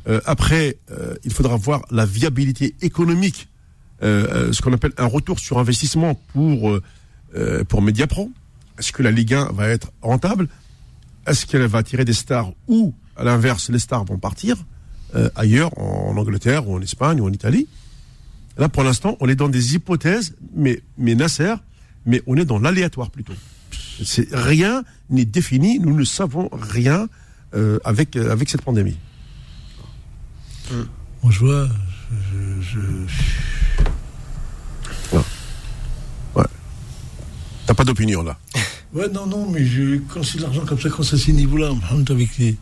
Euh, 0.09 0.21
après, 0.25 0.79
euh, 0.91 1.15
il 1.25 1.33
faudra 1.33 1.57
voir 1.57 1.83
la 1.91 2.07
viabilité 2.07 2.75
économique, 2.83 3.49
euh, 4.03 4.49
euh, 4.49 4.53
ce 4.53 4.61
qu'on 4.63 4.73
appelle 4.73 4.93
un 4.99 5.07
retour 5.07 5.39
sur 5.39 5.59
investissement 5.59 6.15
pour 6.33 6.71
euh, 6.71 6.83
euh, 7.37 7.65
pour 7.65 7.83
Mediapro. 7.83 8.31
Est-ce 8.79 8.93
que 8.93 9.03
la 9.03 9.11
Ligue 9.11 9.35
1 9.35 9.53
va 9.53 9.69
être 9.69 9.93
rentable? 10.01 10.49
Est-ce 11.27 11.47
qu'elle 11.47 11.65
va 11.67 11.79
attirer 11.79 12.05
des 12.05 12.13
stars 12.13 12.53
ou, 12.67 12.95
à 13.17 13.23
l'inverse, 13.23 13.71
les 13.71 13.79
stars 13.79 14.05
vont 14.05 14.19
partir 14.19 14.57
ailleurs, 15.35 15.79
en 15.79 16.17
Angleterre 16.17 16.67
ou 16.67 16.75
en 16.75 16.81
Espagne 16.81 17.21
ou 17.21 17.27
en 17.27 17.33
Italie? 17.33 17.69
Là, 18.57 18.71
pour 18.71 18.83
l'instant, 18.83 19.19
on 19.21 19.29
est 19.29 19.35
dans 19.35 19.51
des 19.51 19.75
hypothèses, 19.75 20.35
mais, 20.57 20.81
mais 20.97 21.15
Nasser, 21.15 21.55
mais 22.07 22.23
on 22.27 22.37
est 22.39 22.47
dans 22.47 22.59
l'aléatoire 22.59 23.11
plutôt. 23.11 23.35
Rien 24.33 24.85
n'est 25.11 25.27
défini, 25.27 25.79
nous 25.79 25.95
ne 25.95 26.05
savons 26.05 26.49
rien 26.51 27.09
avec 27.85 28.17
avec 28.17 28.49
cette 28.49 28.63
pandémie. 28.63 28.97
Moi, 31.23 31.33
je 31.33 31.39
vois, 31.41 31.69
je, 32.11 32.63
je- 32.63 32.79
T'as 37.67 37.75
pas 37.75 37.85
d'opinion 37.85 38.23
là 38.23 38.39
Ouais, 38.93 39.09
non, 39.09 39.27
non, 39.27 39.49
mais 39.51 39.65
je, 39.65 39.99
quand 40.09 40.23
c'est 40.23 40.37
de 40.39 40.43
l'argent 40.43 40.65
comme 40.67 40.79
ça, 40.81 40.91
quand 40.91 41.03
c'est 41.03 41.17
à 41.17 41.19
ces 41.19 41.33
niveaux-là, 41.33 41.71
avec 42.11 42.37
les, 42.39 42.57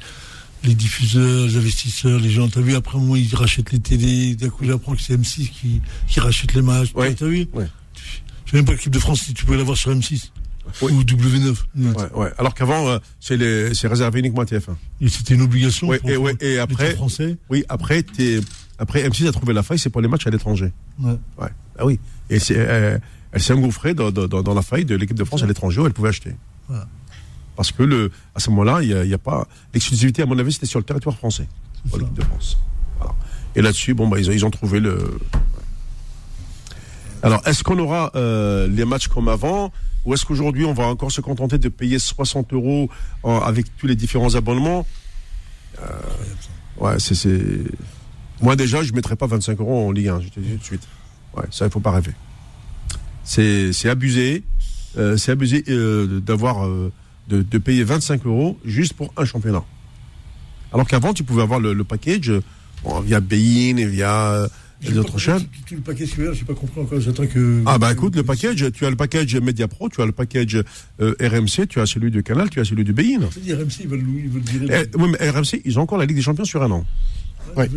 les 0.63 0.75
diffuseurs, 0.77 1.47
les 1.47 1.57
investisseurs, 1.57 2.21
les 2.21 2.31
gens, 2.31 2.49
t'as 2.49 2.61
vu, 2.61 2.77
après, 2.77 2.99
moi, 2.99 3.19
ils 3.19 3.35
rachètent 3.35 3.73
les 3.73 3.81
télés, 3.81 4.37
d'un 4.37 4.49
coup, 4.51 4.65
j'apprends 4.65 4.95
que 4.95 5.03
c'est 5.03 5.17
M6 5.17 5.49
qui, 5.49 5.81
qui 6.07 6.21
rachète 6.21 6.55
les 6.55 6.63
matchs. 6.63 6.91
Ouais. 6.95 7.15
T'as 7.15 7.27
vu 7.27 7.49
Ouais. 7.53 7.67
Je 8.45 8.51
sais 8.53 8.57
même 8.59 8.65
pas 8.65 8.73
l'équipe 8.73 8.93
de 8.93 8.99
France, 9.01 9.23
si 9.23 9.35
tu 9.35 9.45
peux 9.45 9.57
l'avoir 9.57 9.77
sur 9.77 9.91
M6. 9.91 10.29
Oui. 10.83 10.93
Ou 10.93 11.03
W9. 11.03 11.57
ouais, 11.77 12.13
ouais. 12.15 12.33
Alors 12.39 12.55
qu'avant, 12.55 12.87
euh, 12.89 12.99
c'est 13.19 13.37
les- 13.37 13.71
réservé 13.89 14.21
uniquement 14.21 14.43
à 14.43 14.45
TF1. 14.45 14.77
Et 15.01 15.09
c'était 15.09 15.35
une 15.35 15.43
obligation. 15.43 15.89
Ouais, 15.89 15.99
pour- 15.99 16.11
et, 16.11 16.17
ouais, 16.17 16.59
après, 16.59 16.95
français? 16.95 17.37
oui, 17.49 17.65
après, 17.69 18.03
t'es- 18.03 18.41
après 18.79 19.03
M6 19.09 19.27
a 19.29 19.33
trouvé 19.33 19.53
la 19.53 19.63
faille, 19.63 19.79
c'est 19.79 19.91
pour 19.91 20.01
les 20.01 20.09
matchs 20.09 20.27
à 20.27 20.31
l'étranger. 20.31 20.73
Ouais. 21.01 21.17
Ouais. 21.39 21.49
Ah 21.79 21.87
oui. 21.87 21.99
Et 22.29 22.39
c'est, 22.39 22.57
euh, 22.57 22.99
elle 23.33 23.41
s'est 23.43 23.53
engouffrée 23.53 23.95
dans, 23.95 24.11
dans, 24.11 24.55
la 24.55 24.63
faille 24.63 24.85
de 24.85 24.95
l'équipe 24.97 25.17
de 25.17 25.25
France 25.25 25.43
à 25.43 25.47
l'étranger 25.47 25.81
où 25.81 25.87
elle 25.87 25.93
pouvait 25.93 26.11
acheter. 26.11 26.35
Voilà. 26.69 26.87
Parce 27.57 27.73
que 27.73 27.83
le, 27.83 28.11
à 28.35 28.41
ce 28.41 28.51
moment-là, 28.51 28.81
il 28.83 28.95
a, 28.95 29.05
il 29.05 29.11
y 29.11 29.15
a 29.15 29.19
pas 29.19 29.47
l'exclusivité 29.75 30.23
à 30.23 30.27
mon 30.27 30.39
avis, 30.39 30.53
c'était 30.53 30.67
sur 30.67 30.79
le 30.79 30.85
territoire 30.85 31.17
français 31.17 31.49
pour 31.89 31.99
l'équipe 31.99 32.15
de 32.15 32.23
France. 32.25 32.59
Voilà. 32.99 33.15
Et 33.57 33.63
là-dessus, 33.63 33.95
bon, 33.95 34.09
bah, 34.09 34.19
ils, 34.21 34.29
ont, 34.31 34.33
ils 34.33 34.45
ont 34.47 34.51
trouvé 34.51 34.79
le. 34.81 35.19
Alors, 37.23 37.43
est-ce 37.47 37.63
qu'on 37.63 37.79
aura 37.79 38.13
euh, 38.15 38.67
les 38.69 38.85
matchs 38.85 39.09
comme 39.09 39.29
avant? 39.29 39.73
Ou 40.05 40.15
est-ce 40.15 40.25
qu'aujourd'hui 40.25 40.65
on 40.65 40.73
va 40.73 40.85
encore 40.85 41.13
se 41.13 41.21
contenter 41.21 41.59
de 41.59 41.69
payer 41.69 41.99
60 41.99 42.53
euros 42.53 42.89
avec 43.25 43.77
tous 43.77 43.87
les 43.87 43.97
différents 43.97 44.35
abonnements? 44.35 44.87
Euh, 45.81 45.85
Ouais, 46.81 46.99
c'est. 46.99 47.29
Moi 48.41 48.57
déjà, 48.57 48.83
je 48.83 48.93
mettrais 48.95 49.17
pas 49.17 49.27
25 49.27 49.61
euros 49.61 49.89
en 49.89 49.93
Ligue 49.93 50.09
1, 50.09 50.21
je 50.21 50.29
te 50.29 50.41
dis 50.41 50.53
tout 50.53 50.59
de 50.59 50.65
suite. 50.65 50.89
Ouais, 51.37 51.45
ça, 51.51 51.67
il 51.67 51.71
faut 51.71 51.81
pas 51.81 51.91
rêver. 51.91 52.13
C'est, 53.23 53.71
abusé. 53.89 54.43
c'est 54.95 55.31
abusé 55.31 55.63
euh, 55.69 56.21
d'avoir 56.21 56.67
euh, 56.67 56.91
de, 57.29 57.43
de 57.43 57.59
payer 57.59 57.85
25 57.85 58.25
euros 58.27 58.59
juste 58.65 58.95
pour 58.95 59.13
un 59.17 59.25
championnat. 59.25 59.63
Alors 60.73 60.89
qu'avant, 60.89 61.13
tu 61.13 61.23
pouvais 61.23 61.43
avoir 61.43 61.61
le, 61.61 61.85
package 61.85 62.33
via 63.05 63.21
Bein 63.21 63.77
et 63.77 63.85
via 63.87 64.49
les 64.83 64.99
autres 64.99 65.19
chaînes. 65.19 65.43
Tout, 65.67 65.75
le 65.75 65.81
paquet 65.81 66.07
scolaire, 66.07 66.33
j'ai 66.35 66.45
pas 66.45 66.55
compris 66.55 66.81
encore. 66.81 67.01
J'attends 67.01 67.27
que. 67.27 67.63
Ah 67.67 67.79
bah 67.79 67.93
écoute, 67.93 68.17
le 68.17 68.23
package, 68.23 68.71
tu 68.73 68.87
as 68.87 68.91
le 68.91 68.97
package 68.97 69.37
Media 69.37 69.69
Pro, 69.69 69.89
tu 69.89 70.01
as 70.01 70.07
le 70.07 70.13
package 70.13 70.63
euh, 71.01 71.15
RMC, 71.21 71.67
tu 71.69 71.81
as 71.81 71.87
celui 71.87 72.11
de 72.11 72.21
Canal, 72.21 72.49
tu 72.51 72.61
as 72.61 72.65
celui 72.65 72.85
de 72.85 72.93
Bein. 72.93 73.19
RMC, 73.21 73.81
ils 73.81 73.89
veulent, 73.89 74.03
virer. 74.03 74.87
Eh, 74.93 74.97
oui, 74.97 75.11
mais 75.19 75.31
RMC, 75.31 75.61
ils 75.65 75.79
ont 75.79 75.83
encore 75.83 75.99
la 75.99 76.07
Ligue 76.07 76.17
des 76.17 76.23
Champions 76.23 76.45
sur 76.45 76.63
un 76.63 76.71
an. 76.71 76.85
Ouais. 77.57 77.69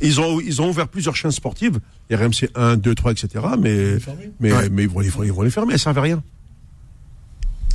Ils 0.00 0.20
ont, 0.20 0.40
ils 0.40 0.60
ont 0.60 0.68
ouvert 0.70 0.88
plusieurs 0.88 1.14
chaînes 1.14 1.30
sportives, 1.30 1.78
RMC 2.10 2.48
1, 2.54 2.76
2, 2.76 2.94
3, 2.94 3.12
etc. 3.12 3.28
Mais, 3.58 3.96
mais, 4.40 4.52
Ouais. 4.52 4.68
mais 4.70 4.82
ils, 4.82 4.88
vont, 4.88 5.00
ils, 5.00 5.10
vont, 5.10 5.22
ils 5.22 5.32
vont 5.32 5.42
les 5.42 5.50
fermer, 5.50 5.74
elles 5.74 5.78
servent 5.78 5.98
à 5.98 6.02
rien. 6.02 6.22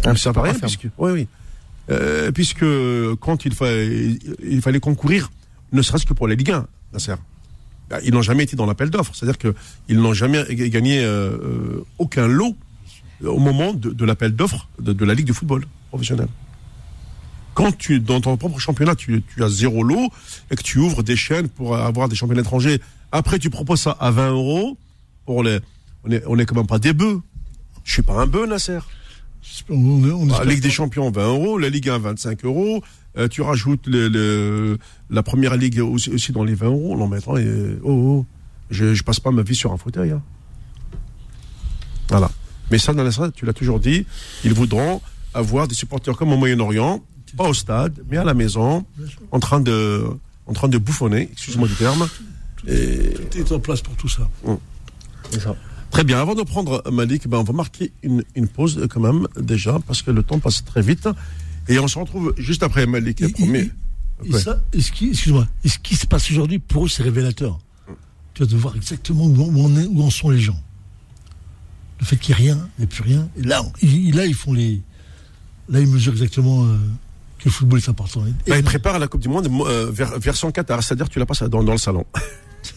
Elles 0.04 0.12
ne 0.12 0.18
servent 0.18 0.38
à 0.40 0.42
rien, 0.44 0.54
puisque, 0.54 0.88
oui, 0.98 1.12
oui. 1.12 1.28
Euh, 1.90 2.32
puisque 2.32 2.66
quand 3.22 3.46
il, 3.46 3.54
fa- 3.54 3.72
il 3.74 4.62
fallait 4.62 4.80
concourir, 4.82 5.32
ne 5.72 5.82
serait-ce 5.82 6.06
que 6.06 6.14
pour 6.14 6.28
la 6.28 6.36
Ligue 6.36 6.52
1, 6.52 6.68
Nasser. 6.94 7.14
Bah, 7.14 7.18
Ils 8.04 8.14
n'ont 8.14 8.22
jamais 8.22 8.44
été 8.44 8.56
dans 8.56 8.66
l'appel 8.66 8.90
d'offres, 8.90 9.16
c'est-à-dire 9.16 9.38
qu'ils 9.38 10.00
n'ont 10.00 10.14
jamais 10.14 10.44
gagné 10.56 11.04
euh, 11.04 11.30
euh, 11.32 11.86
aucun 12.00 12.28
lot 12.28 12.56
au 13.24 13.40
moment 13.40 13.74
de, 13.74 13.92
de 13.92 14.06
l'appel 14.06 14.36
d'offres 14.36 14.68
de, 14.80 14.94
de 14.94 15.06
la 15.06 15.14
Ligue 15.14 15.28
de 15.28 15.34
football 15.34 15.66
professionnel. 15.90 16.28
Quand 17.54 17.76
tu, 17.76 18.00
dans 18.00 18.22
ton 18.22 18.38
propre 18.38 18.60
championnat, 18.60 18.96
tu, 18.96 19.24
tu 19.34 19.44
as 19.44 19.50
zéro 19.50 19.84
lot 19.84 20.12
et 20.52 20.56
que 20.56 20.62
tu 20.62 20.80
ouvres 20.80 21.02
des 21.02 21.16
chaînes 21.16 21.48
pour 21.48 21.76
avoir 21.76 22.08
des 22.10 22.16
championnats 22.16 22.42
étrangers, 22.42 22.80
après 23.12 23.40
tu 23.40 23.50
proposes 23.50 23.82
ça 23.82 23.92
à 24.00 24.12
20 24.12 24.32
euros, 24.32 24.78
pour 25.26 25.44
les, 25.44 25.60
on 26.04 26.12
est, 26.12 26.24
on 26.28 26.38
est 26.38 26.46
quand 26.46 26.56
même 26.56 26.68
pas 26.68 26.80
des 26.80 26.94
bœufs. 26.94 27.22
Je 27.84 27.94
suis 27.94 28.02
pas 28.02 28.14
un 28.14 28.28
bœuf, 28.28 28.48
Nasser. 28.48 28.80
On, 29.70 29.76
on, 29.76 30.30
espère 30.30 30.46
Ligue 30.46 30.62
des. 30.62 30.70
Champions, 30.70 31.10
20 31.10 31.28
euros. 31.28 31.58
La 31.58 31.70
Ligue 31.70 31.90
1, 31.90 31.98
25 32.00 32.46
euros. 32.46 32.84
Euh, 33.18 33.28
tu 33.28 33.42
rajoutes 33.42 33.88
le, 33.88 34.08
le- 34.10 34.78
la 35.10 35.24
première 35.24 35.56
ligue 35.58 35.80
aussi, 35.80 36.10
aussi 36.12 36.32
dans 36.32 36.44
les 36.44 36.56
20 36.56 36.68
euros. 36.68 37.08
Mais 37.08 37.18
attends, 37.18 37.36
euh, 37.38 37.80
oh, 37.84 37.92
oh, 37.92 38.26
je, 38.70 38.94
je 38.94 39.04
passe 39.04 39.20
pas 39.20 39.32
ma 39.32 39.42
vie 39.42 39.56
sur 39.56 39.72
un 39.74 39.78
fauteuil. 39.78 40.12
hein. 40.12 40.22
Voilà. 42.10 42.30
Mais 42.72 42.78
ça, 42.78 42.94
dans 42.94 43.04
la 43.04 43.12
salle, 43.12 43.32
tu 43.34 43.46
l'as 43.46 43.54
toujours 43.54 43.80
dit, 43.80 44.06
ils 44.44 44.54
voudront 44.54 45.02
avoir 45.34 45.68
des 45.68 45.76
supporters 45.76 46.16
comme 46.18 46.32
au 46.34 46.38
Moyen-Orient, 46.38 47.04
pas 47.36 47.48
au 47.48 47.54
stade, 47.54 48.04
mais 48.10 48.18
à 48.18 48.24
la 48.24 48.34
maison, 48.34 48.86
en 49.32 49.40
train 49.40 49.60
de, 49.60 50.04
en 50.46 50.54
train 50.54 50.68
de 50.68 50.78
bouffonner, 50.78 51.30
excuse-moi 51.32 51.68
du 51.68 51.76
terme. 51.76 52.08
Et 52.68 53.14
Tout 53.32 53.38
est 53.38 53.52
en 53.52 53.60
place 53.60 53.82
pour 53.82 53.96
tout 53.96 54.10
ça. 54.10 54.28
C'est 55.32 55.40
ça. 55.42 55.56
Très 55.92 56.04
bien. 56.04 56.20
Avant 56.20 56.36
de 56.36 56.44
prendre 56.44 56.84
Malik, 56.92 57.28
ben, 57.28 57.38
on 57.38 57.44
va 57.44 57.54
marquer 57.54 57.92
une, 58.04 58.24
une 58.36 58.48
pause 58.48 58.86
quand 58.90 59.00
même 59.00 59.28
déjà 59.40 59.80
parce 59.88 60.02
que 60.02 60.12
le 60.12 60.22
temps 60.24 60.40
passe 60.40 60.64
très 60.66 60.82
vite 60.82 61.08
et 61.68 61.80
on 61.80 61.88
se 61.88 61.98
retrouve 62.00 62.34
juste 62.38 62.64
après 62.64 62.86
Malik. 62.86 63.22
Et- 63.22 63.30
promis. 63.30 63.58
et- 63.60 63.72
Ouais. 64.34 64.42
ça, 64.42 64.62
et 64.74 64.82
ce 64.82 64.92
qui, 64.92 65.10
excuse-moi, 65.10 65.48
et 65.64 65.70
ce 65.70 65.78
qui 65.78 65.96
se 65.96 66.08
passe 66.08 66.32
aujourd'hui, 66.32 66.58
pour 66.60 66.86
eux, 66.86 66.90
c'est 66.90 67.04
révélateur. 67.04 67.60
Tu 68.34 68.44
vas 68.44 68.50
de 68.50 68.56
voir 68.56 68.76
exactement 68.76 69.26
où, 69.26 69.36
où 69.42 69.60
on 69.60 69.76
est- 69.78 69.86
où 69.86 70.02
en 70.02 70.10
sont 70.10 70.30
les 70.32 70.40
gens. 70.40 70.60
Le 72.00 72.06
fait 72.06 72.18
qu'il 72.18 72.36
n'y 72.36 72.42
ait 72.42 72.46
rien, 72.54 72.70
il 72.78 72.82
n'y 72.82 72.84
ait 72.86 72.88
plus 72.88 73.04
rien. 73.04 73.30
Et 73.38 73.44
là, 73.44 73.62
on- 73.64 73.72
ils, 73.82 74.16
là, 74.16 74.26
ils 74.26 74.34
font 74.34 74.54
les. 74.54 74.82
Là, 75.70 75.80
ils 75.82 75.88
mesurent 75.88 76.14
exactement 76.14 76.66
euh, 76.66 76.78
que 77.40 77.46
le 77.46 77.52
football 77.52 77.80
est 77.80 77.90
important. 77.90 78.24
Et- 78.48 78.58
il 78.58 78.64
prépare 78.64 78.98
la 79.00 79.08
Coupe 79.08 79.22
du 79.22 79.28
Monde 79.30 79.48
euh, 79.68 79.92
vers, 79.92 80.18
version 80.20 80.52
Qatar, 80.52 80.82
c'est-à-dire 80.84 81.10
tu 81.10 81.20
la 81.20 81.26
passes 81.26 81.44
dans, 81.44 81.64
dans 81.64 81.72
le 81.74 81.78
salon. 81.78 82.06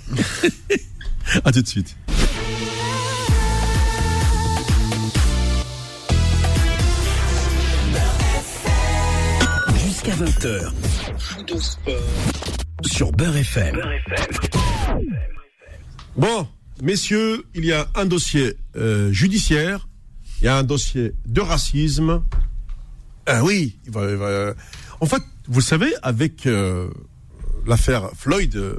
à 1.45 1.53
tout 1.53 1.63
de 1.63 1.67
suite. 1.69 1.97
Jusqu'à 10.11 10.25
20h. 10.25 10.73
Sur 12.91 13.13
Beurre 13.13 13.37
FM. 13.37 13.81
Bon, 16.17 16.49
messieurs, 16.83 17.45
il 17.55 17.65
y 17.65 17.73
a 17.73 17.87
un 17.95 18.07
dossier 18.07 18.57
euh, 18.77 19.13
judiciaire, 19.13 19.89
il 20.41 20.47
y 20.47 20.49
a 20.49 20.57
un 20.57 20.63
dossier 20.65 21.13
de 21.27 21.41
racisme. 21.41 22.23
Ah 23.27 23.45
oui, 23.45 23.77
il 23.87 23.93
va, 23.93 24.11
il 24.11 24.17
va- 24.17 24.55
en 25.01 25.07
fait, 25.07 25.23
vous 25.47 25.61
savez, 25.61 25.93
avec 26.03 26.47
euh, 26.47 26.89
l'affaire 27.67 28.11
Floyd 28.17 28.57
euh, 28.57 28.77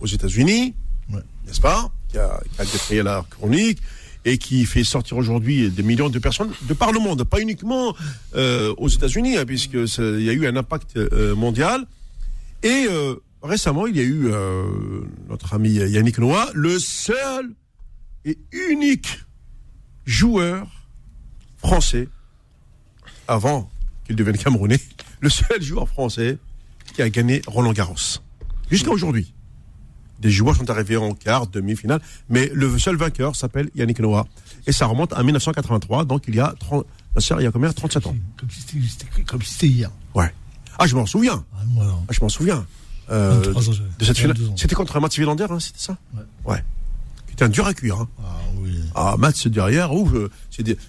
aux 0.00 0.06
États-Unis, 0.06 0.74
Ouais. 1.12 1.20
n'est-ce 1.46 1.60
pas, 1.60 1.90
qui 2.08 2.16
a, 2.18 2.40
qui 2.54 2.60
a 2.62 2.64
défrayé 2.64 3.02
la 3.02 3.24
chronique 3.28 3.80
et 4.24 4.38
qui 4.38 4.64
fait 4.66 4.84
sortir 4.84 5.16
aujourd'hui 5.16 5.70
des 5.70 5.82
millions 5.82 6.08
de 6.10 6.18
personnes 6.18 6.52
de 6.68 6.74
par 6.74 6.92
le 6.92 7.00
monde, 7.00 7.24
pas 7.24 7.40
uniquement 7.40 7.94
euh, 8.34 8.74
aux 8.76 8.88
États-Unis, 8.88 9.36
hein, 9.36 9.44
puisque 9.46 9.74
il 9.74 10.22
y 10.22 10.30
a 10.30 10.32
eu 10.32 10.46
un 10.46 10.56
impact 10.56 10.96
euh, 10.96 11.34
mondial. 11.34 11.86
Et 12.62 12.86
euh, 12.88 13.14
récemment, 13.42 13.86
il 13.86 13.96
y 13.96 14.00
a 14.00 14.04
eu 14.04 14.26
euh, 14.26 15.02
notre 15.28 15.54
ami 15.54 15.70
Yannick 15.70 16.18
Noah, 16.18 16.50
le 16.54 16.78
seul 16.78 17.54
et 18.24 18.38
unique 18.52 19.24
joueur 20.04 20.68
français, 21.56 22.08
avant 23.28 23.70
qu'il 24.04 24.16
devienne 24.16 24.36
camerounais, 24.36 24.80
le 25.20 25.30
seul 25.30 25.62
joueur 25.62 25.88
français 25.88 26.38
qui 26.94 27.00
a 27.02 27.08
gagné 27.08 27.40
Roland 27.46 27.72
Garros. 27.72 28.20
Jusqu'à 28.70 28.90
aujourd'hui. 28.90 29.32
Des 30.20 30.30
joueurs 30.30 30.54
sont 30.56 30.68
arrivés 30.70 30.96
en 30.96 31.14
quart, 31.14 31.46
demi-finale, 31.46 32.00
mais 32.28 32.50
le 32.54 32.78
seul 32.78 32.96
vainqueur 32.96 33.34
s'appelle 33.36 33.70
Yannick 33.74 34.00
Noah. 34.00 34.26
Et 34.66 34.72
ça 34.72 34.86
remonte 34.86 35.12
à 35.14 35.22
1983, 35.22 36.04
donc 36.04 36.24
il 36.28 36.34
y 36.34 36.40
a 36.40 36.54
30, 36.60 36.84
il 37.38 37.42
y 37.42 37.46
a 37.46 37.50
combien? 37.50 37.72
37 37.72 38.06
ans. 38.06 38.14
Comme 38.38 38.50
si 38.50 38.60
c'était- 38.60 39.66
hier. 39.66 39.90
Ouais. 40.14 40.32
Ah, 40.78 40.86
je 40.86 40.94
m'en 40.94 41.06
souviens. 41.06 41.44
Ah, 41.54 41.60
Ah, 41.80 42.12
je 42.12 42.20
m'en 42.20 42.28
souviens. 42.28 42.66
Euh, 43.10 43.40
23 43.42 43.68
ans, 43.68 43.72
j'avais. 43.72 43.88
de 43.98 44.04
cette 44.04 44.18
finale. 44.18 44.36
22 44.36 44.50
ans. 44.50 44.54
C'était 44.56 44.74
contre 44.74 45.00
Mats 45.00 45.08
Wilander, 45.18 45.46
hein, 45.50 45.58
c'était 45.58 45.78
ça? 45.80 45.96
Ouais. 46.14 46.22
Ouais. 46.52 46.64
C'était 47.28 47.44
un 47.44 47.48
dur 47.48 47.66
à 47.66 47.74
cuire. 47.74 47.96
Hein. 48.00 48.08
Ah 48.22 48.36
oui, 48.58 48.78
Ah, 48.94 49.14
Mats 49.18 49.32
derrière, 49.46 49.90
euh, 49.96 50.30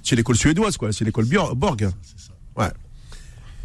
c'est 0.04 0.16
l'école 0.16 0.36
suédoise, 0.36 0.76
quoi. 0.78 0.92
C'est 0.92 1.06
l'école 1.06 1.26
Borg. 1.56 1.90
c'est 2.04 2.20
ça. 2.28 2.34
Ouais. 2.58 2.70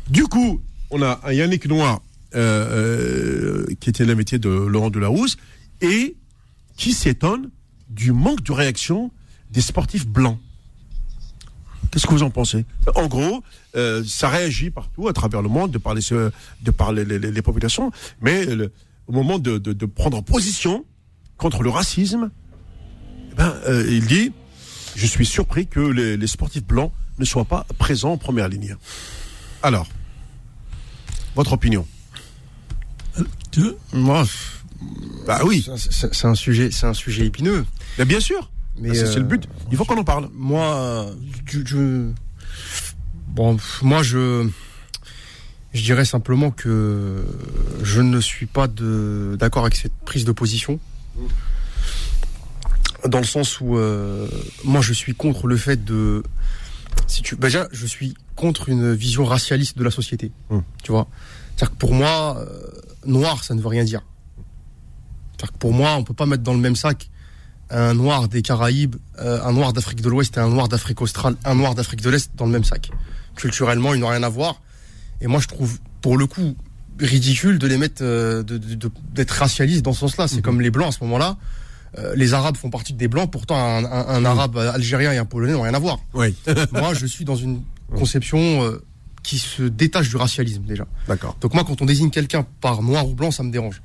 Du 0.09 0.23
coup, 0.25 0.61
on 0.91 1.03
a 1.03 1.21
un 1.25 1.33
Yannick 1.33 1.67
Noir 1.67 2.01
euh, 2.35 3.64
euh, 3.64 3.67
qui 3.81 3.91
était 3.91 4.05
l'invité 4.05 4.39
de 4.39 4.49
Laurent 4.49 4.91
Delahousse 4.91 5.37
et 5.81 6.16
qui 6.77 6.93
s'étonne 6.93 7.51
du 7.89 8.12
manque 8.12 8.43
de 8.43 8.53
réaction 8.53 9.11
des 9.51 9.61
sportifs 9.61 10.07
blancs. 10.07 10.39
Qu'est-ce 11.91 12.07
que 12.07 12.12
vous 12.12 12.22
en 12.24 12.31
pensez? 12.31 12.64
En 12.95 13.07
gros, 13.07 13.43
euh, 13.77 14.03
ça 14.07 14.29
réagit 14.29 14.70
partout 14.70 15.09
à 15.09 15.12
travers 15.12 15.41
le 15.41 15.49
monde 15.49 15.70
de 15.70 15.79
par 15.79 15.95
les, 15.95 16.03
de 16.03 16.70
par 16.70 16.93
les, 16.93 17.05
les- 17.05 17.18
les 17.18 17.43
populations, 17.43 17.91
mais 18.20 18.45
le- 18.45 18.72
au 19.07 19.12
moment 19.12 19.39
de, 19.39 19.57
de- 19.59 19.72
de 19.72 19.87
prendre 19.87 20.20
position 20.22 20.85
contre 21.37 21.62
le 21.62 21.70
racisme, 21.70 22.31
eh 23.31 23.35
ben, 23.37 23.55
euh, 23.68 23.87
il 23.89 24.07
dit 24.07 24.33
Je 24.97 25.07
suis 25.07 25.27
surpris 25.27 25.66
que 25.68 25.81
les, 25.81 26.16
les 26.16 26.27
sportifs 26.27 26.64
blancs 26.64 26.91
ne 27.18 27.24
soient 27.24 27.45
pas 27.45 27.66
présents 27.79 28.12
en 28.12 28.18
première 28.18 28.49
ligne. 28.49 28.77
Alors, 29.62 29.87
votre 31.35 31.53
opinion? 31.53 31.87
Moi, 33.93 34.24
Bah 35.27 35.41
oui, 35.45 35.66
c'est- 35.77 36.24
un 36.24 36.35
sujet, 36.35 36.70
c'est 36.70 36.87
un 36.87 36.95
sujet 36.95 37.27
épineux. 37.27 37.64
mais 37.99 38.05
bien 38.05 38.20
sûr. 38.20 38.51
Mais 38.79 38.95
c'est 38.95 39.16
le 39.16 39.22
euh, 39.22 39.29
but. 39.29 39.49
Il 39.70 39.77
faut 39.77 39.85
qu'on 39.87 39.97
en 39.99 40.05
parle. 40.05 40.29
Moi, 40.35 41.07
je, 41.47 41.61
je- 41.64 42.11
bon, 43.29 43.57
moi 43.83 44.03
je, 44.03 44.47
je 45.72 45.83
dirais 45.83 46.05
simplement 46.05 46.51
que 46.51 47.24
je 47.83 48.01
ne 48.03 48.20
suis 48.20 48.47
pas 48.47 48.68
d'accord 48.68 49.62
avec 49.64 49.77
cette 49.77 49.95
prise 50.05 50.24
de 50.27 50.33
position, 50.33 50.79
dans 53.09 53.18
le 53.18 53.24
sens 53.24 53.61
où 53.61 53.77
euh, 53.77 54.29
moi 54.64 54.81
je 54.81 54.93
suis 54.93 55.14
contre 55.14 55.47
le 55.47 55.57
fait 55.57 55.85
de, 55.85 56.22
si 57.07 57.22
tu, 57.22 57.37
bah, 57.37 57.49
déjà 57.49 57.68
je 57.72 57.87
suis 57.87 58.14
contre 58.35 58.68
une 58.68 58.93
vision 58.94 59.24
racialiste 59.24 59.78
de 59.78 59.85
la 59.85 59.90
société, 59.90 60.32
Mm. 60.51 60.59
tu 60.82 60.93
vois? 60.93 61.09
C'est-à-dire 61.57 61.73
que 61.73 61.78
pour 61.78 61.94
moi, 61.94 62.36
euh, 62.39 62.61
noir 63.07 63.43
ça 63.44 63.55
ne 63.55 63.61
veut 63.61 63.69
rien 63.69 63.85
dire. 63.85 64.03
Que 65.37 65.47
pour 65.59 65.73
moi, 65.73 65.95
on 65.97 66.05
peut 66.05 66.15
pas 66.15 66.27
mettre 66.27 66.43
dans 66.43 66.55
le 66.55 66.61
même 66.61 66.77
sac 66.77 67.11
un 67.71 67.95
noir 67.95 68.29
des 68.29 68.43
Caraïbes, 68.43 68.97
euh, 69.21 69.43
un 69.43 69.53
noir 69.53 69.73
d'Afrique 69.73 70.01
de 70.01 70.09
l'Ouest 70.09 70.37
et 70.37 70.41
un 70.41 70.49
noir 70.49 70.69
d'Afrique 70.69 71.01
australe, 71.03 71.35
un 71.45 71.55
noir 71.57 71.75
d'Afrique 71.75 72.01
de 72.01 72.11
l'Est 72.11 72.31
dans 72.37 72.47
le 72.47 72.53
même 72.53 72.65
sac. 72.65 72.91
Culturellement, 73.35 73.93
ils 73.95 74.01
n'ont 74.01 74.09
rien 74.09 74.23
à 74.23 74.29
voir. 74.29 74.61
Et 75.21 75.27
moi, 75.27 75.41
je 75.41 75.49
trouve, 75.49 75.79
pour 76.01 76.17
le 76.17 76.27
coup, 76.27 76.57
ridicule 77.01 77.59
de 77.59 77.67
les 77.67 77.77
mettre, 77.77 78.03
euh, 78.03 78.43
d'être 79.15 79.31
racialistes 79.33 79.83
dans 79.83 79.93
ce 79.93 80.01
sens-là. 80.01 80.29
C'est 80.29 80.43
comme 80.43 80.61
les 80.61 80.71
Blancs 80.71 80.89
à 80.89 80.93
ce 80.93 81.03
moment-là. 81.05 81.37
Euh, 81.99 82.15
les 82.15 82.35
Arabes 82.35 82.57
font 82.57 82.71
partie 82.71 82.93
des 82.93 83.09
Blancs, 83.09 83.31
pourtant 83.31 83.57
un, 83.57 83.85
un- 83.85 84.09
un 84.09 84.25
Arabe 84.25 84.57
algérien 84.59 85.13
et 85.13 85.19
un 85.19 85.25
Polonais 85.25 85.53
n'ont 85.55 85.63
rien 85.63 85.75
à 85.75 85.79
voir. 85.79 85.99
Oui. 86.15 86.35
moi, 86.73 86.95
je 86.95 87.07
suis 87.07 87.25
dans 87.25 87.37
une 87.37 87.63
conception 87.97 88.63
euh, 88.65 88.83
qui 89.23 89.39
se 89.39 89.63
détache 89.63 90.09
du 90.09 90.17
racialisme 90.17 90.63
déjà. 90.65 90.87
D'accord. 91.09 91.37
Donc 91.41 91.55
moi, 91.55 91.65
quand 91.65 91.81
on 91.83 91.85
désigne 91.87 92.11
quelqu'un 92.11 92.47
par 92.61 92.83
noir 92.83 93.09
ou 93.09 93.15
blanc, 93.15 93.31
ça 93.31 93.43
me 93.43 93.51
dérange. 93.51 93.83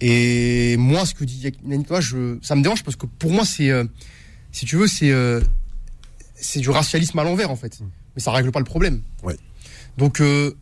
Et 0.00 0.76
moi, 0.78 1.04
ce 1.04 1.14
que 1.14 1.24
dit 1.24 1.52
Yannick 1.66 1.86
je, 2.00 2.38
ça 2.42 2.54
me 2.56 2.62
dérange 2.62 2.82
parce 2.82 2.96
que 2.96 3.06
pour 3.06 3.30
moi, 3.32 3.44
c'est, 3.44 3.70
euh, 3.70 3.84
si 4.52 4.64
tu 4.64 4.76
veux, 4.76 4.86
c'est, 4.86 5.10
euh, 5.10 5.40
c'est 6.34 6.60
du 6.60 6.70
racialisme 6.70 7.18
à 7.18 7.24
l'envers 7.24 7.50
en 7.50 7.56
fait. 7.56 7.78
Mais 8.16 8.22
ça 8.22 8.32
règle 8.32 8.50
pas 8.50 8.60
le 8.60 8.64
problème. 8.64 9.02
Ouais. 9.22 9.36
Donc, 9.98 10.20
euh, 10.20 10.52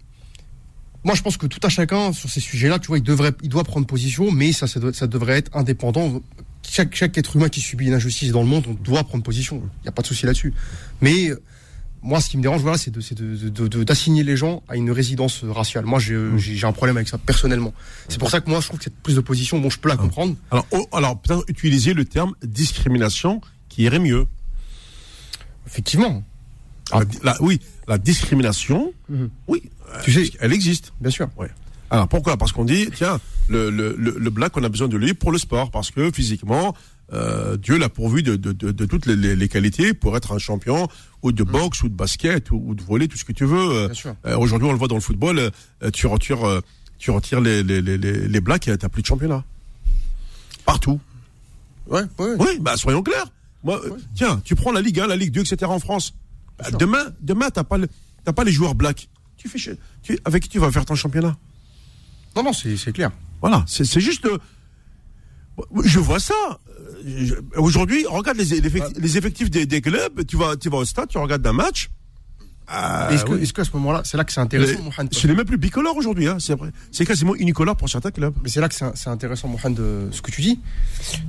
moi, 1.05 1.15
je 1.15 1.23
pense 1.23 1.36
que 1.36 1.47
tout 1.47 1.60
à 1.65 1.69
chacun 1.69 2.12
sur 2.12 2.28
ces 2.28 2.40
sujets-là, 2.40 2.78
tu 2.81 2.89
vois, 2.89 2.98
il 2.98 3.05
devrait, 3.05 3.32
il 3.43 3.48
doit 3.48 3.65
prendre 3.65 3.86
position, 3.86 4.31
mais 4.32 4.52
ça, 4.52 4.66
ça, 4.66 4.81
doit- 4.81 4.93
ça 4.93 5.06
devrait 5.06 5.39
être 5.39 5.56
indépendant. 5.56 6.20
Chaque, 6.69 6.94
chaque 6.94 7.16
être 7.16 7.36
humain 7.36 7.48
qui 7.48 7.60
subit 7.60 7.86
une 7.86 7.94
injustice 7.94 8.32
dans 8.32 8.43
le 8.43 8.48
monde, 8.48 8.65
on 8.69 8.74
doit 8.74 9.05
prendre 9.05 9.23
position. 9.23 9.62
Il 9.81 9.82
n'y 9.85 9.89
a 9.89 9.93
pas 9.93 10.02
de 10.02 10.09
souci 10.09 10.27
là-dessus. 10.27 10.52
Mais 11.01 11.31
moi, 12.02 12.20
ce 12.20 12.30
qui 12.30 12.36
me 12.36 12.42
dérange, 12.42 12.62
voilà, 12.62 12.78
c'est 12.78 12.90
de, 12.90 13.00
c'est 13.00 13.14
de, 13.16 13.48
de- 13.48 13.68
de- 13.68 13.84
d'assigner 13.84 14.22
les 14.22 14.36
gens 14.36 14.62
à 14.68 14.76
une 14.76 14.90
résidence 14.90 15.42
raciale. 15.44 15.84
Moi, 15.84 15.98
j'ai, 15.98 16.14
Mm. 16.16 16.38
un 16.64 16.72
problème 16.72 16.96
avec 16.96 17.08
ça 17.08 17.18
personnellement. 17.18 17.74
C'est 18.08 18.18
pour 18.18 18.30
ça 18.30 18.40
que 18.40 18.48
moi, 18.48 18.60
je 18.60 18.66
trouve 18.68 18.78
que 18.78 18.84
cette 18.84 18.96
prise 19.02 19.16
de 19.16 19.20
position, 19.20 19.58
bon, 19.58 19.68
je 19.70 19.78
peux 19.78 19.88
la 19.88 19.96
comprendre. 19.96 20.36
Alors, 20.50 20.66
oh, 20.70 20.86
alors 20.92 21.20
peut-être 21.20 21.44
utiliser 21.48 21.94
le 21.94 22.04
terme 22.04 22.34
discrimination 22.42 23.40
qui 23.68 23.82
irait 23.82 23.98
mieux. 23.98 24.26
Effectivement, 25.66 26.22
La- 26.92 27.00
la- 27.22 27.42
oui, 27.42 27.60
la 27.86 27.98
discrimination, 27.98 28.94
Mhm. 29.10 29.28
oui, 29.48 29.62
Tu 30.04 30.12
sais- 30.12 30.32
elle 30.40 30.52
existe. 30.54 30.92
bien 31.00 31.10
sûr. 31.10 31.28
Alors 31.90 32.08
pourquoi? 32.08 32.36
Parce 32.38 32.52
qu'on 32.52 32.64
dit, 32.64 32.88
tiens, 32.94 33.20
le, 33.48 33.70
le, 33.70 33.94
le, 33.98 34.16
le 34.18 34.30
black, 34.30 34.56
on 34.56 34.62
a 34.62 34.68
besoin 34.70 34.88
de 34.88 34.96
lui 34.96 35.12
pour 35.14 35.30
le 35.32 35.38
sport, 35.38 35.70
parce 35.70 35.90
que 35.90 36.10
physiquement, 36.12 36.74
euh, 37.12 37.56
Dieu 37.56 37.78
l'a 37.78 37.89
pourvu 37.89 38.22
de, 38.22 38.36
de, 38.36 38.52
de, 38.52 38.70
de 38.70 38.85
toutes 38.86 39.06
les, 39.06 39.48
qualités 39.48 39.94
pour 39.94 40.16
être 40.16 40.32
un 40.32 40.39
champion, 40.39 40.89
ou 41.22 41.32
de 41.32 41.43
boxe, 41.44 41.82
ou 41.82 41.89
de 41.89 41.94
basket, 41.94 42.51
ou, 42.51 42.62
ou 42.66 42.74
de 42.74 42.82
volley, 42.82 43.09
tout 43.09 43.16
ce 43.16 43.24
que 43.24 43.32
tu 43.32 43.44
veux. 43.44 43.59
Euh, 43.89 43.89
euh, 44.26 44.36
Aujourd'hui, 44.36 44.68
on 44.68 44.72
le 44.72 44.78
voit 44.78 44.89
dans 44.89 44.94
le 44.94 45.01
football, 45.01 45.39
euh, 45.39 45.90
tu 45.93 46.06
retires, 46.06 46.62
tu 46.98 47.10
retires 47.10 47.40
les, 47.40 47.62
les, 47.62 47.80
les, 47.80 47.97
les, 47.98 48.28
les 48.28 48.40
blacks 48.40 48.68
et 48.68 48.76
t'as 48.76 48.89
plus 48.89 49.02
de 49.02 49.06
championnat. 49.06 49.44
Partout. 50.64 51.01
Ouais, 51.86 52.02
ouais. 52.18 52.35
Oui, 52.39 52.59
bah 52.60 52.76
soyons 52.76 53.02
clairs. 53.02 53.26
Moi, 53.64 53.80
tiens, 54.14 54.40
tu 54.44 54.55
prends 54.55 54.72
la 54.72 54.82
Ligue 54.82 55.01
1, 55.01 55.06
la 55.06 55.16
Ligue 55.16 55.32
2, 55.32 55.40
etc. 55.40 55.64
en 55.64 55.78
France. 55.80 56.14
Bah, 56.59 56.70
demain, 56.72 57.05
demain, 57.20 57.51
t'as 57.51 57.64
pas, 57.64 57.78
le- 57.78 57.89
t'as 58.24 58.32
pas 58.32 58.44
les 58.44 58.52
joueurs 58.52 58.74
blacks. 58.74 59.09
Tu 59.36 59.48
fais, 59.48 59.59
tu, 60.02 60.18
avec 60.24 60.43
qui 60.43 60.48
tu 60.48 60.59
vas 60.59 60.70
faire 60.70 60.85
ton 60.85 60.94
championnat? 60.94 61.36
Non, 62.36 62.43
non, 62.43 62.52
c'est, 62.52 62.93
clair. 62.93 63.10
Voilà, 63.40 63.64
c'est 63.66 64.01
juste. 64.01 64.28
je 65.85 65.98
vois 65.98 66.20
ça. 66.20 66.35
Aujourd'hui, 67.56 68.05
regarde 68.09 68.39
les, 68.39 68.44
les 68.60 68.66
effectifs, 68.66 68.97
les 68.98 69.19
effectifs 69.19 69.51
des, 69.51 69.66
des 69.66 69.81
clubs. 69.81 70.27
Tu 70.27 70.36
vas, 70.36 70.56
tu 70.56 70.69
vas 70.70 70.78
au 70.78 70.85
stade, 70.85 71.09
tu 71.09 71.19
regardes 71.19 71.47
un 71.47 71.52
match. 71.52 71.90
Ah, 72.70 73.09
est-ce, 73.10 73.24
que, 73.24 73.32
oui. 73.32 73.43
est-ce 73.43 73.55
qu'à 73.55 73.65
ce 73.65 73.70
moment-là, 73.73 74.02
c'est 74.05 74.19
là 74.19 74.24
que 74.24 74.32
c'est 74.32 74.40
intéressant, 74.40 74.82
Mohamed 74.82 75.15
C'est 75.15 75.27
les 75.27 75.35
même 75.35 75.47
plus 75.47 75.56
bicolores 75.56 75.97
aujourd'hui. 75.97 76.28
Hein, 76.28 76.36
c'est. 76.39 76.55
C'est 76.93 77.06
quasiment 77.06 77.35
unicolore 77.35 77.77
pour 77.77 77.89
certains 77.89 78.10
clubs. 78.10 78.35
Mais 78.43 78.51
c'est 78.51 78.60
là 78.60 78.69
que 78.69 78.74
c'est, 78.74 78.85
c'est 78.94 79.09
intéressant, 79.09 79.48
Mohamed, 79.48 79.78
de 79.78 80.09
ce 80.12 80.20
que 80.20 80.31
tu 80.31 80.43
dis. 80.43 80.60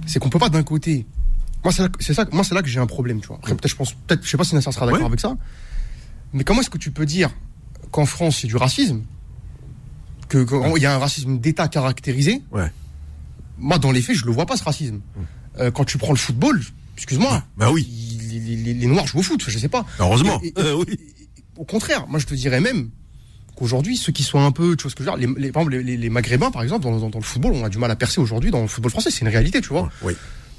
C'est 0.05 0.19
qu'on 0.19 0.29
peut 0.29 0.39
pas 0.39 0.49
d'un 0.49 0.63
côté. 0.63 1.05
Moi, 1.63 1.71
c'est 1.71 1.83
là, 1.83 1.89
c'est 1.99 2.13
ça, 2.13 2.25
moi, 2.31 2.43
c'est 2.43 2.55
là 2.55 2.61
que 2.61 2.67
j'ai 2.67 2.79
un 2.79 2.87
problème, 2.87 3.21
tu 3.21 3.27
vois. 3.27 3.37
Après, 3.37 3.53
peut-être, 3.55 3.69
je 3.69 3.75
pense, 3.75 3.93
peut-être, 3.93 4.23
je 4.25 4.29
sais 4.29 4.37
pas 4.37 4.43
si 4.43 4.53
Nasser 4.55 4.71
sera 4.71 4.85
d'accord 4.85 5.01
Ouais. 5.01 5.07
avec 5.07 5.19
ça. 5.21 5.37
Mais 6.33 6.43
comment 6.43 6.59
est-ce 6.61 6.69
que 6.69 6.77
tu 6.77 6.91
peux 6.91 7.05
dire 7.05 7.29
qu'en 7.91 8.05
France, 8.05 8.39
c'est 8.41 8.47
du 8.47 8.55
racisme? 8.57 9.01
Que, 10.27 10.43
qu'il 10.43 10.83
y 10.83 10.85
a 10.85 10.93
un 10.93 10.99
racisme 10.99 11.39
d'État 11.39 11.67
caractérisé? 11.69 12.43
Ouais. 12.51 12.71
Moi, 13.57 13.77
dans 13.79 13.91
les 13.91 14.01
faits, 14.01 14.15
je 14.15 14.25
le 14.25 14.31
vois 14.31 14.45
pas, 14.45 14.57
ce 14.57 14.63
racisme. 14.63 14.99
Euh, 15.59 15.71
quand 15.71 15.83
tu 15.85 15.97
prends 15.97 16.11
le 16.13 16.17
football, 16.17 16.61
excuse-moi. 16.95 17.43
Bah 17.57 17.71
oui. 17.71 17.87
Les, 18.31 18.39
les- 18.39 18.55
les- 18.55 18.73
les 18.73 18.85
Noirs 18.87 19.07
jouent 19.07 19.19
au 19.19 19.23
foot, 19.23 19.43
je 19.47 19.57
sais 19.57 19.69
pas. 19.69 19.85
Heureusement. 19.99 20.39
Et- 20.43 20.47
et- 20.47 20.53
Euh, 20.59 20.75
oui. 20.75 20.99
Au 21.57 21.65
contraire, 21.65 22.07
moi 22.07 22.19
je 22.19 22.25
te 22.25 22.33
dirais 22.33 22.61
même 22.61 22.89
qu'aujourd'hui, 23.55 23.97
ceux 23.97 24.11
qui 24.13 24.23
sont 24.23 24.39
un 24.39 24.51
peu, 24.51 24.75
tu 24.77 24.83
vois 24.83 24.91
ce 24.91 24.95
que 24.95 25.03
je 25.03 25.09
veux 25.09 25.17
dire, 25.17 25.33
les, 25.37 25.51
par 25.51 25.63
exemple, 25.63 25.77
les, 25.83 26.09
Maghrébins, 26.09 26.51
par 26.51 26.63
exemple, 26.63 26.83
dans, 26.83 26.97
dans- 26.97 27.09
dans 27.09 27.19
le 27.19 27.23
football, 27.25 27.53
on 27.53 27.63
a 27.65 27.69
du 27.69 27.77
mal 27.77 27.91
à 27.91 27.95
percer 27.95 28.21
aujourd'hui 28.21 28.51
dans 28.51 28.61
le 28.61 28.67
football 28.67 28.91
français, 28.91 29.11
c'est 29.11 29.21
une 29.21 29.27
réalité, 29.27 29.59
tu 29.61 29.69
vois. 29.69 29.89
Oui. 30.01 30.13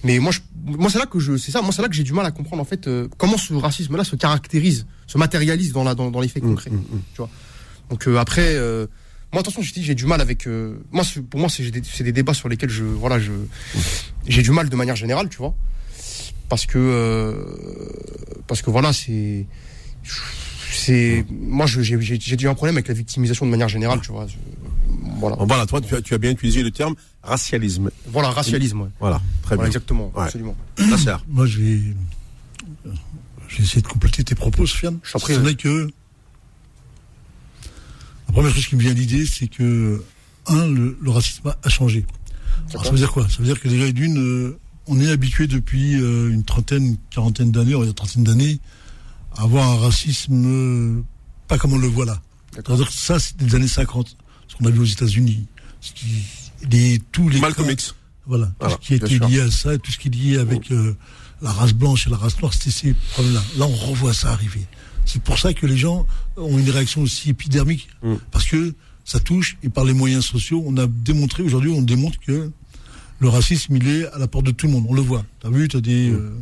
Mais 0.04 0.18
moi, 0.18 0.32
je, 0.32 0.40
moi 0.64 0.88
c'est 0.90 0.98
là 0.98 1.06
que 1.06 1.18
je, 1.18 1.36
c'est 1.36 1.50
ça, 1.50 1.60
moi 1.62 1.72
c'est 1.72 1.82
là 1.82 1.88
que 1.88 1.94
j'ai 1.94 2.02
du 2.02 2.12
mal 2.12 2.24
à 2.26 2.30
comprendre 2.30 2.60
en 2.62 2.64
fait 2.64 2.86
euh, 2.88 3.08
comment 3.18 3.36
ce 3.38 3.52
racisme-là 3.54 4.04
se 4.04 4.16
caractérise, 4.16 4.86
se 5.06 5.16
matérialise 5.18 5.72
dans 5.72 5.84
la, 5.84 5.94
dans, 5.94 6.10
dans 6.10 6.20
les 6.20 6.28
faits 6.28 6.42
concrets, 6.42 6.70
tu 6.70 7.18
vois. 7.18 7.28
Donc 7.90 8.06
euh, 8.08 8.16
après, 8.18 8.54
euh, 8.54 8.86
moi 9.32 9.40
attention, 9.40 9.62
je 9.62 9.72
dis, 9.72 9.84
j'ai 9.84 9.94
du 9.94 10.06
mal 10.06 10.20
avec, 10.20 10.46
euh, 10.46 10.76
moi 10.90 11.04
pour 11.30 11.38
moi 11.40 11.48
c'est 11.48 11.62
j'ai 11.62 11.70
des, 11.70 12.12
débats 12.12 12.34
sur 12.34 12.48
lesquels 12.48 12.70
je, 12.70 12.84
voilà, 12.84 13.18
je, 13.20 13.32
j'ai 14.26 14.42
du 14.42 14.50
mal 14.50 14.68
de 14.68 14.76
manière 14.76 14.96
générale, 14.96 15.28
tu 15.28 15.38
vois, 15.38 15.54
parce 16.48 16.66
que, 16.66 16.78
euh, 16.78 17.34
parce 18.46 18.62
que 18.62 18.70
voilà, 18.70 18.92
c'est 18.92 19.46
c'est 20.72 21.24
moi 21.30 21.66
je- 21.66 21.80
j'ai 21.82 22.00
j'ai 22.00 22.18
j'ai 22.20 22.40
eu 22.40 22.48
un 22.48 22.54
problème 22.54 22.76
avec 22.76 22.88
la 22.88 22.94
victimisation 22.94 23.44
de 23.44 23.50
manière 23.50 23.68
générale 23.68 24.00
tu 24.00 24.12
vois 24.12 24.26
je- 24.28 24.36
voilà 25.18 25.66
toi, 25.66 25.80
tu 25.80 25.94
as, 25.94 26.00
tu 26.00 26.14
as 26.14 26.18
bien 26.18 26.30
utilisé 26.30 26.62
le 26.62 26.70
terme 26.70 26.94
racialisme. 27.22 27.90
voilà 28.06 28.30
racialisme 28.30 28.80
ouais. 28.82 28.88
Voilà, 29.00 29.20
très 29.42 29.56
voilà 29.56 29.62
bien. 29.62 29.66
exactement 29.66 30.10
Ouais. 30.14 30.24
absolument 30.24 30.56
Ça 30.78 30.96
sert. 30.96 31.24
Moi, 31.28 31.44
je 31.46 31.58
vais, 31.60 31.80
je 33.48 33.56
vais 33.58 33.64
essayer 33.64 33.82
de 33.82 33.86
compléter 33.86 34.24
tes 34.24 34.34
propos, 34.34 34.64
Sofiane. 34.66 34.98
Je 35.02 35.12
t'en 35.12 35.18
prie, 35.18 35.34
que 35.56 35.88
la 38.30 38.32
première 38.32 38.54
chose 38.54 38.66
qui 38.66 38.76
me 38.76 38.80
vient 38.80 38.90
à 38.92 38.94
l'idée, 38.94 39.26
c'est 39.26 39.48
que 39.48 40.02
un, 40.46 40.66
le, 40.68 40.96
le 41.02 41.10
racisme 41.10 41.52
a 41.62 41.68
changé. 41.68 42.06
Alors, 42.70 42.84
ça 42.84 42.90
veut 42.92 42.96
dire 42.98 43.10
quoi? 43.12 43.28
Ça 43.28 43.38
veut 43.38 43.44
dire 43.44 43.60
que 43.60 43.68
déjà 43.68 43.90
d'une, 43.90 44.18
euh, 44.18 44.58
on 44.86 45.00
est 45.00 45.10
habitué 45.10 45.46
depuis 45.46 46.00
euh, 46.00 46.30
une 46.30 46.44
trentaine, 46.44 46.84
une 46.84 46.96
quarantaine 47.10 47.50
d'années, 47.50 47.74
on 47.74 47.80
va 47.80 47.86
dire 47.86 47.94
trentaine 47.94 48.24
d'années, 48.24 48.60
à 49.36 49.42
avoir 49.42 49.68
un 49.68 49.76
racisme 49.78 50.44
euh, 50.46 51.02
pas 51.48 51.58
comme 51.58 51.72
on 51.72 51.78
le 51.78 51.88
voit 51.88 52.04
là. 52.06 52.20
D'accord. 52.54 52.76
C'est-à-dire 52.76 52.92
que 52.92 52.98
ça, 52.98 53.18
c'est 53.18 53.36
des 53.36 53.54
années 53.54 53.68
50, 53.68 54.16
ce 54.48 54.56
qu'on 54.56 54.66
a 54.66 54.70
vu 54.70 54.78
aux 54.80 54.84
États-Unis, 54.84 55.46
ce 55.80 55.92
qui, 55.92 56.06
les, 56.70 57.00
tous 57.12 57.28
les 57.28 57.40
Malcolm 57.40 57.66
cas- 57.66 57.72
X. 57.72 57.94
voilà, 58.26 58.46
tout 58.46 58.52
Voilà, 58.60 58.74
ce 58.74 58.86
qui 58.86 58.94
était 58.94 59.06
sûr. 59.08 59.28
lié 59.28 59.40
à 59.40 59.50
ça, 59.50 59.76
tout 59.78 59.90
ce 59.92 59.98
qui 59.98 60.08
est 60.08 60.14
lié 60.14 60.38
avec 60.38 60.70
euh, 60.70 60.94
la 61.42 61.50
race 61.52 61.72
blanche 61.72 62.06
et 62.06 62.10
la 62.10 62.16
race 62.16 62.38
noire, 62.40 62.52
c'était 62.54 62.70
ces 62.70 62.94
problèmes-là. 63.12 63.42
Là, 63.58 63.66
on 63.66 63.74
revoit 63.74 64.14
ça 64.14 64.30
arriver. 64.32 64.66
C'est 65.06 65.22
pour 65.22 65.38
ça 65.38 65.54
que 65.54 65.66
les 65.66 65.76
gens 65.78 66.06
ont 66.36 66.58
une 66.58 66.70
réaction 66.70 67.02
aussi 67.02 67.30
épidermique, 67.30 67.88
Mm. 68.02 68.14
parce 68.30 68.46
que 68.46 68.74
ça 69.04 69.18
touche, 69.20 69.56
et 69.62 69.68
par 69.68 69.84
les 69.84 69.92
moyens 69.92 70.24
sociaux, 70.24 70.62
on 70.66 70.76
a 70.76 70.86
démontré, 70.86 71.42
aujourd'hui, 71.42 71.70
on 71.70 71.82
démontre 71.82 72.18
que 72.20 72.50
le 73.18 73.28
racisme, 73.28 73.76
il 73.76 73.88
est 73.88 74.06
à 74.12 74.18
la 74.18 74.28
porte 74.28 74.46
de 74.46 74.50
tout 74.50 74.66
le 74.66 74.72
monde. 74.72 74.86
On 74.88 74.94
le 74.94 75.02
voit. 75.02 75.24
T'as 75.40 75.50
vu, 75.50 75.68
t'as 75.68 75.80
des 75.80 76.10
euh, 76.10 76.32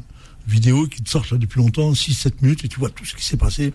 vidéos 0.46 0.86
qui 0.86 1.02
te 1.02 1.10
sortent 1.10 1.30
là 1.32 1.38
depuis 1.38 1.58
longtemps, 1.60 1.92
6-7 1.92 2.34
minutes, 2.42 2.64
et 2.64 2.68
tu 2.68 2.78
vois 2.78 2.90
tout 2.90 3.04
ce 3.04 3.14
qui 3.16 3.24
s'est 3.24 3.36
passé. 3.36 3.72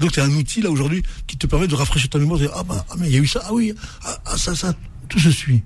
Donc, 0.00 0.12
t'as 0.12 0.24
un 0.24 0.30
outil, 0.32 0.60
là, 0.60 0.70
aujourd'hui, 0.70 1.02
qui 1.26 1.36
te 1.38 1.46
permet 1.46 1.66
de 1.68 1.74
rafraîchir 1.74 2.10
ta 2.10 2.18
mémoire, 2.18 2.38
de 2.38 2.44
dire, 2.46 2.54
ah, 2.56 2.62
bah, 2.62 2.84
ah, 2.90 2.94
mais 2.98 3.08
il 3.08 3.14
y 3.14 3.16
a 3.16 3.20
eu 3.20 3.26
ça, 3.26 3.40
ah 3.44 3.54
oui, 3.54 3.72
ah, 4.04 4.18
ah, 4.26 4.36
ça, 4.36 4.54
ça, 4.54 4.74
tout 5.08 5.18
se 5.18 5.30
suit. 5.30 5.62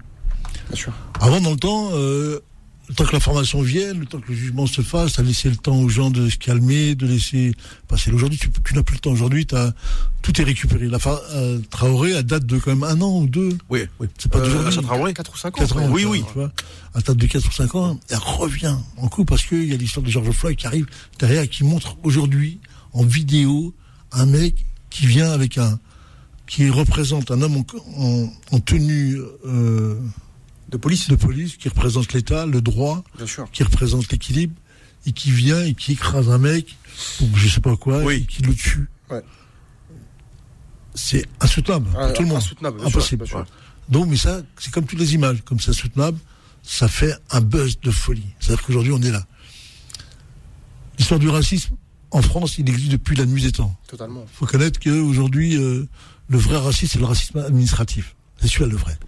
bien 0.68 0.76
sûr 0.76 0.92
Avant, 1.20 1.40
dans 1.40 1.50
le 1.52 1.56
temps, 1.56 1.90
euh, 1.94 2.40
le 2.88 2.94
temps 2.94 3.04
que 3.04 3.12
l'information 3.12 3.62
vienne, 3.62 3.98
le 4.00 4.06
temps 4.06 4.20
que 4.20 4.28
le 4.30 4.34
jugement 4.38 4.66
se 4.66 4.80
fasse, 4.80 5.14
ça 5.14 5.22
laissé 5.22 5.48
le 5.50 5.56
temps 5.56 5.76
aux 5.76 5.88
gens 5.88 6.10
de 6.10 6.28
se 6.30 6.36
calmer, 6.36 6.94
de 6.94 7.06
laisser 7.06 7.52
passer. 7.88 8.12
Aujourd'hui, 8.12 8.38
tu, 8.38 8.48
tu 8.64 8.74
n'as 8.74 8.82
plus 8.82 8.94
le 8.94 9.00
temps. 9.00 9.10
Aujourd'hui, 9.10 9.44
t'as, 9.46 9.72
tout 10.22 10.40
est 10.40 10.44
récupéré. 10.44 10.86
La 10.88 10.98
fa- 11.00 11.20
euh, 11.32 11.58
Traoré, 11.70 12.12
elle 12.12 12.22
date 12.22 12.46
de 12.46 12.58
quand 12.58 12.70
même 12.70 12.84
un 12.84 13.00
an 13.00 13.18
ou 13.20 13.26
deux. 13.26 13.56
Oui, 13.70 13.80
oui. 13.98 14.06
C'est 14.18 14.30
pas 14.30 14.38
Euh, 14.38 14.70
Traoré 14.70 15.14
4 15.14 15.34
ou 15.34 15.36
5 15.36 15.48
ans 15.56 15.60
Quatre 15.60 15.76
ans, 15.78 15.88
Oui, 15.90 16.04
oui. 16.04 16.22
Tu 16.28 16.34
vois, 16.34 16.52
à 16.94 17.00
date 17.00 17.16
de 17.16 17.26
4 17.26 17.48
ou 17.48 17.52
5 17.52 17.74
ans, 17.74 17.98
elle 18.08 18.18
revient 18.18 18.76
en 18.98 19.08
coup 19.08 19.24
parce 19.24 19.44
qu'il 19.44 19.64
y 19.64 19.72
a 19.72 19.76
l'histoire 19.76 20.04
de 20.06 20.10
George 20.10 20.30
Floyd 20.30 20.56
qui 20.56 20.66
arrive 20.66 20.86
derrière 21.18 21.42
et 21.42 21.48
qui 21.48 21.64
montre 21.64 21.96
aujourd'hui 22.04 22.60
en 22.92 23.02
vidéo 23.04 23.74
un 24.12 24.26
mec 24.26 24.64
qui 24.90 25.06
vient 25.06 25.30
avec 25.32 25.58
un 25.58 25.78
qui 26.46 26.70
représente 26.70 27.32
un 27.32 27.42
homme 27.42 27.56
en, 27.56 27.66
en- 28.00 28.32
en 28.52 28.60
tenue 28.60 29.18
euh, 29.44 29.98
de 30.68 30.76
police 30.76 31.08
de 31.08 31.16
police 31.16 31.56
qui 31.56 31.68
représente 31.68 32.12
l'État, 32.12 32.46
le 32.46 32.60
droit, 32.60 33.04
bien 33.16 33.26
sûr 33.26 33.48
qui 33.52 33.62
représente 33.62 34.10
l'équilibre 34.10 34.54
et 35.06 35.12
qui 35.12 35.30
vient 35.30 35.62
et 35.62 35.74
qui 35.74 35.92
écrase 35.92 36.28
un 36.30 36.38
mec 36.38 36.76
ou 37.20 37.26
je 37.36 37.48
sais 37.48 37.60
pas 37.60 37.76
quoi 37.76 38.02
Oui. 38.02 38.14
et 38.22 38.26
qui 38.26 38.42
le 38.42 38.54
tue. 38.54 38.88
Ouais. 39.10 39.22
C'est 40.94 41.26
insoutenable 41.40 41.86
pour 41.90 42.00
Ah, 42.00 42.10
tout 42.12 42.22
le 42.22 42.28
monde. 42.28 42.38
insoutenable, 42.38 42.78
sûr, 42.80 42.88
Impossible. 42.88 43.24
bien 43.24 43.30
sûr. 43.30 43.46
Donc, 43.88 44.08
mais 44.08 44.16
ça, 44.16 44.40
c'est 44.58 44.72
comme 44.72 44.86
toutes 44.86 44.98
les 44.98 45.14
images, 45.14 45.42
comme 45.44 45.60
c'est 45.60 45.70
insoutenable, 45.70 46.18
ça 46.62 46.88
fait 46.88 47.14
un 47.30 47.40
buzz 47.40 47.78
de 47.80 47.90
folie. 47.90 48.26
C'est-à-dire 48.40 48.64
qu'aujourd'hui, 48.64 48.92
on 48.92 49.00
est 49.02 49.10
là. 49.12 49.24
L'histoire 50.98 51.20
du 51.20 51.28
racisme, 51.28 51.76
en 52.10 52.22
France, 52.22 52.58
il 52.58 52.68
existe 52.68 52.90
depuis 52.92 53.14
la 53.14 53.26
nuit 53.26 53.42
des 53.42 53.52
temps. 53.52 53.76
totalement 53.86 54.24
Il 54.32 54.36
faut 54.36 54.46
connaître 54.46 54.80
qu'aujourd'hui, 54.80 55.56
euh, 55.56 55.86
le 56.28 56.38
vrai 56.38 56.56
racisme, 56.56 56.92
c'est 56.94 56.98
le 56.98 57.04
racisme 57.04 57.38
administratif. 57.38 58.16
C'est 58.40 58.48
celui-là 58.48 58.70
le 58.70 58.76
vrai. 58.76 58.98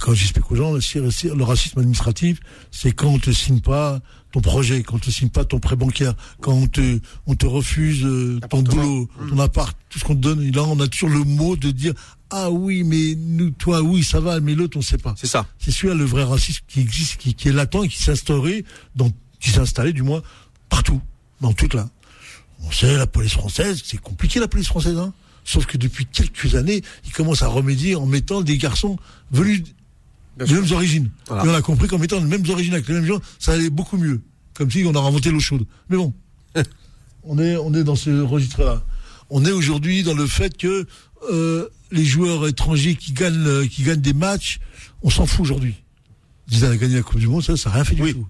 Quand 0.00 0.14
j'explique 0.14 0.50
aux 0.50 0.56
gens, 0.56 0.72
le, 0.72 1.44
racisme 1.44 1.78
administratif, 1.78 2.38
c'est 2.70 2.92
quand 2.92 3.08
on 3.08 3.18
te 3.18 3.30
signe 3.30 3.60
pas 3.60 4.00
ton 4.32 4.40
projet, 4.40 4.82
quand 4.82 4.96
on 4.96 4.98
te 4.98 5.10
signe 5.10 5.30
pas 5.30 5.44
ton 5.44 5.58
prêt 5.58 5.74
bancaire, 5.74 6.14
quand 6.40 6.52
on 6.52 6.66
te, 6.68 7.00
on 7.26 7.34
te 7.34 7.46
refuse 7.46 8.04
euh, 8.04 8.38
ton 8.50 8.62
boulot, 8.62 9.08
ton 9.28 9.38
appart, 9.38 9.76
tout 9.88 9.98
ce 9.98 10.04
qu'on 10.04 10.14
te 10.14 10.20
donne. 10.20 10.42
Et 10.42 10.52
là, 10.52 10.62
on 10.62 10.78
a 10.78 10.86
toujours 10.86 11.10
le 11.10 11.24
mot 11.24 11.56
de 11.56 11.70
dire 11.70 11.94
ah 12.30 12.50
oui, 12.50 12.84
mais 12.84 13.14
nous, 13.16 13.50
toi, 13.50 13.80
oui, 13.82 14.04
ça 14.04 14.20
va, 14.20 14.38
mais 14.40 14.54
l'autre, 14.54 14.76
on 14.78 14.82
sait 14.82 14.98
pas. 14.98 15.14
C'est 15.16 15.26
ça. 15.26 15.46
C'est 15.58 15.70
celui-là 15.70 15.94
le 15.94 16.04
vrai 16.04 16.24
racisme 16.24 16.60
qui 16.68 16.80
existe, 16.80 17.16
qui, 17.16 17.34
qui 17.34 17.48
est 17.48 17.52
latent 17.52 17.82
et 17.84 17.88
qui 17.88 18.00
s'est 18.00 18.12
instauré, 18.12 18.64
dans, 18.94 19.10
qui 19.40 19.50
s'est 19.50 19.60
installé 19.60 19.92
du 19.92 20.02
moins 20.02 20.22
partout, 20.68 21.00
dans 21.40 21.52
toute 21.52 21.74
là. 21.74 21.88
On 22.60 22.70
sait, 22.70 22.96
la 22.96 23.06
police 23.06 23.32
française, 23.32 23.82
c'est 23.84 24.00
compliqué 24.00 24.40
la 24.40 24.48
police 24.48 24.66
française, 24.66 24.98
hein. 24.98 25.12
Sauf 25.48 25.64
que 25.64 25.78
depuis 25.78 26.04
quelques 26.04 26.56
années, 26.56 26.82
ils 27.06 27.12
commencent 27.12 27.40
à 27.40 27.48
remédier 27.48 27.94
en 27.94 28.04
mettant 28.04 28.42
des 28.42 28.58
garçons 28.58 28.98
venus 29.30 29.62
des 30.36 30.52
mêmes 30.52 30.70
origines. 30.72 31.10
Voilà. 31.26 31.46
Et 31.46 31.48
on 31.48 31.54
a 31.54 31.62
compris 31.62 31.88
qu'en 31.88 31.96
mettant 31.98 32.18
les 32.18 32.26
mêmes 32.26 32.44
origines 32.50 32.74
avec 32.74 32.86
les 32.86 32.92
mêmes 32.94 33.06
gens, 33.06 33.18
ça 33.38 33.52
allait 33.52 33.70
beaucoup 33.70 33.96
mieux. 33.96 34.20
Comme 34.52 34.70
si 34.70 34.84
on 34.84 34.94
a 34.94 34.98
inventé 35.00 35.30
l'eau 35.30 35.40
chaude. 35.40 35.64
Mais 35.88 35.96
bon, 35.96 36.12
on 37.22 37.38
est, 37.38 37.56
on 37.56 37.72
est 37.72 37.82
dans 37.82 37.96
ce 37.96 38.20
registre-là. 38.20 38.84
On 39.30 39.42
est 39.46 39.50
aujourd'hui 39.50 40.02
dans 40.02 40.12
le 40.12 40.26
fait 40.26 40.54
que 40.54 40.86
euh, 41.32 41.66
les 41.92 42.04
joueurs 42.04 42.46
étrangers 42.46 42.94
qui 42.94 43.12
gagnent, 43.12 43.46
euh, 43.46 43.66
qui 43.66 43.84
gagnent 43.84 44.02
des 44.02 44.12
matchs, 44.12 44.58
on 45.02 45.08
s'en 45.08 45.24
fout 45.24 45.40
aujourd'hui. 45.46 45.76
Zidane 46.52 46.72
a 46.72 46.76
gagné 46.76 46.96
la 46.96 47.02
Coupe 47.02 47.20
du 47.20 47.26
Monde, 47.26 47.42
ça, 47.42 47.56
ça 47.56 47.70
n'a 47.70 47.76
rien 47.76 47.84
fait 47.84 47.94
du 47.94 48.02
Oui. 48.02 48.12
tout. 48.12 48.26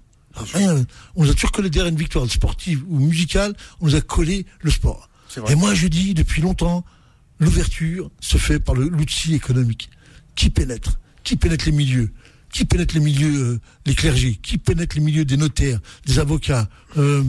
Rien. 0.55 0.85
On 1.17 1.25
nous 1.25 1.31
a 1.31 1.35
toujours 1.35 1.51
collé 1.51 1.69
derrière 1.69 1.91
une 1.91 1.99
victoire 1.99 2.31
sportive 2.31 2.85
ou 2.89 3.01
musicale, 3.01 3.55
on 3.81 3.87
nous 3.87 3.97
a 3.97 4.01
collé 4.01 4.47
le 4.61 4.71
sport. 4.71 5.09
Et 5.49 5.57
moi, 5.57 5.75
je 5.75 5.89
dis 5.89 6.15
depuis 6.15 6.43
longtemps, 6.43 6.85
l'ouverture 7.39 8.11
se 8.21 8.39
fait 8.39 8.59
par 8.61 8.75
l'outil 8.75 9.35
économique. 9.35 9.91
Qui 10.35 10.51
pénètre? 10.51 10.99
Qui 11.25 11.37
pénètre 11.37 11.67
les 11.67 11.73
milieux? 11.73 12.13
Qui 12.53 12.65
pénètre 12.65 12.95
les 12.95 13.01
milieux, 13.01 13.61
euh, 13.87 13.95
clergés? 13.95 14.39
Qui 14.43 14.59
pénètre 14.59 14.97
les 14.97 15.03
milieux 15.03 15.25
des 15.25 15.37
notaires, 15.37 15.81
des 16.07 16.19
avocats, 16.19 16.69
euh, 16.97 17.23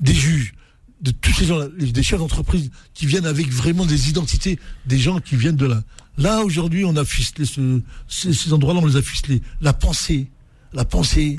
des 0.00 0.14
juges 0.14 0.54
de 1.00 1.10
tous 1.10 1.32
ces 1.32 1.46
gens-là, 1.46 1.66
des 1.68 2.02
chefs 2.02 2.20
d'entreprise 2.20 2.70
qui 2.94 3.06
viennent 3.06 3.26
avec 3.26 3.48
vraiment 3.48 3.84
des 3.84 4.08
identités 4.08 4.58
des 4.86 4.98
gens 4.98 5.18
qui 5.18 5.34
viennent 5.34 5.56
de 5.56 5.66
là. 5.66 5.82
Là, 6.16 6.42
aujourd'hui, 6.42 6.84
on 6.84 6.96
a 6.96 7.04
ficelé 7.04 7.44
ce, 7.44 7.80
ces, 8.08 8.52
endroits-là, 8.52 8.80
on 8.80 8.86
les 8.86 8.96
a 8.96 9.02
ficelés. 9.02 9.42
La 9.60 9.72
pensée, 9.72 10.28
la 10.72 10.84
pensée 10.84 11.38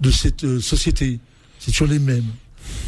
de 0.00 0.10
cette 0.10 0.44
euh, 0.44 0.60
société, 0.60 1.20
c'est 1.58 1.72
toujours 1.72 1.88
les 1.88 1.98
mêmes. 1.98 2.24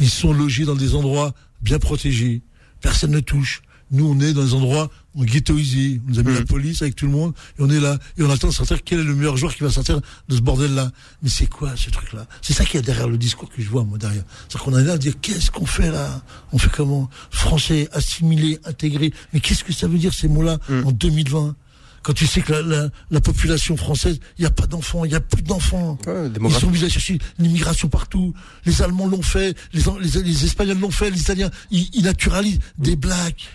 Ils 0.01 0.10
sont 0.10 0.32
logés 0.32 0.64
dans 0.64 0.74
des 0.74 0.94
endroits 0.94 1.35
bien 1.60 1.78
protégés. 1.78 2.43
Personne 2.80 3.10
ne 3.10 3.20
touche. 3.20 3.62
Nous, 3.90 4.06
on 4.06 4.20
est 4.20 4.32
dans 4.32 4.44
des 4.44 4.55
endroits 4.55 4.90
on 5.19 5.24
ghettoisés. 5.24 6.01
On 6.06 6.10
nous 6.10 6.19
a 6.20 6.23
mis 6.23 6.35
la 6.35 6.40
mmh. 6.40 6.44
police 6.44 6.82
avec 6.82 6.94
tout 6.94 7.06
le 7.06 7.12
monde. 7.12 7.35
Et 7.59 7.62
on 7.62 7.69
est 7.69 7.81
là. 7.81 7.98
Et 8.16 8.23
on 8.23 8.31
attend 8.31 8.48
de 8.48 8.52
sortir 8.52 8.82
quel 8.85 9.01
est 9.01 9.05
le 9.05 9.15
meilleur 9.15 9.36
joueur 9.36 9.55
qui 9.55 9.62
va 9.62 9.70
sortir 9.70 10.01
de 10.28 10.36
ce 10.36 10.40
bordel-là. 10.40 10.93
Mais 11.23 11.28
c'est 11.28 11.48
quoi 11.48 11.73
ce 11.77 11.90
truc-là? 11.90 12.27
C'est 12.40 12.52
ça 12.52 12.65
qu'il 12.65 12.77
y 12.77 12.78
a 12.78 12.82
derrière 12.82 13.09
le 13.09 13.19
discours 13.19 13.51
que 13.51 13.60
je 13.60 13.69
vois, 13.69 13.85
moi, 13.85 13.98
derrière. 13.98 14.23
C'est 14.48 14.59
qu'on 14.59 14.77
est 14.78 14.85
là 14.85 14.93
à 14.94 14.98
dire 14.98 15.15
qu'est-ce 15.20 15.51
qu'on 15.51 15.66
fait 15.66 15.90
là? 15.90 16.23
On 16.52 16.59
fait 16.59 16.70
comment? 16.70 17.10
Français, 17.31 17.89
assimilé, 17.93 18.60
intégré. 18.65 19.12
Mais 19.32 19.40
qu'est-ce 19.40 19.65
que 19.65 19.73
ça 19.73 19.89
veut 19.89 19.98
dire 19.98 20.15
ces 20.15 20.28
mots-là 20.28 20.59
mmh. 20.69 20.86
en 20.86 20.93
2020 20.93 21.56
quand 22.05 22.12
tu 22.15 22.27
sais 22.27 22.40
que 22.40 22.52
la, 22.52 22.89
la, 23.10 23.20
population 23.20 23.77
française, 23.77 24.20
il 24.39 24.43
n'y 24.43 24.47
a 24.47 24.51
pas 24.51 24.66
d'enfants, 24.66 25.05
il 25.05 25.10
n'y 25.10 25.16
a 25.16 25.20
plus 25.20 25.43
d'enfants. 25.43 25.98
Ils 26.06 26.52
sont 26.52 26.69
obligés 26.69 26.86
à 26.86 26.89
chercher 26.89 27.19
l'immigration 27.39 27.89
partout. 27.89 28.32
Les 28.65 28.81
Allemands 28.81 29.09
l'ont 29.09 29.20
fait, 29.20 29.55
les, 29.74 29.82
les, 30.01 30.23
les 30.23 30.44
Espagnols 30.44 30.78
l'ont 30.78 30.93
fait, 30.93 31.10
les 31.10 31.20
Italiens, 31.20 31.51
ils, 31.70 31.90
ils 31.93 32.05
naturalisent 32.05 32.60
des 32.78 32.97
blacks. 32.97 33.48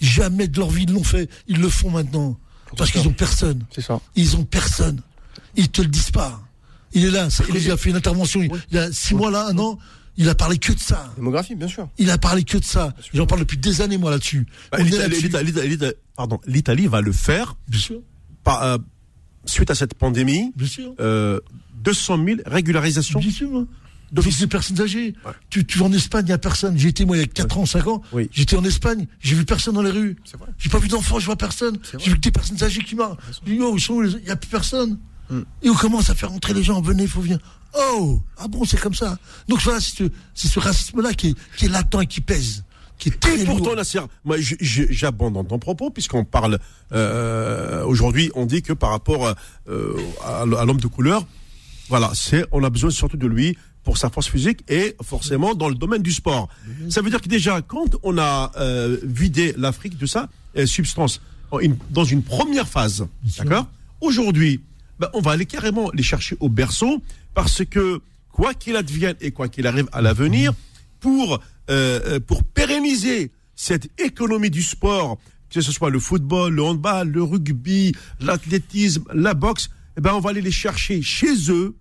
Jamais 0.00 0.48
de 0.48 0.58
leur 0.58 0.70
vie 0.70 0.84
ils 0.84 0.92
l'ont 0.92 1.04
fait. 1.04 1.28
Ils 1.48 1.60
le 1.60 1.68
font 1.68 1.90
maintenant. 1.90 2.38
Parce 2.76 2.90
qu'ils 2.90 3.06
ont 3.06 3.12
personne. 3.12 3.64
C'est 3.74 3.80
ça. 3.80 4.00
Ils 4.14 4.36
ont 4.36 4.44
personne. 4.44 5.00
Ils 5.56 5.68
te 5.70 5.82
le 5.82 5.88
disent 5.88 6.10
pas. 6.10 6.42
Il 6.92 7.04
est 7.04 7.10
là. 7.10 7.28
Il 7.54 7.70
a 7.70 7.76
fait 7.76 7.90
une 7.90 7.96
intervention 7.96 8.42
il 8.42 8.50
y 8.72 8.78
a 8.78 8.92
six 8.92 9.14
mois 9.14 9.30
là, 9.30 9.46
un 9.48 9.58
an. 9.58 9.78
Il 10.18 10.28
a 10.30 10.34
parlé 10.34 10.56
que 10.58 10.72
de 10.72 10.78
ça. 10.78 11.12
Démographie, 11.16 11.54
bien 11.54 11.68
sûr. 11.68 11.88
Il 11.98 12.10
a 12.10 12.16
parlé 12.16 12.42
que 12.42 12.56
de 12.56 12.64
ça. 12.64 12.94
J'en 13.12 13.26
parle 13.26 13.40
depuis 13.40 13.58
des 13.58 13.82
années, 13.82 13.98
moi, 13.98 14.10
là-dessus. 14.10 14.46
Bah, 14.72 14.78
L'Italie 16.46 16.86
va 16.86 17.00
le 17.02 17.12
faire. 17.12 17.56
Bien 17.68 17.80
sûr. 17.80 18.00
Euh, 18.48 18.78
suite 19.44 19.70
à 19.70 19.74
cette 19.74 19.94
pandémie. 19.94 20.52
Bien 20.56 20.66
sûr. 20.66 20.94
Euh, 21.00 21.40
200 21.84 22.24
000 22.24 22.38
régularisations. 22.46 23.20
Bien 23.20 23.30
sûr. 23.30 23.66
D'office 24.12 24.38
des 24.38 24.46
personnes 24.46 24.80
âgées. 24.80 25.14
Tu, 25.50 25.66
tu 25.66 25.78
vas 25.78 25.86
en 25.86 25.92
Espagne, 25.92 26.24
il 26.24 26.28
n'y 26.28 26.32
a 26.32 26.38
personne. 26.38 26.78
J'ai 26.78 26.88
été, 26.88 27.04
moi, 27.04 27.16
il 27.16 27.20
y 27.20 27.24
a 27.24 27.26
4 27.26 27.58
ans, 27.58 27.66
5 27.66 27.86
ans. 27.88 28.02
Oui. 28.12 28.28
J'étais 28.32 28.56
en 28.56 28.64
Espagne, 28.64 29.06
j'ai 29.20 29.34
vu 29.34 29.44
personne 29.44 29.74
dans 29.74 29.82
les 29.82 29.90
rues. 29.90 30.16
J'ai 30.58 30.68
pas 30.68 30.78
vu 30.78 30.88
d'enfants, 30.88 31.18
je 31.18 31.26
vois 31.26 31.36
personne. 31.36 31.78
J'ai 31.98 32.10
vu 32.10 32.16
que 32.16 32.20
des 32.20 32.30
personnes 32.30 32.62
âgées 32.62 32.82
qui 32.82 32.94
marchent. 32.94 33.18
Oh, 33.60 33.76
il 33.78 34.22
n'y 34.24 34.30
a 34.30 34.36
plus 34.36 34.48
personne. 34.48 34.98
Hmm. 35.28 35.42
Et 35.62 35.70
on 35.70 35.74
commence 35.74 36.08
à 36.08 36.14
faire 36.14 36.32
entrer 36.32 36.54
les 36.54 36.62
gens. 36.62 36.80
Venez, 36.80 37.02
il 37.02 37.08
faut 37.08 37.20
venir. 37.20 37.38
Oh, 37.76 38.22
ah 38.38 38.46
bon, 38.48 38.64
c'est 38.64 38.78
comme 38.78 38.94
ça. 38.94 39.18
Donc 39.48 39.60
voilà, 39.60 39.80
c'est 39.80 40.10
ce, 40.34 40.48
ce 40.48 40.60
racisme-là 40.60 41.12
qui 41.14 41.30
est, 41.30 41.34
qui 41.56 41.64
est 41.66 41.68
latent 41.68 42.00
et 42.00 42.06
qui 42.06 42.20
pèse. 42.20 42.64
Qui 42.98 43.10
est 43.10 43.20
très 43.20 43.42
et 43.42 43.44
pourtant, 43.44 43.74
Nasser, 43.74 44.00
moi, 44.24 44.36
j'abandonne 44.60 45.46
ton 45.46 45.58
propos 45.58 45.90
puisqu'on 45.90 46.24
parle 46.24 46.58
euh, 46.92 47.84
aujourd'hui, 47.84 48.30
on 48.34 48.46
dit 48.46 48.62
que 48.62 48.72
par 48.72 48.90
rapport 48.90 49.34
euh, 49.68 49.96
à, 50.24 50.42
à 50.42 50.64
l'homme 50.64 50.80
de 50.80 50.86
couleur, 50.86 51.26
voilà, 51.88 52.10
c'est, 52.14 52.46
on 52.52 52.64
a 52.64 52.70
besoin 52.70 52.90
surtout 52.90 53.18
de 53.18 53.26
lui 53.26 53.56
pour 53.86 53.98
sa 53.98 54.10
force 54.10 54.28
physique 54.28 54.64
et 54.68 54.96
forcément 55.00 55.54
dans 55.54 55.68
le 55.68 55.76
domaine 55.76 56.02
du 56.02 56.10
sport. 56.10 56.48
Ça 56.90 57.02
veut 57.02 57.08
dire 57.08 57.20
que 57.20 57.28
déjà, 57.28 57.62
quand 57.62 57.94
on 58.02 58.18
a 58.18 58.50
euh, 58.56 58.98
vidé 59.04 59.54
l'Afrique 59.56 59.96
de 59.96 60.06
sa 60.06 60.28
euh, 60.56 60.66
substance 60.66 61.22
dans 61.90 62.04
une 62.04 62.24
première 62.24 62.66
phase, 62.66 63.06
d'accord? 63.38 63.68
Aujourd'hui, 64.00 64.60
ben, 64.98 65.08
on 65.14 65.20
va 65.20 65.30
aller 65.30 65.46
carrément 65.46 65.88
les 65.94 66.02
chercher 66.02 66.36
au 66.40 66.48
berceau 66.48 67.00
parce 67.32 67.64
que 67.64 68.00
quoi 68.32 68.54
qu'il 68.54 68.74
advienne 68.74 69.14
et 69.20 69.30
quoi 69.30 69.48
qu'il 69.48 69.68
arrive 69.68 69.88
à 69.92 70.02
l'avenir, 70.02 70.52
pour, 70.98 71.40
euh, 71.70 72.18
pour 72.18 72.42
pérenniser 72.42 73.30
cette 73.54 73.88
économie 74.00 74.50
du 74.50 74.62
sport, 74.62 75.16
que 75.48 75.60
ce 75.60 75.70
soit 75.70 75.90
le 75.90 76.00
football, 76.00 76.52
le 76.52 76.62
handball, 76.64 77.08
le 77.08 77.22
rugby, 77.22 77.94
l'athlétisme, 78.18 79.04
la 79.14 79.34
boxe, 79.34 79.70
eh 79.96 80.00
ben 80.00 80.12
on 80.12 80.20
va 80.20 80.30
aller 80.30 80.42
les 80.42 80.50
chercher 80.50 81.02
chez 81.02 81.34
eux 81.50 81.76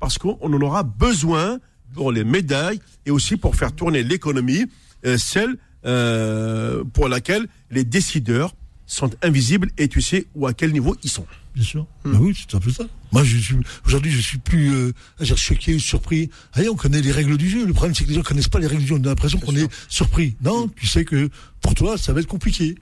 parce 0.00 0.18
qu'on 0.18 0.38
en 0.40 0.60
aura 0.60 0.82
besoin 0.82 1.58
pour 1.94 2.12
les 2.12 2.24
médailles 2.24 2.80
et 3.06 3.10
aussi 3.10 3.36
pour 3.36 3.56
faire 3.56 3.72
tourner 3.72 4.02
l'économie, 4.02 4.66
euh, 5.04 5.16
celle 5.18 5.56
euh, 5.84 6.84
pour 6.92 7.08
laquelle 7.08 7.46
les 7.70 7.84
décideurs 7.84 8.54
sont 8.86 9.10
invisibles 9.22 9.70
et 9.78 9.88
tu 9.88 10.00
sais 10.00 10.26
où 10.34 10.46
à 10.46 10.54
quel 10.54 10.72
niveau 10.72 10.96
ils 11.02 11.10
sont. 11.10 11.26
Bien 11.54 11.64
sûr. 11.64 11.86
Hmm. 12.04 12.12
Bah 12.12 12.18
oui, 12.20 12.36
c'est 12.36 12.56
un 12.56 12.60
peu 12.60 12.70
ça. 12.70 12.84
Moi, 13.12 13.24
je 13.24 13.38
suis 13.38 13.56
aujourd'hui, 13.86 14.10
je 14.10 14.20
suis 14.20 14.38
plus 14.38 14.72
euh, 14.74 14.92
choqué 15.36 15.74
ou 15.74 15.78
surpris. 15.78 16.30
Allez, 16.52 16.68
on 16.68 16.76
connaît 16.76 17.00
les 17.00 17.12
règles 17.12 17.36
du 17.36 17.48
jeu. 17.48 17.66
Le 17.66 17.72
problème, 17.72 17.94
c'est 17.94 18.04
que 18.04 18.10
les 18.10 18.14
gens 18.14 18.22
connaissent 18.22 18.48
pas 18.48 18.58
les 18.58 18.66
règles 18.66 18.82
du 18.82 18.88
jeu. 18.88 18.96
On 18.96 19.04
a 19.04 19.08
l'impression 19.08 19.38
qu'on 19.38 19.56
est 19.56 19.68
surpris. 19.88 20.36
Non, 20.42 20.68
tu 20.68 20.86
sais 20.86 21.04
que 21.04 21.30
pour 21.60 21.74
toi, 21.74 21.96
ça 21.98 22.12
va 22.12 22.20
être 22.20 22.26
compliqué. 22.26 22.76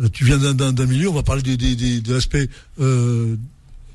Euh, 0.00 0.08
tu 0.08 0.24
viens 0.24 0.38
d'un 0.38 0.86
milieu. 0.86 1.08
On 1.08 1.14
va 1.14 1.22
parler 1.22 1.42
des, 1.42 1.56
des, 1.56 1.76
des, 1.76 2.00
de 2.00 2.14
l'aspect 2.14 2.48
euh, 2.80 3.36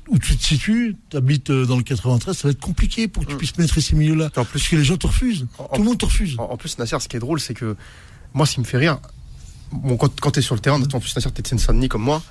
où 0.08 0.18
tu 0.18 0.36
te 0.36 0.42
situes, 0.42 0.96
tu 1.10 1.16
habites 1.16 1.50
euh, 1.50 1.66
dans 1.66 1.76
le 1.76 1.82
93, 1.82 2.36
ça 2.36 2.48
va 2.48 2.52
être 2.52 2.60
compliqué 2.60 3.08
pour 3.08 3.24
que 3.24 3.28
tu 3.28 3.34
mm. 3.34 3.38
puisses 3.38 3.58
mettre 3.58 3.80
ces 3.80 3.96
milieux-là. 3.96 4.26
En 4.36 4.44
plus, 4.44 4.58
parce 4.58 4.68
que 4.68 4.76
les 4.76 4.84
gens 4.84 4.96
te 4.96 5.06
refusent. 5.06 5.46
Tout 5.56 5.78
le 5.80 5.84
monde 5.84 5.98
te 5.98 6.04
refuse. 6.04 6.36
En, 6.38 6.56
plus, 6.56 6.78
Nasser, 6.78 6.96
ce 7.00 7.08
qui 7.08 7.16
est 7.16 7.20
drôle, 7.20 7.40
c'est 7.40 7.54
que 7.54 7.76
moi, 8.32 8.46
ce 8.46 8.54
qui 8.54 8.60
me 8.60 8.64
fait 8.64 8.78
rire, 8.78 8.98
bon, 9.72 9.96
quand, 9.96 10.20
quand 10.20 10.32
tu 10.32 10.40
es 10.40 10.42
sur 10.42 10.54
le 10.54 10.60
terrain, 10.60 10.80
en 10.80 11.00
plus, 11.00 11.14
Nasser, 11.16 11.30
tu 11.32 11.40
es 11.40 11.42
de 11.42 11.48
Seine-Saint-Denis 11.48 11.88
comme 11.88 12.02
moi, 12.02 12.22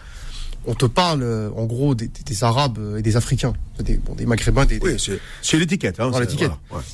on 0.65 0.75
te 0.75 0.85
parle 0.85 1.23
euh, 1.23 1.49
en 1.55 1.65
gros 1.65 1.93
des, 1.95 2.09
Arabes 2.43 2.79
et 2.97 3.01
des 3.01 3.17
Africains, 3.17 3.53
des, 3.79 3.97
bon, 3.97 4.15
des 4.15 4.25
Maghrébins. 4.25 4.65
Des, 4.65 4.79
oui, 4.79 4.95
c'est 5.41 5.57
l'étiquette. 5.57 5.99
Hein, 5.99 6.11
l'étiquette. 6.19 6.51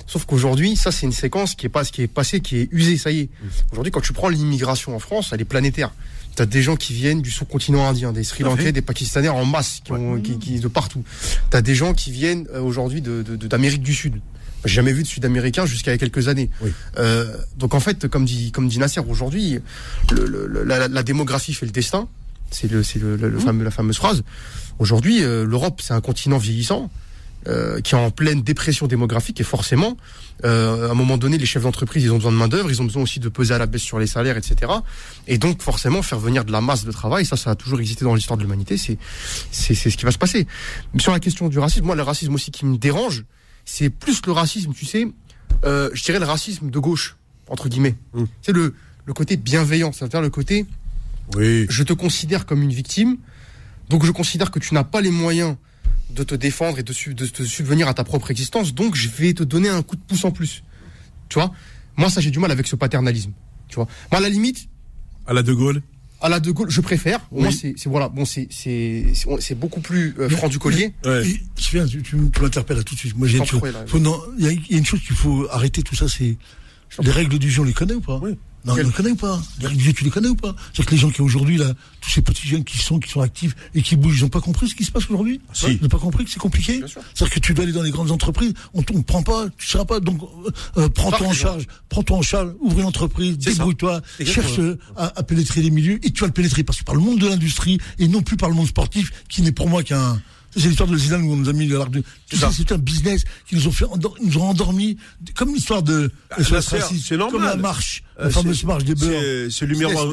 Sauf 0.08 0.26
qu'aujourd'hui, 0.26 0.76
ça 0.76 0.92
c'est 0.92 1.06
une 1.06 1.12
séquence 1.12 1.56
qui 1.56 1.66
est 1.66 1.70
pas 1.70 1.84
ce 1.84 1.92
qui 1.92 2.02
est 2.02 2.08
passé, 2.08 2.40
qui 2.40 2.58
est 2.58 2.70
usée. 2.72 2.98
Ça 2.98 3.12
y 3.12 3.20
est. 3.22 3.30
Aujourd'hui, 3.72 3.92
quand 3.92 4.02
tu 4.02 4.14
prends 4.14 4.30
l'immigration 4.30 4.96
en 4.96 5.00
France, 5.00 5.30
elle 5.34 5.42
est 5.42 5.46
planétaire. 5.46 5.92
T'as 6.40 6.46
des 6.46 6.62
gens 6.62 6.78
qui 6.78 6.94
viennent 6.94 7.22
du 7.22 7.32
sous-continent 7.32 7.86
indien, 7.86 8.14
des 8.14 8.24
Sri 8.24 8.46
Lankais, 8.46 8.72
des 8.72 8.82
Pakistanais 8.82 9.28
en 9.28 9.44
masse, 9.44 9.82
qui, 10.24 10.40
qui, 10.40 10.60
de 10.62 10.70
partout. 10.70 11.04
T'as 11.50 11.60
des 11.60 11.76
gens 11.76 11.94
qui 11.94 12.14
viennent 12.14 12.48
euh, 12.54 12.62
aujourd'hui 12.62 13.02
d'Amérique 13.02 13.82
de, 13.82 13.86
du 13.86 13.94
Sud. 13.94 14.22
J'ai 14.64 14.76
jamais 14.76 14.94
vu 14.94 15.04
de 15.04 15.08
Sud-Américain 15.10 15.66
jusqu'à 15.66 15.92
il 15.92 15.96
y 15.96 15.98
a 15.98 15.98
quelques 15.98 16.30
années. 16.30 16.50
Euh, 16.98 17.36
donc 17.58 17.74
en 17.74 17.82
fait, 17.82 18.08
comme 18.08 18.24
dit, 18.24 18.54
comme 18.54 18.70
dit 18.70 18.80
Nasser, 18.80 19.02
aujourd'hui, 19.02 19.60
la, 20.14 21.04
démographie 21.04 21.54
fait 21.54 21.66
le 21.66 21.74
destin. 21.74 22.08
C'est 22.52 22.72
le, 22.72 22.84
c'est 22.84 23.00
le, 23.00 23.18
mmh. 23.18 23.40
fameux, 23.42 23.66
la 23.66 23.72
fameuse 23.72 23.98
phrase. 23.98 24.24
Aujourd'hui, 24.80 25.22
euh, 25.22 25.46
l'Europe, 25.46 25.82
c'est 25.84 25.94
un 25.94 26.00
continent 26.00 26.38
vieillissant. 26.38 26.90
Euh, 27.48 27.80
qui 27.80 27.96
est 27.96 27.98
en 27.98 28.12
pleine 28.12 28.42
dépression 28.42 28.86
démographique 28.86 29.40
et 29.40 29.46
forcément, 29.46 29.96
euh, 30.44 30.90
à 30.90 30.92
un 30.92 30.94
moment 30.94 31.18
donné, 31.18 31.38
les 31.38 31.46
chefs 31.46 31.64
d'entreprise, 31.64 32.04
ils 32.04 32.12
ont 32.12 32.18
besoin 32.18 32.34
de 32.34 32.38
main 32.38 32.50
d'œuvre, 32.50 32.70
ils 32.70 32.82
ont 32.82 32.86
besoin 32.86 33.02
aussi 33.02 33.22
de 33.22 33.30
peser 33.30 33.54
à 33.54 33.58
la 33.58 33.66
baisse 33.66 33.82
sur 33.82 33.98
les 33.98 34.08
salaires, 34.08 34.36
etc. 34.36 34.70
Et 35.26 35.38
donc 35.38 35.62
forcément, 35.62 36.02
faire 36.02 36.20
venir 36.20 36.44
de 36.44 36.52
la 36.52 36.60
masse 36.60 36.84
de 36.84 36.92
travail, 36.92 37.26
ça, 37.26 37.38
ça 37.38 37.52
a 37.52 37.56
toujours 37.56 37.80
existé 37.80 38.04
dans 38.04 38.14
l'histoire 38.14 38.36
de 38.36 38.44
l'humanité, 38.44 38.76
c'est 38.76 38.98
c'est 39.52 39.74
ce 39.74 39.96
qui 39.96 40.04
va 40.04 40.12
se 40.12 40.18
passer. 40.18 40.48
Mais 40.94 41.00
sur 41.00 41.14
la 41.14 41.22
question 41.22 41.48
du 41.48 41.60
racisme, 41.60 41.86
moi, 41.86 41.96
le 41.96 42.04
racisme 42.04 42.34
aussi 42.34 42.52
qui 42.52 42.66
me 42.66 42.78
dérange, 42.78 43.24
c'est 43.64 43.90
plus 43.90 44.22
le 44.26 44.34
racisme, 44.34 44.74
tu 44.74 44.86
sais, 44.86 45.08
euh, 45.64 45.90
je 45.94 46.04
dirais 46.04 46.20
le 46.20 46.26
racisme 46.26 46.70
de 46.70 46.80
gauche 46.80 47.16
entre 47.48 47.70
guillemets. 47.70 47.96
Mmh. 48.14 48.24
C'est 48.42 48.52
le 48.52 48.76
le 49.06 49.14
côté 49.14 49.38
bienveillant, 49.38 49.94
c'est-à-dire 49.94 50.22
le 50.22 50.30
côté, 50.30 50.66
oui. 51.38 51.68
je 51.70 51.84
te 51.84 51.94
considère 51.94 52.46
comme 52.46 52.62
une 52.62 52.74
victime, 52.74 53.16
donc 53.88 54.04
je 54.04 54.12
considère 54.12 54.52
que 54.52 54.60
tu 54.60 54.74
n'as 54.74 54.84
pas 54.84 55.00
les 55.00 55.10
moyens 55.10 55.56
de 56.10 56.24
te 56.24 56.36
défendre 56.36 56.80
et 56.80 56.84
de, 56.84 56.94
de 57.14 57.26
te 57.26 57.44
subvenir 57.44 57.88
à 57.88 57.94
ta 57.94 58.04
propre 58.04 58.32
existence, 58.32 58.74
donc 58.74 58.96
je 58.96 59.10
vais 59.10 59.34
te 59.34 59.44
donner 59.44 59.70
un 59.70 59.82
coup 59.82 59.96
de 59.96 60.02
pouce 60.02 60.26
en 60.26 60.32
plus. 60.32 60.64
Tu 61.30 61.36
vois? 61.36 61.52
Moi, 61.98 62.10
ça, 62.10 62.22
j'ai 62.22 62.32
du 62.32 62.40
mal 62.40 62.52
avec 62.52 62.68
ce 62.68 62.76
paternalisme. 62.76 63.32
Tu 63.68 63.76
vois? 63.76 63.88
Moi, 64.12 64.20
à 64.20 64.22
la 64.22 64.30
limite. 64.30 64.68
À 65.28 65.34
la 65.34 65.44
De 65.44 65.54
Gaulle? 65.54 65.82
à 66.22 66.30
la 66.30 66.40
De 66.40 66.52
Gaulle, 66.52 66.70
je 66.70 66.82
préfère. 66.82 67.22
Moi, 67.32 67.50
c'est 67.52 67.76
voilà, 67.86 68.10
bon, 68.10 68.26
c'est 68.26 68.48
c'est 68.50 69.56
beaucoup 69.56 69.80
plus 69.82 70.16
euh, 70.20 70.30
franc 70.30 70.48
du 70.48 70.60
collier. 70.60 70.94
Ouais. 71.06 71.24
viens, 71.72 71.86
tu, 71.86 72.02
tu, 72.02 72.16
m'interpelles 72.16 72.84
tout 72.84 72.96
de 72.96 73.00
suite. 73.00 73.18
Moi, 73.18 73.28
j'ai 73.28 73.38
il 73.38 74.46
y, 74.46 74.76
a 74.76 74.78
une 74.78 74.86
chose 74.86 75.02
qu'il 75.02 75.16
faut 75.16 75.48
arrêter 75.52 75.82
tout 75.82 75.96
ça, 75.96 76.08
c'est 76.08 76.38
les 77.02 77.12
règles 77.12 77.38
du 77.40 77.50
jeu, 77.50 77.62
on 77.62 77.66
les 77.66 77.74
connaît 77.74 77.94
ou 77.94 78.02
pas? 78.02 78.20
Oui. 78.22 78.38
Non, 78.66 78.76
tu 78.76 78.84
les 78.84 78.92
connais 78.92 79.12
ou 79.12 79.16
pas 79.16 79.42
Tu 79.60 80.04
les 80.04 80.10
connais 80.10 80.28
ou 80.28 80.36
pas? 80.36 80.56
C'est 80.74 80.86
que 80.86 80.92
les 80.92 80.98
gens 80.98 81.10
qui 81.10 81.22
aujourd'hui 81.22 81.58
là, 81.58 81.74
tous 82.02 82.10
ces 82.10 82.22
petits 82.22 82.48
jeunes 82.48 82.64
qui 82.64 82.78
sont 82.78 83.00
qui 83.00 83.10
sont 83.10 83.22
actifs 83.22 83.56
et 83.74 83.82
qui 83.82 83.96
bougent, 83.96 84.20
ils 84.20 84.24
n'ont 84.24 84.30
pas 84.30 84.42
compris 84.42 84.70
ce 84.70 84.76
qui 84.76 84.84
se 84.84 84.92
passe 84.92 85.06
aujourd'hui? 85.10 85.40
Si. 85.54 85.68
Ils 85.68 85.82
n'ont 85.82 85.88
pas 85.88 85.98
compris 85.98 86.26
que 86.26 86.32
c'est 86.32 86.40
compliqué? 86.40 86.82
C'est-à-dire 87.14 87.34
que 87.34 87.40
tu 87.40 87.54
dois 87.54 87.64
aller 87.64 87.74
dans 87.74 87.84
les 87.84 87.92
grandes 87.92 88.12
entreprises, 88.12 88.54
on 88.74 88.80
ne 88.80 89.02
prend 89.02 89.24
pas, 89.24 89.46
tu 89.58 89.68
seras 89.68 89.86
pas. 89.86 90.00
Donc 90.00 90.22
euh, 90.22 90.52
euh 90.78 90.90
prends-toi 90.90 91.28
en 91.28 91.34
charge, 91.34 91.68
prends-toi 91.88 92.18
en 92.18 92.22
charge, 92.22 92.52
ouvre 92.60 92.80
une 92.80 92.86
entreprise, 92.86 93.38
débrouille-toi, 93.38 94.02
cherche 94.26 94.60
euh, 94.60 94.78
à, 94.98 95.20
à, 95.20 95.24
pénétrer 95.24 95.62
les 95.62 95.72
milieux 95.72 96.00
et 96.04 96.12
tu 96.12 96.22
vas 96.22 96.28
le 96.28 96.34
pénétrer 96.34 96.64
parce 96.64 96.80
que 96.80 96.84
par 96.84 96.96
le 96.96 97.02
monde 97.02 97.20
de 97.20 97.28
l'industrie 97.28 97.80
et 97.98 98.08
non 98.08 98.22
plus 98.22 98.38
par 98.38 98.50
le 98.50 98.56
monde 98.56 98.68
sportif 98.68 99.12
qui 99.30 99.42
n'est 99.42 99.52
pour 99.52 99.70
moi 99.70 99.84
qu'un 99.84 100.22
C'est 100.56 100.68
l'histoire 100.68 100.90
de 100.90 100.98
Zidane 100.98 101.24
où 101.24 101.34
on 101.34 101.36
nous 101.38 101.50
a 101.50 101.54
mis 101.54 101.68
l'arc 101.68 101.92
de. 101.92 102.04
Tout 102.30 102.38
ça, 102.38 102.50
c'est 102.52 102.72
un 102.72 102.78
business 102.78 103.24
qui 103.48 103.56
nous 103.56 103.68
ont 103.68 103.72
fait, 103.72 103.86
endor- 103.86 104.16
nous 104.22 104.38
ont 104.38 104.50
endormis, 104.50 104.98
comme 105.36 105.54
l'histoire 105.54 105.84
de. 105.84 106.12
Ah, 106.32 106.38
c'est 106.44 107.18
normal. 107.18 107.32
Comme 107.32 107.44
la 107.44 107.56
marche, 107.56 108.04
Euh, 108.20 108.24
la 108.26 108.30
fameuse 108.32 108.60
c'est- 108.60 108.68
marche 108.68 108.84
des 108.84 108.96
beurs. 108.96 109.52
C'est 109.52 109.66
le 109.66 109.76
miroir. 109.78 110.08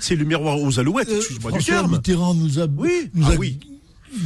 c'est- 0.00 0.16
le 0.16 0.24
miroir 0.24 0.60
aux 0.60 0.78
alouettes. 0.78 1.08
Euh, 1.10 1.16
Excuse-moi 1.18 1.52
du 1.52 1.58
François 1.58 1.74
terme. 1.74 1.92
Mitterrand 1.92 2.34
nous 2.34 2.58
a, 2.58 2.66
Oui, 2.76 3.10
nous 3.14 3.26
ah 3.28 3.32
a 3.32 3.36
oui. 3.36 3.58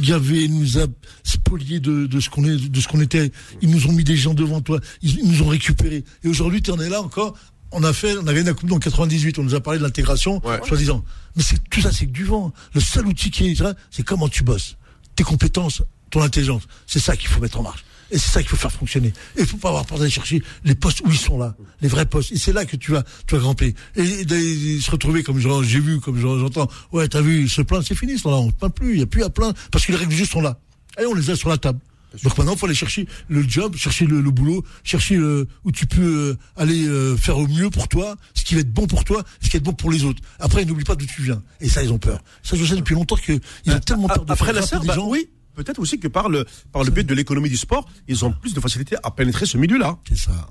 gavé, 0.01 0.47
nous 0.47 0.77
a 0.79 0.85
spolié 1.23 1.79
de, 1.79 2.05
de 2.05 2.19
ce 2.19 2.29
qu'on 2.29 2.45
est, 2.45 2.55
de 2.69 2.79
ce 2.81 2.87
qu'on 2.87 3.01
était. 3.01 3.31
Ils 3.61 3.69
nous 3.69 3.87
ont 3.87 3.91
mis 3.91 4.03
des 4.03 4.15
gens 4.15 4.33
devant 4.33 4.61
toi. 4.61 4.79
Ils, 5.01 5.19
ils 5.19 5.27
nous 5.31 5.41
ont 5.43 5.47
récupérés. 5.49 6.03
Et 6.23 6.27
aujourd'hui, 6.29 6.61
tu 6.61 6.71
en 6.71 6.79
es 6.79 6.89
là 6.89 7.01
encore. 7.01 7.35
On 7.73 7.83
a 7.83 7.93
fait, 7.93 8.17
on 8.17 8.27
a 8.27 8.33
gagné 8.33 8.43
la 8.47 8.53
Coupe 8.53 8.71
en 8.71 8.79
98. 8.79 9.39
On 9.39 9.43
nous 9.43 9.55
a 9.55 9.61
parlé 9.61 9.79
de 9.79 9.83
l'intégration, 9.83 10.41
Ouais. 10.45 10.59
soi-disant. 10.67 11.03
Mais 11.35 11.43
c'est, 11.43 11.57
tout 11.69 11.81
ça, 11.81 11.91
c'est 11.91 12.05
que 12.05 12.11
du 12.11 12.25
vent. 12.25 12.53
Le 12.73 12.81
seul 12.81 13.07
outil 13.07 13.31
qui 13.31 13.47
est, 13.49 13.59
là, 13.59 13.73
c'est 13.91 14.03
comment 14.03 14.27
tu 14.27 14.43
bosses. 14.43 14.75
Tes 15.15 15.23
compétences, 15.23 15.81
ton 16.09 16.21
intelligence. 16.21 16.63
C'est 16.87 16.99
ça 16.99 17.15
qu'il 17.15 17.29
faut 17.29 17.39
mettre 17.39 17.59
en 17.59 17.63
marche. 17.63 17.83
Et 18.11 18.17
c'est 18.17 18.29
ça 18.29 18.41
qu'il 18.41 18.49
faut 18.49 18.57
faire 18.57 18.71
fonctionner. 18.71 19.13
Et 19.37 19.41
il 19.41 19.45
faut 19.47 19.57
pas 19.57 19.69
avoir 19.69 19.85
peur 19.85 19.97
d'aller 19.97 20.11
chercher 20.11 20.43
les 20.65 20.75
postes 20.75 21.01
où 21.05 21.09
ils 21.09 21.17
sont 21.17 21.37
là, 21.37 21.55
les 21.81 21.87
vrais 21.87 22.05
postes. 22.05 22.31
Et 22.33 22.37
c'est 22.37 22.51
là 22.53 22.65
que 22.65 22.75
tu 22.75 22.91
vas, 22.91 23.03
tu 23.25 23.35
vas 23.35 23.41
grimper. 23.41 23.73
Et, 23.95 24.25
d'aller 24.25 24.79
se 24.81 24.91
retrouver 24.91 25.23
comme 25.23 25.39
j'ai 25.39 25.79
vu, 25.79 25.99
comme 25.99 26.19
j'en- 26.19 26.37
j'entends. 26.37 26.69
Ouais, 26.91 27.07
t'as 27.07 27.21
vu, 27.21 27.47
se 27.47 27.61
plaindre, 27.61 27.85
c'est 27.87 27.95
fini, 27.95 28.13
là 28.15 28.21
On 28.25 28.47
ne 28.47 28.51
plaint 28.51 28.73
plus. 28.73 28.91
Il 28.93 28.97
n'y 28.97 29.03
a 29.03 29.07
plus 29.07 29.23
à 29.23 29.29
plaindre 29.29 29.55
parce 29.71 29.85
que 29.85 29.91
les 29.93 29.97
règles 29.97 30.11
du 30.11 30.17
jeu 30.17 30.25
sont 30.25 30.41
là. 30.41 30.59
Et 31.01 31.05
on 31.05 31.13
les 31.13 31.29
a 31.29 31.35
sur 31.35 31.49
la 31.49 31.57
table. 31.57 31.79
Donc 32.23 32.37
maintenant, 32.37 32.53
il 32.53 32.59
faut 32.59 32.65
aller 32.65 32.75
chercher 32.75 33.07
le 33.29 33.41
job, 33.47 33.77
chercher 33.77 34.05
le, 34.05 34.19
le 34.19 34.31
boulot, 34.31 34.65
chercher 34.83 35.15
euh, 35.15 35.47
où 35.63 35.71
tu 35.71 35.87
peux 35.87 36.01
euh, 36.31 36.37
aller 36.57 36.85
euh, 36.85 37.15
faire 37.15 37.37
au 37.37 37.47
mieux 37.47 37.69
pour 37.69 37.87
toi, 37.87 38.17
ce 38.33 38.43
qui 38.43 38.55
va 38.55 38.59
être 38.61 38.73
bon 38.73 38.85
pour 38.85 39.05
toi, 39.05 39.23
ce 39.41 39.47
qui 39.47 39.53
va 39.53 39.57
être 39.59 39.63
bon 39.63 39.71
pour 39.71 39.89
les 39.89 40.03
autres. 40.03 40.21
Après, 40.37 40.65
n'oublie 40.65 40.83
pas 40.83 40.95
d'où 40.95 41.05
tu 41.05 41.21
viens. 41.21 41.41
Et 41.61 41.69
ça, 41.69 41.81
ils 41.83 41.93
ont 41.93 41.99
peur. 41.99 42.21
Ça, 42.43 42.57
je 42.57 42.65
sais 42.65 42.75
depuis 42.75 42.95
longtemps 42.95 43.15
qu'ils 43.15 43.39
ont 43.67 43.79
tellement 43.79 44.09
peur 44.09 44.25
de 44.25 44.31
Après 44.33 44.53
faire 44.53 44.55
la 44.55 44.79
des 44.81 44.87
bah, 44.87 44.95
gens. 44.95 45.07
oui. 45.09 45.29
Peut-être 45.55 45.79
aussi 45.79 45.99
que 45.99 46.07
par 46.07 46.29
le, 46.29 46.45
par 46.71 46.83
le 46.83 46.91
biais 46.91 47.03
de 47.03 47.13
l'économie 47.13 47.49
du 47.49 47.57
sport, 47.57 47.87
ils 48.07 48.23
ont 48.25 48.31
plus 48.31 48.53
de 48.53 48.59
facilité 48.59 48.95
à 49.03 49.11
pénétrer 49.11 49.45
ce 49.45 49.57
milieu-là. 49.57 49.97
C'est 50.07 50.17
ça. 50.17 50.47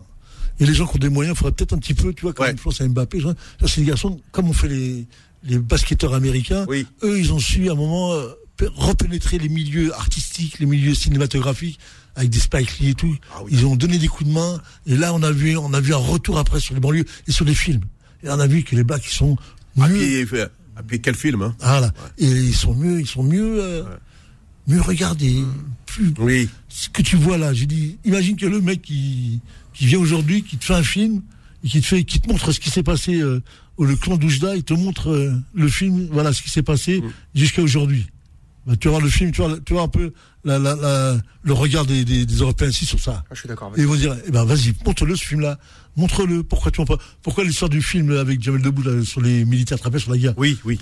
Et 0.59 0.66
les 0.66 0.74
gens 0.74 0.86
qui 0.86 0.97
ont 0.97 0.98
des 0.98 1.09
moyens, 1.09 1.35
il 1.35 1.39
faudrait 1.39 1.52
peut-être 1.52 1.72
un 1.72 1.78
petit 1.78 1.94
peu, 1.94 2.12
tu 2.12 2.22
vois, 2.22 2.32
quand 2.35 2.43
Ouais. 2.44 2.55
je 2.56 2.62
pense 2.62 2.81
à 2.82 2.86
Mbappé, 2.89 3.20
ça, 3.22 3.35
c'est 3.66 3.81
des 3.81 3.86
garçons, 3.86 4.20
comme 4.31 4.48
on 4.48 4.52
fait 4.52 4.68
les, 4.68 5.06
les 5.44 5.59
basketteurs 5.59 6.12
américains, 6.14 6.66
Oui. 6.68 6.86
eux, 7.02 7.18
ils 7.18 7.32
ont 7.32 7.39
su 7.39 7.68
à 7.70 7.72
un 7.72 7.77
moment 7.77 8.12
euh, 8.12 8.28
pé- 8.59 8.68
repénétrer 8.74 9.39
les 9.39 9.48
milieux 9.48 9.94
artistiques, 9.94 10.59
les 10.59 10.66
milieux 10.66 10.93
cinématographiques, 10.94 11.78
avec 12.14 12.28
des 12.28 12.40
Spike 12.40 12.78
Lee 12.78 12.89
et 12.90 12.94
tout. 12.94 13.16
Ah 13.32 13.39
oui. 13.43 13.52
Ils 13.55 13.64
ont 13.64 13.74
donné 13.77 13.97
des 13.98 14.09
coups 14.09 14.28
de 14.28 14.35
main, 14.35 14.60
et 14.86 14.97
là, 14.97 15.14
on 15.14 15.22
a 15.22 15.31
vu, 15.32 15.56
on 15.56 15.72
a 15.72 15.81
vu 15.81 15.94
un 15.94 15.98
retour 15.98 16.39
après 16.39 16.60
sur 16.60 16.74
les 16.74 16.81
banlieues 16.81 17.06
et 17.27 17.32
sur 17.32 17.47
les 17.47 17.55
films. 17.55 17.85
Et 18.22 18.28
on 18.28 18.39
a 18.39 18.47
vu 18.47 18.62
que 18.62 18.77
les 18.77 18.85
blacks, 18.85 19.06
ils 19.06 19.14
sont 19.16 19.39
Ah, 19.81 19.89
mieux. 19.89 20.27
puis, 20.27 20.39
euh, 20.39 20.47
ah, 20.77 20.82
puis 20.86 21.01
quel 21.01 21.14
film, 21.14 21.40
hein 21.40 21.56
Voilà. 21.60 21.90
Et 22.18 22.27
ils 22.27 22.55
sont 22.55 22.74
mieux, 22.74 23.01
ils 23.01 23.06
sont 23.06 23.22
mieux, 23.22 23.62
euh, 23.62 23.85
mieux 24.66 24.81
regardés, 24.81 25.43
plus, 25.87 26.12
Oui. 26.19 26.49
ce 26.69 26.89
que 26.89 27.03
tu 27.03 27.16
vois 27.16 27.39
là, 27.39 27.53
j'ai 27.53 27.66
dit, 27.66 27.97
imagine 28.05 28.37
que 28.37 28.47
le 28.47 28.61
mec 28.61 28.82
qui, 28.82 29.41
qui 29.74 29.87
vient 29.87 29.99
aujourd'hui, 29.99 30.43
qui 30.43 30.57
te 30.57 30.65
fait 30.65 30.74
un 30.74 30.82
film, 30.82 31.23
et 31.65 31.69
qui 31.69 31.81
te 31.81 31.87
fait, 31.87 32.05
qui 32.05 32.20
te 32.20 32.28
montre 32.28 32.53
ce 32.53 32.61
qui 32.61 32.70
s'est 32.70 32.82
passé 32.82 33.20
euh, 33.20 33.43
au 33.77 33.85
le 33.85 33.97
clan 33.97 34.16
d'Oujda, 34.16 34.57
il 34.57 34.62
te 34.62 34.74
montre 34.74 35.11
euh, 35.11 35.32
le 35.55 35.69
film, 35.69 36.09
voilà 36.12 36.32
ce 36.32 36.43
qui 36.43 36.51
s'est 36.51 36.62
passé 36.62 37.03
jusqu'à 37.35 37.62
aujourd'hui. 37.62 38.07
Bah, 38.66 38.77
tu 38.77 38.89
vas 38.89 38.93
voir 38.93 39.03
le 39.03 39.09
film, 39.11 39.32
tu 39.32 39.41
vois, 39.43 39.59
tu 39.65 39.73
vois 39.73 39.82
un 39.82 39.89
peu 39.89 40.12
la, 40.45 40.59
la, 40.59 40.77
la- 40.77 41.16
le 41.43 41.53
regard 41.55 41.87
des, 41.87 42.05
des, 42.05 42.27
des 42.27 42.35
Européens 42.35 42.69
ici 42.69 42.85
sur 42.85 43.01
ça. 43.01 43.24
Ah, 43.27 43.35
je 43.35 43.41
suis 43.41 43.49
d'accord 43.49 43.73
Et 43.77 43.81
ils 43.81 43.87
vont 43.87 43.95
dire, 43.97 44.15
eh 44.27 44.31
ben 44.31 44.45
vas-y, 44.45 44.74
montre-le 44.85 45.16
ce 45.16 45.24
film-là, 45.24 45.59
montre-le. 45.97 46.43
Pourquoi 46.43 46.70
tu 46.70 46.77
vois 46.85 46.97
pas 46.97 47.03
Pourquoi 47.23 47.45
l'histoire 47.45 47.70
du 47.70 47.81
film 47.82 48.11
avec 48.16 48.43
Jamel 48.43 48.61
Debbouze 48.61 48.85
là, 48.87 49.03
sur 49.05 49.23
les 49.23 49.47
militaires 49.47 49.77
attrapés 49.78 49.99
sur 49.99 50.12
la 50.12 50.19
guerre? 50.19 50.35
Oui, 50.37 50.59
oui. 50.66 50.78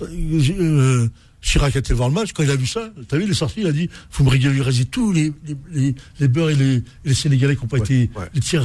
euh, 0.59 1.07
Chirac 1.41 1.75
été 1.75 1.93
voir 1.93 2.09
le 2.09 2.15
match, 2.15 2.33
quand 2.33 2.43
il 2.43 2.51
a 2.51 2.55
vu 2.55 2.67
ça, 2.67 2.91
t'as 3.07 3.17
vu, 3.17 3.23
il 3.23 3.31
est 3.31 3.33
sorti, 3.33 3.61
il 3.61 3.67
a 3.67 3.71
dit, 3.71 3.89
faut 4.09 4.23
me 4.23 4.29
régulariser 4.29 4.85
tous 4.85 5.11
les, 5.11 5.31
les, 5.45 5.55
les, 5.71 5.95
les 6.19 6.27
Beurs 6.27 6.49
et 6.49 6.55
les, 6.55 6.83
les 7.05 7.13
Sénégalais 7.13 7.55
qui 7.55 7.61
n'ont 7.61 7.67
pas 7.67 7.77
été, 7.77 8.09
ouais. 8.15 8.29
les 8.33 8.41
qui 8.41 8.57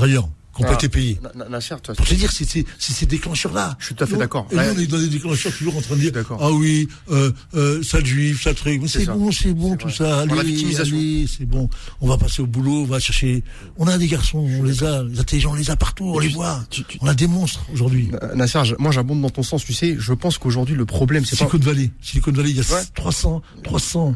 n'ont 0.62 0.68
pas 0.68 0.74
Ah, 0.74 0.78
vois, 0.78 1.94
Pour 1.94 2.06
te 2.06 2.14
dire, 2.14 2.31
c'est 2.32 2.64
ces 2.78 3.06
déclencheurs-là. 3.06 3.76
Je 3.78 3.86
suis 3.86 3.94
tout 3.94 4.05
à 4.05 4.06
fait 4.06 4.16
d'accord. 4.16 4.47
Et 4.52 4.56
on 4.56 4.78
est 4.78 4.86
dans 4.86 4.98
des 4.98 5.09
déclencheurs 5.09 5.52
toujours 5.56 5.76
en 5.76 5.81
train 5.81 5.97
de 5.97 6.01
dire, 6.01 6.12
d'accord. 6.12 6.39
ah 6.40 6.51
oui, 6.52 6.89
euh, 7.10 7.32
euh, 7.55 7.82
ça 7.82 7.98
le 8.01 8.05
juif, 8.06 8.43
ça 8.43 8.51
le 8.51 8.56
truc. 8.56 8.81
Mais 8.82 8.89
C'est 8.89 9.06
bon, 9.06 9.31
c'est 9.32 9.52
bon, 9.52 9.76
tout 9.76 9.90
ça. 9.90 10.20
Allez, 10.20 10.39
allez, 10.39 11.26
c'est 11.26 11.47
bon. 11.47 11.68
On 12.01 12.09
va 12.09 12.16
passer 12.18 12.43
au 12.43 12.47
boulot, 12.47 12.82
on 12.82 12.85
va 12.85 13.01
chercher. 13.01 13.43
On 13.76 13.86
a 13.86 13.98
des 13.98 14.06
garçons, 14.09 14.39
on 14.39 14.62
les 14.62 14.85
a, 14.85 15.02
les 15.02 15.18
intelligents, 15.20 15.52
on 15.52 15.55
les 15.55 15.70
a 15.70 15.76
partout, 15.76 16.05
on 16.14 16.18
les 16.18 16.28
voit. 16.28 16.64
On 17.01 17.06
a 17.06 17.14
des 17.14 17.26
monstres 17.26 17.64
aujourd'hui. 17.72 18.10
Na- 18.12 18.35
Nasser, 18.35 18.74
moi 18.78 18.90
j'abonde 18.93 19.20
dans 19.22 19.31
ton 19.31 19.43
sens, 19.43 19.64
tu 19.64 19.72
sais, 19.72 19.97
je 19.98 20.12
pense 20.12 20.39
qu'aujourd'hui 20.39 20.74
le 20.74 20.85
problème 20.85 21.24
c'est 21.24 21.39
pas... 21.39 21.48
Silicon 21.48 21.59
Valley. 21.70 21.90
Silicon 22.01 22.32
Valley, 22.32 22.51
il 22.51 22.56
y 22.56 22.60
a 22.60 22.74
Ouais. 22.74 22.82
300, 22.94 23.43
300 23.62 24.14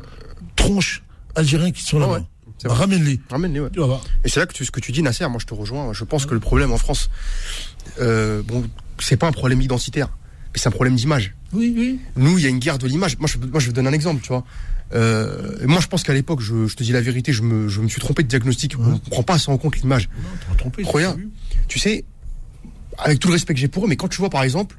tronches 0.56 1.02
algériens 1.35 1.70
qui 1.70 1.82
sont 1.82 1.98
là-bas. 1.98 2.23
Ramène-les. 2.65 3.21
Ramène-les, 3.31 3.61
ouais. 3.61 3.71
Tu 3.73 3.81
vas 3.81 3.87
voir. 3.87 4.05
Et 4.25 4.29
c'est 4.29 4.41
là 4.41 4.47
que 4.47 4.53
tu, 4.53 4.65
ce 4.65 4.71
que 4.71 4.81
tu 4.81 4.93
dis, 4.93 5.03
Nasser, 5.03 5.29
moi 5.29 5.39
je 5.41 5.47
te 5.47 5.55
rejoins. 5.55 5.93
Je 5.93 6.05
pense 6.05 6.27
que 6.27 6.35
le 6.35 6.41
problème 6.41 6.73
en 6.73 6.79
France, 6.79 7.11
euh, 8.01 8.43
bon, 8.43 8.65
c'est 8.99 9.17
pas 9.17 9.29
un 9.29 9.33
problème 9.33 9.61
identitaire, 9.63 10.09
mais 10.53 10.59
c'est 10.59 10.69
un 10.69 10.73
problème 10.73 10.97
d'image. 10.97 11.35
Oui, 11.53 11.75
oui. 11.77 12.01
Nous, 12.17 12.39
il 12.39 12.45
y 12.45 12.47
a 12.47 12.51
une 12.51 12.59
guerre 12.59 12.79
de 12.79 12.87
l'image. 12.87 13.19
Moi, 13.19 13.29
je, 13.29 13.39
moi, 13.39 13.61
je 13.61 13.71
donner 13.71 13.89
un 13.89 13.93
exemple, 13.93 14.21
tu 14.23 14.29
vois. 14.29 14.45
Euh, 14.95 15.57
moi, 15.67 15.81
je 15.81 15.87
pense 15.87 16.03
qu'à 16.03 16.15
l'époque, 16.15 16.41
je, 16.41 16.67
je 16.67 16.77
te 16.77 16.83
dis 16.83 16.93
la 16.93 17.01
vérité, 17.01 17.33
je 17.33 17.43
me, 17.43 17.69
je 17.69 17.81
me 17.81 17.89
suis 17.89 18.01
trompé 18.01 18.23
de 18.23 18.29
diagnostic. 18.29 18.79
On 18.79 18.95
ne 18.95 18.99
prend 18.99 19.23
pas 19.23 19.35
assez 19.35 19.51
en 19.51 19.59
compte 19.59 19.77
l'image. 19.77 20.09
Trompé. 20.57 20.83
Tu 21.69 21.79
sais, 21.79 22.05
avec 22.99 23.19
tout 23.19 23.29
le 23.29 23.35
respect 23.35 23.55
que 23.55 23.61
j'ai 23.61 23.69
pour 23.69 23.85
eux, 23.85 23.89
mais 23.89 23.97
quand 23.97 24.09
tu 24.09 24.19
vois, 24.19 24.31
par 24.31 24.43
exemple, 24.43 24.77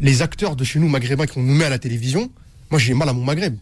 les 0.00 0.22
acteurs 0.22 0.56
de 0.56 0.64
chez 0.64 0.78
nous, 0.78 0.88
maghrébins, 0.88 1.26
qu'on 1.26 1.42
nous 1.42 1.54
met 1.54 1.64
à 1.64 1.70
la 1.70 1.78
télévision, 1.78 2.30
moi, 2.70 2.78
j'ai 2.80 2.94
mal 2.94 3.08
à 3.08 3.12
mon 3.12 3.24
Maghreb. 3.24 3.56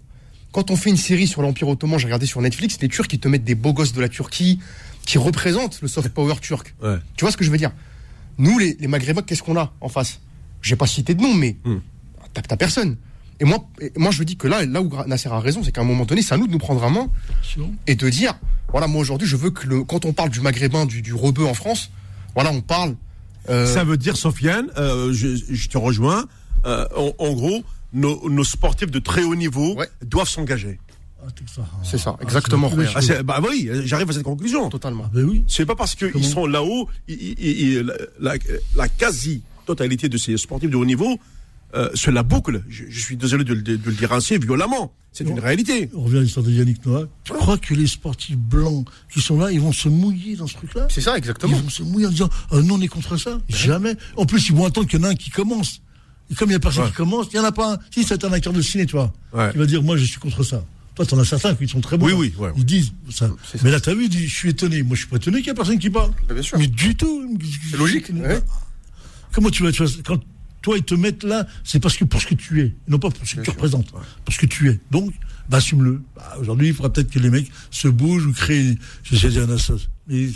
Quand 0.52 0.70
on 0.70 0.76
fait 0.76 0.90
une 0.90 0.96
série 0.96 1.26
sur 1.26 1.42
l'Empire 1.42 1.68
Ottoman, 1.68 1.98
j'ai 1.98 2.06
regardé 2.06 2.26
sur 2.26 2.40
Netflix, 2.42 2.78
les 2.80 2.88
Turcs, 2.88 3.06
ils 3.12 3.20
te 3.20 3.28
mettent 3.28 3.44
des 3.44 3.54
beaux 3.54 3.72
gosses 3.72 3.92
de 3.92 4.00
la 4.00 4.08
Turquie 4.08 4.58
qui 5.06 5.16
représentent 5.18 5.80
le 5.82 5.88
soft 5.88 6.08
power 6.10 6.34
turc. 6.40 6.74
Ouais. 6.82 6.96
Tu 7.16 7.24
vois 7.24 7.30
ce 7.32 7.36
que 7.36 7.44
je 7.44 7.50
veux 7.50 7.56
dire? 7.58 7.72
Nous, 8.38 8.58
les, 8.58 8.76
les 8.80 8.86
Maghrébins, 8.88 9.22
qu'est-ce 9.22 9.42
qu'on 9.42 9.56
a 9.56 9.72
en 9.80 9.88
face? 9.88 10.20
J'ai 10.62 10.76
pas 10.76 10.86
cité 10.86 11.14
de 11.14 11.22
nom, 11.22 11.34
mais 11.34 11.56
Hmm. 11.64 11.78
t'as 12.32 12.56
personne. 12.56 12.96
Et 13.38 13.44
moi, 13.44 13.58
et 13.80 13.92
moi, 13.96 14.10
je 14.10 14.22
dis 14.22 14.36
que 14.36 14.46
là, 14.48 14.66
là 14.66 14.82
où 14.82 14.90
Nasser 15.06 15.28
a 15.30 15.40
raison, 15.40 15.62
c'est 15.62 15.72
qu'à 15.72 15.80
un 15.80 15.84
moment 15.84 16.04
donné, 16.04 16.20
c'est 16.22 16.34
à 16.34 16.36
nous 16.36 16.46
de 16.46 16.52
nous 16.52 16.58
prendre 16.58 16.82
en 16.82 16.90
main 16.90 17.08
et 17.86 17.94
de 17.94 18.08
dire, 18.10 18.34
voilà, 18.68 18.86
moi 18.86 19.00
aujourd'hui, 19.00 19.26
je 19.26 19.36
veux 19.36 19.50
que 19.50 19.66
le, 19.66 19.82
quand 19.84 20.04
on 20.04 20.12
parle 20.12 20.30
du 20.30 20.40
Maghrébin, 20.40 20.84
du, 20.84 21.00
du 21.00 21.14
rebeu 21.14 21.46
en 21.46 21.54
France, 21.54 21.90
voilà, 22.34 22.50
on 22.52 22.60
parle. 22.60 22.96
euh, 23.48 23.66
Ça 23.66 23.82
veut 23.84 23.96
dire, 23.96 24.16
Sofiane, 24.16 24.66
euh, 24.76 25.12
je, 25.14 25.28
je 25.48 25.68
te 25.68 25.78
rejoins, 25.78 26.26
euh, 26.66 26.86
en, 26.96 27.12
en 27.18 27.32
gros, 27.32 27.62
nos, 27.92 28.28
nos 28.30 28.44
sportifs 28.44 28.90
de 28.90 28.98
très 28.98 29.22
haut 29.22 29.34
niveau 29.36 29.74
Ouais. 29.74 29.88
doivent 30.04 30.28
s'engager. 30.28 30.78
Ah. 31.22 31.26
C'est 31.84 31.98
ça, 31.98 32.16
Ah, 32.18 32.22
exactement. 32.22 32.70
Ah, 32.94 33.02
c'est- 33.02 33.22
bah 33.22 33.40
oui, 33.46 33.68
j'arrive 33.84 34.08
à 34.08 34.12
cette 34.14 34.22
conclusion. 34.22 34.70
totalement. 34.70 35.04
Ah, 35.06 35.10
ben 35.12 35.24
oui. 35.24 35.42
C'est 35.48 35.66
pas 35.66 35.74
parce 35.76 35.94
qu'ils 35.94 36.24
sont 36.24 36.46
là-haut, 36.46 36.88
la, 38.20 38.34
la- 38.74 38.88
quasi-totalité 38.88 40.08
de 40.08 40.16
ces 40.16 40.36
sportifs 40.36 40.70
de 40.70 40.76
haut 40.76 40.84
niveau 40.84 41.18
euh, 41.74 41.88
se 41.94 42.10
la 42.10 42.22
boucle. 42.24 42.64
Je, 42.68 42.84
je 42.88 43.00
suis 43.00 43.16
désolé 43.16 43.44
de, 43.44 43.54
le- 43.54 43.62
de 43.62 43.78
le 43.84 43.92
dire 43.92 44.12
ainsi 44.12 44.36
violemment. 44.38 44.92
C'est 45.12 45.24
une 45.24 45.38
réalité. 45.38 45.88
On 45.94 46.02
revient 46.04 46.18
à 46.18 46.22
l'histoire 46.22 46.44
de 46.46 46.50
Yannick 46.52 46.84
Noah. 46.86 47.06
Tu 47.24 47.32
crois 47.32 47.58
que 47.58 47.74
les 47.74 47.86
sportifs 47.86 48.36
blancs 48.36 48.88
qui 49.12 49.20
sont 49.20 49.38
là, 49.38 49.50
ils 49.52 49.60
vont 49.60 49.72
se 49.72 49.88
mouiller 49.88 50.36
dans 50.36 50.46
ce 50.48 50.54
truc-là? 50.54 50.86
C'est 50.90 51.00
ça, 51.00 51.14
Ils 51.14 51.18
exactement. 51.18 51.56
vont 51.56 51.68
se 51.68 51.82
mouiller 51.84 52.06
en 52.06 52.10
disant 52.10 52.28
euh, 52.52 52.62
non, 52.62 52.74
on 52.76 52.80
est 52.80 52.88
contre 52.88 53.16
ça? 53.16 53.40
Jamais. 53.48 53.94
En 54.16 54.24
plus, 54.26 54.48
ils 54.48 54.54
vont 54.54 54.64
attendre 54.64 54.88
qu'il 54.88 54.98
y 55.00 55.02
en 55.02 55.06
a 55.06 55.10
un 55.10 55.14
qui 55.14 55.30
commence. 55.30 55.80
Et 56.30 56.34
comme 56.34 56.48
il 56.48 56.52
n'y 56.52 56.56
a 56.56 56.60
personne 56.60 56.84
Ouais. 56.84 56.90
qui 56.90 56.96
commence, 56.96 57.26
il 57.32 57.34
n'y 57.38 57.40
en 57.40 57.48
a 57.48 57.52
pas 57.52 57.74
un. 57.74 57.78
Si 57.90 58.04
c'est 58.04 58.24
un 58.24 58.32
acteur 58.32 58.52
de 58.52 58.62
ciné, 58.62 58.86
Ouais. 58.94 59.50
qui 59.52 59.58
va 59.58 59.66
dire 59.66 59.82
moi 59.82 59.96
je 59.96 60.04
suis 60.04 60.18
contre 60.20 60.42
ça. 60.42 60.64
Toi, 60.94 61.06
t'en 61.06 61.18
as 61.18 61.24
certains 61.24 61.54
qui 61.54 61.66
sont 61.68 61.80
très 61.80 61.96
bons. 61.96 62.06
Oui, 62.06 62.12
oui, 62.12 62.34
ouais. 62.38 62.50
Ils 62.56 62.64
disent 62.64 62.92
ça. 63.10 63.30
Mais 63.62 63.70
là, 63.70 63.80
t'as 63.80 63.94
vu, 63.94 64.08
je 64.10 64.26
suis 64.26 64.50
étonné. 64.50 64.82
Moi, 64.82 64.94
je 64.96 65.00
suis 65.02 65.08
pas 65.08 65.16
étonné 65.16 65.38
qu'il 65.38 65.46
n'y 65.46 65.50
a 65.50 65.54
personne 65.54 65.78
qui 65.78 65.88
parle. 65.88 66.10
Bah, 66.28 66.34
bien 66.34 66.42
sûr. 66.42 66.58
Mais 66.58 66.66
du 66.66 66.94
tout. 66.96 67.38
C'est 67.70 67.76
logique. 67.76 68.10
Comment 69.32 69.50
tu 69.50 69.62
vas, 69.62 69.72
tu 69.72 69.84
vas- 69.84 69.90
quand 70.04 70.20
toi 70.62 70.76
ils 70.76 70.82
te 70.82 70.94
mettent 70.94 71.22
là, 71.22 71.46
c'est 71.64 71.78
parce 71.80 71.96
que 71.96 72.04
pour 72.04 72.20
ce 72.20 72.26
que 72.26 72.34
tu 72.34 72.60
es, 72.60 72.74
non 72.88 72.98
pas 72.98 73.10
pour 73.10 73.24
ce 73.26 73.30
que 73.30 73.36
Bien 73.36 73.42
tu 73.44 73.50
sûr. 73.50 73.54
représentes, 73.54 73.90
pour 74.24 74.34
ce 74.34 74.38
que 74.38 74.46
tu 74.46 74.68
es. 74.68 74.80
Donc, 74.90 75.12
bah, 75.48 75.58
assume-le. 75.58 76.02
Bah, 76.16 76.36
Aujourd'hui, 76.40 76.68
il 76.68 76.74
faudra 76.74 76.92
peut-être 76.92 77.10
que 77.10 77.18
les 77.20 77.30
mecs 77.30 77.50
se 77.70 77.88
bougent 77.88 78.26
ou 78.26 78.32
créent, 78.32 78.76
je 79.04 79.16
sais 79.16 79.28
dire 79.30 79.42
un 79.48 79.54
association. 79.54 79.88
Mais, 80.08 80.28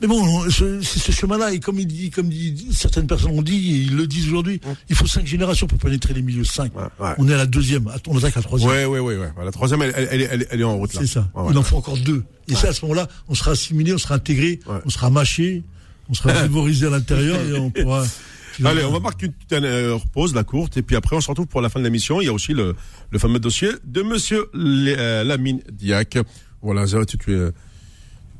mais 0.00 0.06
bon, 0.08 0.48
ce- 0.50 0.80
c'est 0.82 0.98
ce 0.98 1.12
chemin-là, 1.12 1.52
et 1.52 1.60
comme 1.60 1.78
il 1.78 1.86
dit, 1.86 2.10
comme 2.10 2.28
dit, 2.28 2.68
certaines 2.72 3.06
personnes 3.06 3.30
ont 3.32 3.42
dit, 3.42 3.56
et 3.56 3.76
ils 3.82 3.96
le 3.96 4.06
disent 4.06 4.26
aujourd'hui, 4.28 4.60
il 4.88 4.96
faut 4.96 5.06
cinq 5.06 5.26
générations 5.26 5.66
pour 5.66 5.78
pénétrer 5.78 6.14
les 6.14 6.22
milieux. 6.22 6.44
Cinq. 6.44 6.74
Ouais, 6.76 6.82
ouais. 7.00 7.14
On 7.18 7.28
est 7.28 7.34
à 7.34 7.38
la 7.38 7.46
deuxième. 7.46 7.88
On 8.06 8.16
attaque 8.18 8.36
à 8.36 8.40
la 8.40 8.44
troisième. 8.44 8.70
Ouais, 8.70 8.84
ouais, 8.86 9.00
ouais, 9.00 9.16
ouais. 9.16 9.30
La 9.44 9.50
troisième, 9.52 9.82
elle, 9.82 9.92
elle, 9.96 10.08
elle, 10.10 10.28
elle- 10.30 10.46
elle 10.50 10.60
est 10.60 10.64
en 10.64 10.76
route 10.76 10.92
là. 10.94 11.00
C'est 11.00 11.06
ça. 11.06 11.28
Ouais. 11.34 11.48
Il 11.50 11.58
en 11.58 11.62
faut 11.62 11.76
encore 11.76 11.96
deux. 11.98 12.24
Et 12.48 12.54
ça, 12.54 12.68
à 12.68 12.72
ce 12.72 12.82
moment-là, 12.82 13.08
on 13.28 13.34
sera 13.34 13.50
assimilé, 13.52 13.92
on 13.92 13.98
sera 13.98 14.14
intégré, 14.14 14.60
on 14.84 14.90
sera 14.90 15.10
mâché, 15.10 15.62
on 16.08 16.14
sera 16.14 16.32
favorisé 16.34 16.86
à 16.86 16.90
l'intérieur 16.90 17.40
et 17.42 17.58
on 17.58 17.70
pourra. 17.70 18.04
tu 18.56 18.66
Allez, 18.66 18.82
on 18.84 18.90
va 18.90 18.98
marquer 19.00 19.26
une 19.26 19.32
petite 19.32 19.52
euh, 19.52 19.98
pause, 20.12 20.34
la 20.34 20.42
courte, 20.42 20.76
et 20.78 20.82
puis 20.82 20.96
après 20.96 21.14
on 21.14 21.20
se 21.20 21.28
retrouve 21.28 21.46
pour 21.46 21.60
la 21.60 21.68
fin 21.68 21.78
de 21.78 21.84
l'émission. 21.84 22.20
Il 22.20 22.24
y 22.24 22.28
a 22.28 22.32
aussi 22.32 22.54
le, 22.54 22.74
le 23.10 23.18
fameux 23.20 23.38
dossier 23.38 23.68
de 23.84 24.02
Monsieur 24.02 24.46
euh, 24.54 25.22
Lamine 25.22 25.60
Diac. 25.70 26.18
Voilà, 26.60 26.86
c'est 26.88 26.96
tout, 27.06 27.18
euh, 27.30 27.52
tout, 27.52 27.54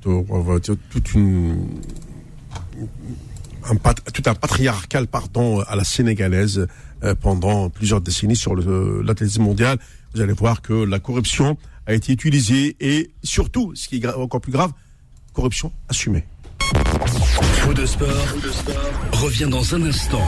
toute 0.00 1.14
une 1.14 1.66
tout 4.14 4.22
un 4.26 4.34
patriarcal 4.34 5.06
pardon 5.06 5.60
à 5.60 5.76
la 5.76 5.84
sénégalaise 5.84 6.66
euh, 7.04 7.14
pendant 7.14 7.70
plusieurs 7.70 8.00
décennies 8.00 8.36
sur 8.36 8.54
l'athlétisme 8.56 9.42
mondial. 9.42 9.78
vous 10.14 10.20
allez 10.20 10.32
voir 10.32 10.62
que 10.62 10.72
la 10.72 10.98
corruption 10.98 11.56
a 11.86 11.94
été 11.94 12.12
utilisée 12.12 12.76
et 12.80 13.10
surtout, 13.22 13.72
ce 13.74 13.88
qui 13.88 13.96
est 13.96 14.06
encore 14.06 14.40
plus 14.40 14.52
grave, 14.52 14.72
corruption 15.32 15.72
assumée. 15.88 16.24
Faux 17.60 17.74
de 17.74 17.86
sport, 17.86 18.08
revient 19.12 19.48
dans 19.50 19.74
un 19.74 19.82
instant 19.82 20.22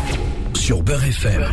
sur 0.55 0.83
Beurre 0.83 1.05
FM. 1.05 1.45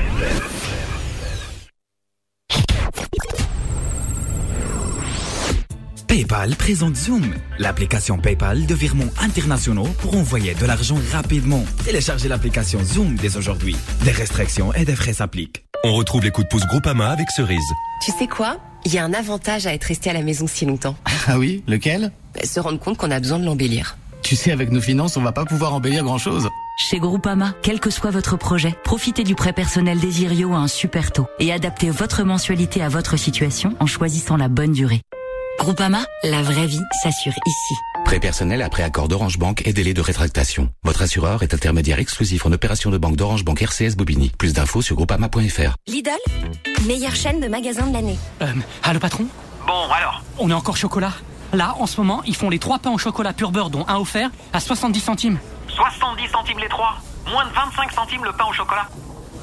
PayPal 6.08 6.56
présente 6.56 6.96
Zoom, 6.96 7.36
l'application 7.60 8.18
PayPal 8.18 8.66
de 8.66 8.74
virements 8.74 9.12
internationaux 9.20 9.88
pour 10.00 10.16
envoyer 10.16 10.56
de 10.56 10.66
l'argent 10.66 10.96
rapidement. 11.12 11.66
Téléchargez 11.84 12.30
l'application 12.30 12.80
Zoom 12.82 13.16
dès 13.16 13.36
aujourd'hui. 13.36 13.76
Des 14.06 14.12
restrictions 14.12 14.74
et 14.74 14.86
des 14.86 14.96
frais 14.96 15.12
s'appliquent. 15.12 15.66
On 15.84 15.94
retrouve 15.94 16.24
les 16.24 16.32
coups 16.32 16.48
de 16.48 16.50
pouce 16.50 16.66
Groupama 16.66 17.10
avec 17.10 17.30
Cerise. 17.30 17.60
Tu 18.06 18.14
sais 18.14 18.28
quoi? 18.28 18.58
Il 18.86 18.94
y 18.94 18.98
a 18.98 19.04
un 19.04 19.14
avantage 19.14 19.68
à 19.68 19.74
être 19.74 19.84
resté 19.84 20.10
à 20.10 20.14
la 20.14 20.22
maison 20.22 20.48
si 20.48 20.66
longtemps. 20.66 20.96
Ah 21.28 21.38
oui? 21.38 21.62
Lequel? 21.68 22.14
Se 22.42 22.62
rendre 22.62 22.80
compte 22.80 22.98
qu'on 22.98 23.12
a 23.12 23.20
besoin 23.20 23.40
de 23.40 23.46
l'embellir. 23.46 23.98
Tu 24.24 24.38
sais, 24.38 24.52
avec 24.52 24.72
nos 24.72 24.82
finances, 24.82 25.18
on 25.18 25.22
va 25.22 25.34
pas 25.34 25.44
pouvoir 25.44 25.74
embellir 25.74 26.06
grand-chose. 26.06 26.48
Chez 26.90 27.00
Groupama, 27.00 27.54
quel 27.62 27.82
que 27.82 27.90
soit 27.90 28.12
votre 28.12 28.38
projet, 28.38 28.74
profitez 28.86 29.26
du 29.26 29.36
prêt 29.36 29.52
personnel 29.52 30.00
Desirio 30.00 30.54
à 30.54 30.58
un 30.58 30.68
super 30.70 31.12
taux 31.12 31.28
et 31.40 31.52
adaptez 31.52 31.90
votre 31.90 32.24
mensualité 32.24 32.82
à 32.82 32.88
votre 32.88 33.18
situation 33.18 33.76
en 33.82 33.88
choisissant 33.88 34.38
la 34.38 34.48
bonne 34.48 34.72
durée. 34.72 35.02
Groupama, 35.60 36.00
la 36.24 36.42
vraie 36.44 36.68
vie 36.68 36.82
s'assure 37.02 37.34
ici. 37.46 37.74
Prêt 38.06 38.20
personnel 38.20 38.62
après 38.62 38.84
accord 38.84 39.08
d'Orange 39.08 39.38
Bank 39.38 39.64
et 39.66 39.74
délai 39.74 39.94
de 39.94 40.02
rétractation. 40.02 40.70
Votre 40.84 41.02
assureur 41.02 41.42
est 41.44 41.54
intermédiaire 41.54 42.00
exclusif 42.00 42.46
en 42.46 42.52
opération 42.52 42.92
de 42.92 42.98
banque 42.98 43.16
d'Orange 43.16 43.44
Bank 43.44 43.62
RCS 43.62 43.96
Bobigny. 43.98 44.32
Plus 44.38 44.54
d'infos 44.54 44.82
sur 44.82 44.96
groupama.fr. 44.96 45.76
Lidl, 45.88 46.12
meilleure 46.86 47.16
chaîne 47.16 47.40
de 47.40 47.48
magasins 47.48 47.88
de 47.88 47.94
l'année. 47.94 48.18
Euh, 48.42 48.54
allô 48.84 49.00
patron? 49.00 49.26
Bon, 49.66 49.92
alors? 49.92 50.22
On 50.38 50.50
est 50.50 50.54
encore 50.54 50.78
chocolat? 50.78 51.12
Là, 51.54 51.76
en 51.80 51.88
ce 51.88 52.00
moment, 52.00 52.22
ils 52.26 52.36
font 52.36 52.50
les 52.50 52.60
trois 52.60 52.80
pains 52.80 52.92
au 52.92 52.98
chocolat 52.98 53.34
pur 53.34 53.52
beurre, 53.52 53.70
dont 53.70 53.86
un 53.88 53.98
offert, 53.98 54.30
à 54.54 54.60
70 54.60 55.00
centimes. 55.00 55.40
70 55.70 56.30
centimes 56.32 56.60
les 56.60 56.70
trois 56.70 56.98
Moins 57.32 57.46
de 57.46 57.54
25 57.54 57.92
centimes 57.92 58.24
le 58.24 58.32
pain 58.32 58.46
au 58.50 58.54
chocolat 58.54 58.88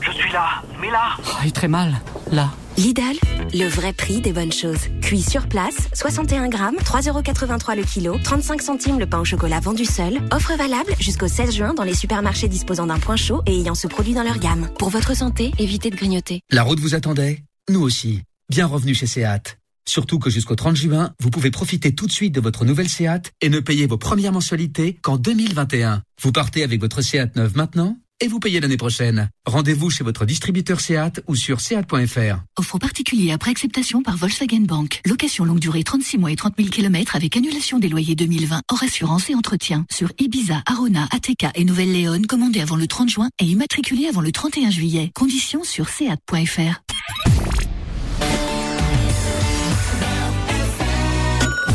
Je 0.05 0.13
suis 0.13 0.33
là, 0.33 0.63
mais 0.81 0.91
là 0.91 1.17
oh, 1.19 1.31
Il 1.43 1.49
est 1.49 1.53
très 1.53 1.69
mal, 1.69 1.95
là. 2.31 2.51
Lidl, 2.77 3.17
le 3.55 3.69
vrai 3.69 3.93
prix 3.93 4.21
des 4.21 4.33
bonnes 4.33 4.53
choses. 4.53 4.89
Cuit 5.01 5.23
sur 5.23 5.47
place, 5.49 5.89
61 5.95 6.49
grammes, 6.49 6.77
3,83€ 6.77 7.77
le 7.77 7.85
kilo, 7.85 8.19
35 8.23 8.61
centimes 8.61 8.99
le 8.99 9.07
pain 9.07 9.21
au 9.21 9.25
chocolat 9.25 9.61
vendu 9.61 9.85
seul. 9.85 10.21
Offre 10.31 10.57
valable 10.57 10.93
jusqu'au 11.01 11.29
16 11.29 11.55
juin 11.55 11.75
dans 11.75 11.85
les 11.85 11.95
supermarchés 11.95 12.49
disposant 12.49 12.87
d'un 12.87 12.99
point 12.99 13.17
chaud 13.17 13.43
et 13.47 13.59
ayant 13.61 13.75
ce 13.75 13.87
produit 13.87 14.13
dans 14.13 14.25
leur 14.25 14.39
gamme. 14.39 14.69
Pour 14.79 14.91
votre 14.91 15.17
santé, 15.17 15.53
évitez 15.59 15.91
de 15.91 15.97
grignoter. 15.97 16.41
La 16.51 16.65
route 16.65 16.81
vous 16.81 16.95
attendait 16.95 17.43
Nous 17.71 17.81
aussi. 17.81 18.23
Bien 18.51 18.67
revenu 18.67 18.95
chez 18.95 19.07
Seat. 19.07 19.59
Surtout 19.87 20.19
que 20.19 20.29
jusqu'au 20.29 20.55
30 20.55 20.77
juin, 20.77 21.13
vous 21.21 21.31
pouvez 21.31 21.51
profiter 21.51 21.95
tout 21.95 22.07
de 22.07 22.13
suite 22.13 22.35
de 22.35 22.41
votre 22.41 22.65
nouvelle 22.65 22.89
Seat 22.89 23.33
et 23.41 23.49
ne 23.49 23.61
payer 23.61 23.87
vos 23.87 23.99
premières 23.99 24.33
mensualités 24.33 24.99
qu'en 25.01 25.17
2021. 25.17 26.03
Vous 26.21 26.33
partez 26.33 26.63
avec 26.63 26.81
votre 26.81 27.01
Seat 27.01 27.37
neuve 27.37 27.57
maintenant 27.57 27.97
et 28.21 28.29
vous 28.29 28.41
payez 28.41 28.61
l'année 28.61 28.77
prochaine. 28.77 29.29
Rendez-vous 29.45 29.91
chez 29.91 30.05
votre 30.05 30.25
distributeur 30.25 30.81
Seat 30.81 31.23
ou 31.27 31.37
sur 31.37 31.61
seat.fr. 31.61 32.43
Offre 32.57 32.79
particulier 32.79 33.33
après 33.33 33.51
acceptation 33.51 34.03
par 34.03 34.17
Volkswagen 34.17 34.61
Bank. 34.61 35.01
Location 35.05 35.45
longue 35.45 35.59
durée 35.59 35.85
36 35.85 36.19
mois 36.19 36.33
et 36.33 36.37
30 36.37 36.55
000 36.57 36.71
km 36.71 37.17
avec 37.17 37.37
annulation 37.37 37.79
des 37.79 37.89
loyers 37.89 38.15
2020 38.15 38.63
hors 38.71 38.83
assurance 38.83 39.29
et 39.31 39.35
entretien. 39.35 39.85
Sur 39.91 40.13
Ibiza, 40.19 40.63
Arona, 40.67 41.09
ATK 41.13 41.47
et 41.55 41.65
Nouvelle-Léon, 41.65 42.23
commandé 42.29 42.61
avant 42.61 42.77
le 42.77 42.87
30 42.87 43.09
juin 43.09 43.29
et 43.41 43.45
immatriculé 43.45 44.07
avant 44.07 44.21
le 44.21 44.33
31 44.33 44.71
juillet. 44.71 45.11
Conditions 45.15 45.65
sur 45.65 45.89
seat.fr. 45.89 46.83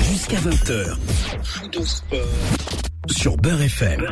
Jusqu'à 0.10 0.40
20h. 0.40 0.98
Sur 3.10 3.38
Beurre 3.38 3.62
FM. 3.62 4.06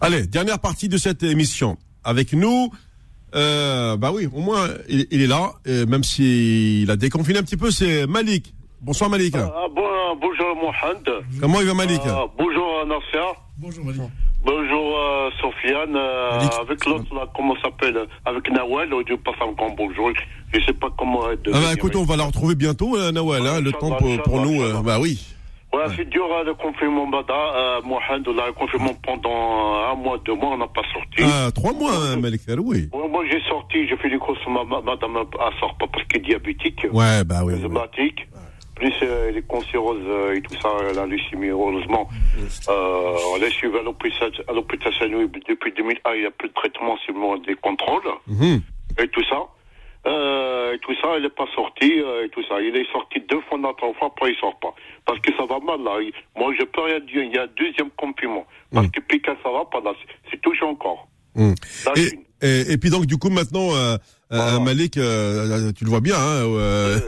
Allez, 0.00 0.26
dernière 0.26 0.58
partie 0.58 0.88
de 0.88 0.98
cette 0.98 1.22
émission. 1.22 1.76
Avec 2.04 2.32
nous, 2.32 2.70
euh, 3.34 3.96
bah 3.96 4.12
oui, 4.14 4.28
au 4.32 4.40
moins, 4.40 4.68
il, 4.88 5.06
il 5.10 5.22
est 5.22 5.26
là, 5.26 5.52
et 5.64 5.86
même 5.86 6.04
s'il 6.04 6.90
a 6.90 6.96
déconfiné 6.96 7.38
un 7.38 7.42
petit 7.42 7.56
peu, 7.56 7.70
c'est 7.70 8.06
Malik. 8.06 8.54
Bonsoir 8.80 9.10
Malik. 9.10 9.34
Ah, 9.36 9.50
bon, 9.74 9.82
bonjour 10.20 10.54
Mohamed. 10.56 11.24
Comment 11.40 11.60
il 11.60 11.66
va 11.66 11.74
Malik 11.74 12.00
Ah, 12.06 12.24
Bonjour 12.38 12.86
Nasser. 12.86 13.26
Bonjour 13.58 13.84
Malik. 13.84 14.02
Bonjour 14.44 14.96
euh, 14.98 15.30
Sofiane. 15.40 15.96
euh, 15.96 16.38
avec 16.60 16.84
l'autre 16.84 17.12
là, 17.12 17.26
comment 17.34 17.54
ça 17.56 17.62
s'appelle 17.62 17.98
Avec 18.24 18.48
Nawel, 18.50 18.90
je 19.08 19.14
passe 19.16 19.34
encore 19.40 19.74
bonjour. 19.76 20.10
Je 20.54 20.60
sais 20.64 20.72
pas 20.74 20.88
comment. 20.96 21.22
Ah 21.24 21.50
bah 21.52 21.72
écoute, 21.74 21.96
on 21.96 22.04
va 22.04 22.16
la 22.16 22.24
retrouver 22.24 22.54
bientôt, 22.54 22.96
euh, 22.96 23.10
Nawel, 23.10 23.44
hein, 23.44 23.60
le 23.60 23.72
temps 23.72 23.96
pour, 23.96 24.22
pour 24.22 24.40
nous, 24.42 24.62
euh, 24.62 24.80
bah 24.84 24.98
oui. 25.00 25.20
Ouais, 25.72 25.84
c'est 25.96 26.08
dur 26.08 26.24
hein, 26.32 26.42
le 26.44 26.54
confinement, 26.54 27.06
Bada. 27.06 27.34
Euh, 27.34 27.80
le 27.82 28.52
confinement 28.52 28.94
pendant 29.02 29.74
un 29.90 29.94
mois, 29.94 30.18
deux 30.24 30.34
mois, 30.34 30.50
on 30.52 30.58
n'a 30.58 30.68
pas 30.68 30.82
sorti. 30.92 31.22
Ah, 31.22 31.50
trois 31.54 31.72
mois, 31.72 31.92
hein, 31.92 32.16
Malik, 32.16 32.42
oui. 32.48 32.88
Ouais, 32.92 33.08
moi, 33.08 33.24
j'ai 33.30 33.40
sorti, 33.48 33.86
j'ai 33.86 33.96
fait 33.96 34.08
des 34.08 34.18
courses, 34.18 34.38
ma, 34.48 34.64
ma- 34.64 34.80
madame, 34.80 35.16
elle 35.18 35.58
sort 35.60 35.76
pas 35.78 35.86
parce 35.92 36.04
qu'elle 36.06 36.22
est 36.22 36.24
diabétique. 36.24 36.86
Ouais, 36.92 37.24
bah 37.24 37.40
oui. 37.44 37.54
oui. 37.56 37.64
asthmatique. 37.64 38.26
Plus 38.76 38.92
euh, 39.02 39.30
les 39.32 39.42
cancéreuses 39.42 40.04
euh, 40.06 40.34
et 40.36 40.42
tout 40.42 40.54
ça, 40.60 40.68
la 40.94 41.06
leucémie, 41.06 41.48
heureusement. 41.48 42.08
Euh, 42.68 43.16
on 43.34 43.40
l'a 43.40 43.48
suivi 43.50 43.76
à 43.78 43.82
l'hôpital 43.82 44.30
à 44.48 44.52
l'hôpital 44.52 44.92
Saint-Louis 44.98 45.28
depuis 45.48 45.72
2001, 45.72 46.14
il 46.14 46.20
n'y 46.20 46.26
a 46.26 46.30
plus 46.30 46.48
de 46.48 46.54
traitement, 46.54 46.96
seulement 47.06 47.36
des 47.38 47.54
contrôles 47.54 48.02
Mhm. 48.26 48.60
et 49.02 49.08
tout 49.08 49.24
ça. 49.30 49.38
Euh, 50.06 50.74
et 50.74 50.78
tout 50.78 50.94
ça, 51.02 51.08
elle 51.16 51.22
n'est 51.22 51.28
pas 51.30 51.46
sortie 51.54 52.00
euh, 52.00 52.24
et 52.24 52.28
tout 52.28 52.42
ça. 52.48 52.60
Il 52.60 52.76
est 52.76 52.90
sorti 52.92 53.20
deux 53.28 53.40
fois 53.48 53.58
dans 53.58 53.74
trois 53.74 53.92
fois, 53.94 54.08
après 54.08 54.30
il 54.32 54.36
sort 54.38 54.56
pas. 54.60 54.72
Parce 55.04 55.18
que 55.20 55.32
ça 55.36 55.44
va 55.46 55.58
mal 55.60 55.82
là. 55.82 55.98
Il- 56.00 56.12
Moi, 56.36 56.52
je 56.58 56.64
peux 56.64 56.82
rien 56.82 57.00
dire. 57.00 57.22
Il 57.24 57.34
y 57.34 57.38
a 57.38 57.42
un 57.42 57.48
deuxième 57.56 57.90
confinement. 57.96 58.46
Parce 58.72 58.88
que 58.88 59.00
puis 59.00 59.20
quand 59.20 59.36
ça 59.42 59.50
va 59.50 59.64
pas 59.64 59.80
là, 59.80 59.92
c'est- 60.30 60.40
toujours 60.42 60.68
encore. 60.70 61.08
Mm. 61.34 61.54
Là, 61.86 61.92
Et, 61.96 62.00
je- 62.00 62.14
et, 62.46 62.72
et 62.74 62.78
puis 62.78 62.90
donc 62.90 63.06
du 63.06 63.16
coup 63.18 63.30
maintenant 63.30 63.74
euh, 63.74 63.96
euh, 64.32 64.60
Malik, 64.60 64.96
euh, 64.96 65.72
tu 65.76 65.84
le 65.84 65.90
vois 65.90 66.00
bien, 66.00 66.14
hein, 66.16 66.44
euh, 66.46 66.98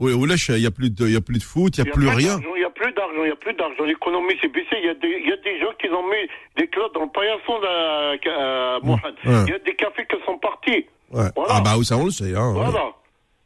au 0.00 0.08
au 0.10 0.24
Lèche, 0.26 0.48
il 0.48 0.60
y 0.60 0.66
a 0.66 0.70
plus 0.70 0.90
de, 0.90 1.06
il 1.06 1.12
y 1.12 1.16
a 1.16 1.20
plus 1.20 1.38
de 1.38 1.42
foot, 1.42 1.76
il 1.76 1.84
y 1.84 1.88
a 1.88 1.92
plus 1.92 2.08
rien. 2.08 2.38
Il 2.56 2.58
n'y 2.60 2.64
a 2.64 2.70
plus 2.70 2.92
d'argent, 2.92 3.22
il 3.22 3.26
n'y 3.26 3.30
a 3.32 3.36
plus 3.36 3.54
d'argent. 3.54 3.84
L'économie 3.84 4.34
s'est 4.40 4.48
baissée. 4.48 4.76
Il 4.82 4.86
y, 4.86 4.88
a 4.88 4.94
des, 4.94 5.20
il 5.22 5.28
y 5.28 5.32
a 5.32 5.36
des 5.36 5.58
gens 5.60 5.72
qui 5.80 5.88
ont 5.88 6.06
mis 6.08 6.28
des 6.56 6.68
clottes 6.68 6.94
dans 6.94 7.02
le 7.04 7.10
paillasson, 7.10 7.58
là, 7.60 8.14
euh, 8.26 8.80
Mohamed. 8.82 9.14
Ouais. 9.24 9.44
Il 9.46 9.50
y 9.52 9.54
a 9.54 9.58
des 9.60 9.74
cafés 9.74 10.06
qui 10.08 10.16
sont 10.24 10.38
partis. 10.38 10.86
Ouais. 11.12 11.28
Voilà. 11.36 11.54
Ah 11.56 11.60
bah 11.60 11.74
oui, 11.78 11.84
ça 11.84 11.96
on 11.96 12.04
le 12.06 12.10
sait. 12.10 12.34
Hein, 12.34 12.48
ouais. 12.52 12.64
Voilà. 12.64 12.84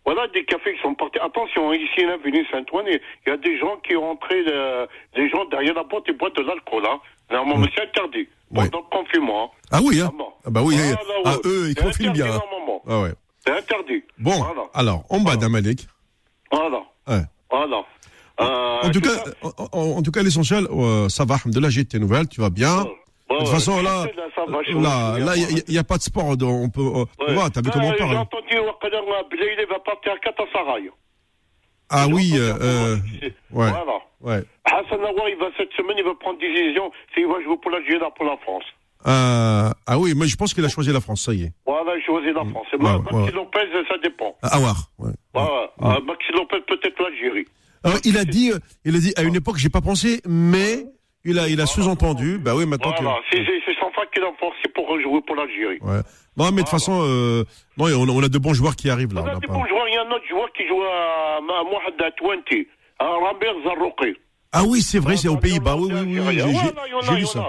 Voilà 0.06 0.26
des 0.28 0.44
cafés 0.44 0.74
qui 0.74 0.80
sont 0.82 0.94
partis. 0.94 1.18
Attention, 1.20 1.72
ici, 1.72 2.00
l'avenue 2.04 2.44
Saint-Ouen, 2.50 2.84
il 2.86 3.00
y 3.28 3.30
a 3.30 3.36
des 3.36 3.58
gens 3.58 3.76
qui 3.86 3.94
ont 3.96 4.00
rentré, 4.08 4.42
euh, 4.48 4.86
des 5.14 5.28
gens 5.28 5.44
derrière 5.44 5.74
la 5.74 5.84
porte 5.84 6.08
et 6.08 6.12
boivent 6.12 6.32
de 6.32 6.42
l'alcool. 6.42 6.82
Hein. 6.86 6.98
Normalement, 7.30 7.66
c'est 7.76 7.82
interdit. 7.82 8.26
Pendant 8.52 8.78
le 8.90 8.96
confinement. 8.96 9.44
hein. 9.44 9.48
Ah 9.70 9.80
oui, 9.84 10.00
hein. 10.00 10.06
Vraiment. 10.06 10.34
Ah 10.44 10.50
bah 10.50 10.62
oui, 10.64 10.74
ah, 11.24 11.30
ouais. 11.30 11.36
eux, 11.44 11.68
ils 11.68 11.74
confinent 11.76 12.12
bien. 12.12 12.26
hein. 12.34 12.40
Ah 12.88 13.00
ouais. 13.02 13.12
C'est 13.46 13.52
interdit. 13.56 14.02
Bon, 14.18 14.32
Voilà. 14.32 14.62
alors, 14.74 15.04
en 15.10 15.20
bas 15.20 15.36
d'un 15.36 15.48
Malik. 15.50 15.86
Voilà. 16.50 16.82
Ouais. 17.06 17.22
Voilà. 17.50 17.84
Euh, 18.40 18.78
En 18.82 18.90
tout 18.90 19.00
tout 19.00 19.08
cas, 19.08 19.48
en 19.72 20.02
tout 20.02 20.10
cas, 20.10 20.22
l'essentiel, 20.22 20.66
euh, 20.70 21.08
ça 21.10 21.24
va. 21.26 21.36
De 21.44 21.60
là, 21.60 21.68
j'ai 21.68 21.84
tes 21.84 21.98
nouvelles, 21.98 22.26
tu 22.26 22.40
vas 22.40 22.50
bien. 22.50 22.86
Ouais, 23.30 23.36
de 23.36 23.44
toute 23.44 23.48
ouais. 23.48 23.54
façon, 23.54 23.80
là, 23.82 24.06
il 25.36 25.72
n'y 25.72 25.78
a, 25.78 25.84
pas 25.84 25.96
de 25.98 26.02
sport. 26.02 26.36
donc 26.36 26.50
On 26.64 26.68
peut, 26.68 26.80
on, 26.82 27.06
on 27.28 27.34
va, 27.34 27.48
t'as 27.50 27.60
vu 27.60 27.70
comment 27.70 27.86
on 27.86 27.90
Ah, 27.90 27.94
J'ai 27.96 28.04
parle. 28.04 28.16
entendu 28.16 28.58
Wakadar 28.58 29.02
Blaïle 29.30 29.66
va 29.70 29.78
partir 29.78 30.12
à 30.12 30.18
Katasaray. 30.18 30.90
Ah 31.90 32.06
oui, 32.08 32.32
euh, 32.34 32.54
euh, 32.60 32.96
ouais, 33.16 33.32
Voilà. 33.50 33.84
ouais. 34.20 34.42
Hassan 34.64 35.00
Awa, 35.00 35.28
il 35.28 35.36
va 35.38 35.46
cette 35.56 35.72
semaine, 35.72 35.96
il 35.98 36.04
va 36.04 36.14
prendre 36.14 36.38
décision 36.38 36.90
s'il 37.14 37.26
va 37.26 37.42
jouer 37.42 37.56
pour 37.60 37.70
l'Algérie 37.70 37.98
ou 38.04 38.10
pour 38.16 38.26
la 38.26 38.36
France. 38.38 38.64
Euh, 39.06 39.70
ah 39.86 39.98
oui, 39.98 40.12
mais 40.16 40.26
je 40.26 40.36
pense 40.36 40.52
qu'il 40.54 40.64
a 40.64 40.68
choisi 40.68 40.92
la 40.92 41.00
France, 41.00 41.22
ça 41.22 41.32
y 41.32 41.44
est. 41.44 41.52
Voilà, 41.66 41.96
il 41.96 42.02
choisit 42.04 42.34
la 42.34 42.44
France. 42.44 42.66
Ouais, 42.72 42.78
ouais, 42.78 42.98
Maxi 42.98 43.14
ouais. 43.16 43.30
Lopez, 43.32 43.58
ça 43.88 43.94
dépend. 44.02 44.36
Ah, 44.42 44.56
Awar, 44.56 44.76
ouais. 44.98 45.12
Voilà. 45.34 45.70
Euh, 45.82 46.00
Maxi 46.04 46.32
Lopez, 46.32 46.60
peut-être 46.66 47.00
l'Algérie. 47.02 47.46
Il 48.04 48.18
a 48.18 48.24
dit, 48.24 48.52
euh, 48.52 48.58
il 48.84 48.94
a 48.94 48.98
dit, 48.98 49.12
à 49.16 49.22
une 49.22 49.36
époque, 49.36 49.56
j'ai 49.56 49.70
pas 49.70 49.80
pensé, 49.80 50.20
mais 50.28 50.84
il 51.24 51.38
a, 51.38 51.48
il 51.48 51.60
a 51.60 51.66
sous-entendu. 51.66 52.38
Bah 52.38 52.52
oui, 52.56 52.66
maintenant 52.66 52.92
Voilà. 53.00 53.18
C'est 53.30 53.38
c'est- 53.44 53.60
son 53.80 53.90
frère 53.92 54.10
qui 54.12 54.20
l'a 54.20 54.30
forcé 54.38 54.62
pour 54.74 54.88
rejouer 54.88 55.20
pour 55.26 55.36
l'Algérie. 55.36 55.78
que. 55.78 55.84
Ouais. 55.84 56.00
Non, 56.36 56.46
mais 56.46 56.50
de 56.52 56.56
toute 56.60 56.68
façon, 56.68 57.00
euh, 57.02 57.44
non, 57.76 57.86
on 57.86 58.08
a, 58.08 58.12
on 58.12 58.22
a 58.22 58.28
de 58.28 58.38
bons 58.38 58.54
joueurs 58.54 58.76
qui 58.76 58.88
arrivent 58.90 59.14
là. 59.14 59.22
On 59.22 59.26
a 59.26 59.32
on 59.34 59.36
a 59.36 59.40
des 59.40 59.46
pas- 59.46 59.52
bons 59.54 59.66
joueurs. 59.66 59.88
Il 59.88 59.94
y 59.94 59.96
a 59.96 60.02
un 60.02 60.10
autre 60.10 60.26
joueur 60.28 60.52
qui 60.52 60.66
joue 60.68 60.80
à, 60.82 61.36
à 61.38 61.40
Mohamed 61.40 61.94
20, 62.22 62.64
à 62.98 63.08
Rambert. 63.08 64.14
Ah 64.52 64.64
oui, 64.66 64.82
c'est 64.82 64.98
vrai, 64.98 65.16
c'est 65.16 65.28
aux 65.28 65.36
Pays-Bas. 65.36 65.76
Oui, 65.76 65.92
oui, 65.92 66.18
oui, 66.18 66.38
j'ai- 66.38 67.14
lu 67.14 67.24
ça. 67.26 67.46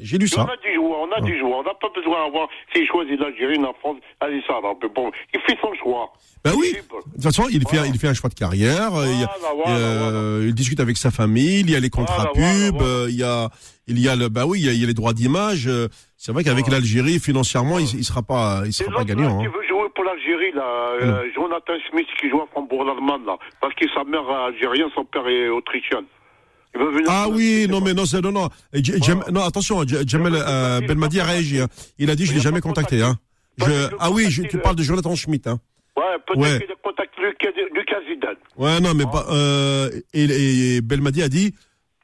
J'ai 0.00 0.18
lu 0.18 0.26
On 0.32 0.34
ça. 0.34 0.42
a 0.42 0.56
des 0.66 0.74
joueurs, 0.74 1.00
on 1.00 1.12
a 1.12 1.20
des 1.20 1.38
joueurs. 1.38 1.58
On 1.58 1.62
n'a 1.62 1.74
pas 1.74 1.90
besoin 1.94 2.24
d'avoir 2.24 2.48
s'il 2.74 2.86
choisit 2.86 3.20
l'Algérie, 3.20 3.58
la 3.58 3.72
France, 3.80 3.98
allez 4.20 4.42
ça, 4.46 4.54
mais 4.62 4.88
bon, 4.94 5.10
il 5.34 5.40
fait 5.40 5.58
son 5.60 5.74
choix. 5.74 6.10
Bah 6.42 6.52
oui. 6.56 6.72
De 6.72 6.78
toute 7.12 7.22
façon, 7.22 7.44
il 7.50 7.60
fait, 7.68 7.86
il 7.86 7.98
fait 7.98 8.08
un 8.08 8.14
choix 8.14 8.30
de 8.30 8.34
carrière. 8.34 8.94
euh, 8.94 9.06
il, 9.06 9.26
euh, 9.68 10.44
il 10.48 10.54
discute 10.54 10.80
avec 10.80 10.96
sa 10.96 11.10
famille. 11.10 11.60
Il 11.60 11.70
y 11.70 11.76
a 11.76 11.80
les 11.80 11.90
contrats 11.90 12.32
pubs. 12.32 12.80
euh, 12.82 13.06
Il 13.10 13.16
y 13.16 13.22
a, 13.22 13.50
il 13.86 13.98
y 14.00 14.08
a 14.08 14.16
le, 14.16 14.28
bah 14.30 14.46
oui, 14.46 14.60
il 14.62 14.80
y 14.80 14.84
a, 14.84 14.86
les 14.86 14.94
droits 14.94 15.12
d'image. 15.12 15.68
C'est 16.16 16.32
vrai 16.32 16.44
qu'avec 16.44 16.66
l'Algérie, 16.68 17.18
financièrement, 17.20 17.78
il, 17.78 17.84
il 17.94 18.04
sera 18.04 18.22
pas, 18.22 18.62
il 18.64 18.72
sera 18.72 18.90
pas 18.90 19.04
gagnant. 19.04 19.38
Hein. 19.40 19.44
veut 19.54 19.68
jouer 19.68 19.86
pour 19.94 20.04
l'Algérie, 20.04 20.52
là, 20.54 20.64
euh, 21.02 21.24
Jonathan 21.34 21.74
Smith 21.90 22.06
qui 22.18 22.30
joue 22.30 22.40
à 22.40 22.46
Frambourg-l'Allemagne, 22.52 23.26
là, 23.26 23.36
parce 23.60 23.74
que 23.74 23.84
sa 23.94 24.02
mère 24.04 24.22
est 24.22 24.54
algérienne, 24.54 24.88
son 24.94 25.04
père 25.04 25.26
est 25.28 25.48
autrichien. 25.50 26.00
Venir 26.74 27.06
Ah 27.08 27.26
oui, 27.28 27.66
non, 27.68 27.80
mais 27.80 27.92
non, 27.94 28.06
c'est, 28.06 28.20
non, 28.22 28.32
non. 28.32 28.48
J- 28.72 28.92
non, 29.30 29.42
attention, 29.42 29.82
J- 29.86 30.06
Jamel 30.06 30.34
euh, 30.36 30.80
Belmadi 30.80 31.20
a 31.20 31.24
réagi. 31.24 31.60
hein. 31.60 31.68
Il 31.98 32.10
a 32.10 32.14
dit, 32.16 32.24
je 32.26 32.32
l'ai 32.32 32.40
jamais 32.40 32.60
contacté. 32.60 33.02
Hein. 33.02 33.16
Je, 33.58 33.88
ah 34.00 34.10
oui, 34.10 34.30
je- 34.30 34.42
tu 34.42 34.58
parles 34.58 34.76
de 34.76 34.82
Jonathan 34.82 35.14
Schmidt. 35.14 35.46
Hein. 35.48 35.58
Ouais, 35.96 36.04
peut-être 36.26 36.40
Ouais. 36.40 36.60
qu'il 36.60 36.72
a 36.72 36.74
contacté 36.82 37.20
Lucas, 37.20 37.48
Lucas 37.74 37.96
Zidane. 38.08 38.36
Ouais, 38.56 38.80
non, 38.80 38.94
mais 38.94 39.04
pas. 39.04 39.26
Euh, 39.30 39.90
et, 40.14 40.76
et 40.76 40.80
Belmadi 40.80 41.22
a 41.22 41.28
dit, 41.28 41.54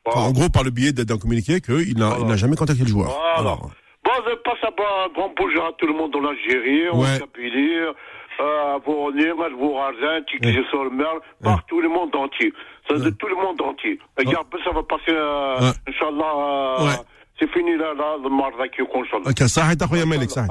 enfin, 0.05 0.21
en 0.21 0.33
gros, 0.33 0.51
par 0.51 0.63
le 0.65 0.71
biais 0.71 0.93
d'un 0.93 1.17
communiqué, 1.17 1.61
qu'il 1.63 1.97
n'a, 1.97 2.19
n'a 2.19 2.37
jamais 2.37 2.57
contacté 2.57 2.83
le 2.83 2.89
joueur. 2.91 3.19
Voilà. 3.37 3.57
Bon, 4.05 4.13
je 4.27 4.35
passe 4.43 4.63
à 4.65 4.69
un 4.69 5.13
grand 5.15 5.33
bonjour 5.37 5.65
à 5.65 5.71
tout 5.79 5.87
le 5.87 5.95
monde 5.95 6.15
en 6.17 6.25
Algérie, 6.27 6.89
en 6.91 7.01
Ouais. 7.01 7.19
Kabylie, 7.19 7.77
euh, 7.79 7.93
à 8.39 8.79
Voronin, 8.85 9.33
à 9.45 9.49
Vorazin, 9.49 10.23
Tikli 10.31 10.59
sur 10.71 10.85
le 10.85 10.91
mer, 10.91 11.13
partout 11.43 11.81
le 11.81 11.89
monde 11.89 12.15
entier. 12.15 12.53
C'est 12.89 13.01
de 13.01 13.11
tout 13.11 13.27
le 13.29 13.35
monde 13.35 13.61
entier. 13.61 13.99
Regarde, 14.17 14.47
ça 14.65 14.71
va 14.73 14.83
passer, 14.83 15.11
euh. 15.11 15.73
Inch'Allah, 15.89 16.81
euh, 16.81 17.03
c'est 17.39 17.51
fini 17.53 17.77
là, 17.77 17.93
là, 17.95 18.17
le 18.23 18.31
mardi 18.31 18.57
qui 18.75 18.83
Inch'Allah. 18.83 19.31
Ok, 19.31 19.49
ça 19.49 19.65
arrête 19.65 19.83
après 19.83 19.99
Yamelek, 19.99 20.31
ça. 20.31 20.47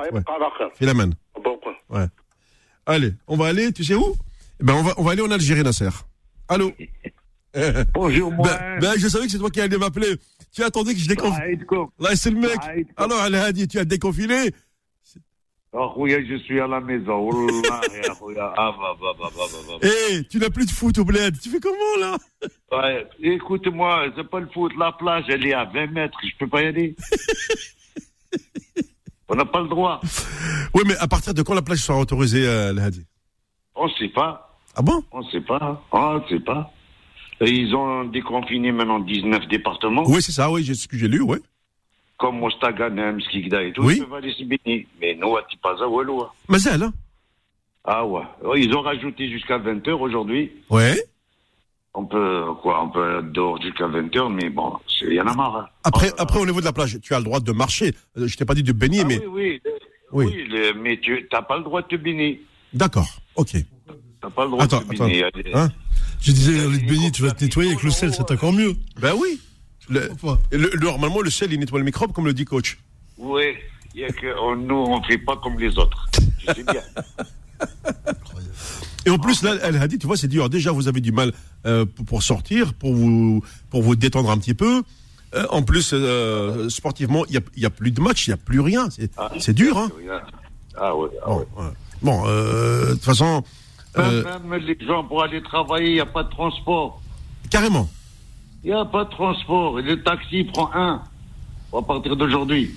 Bon, 1.43 1.57
quoi. 1.57 1.73
Ouais. 1.89 2.05
Allez, 2.85 3.11
on 3.27 3.35
va 3.37 3.47
aller, 3.47 3.71
tu 3.73 3.83
sais 3.83 3.95
où? 3.95 4.15
Eh 4.59 4.63
Ben, 4.63 4.73
on 4.73 4.83
va, 4.83 4.93
on 4.97 5.03
va 5.03 5.11
aller 5.11 5.21
en 5.21 5.31
Algérie, 5.31 5.63
Nasser. 5.63 5.89
Allô? 6.47 6.71
Bonjour, 7.93 8.31
moi. 8.31 8.47
Ben, 8.47 8.79
ben, 8.79 8.93
je 8.97 9.07
savais 9.07 9.25
que 9.25 9.31
c'est 9.31 9.39
toi 9.39 9.49
qui 9.49 9.61
allais 9.61 9.77
m'appeler. 9.77 10.15
Tu 10.53 10.63
attendais 10.63 10.93
que 10.93 10.99
je 10.99 11.07
déconfine. 11.07 11.65
Là, 11.99 12.15
c'est 12.15 12.29
le 12.29 12.39
mec. 12.39 12.57
Alors, 12.95 13.23
elle 13.25 13.35
a 13.35 13.51
dit, 13.51 13.67
tu 13.67 13.79
as 13.79 13.85
déconfiné 13.85 14.51
Akouya, 15.73 16.23
je 16.23 16.37
suis 16.37 16.59
à 16.59 16.67
la 16.67 16.79
maison. 16.79 17.29
Eh, 19.83 20.23
tu 20.29 20.37
n'as 20.37 20.49
plus 20.49 20.65
de 20.65 20.71
foot 20.71 20.97
au 20.97 21.05
bled. 21.05 21.39
Tu 21.39 21.49
fais 21.49 21.59
comment 21.59 21.97
là? 21.99 22.17
Ouais, 22.71 23.05
Écoute-moi, 23.21 24.07
c'est 24.15 24.29
pas 24.29 24.39
le 24.39 24.47
foot. 24.53 24.71
La 24.77 24.91
plage, 24.93 25.25
elle 25.27 25.45
est 25.45 25.53
à 25.53 25.65
20 25.65 25.87
mètres. 25.87 26.17
Je 26.23 26.37
peux 26.39 26.47
pas 26.47 26.63
y 26.63 26.67
aller? 26.67 26.95
On 29.29 29.35
n'a 29.35 29.45
pas 29.45 29.61
le 29.61 29.67
droit. 29.67 29.99
Oui, 30.73 30.83
mais 30.85 30.95
à 30.97 31.07
partir 31.07 31.33
de 31.33 31.41
quand 31.41 31.53
la 31.53 31.61
plage 31.61 31.79
sera 31.79 31.99
autorisée, 31.99 32.47
euh, 32.47 32.71
le 32.71 32.81
On 33.75 33.87
ne 33.87 33.91
sait 33.93 34.07
pas. 34.07 34.57
Ah 34.73 34.81
bon? 34.81 35.03
On 35.11 35.21
ne 35.21 35.29
sait 35.29 35.41
pas. 35.41 35.83
On 35.91 36.19
ne 36.19 36.27
sait 36.29 36.39
pas. 36.39 36.71
Ils 37.41 37.75
ont 37.75 38.05
déconfiné 38.05 38.71
maintenant 38.71 38.99
19 38.99 39.47
départements. 39.49 40.03
Oui, 40.07 40.21
c'est 40.21 40.31
ça, 40.31 40.49
oui, 40.49 40.65
c'est 40.65 40.75
ce 40.75 40.87
que 40.87 40.97
j'ai 40.97 41.07
lu, 41.09 41.21
oui. 41.21 41.37
Comme 42.17 42.39
Mostaganem, 42.39 43.21
Skikda 43.21 43.63
et 43.63 43.73
tout. 43.73 43.83
Oui. 43.83 43.95
Ils 43.97 44.03
peuvent 44.03 44.13
aller 44.15 44.33
se 44.33 44.43
baigner. 44.43 44.87
Mais 44.99 45.15
nous, 45.15 45.37
à 45.37 45.43
Tipaza, 45.43 45.87
Wallo. 45.87 46.23
hein. 46.23 46.29
Mais 46.49 46.57
elle, 46.63 46.83
hein 46.83 46.93
Ah 47.83 48.05
ouais. 48.05 48.23
Ils 48.55 48.73
ont 48.75 48.81
rajouté 48.81 49.29
jusqu'à 49.29 49.59
20h 49.59 49.91
aujourd'hui. 49.91 50.51
Ouais. 50.69 50.99
On 51.93 52.05
peut, 52.05 52.43
quoi, 52.61 52.83
on 52.83 52.89
peut 52.89 53.19
être 53.19 53.31
dehors 53.31 53.61
jusqu'à 53.61 53.87
20h, 53.87 54.29
mais 54.33 54.49
bon, 54.49 54.73
c'est- 54.87 55.05
il 55.05 55.13
y 55.13 55.21
en 55.21 55.27
a 55.27 55.33
marre. 55.33 55.55
hein. 55.57 55.67
Après, 55.83 56.11
après, 56.17 56.39
au 56.39 56.45
niveau 56.45 56.59
de 56.59 56.65
la 56.65 56.73
plage, 56.73 56.99
tu 57.01 57.13
as 57.13 57.19
le 57.19 57.23
droit 57.25 57.39
de 57.39 57.51
marcher. 57.51 57.93
Euh, 58.17 58.27
Je 58.27 58.35
t'ai 58.37 58.45
pas 58.45 58.53
dit 58.55 58.63
de 58.63 58.71
baigner, 58.71 59.03
mais. 59.03 59.19
Ah 59.23 59.27
Oui, 59.29 59.61
oui. 59.63 59.71
Oui. 60.11 60.25
Oui, 60.27 60.47
le- 60.49 60.73
mais 60.73 60.97
tu 60.99 61.27
n'as 61.31 61.41
pas 61.41 61.57
le 61.57 61.63
droit 61.63 61.81
de 61.81 61.87
te 61.87 61.95
baigner. 61.95 62.41
D'accord, 62.73 63.07
ok. 63.35 63.49
Tu 63.51 63.65
n'as 64.23 64.29
pas 64.29 64.45
le 64.45 64.51
droit 64.51 64.63
Attends, 64.63 64.79
de 64.81 64.83
te 64.85 64.89
baigner. 64.89 65.23
attends. 65.23 65.39
Hein? 65.53 65.69
Je 66.21 66.31
disais, 66.31 66.65
au 66.65 66.69
lieu 66.69 66.77
de 66.79 66.85
baigner, 66.87 67.11
tu 67.11 67.21
vas 67.23 67.31
te 67.31 67.43
nettoyer 67.43 67.71
avec 67.71 67.83
le 67.83 67.91
sel, 67.91 68.13
c'est 68.13 68.29
encore 68.31 68.53
mieux. 68.53 68.73
Ben 68.99 69.13
oui. 69.19 69.39
Le- 69.89 70.09
le- 70.51 70.57
le- 70.73 70.79
normalement, 70.79 71.21
le 71.21 71.29
sel, 71.29 71.51
il 71.53 71.59
nettoie 71.59 71.79
le 71.79 71.85
microbe, 71.85 72.11
comme 72.13 72.25
le 72.25 72.33
dit 72.33 72.45
coach. 72.45 72.77
Oui, 73.17 73.53
il 73.95 74.01
y 74.01 74.03
a 74.05 74.09
que 74.09 74.27
on- 74.41 74.55
nous, 74.55 74.75
on 74.75 74.99
ne 74.99 75.05
fait 75.05 75.17
pas 75.17 75.37
comme 75.37 75.57
les 75.59 75.77
autres. 75.77 76.07
Tu 76.39 76.45
sais 76.53 76.63
bien. 76.63 76.81
Et 79.05 79.09
en 79.09 79.17
plus, 79.19 79.41
là, 79.43 79.55
elle 79.63 79.77
a 79.77 79.87
dit, 79.87 79.97
tu 79.97 80.05
vois, 80.07 80.17
c'est 80.17 80.27
dur. 80.27 80.49
Déjà, 80.49 80.71
vous 80.71 80.87
avez 80.89 80.99
du 80.99 81.11
mal 81.13 81.31
euh, 81.65 81.85
pour, 82.05 82.21
sortir, 82.23 82.73
pour 82.73 82.93
vous, 82.93 83.41
pour 83.69 83.81
vous 83.81 83.95
détendre 83.95 84.29
un 84.29 84.37
petit 84.37 84.53
peu. 84.53 84.83
Euh, 85.33 85.45
en 85.49 85.61
plus, 85.63 85.91
euh, 85.93 86.69
sportivement, 86.69 87.25
il 87.27 87.31
n'y 87.31 87.37
a, 87.37 87.41
il 87.55 87.63
y 87.63 87.65
a 87.65 87.69
plus 87.69 87.91
de 87.91 88.01
match, 88.01 88.27
il 88.27 88.31
n'y 88.31 88.33
a 88.33 88.37
plus 88.37 88.59
rien. 88.59 88.89
C'est 88.89 89.11
c'est 89.39 89.53
dur, 89.53 89.77
hein 89.77 89.89
Ah 90.77 90.95
ouais, 90.95 91.09
ah 91.25 91.33
ouais. 91.35 91.45
Bon, 92.01 92.23
euh, 92.27 92.89
de 92.89 92.93
toute 92.93 93.03
façon, 93.03 93.43
euh, 93.97 94.23
Même, 94.23 94.43
même 94.47 94.61
les 94.61 94.77
gens, 94.85 95.03
pour 95.03 95.23
aller 95.23 95.41
travailler, 95.41 95.87
il 95.89 95.93
n'y 95.93 95.99
a 95.99 96.05
pas 96.05 96.23
de 96.23 96.29
transport. 96.29 97.01
carrément. 97.49 97.89
Il 98.67 98.73
n'y 98.73 98.77
a 98.77 98.83
pas 98.83 99.05
de 99.05 99.09
transport. 99.11 99.79
Et 99.79 99.81
le 99.81 100.03
taxi 100.03 100.43
prend 100.43 100.69
un. 100.73 101.01
À 101.73 101.81
partir 101.81 102.17
d'aujourd'hui. 102.17 102.75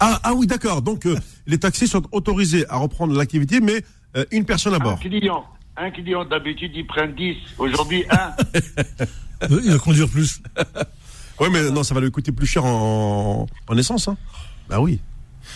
Ah, 0.00 0.18
ah 0.24 0.34
oui, 0.34 0.48
d'accord. 0.48 0.82
Donc, 0.82 1.06
euh, 1.06 1.16
les 1.46 1.56
taxis 1.56 1.86
sont 1.86 2.02
autorisés 2.10 2.64
à 2.68 2.78
reprendre 2.78 3.16
l'activité, 3.16 3.60
mais 3.60 3.84
euh, 4.16 4.24
une 4.32 4.44
personne 4.44 4.72
à 4.72 4.76
Un 4.78 4.80
bord. 4.80 4.98
client. 4.98 5.44
Un 5.76 5.92
client, 5.92 6.24
d'habitude, 6.24 6.72
ils 6.74 6.84
prennent 6.84 7.14
10. 7.14 7.36
Aujourd'hui, 7.58 8.04
un. 8.10 8.32
Il 9.62 9.70
va 9.70 9.78
conduire 9.78 10.08
plus. 10.08 10.42
Oui, 11.40 11.46
mais 11.50 11.70
non, 11.70 11.82
ça 11.84 11.94
va 11.94 12.02
lui 12.02 12.10
coûter 12.10 12.32
plus 12.32 12.46
cher 12.46 12.66
en, 12.66 13.46
en 13.66 13.78
essence, 13.78 14.08
hein. 14.08 14.16
Bah 14.68 14.78
oui. 14.78 15.00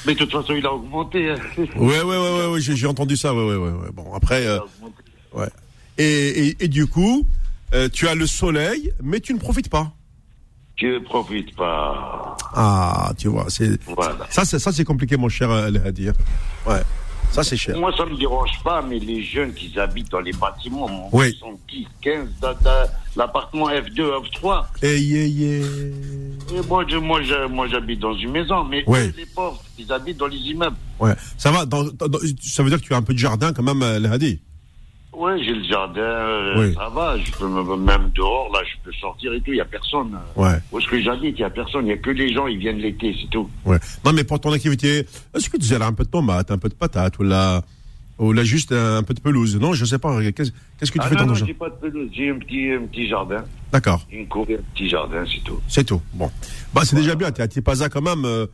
Mais 0.07 0.15
de 0.15 0.19
toute 0.21 0.33
façon, 0.33 0.55
il 0.55 0.65
a 0.65 0.73
augmenté. 0.73 1.33
Ouais, 1.59 1.69
ouais, 1.77 2.03
ouais, 2.03 2.17
ouais, 2.17 2.47
ouais, 2.53 2.61
j'ai 2.63 2.87
entendu 2.87 3.19
ça, 3.19 3.35
ouais, 3.35 3.45
ouais, 3.45 3.57
ouais. 3.57 3.71
ouais. 3.71 3.91
Bon, 3.93 4.15
après, 4.15 4.47
euh, 4.47 4.61
ouais. 5.35 5.51
Et, 5.99 6.47
et, 6.49 6.65
et 6.65 6.69
du 6.69 6.87
coup, 6.87 7.27
euh, 7.75 7.89
tu 7.93 8.09
as 8.09 8.15
le 8.15 8.27
soleil, 8.27 8.93
mais 9.03 9.21
tu 9.21 9.35
ne 9.35 9.39
profites 9.39 9.69
pas. 9.69 9.93
Tu 10.77 10.87
ne 10.87 10.99
profites 10.99 11.55
pas. 11.55 12.37
Ah, 12.55 13.13
tu 13.17 13.29
vois, 13.29 13.47
c'est 13.49 13.81
Voilà. 13.85 14.27
ça, 14.31 14.45
c'est 14.45 14.59
ça, 14.59 14.73
c'est 14.73 14.85
compliqué, 14.85 15.17
mon 15.17 15.29
cher 15.29 15.51
euh, 15.51 15.71
à 15.85 15.93
dire. 15.93 16.13
Ouais, 16.67 16.81
ça 17.31 17.45
c'est 17.45 17.57
cher. 17.57 17.79
Moi, 17.79 17.93
ça 17.97 18.05
ne 18.05 18.11
me 18.11 18.17
dérange 18.17 18.51
pas, 18.65 18.83
mais 18.83 18.99
les 18.99 19.23
jeunes 19.23 19.55
qui 19.55 19.79
habitent 19.79 20.11
dans 20.11 20.21
les 20.21 20.33
bâtiments, 20.33 20.89
mon 20.89 21.09
Oui. 21.13 21.33
ils 21.35 21.39
sont 21.39 21.57
10, 21.71 21.87
15, 22.03 22.29
dans, 22.41 22.55
dans 22.55 22.89
l'appartement 23.17 23.69
F2, 23.71 24.11
F3. 24.25 24.65
Eh, 24.83 24.99
yeah, 25.01 25.25
yeah. 25.27 25.67
Et 26.57 26.67
moi, 26.69 26.85
je- 26.89 26.97
moi, 26.97 27.23
je- 27.23 27.47
moi, 27.47 27.69
j'habite 27.69 28.01
dans 28.01 28.17
une 28.17 28.33
maison, 28.33 28.65
mais 28.65 28.83
Ouais. 28.89 29.07
eux, 29.09 29.15
les 29.17 29.27
pauvres, 29.27 29.63
ils 29.79 29.93
habitent 29.93 30.17
dans 30.19 30.27
les 30.27 30.39
immeubles. 30.39 30.77
Ouais, 30.99 31.15
ça 31.39 31.53
va. 31.53 31.67
Dans, 31.67 31.85
dans- 31.85 32.09
dans- 32.09 32.19
ça 32.43 32.63
veut 32.65 32.69
dire 32.71 32.81
que 32.81 32.85
tu 32.87 32.95
as 32.95 32.97
un 32.97 33.03
peu 33.03 33.15
de 33.15 33.19
jardin 33.19 33.53
quand 33.53 33.63
même, 33.63 33.83
euh, 33.83 34.01
Ouais, 35.17 35.43
j'ai 35.45 35.53
le 35.53 35.65
jardin, 35.65 36.01
euh, 36.01 36.55
Oui. 36.59 36.75
ça 36.75 36.89
va, 36.89 37.17
je 37.19 37.31
peux 37.33 37.47
me- 37.47 37.77
même 37.77 38.11
dehors, 38.15 38.51
là, 38.53 38.61
je 38.65 38.75
peux 38.85 38.93
sortir 39.01 39.33
et 39.33 39.39
tout, 39.41 39.53
il 39.53 39.55
n'y 39.55 39.61
a 39.61 39.65
personne. 39.65 40.19
Ouais. 40.37 40.57
Où 40.73 40.79
est-ce 40.79 40.89
que 40.89 41.01
j'habite, 41.01 41.37
il 41.39 41.43
n'y 41.43 41.45
a 41.45 41.51
personne, 41.51 41.83
il 41.85 41.87
n'y 41.89 41.93
a 41.93 41.97
que 41.99 42.11
les 42.11 42.33
gens, 42.33 42.47
ils 42.49 42.59
viennent 42.59 42.79
l'été, 42.79 43.15
c'est 43.21 43.31
tout. 43.31 43.49
Ouais. 43.65 43.79
Non, 44.05 44.13
mais 44.13 44.25
pour 44.25 44.41
ton 44.41 44.53
activité, 44.53 45.07
est-ce 45.35 45.49
que 45.49 45.57
tu 45.57 45.73
as 45.75 45.87
un 45.87 45.93
peu 45.93 46.05
de 46.05 46.09
tomate, 46.11 46.51
un 46.51 46.59
peu 46.59 46.69
de 46.69 46.75
patate, 46.75 47.19
ou 47.21 47.23
là, 47.23 47.63
ou 48.19 48.33
là 48.33 48.43
juste 48.45 48.73
un 48.73 49.03
peu 49.05 49.15
de 49.15 49.21
pelouse? 49.21 49.57
Non, 49.61 49.73
je 49.73 49.85
sais 49.85 49.99
pas. 49.99 50.21
Qu'est-ce 50.33 50.51
que 50.91 50.99
tu 50.99 51.05
ah 51.05 51.09
fais 51.09 51.15
non, 51.15 51.21
dans 51.21 51.27
ton 51.27 51.29
non, 51.31 51.35
jardin? 51.35 51.47
j'ai 51.47 51.55
pas 51.55 51.71
de 51.71 51.75
pelouse, 51.77 52.11
j'ai 52.13 52.31
un 52.31 52.39
petit, 52.39 52.71
un 52.73 52.87
petit 52.87 53.09
jardin. 53.09 53.45
D'accord. 53.73 54.07
Une 54.11 54.27
cour 54.27 54.47
un 54.51 54.63
petit 54.75 54.89
jardin, 54.89 55.25
c'est 55.33 55.43
tout. 55.45 55.61
C'est 55.69 55.85
tout. 55.85 56.03
Bon. 56.13 56.31
Bah, 56.73 56.83
c'est 56.85 56.97
déjà 56.97 57.15
bien. 57.15 57.31
T'es 57.31 57.43
à 57.43 57.49
Tipaza 57.49 57.89
quand 57.89 58.03
même. 58.03 58.25
euh, 58.25 58.47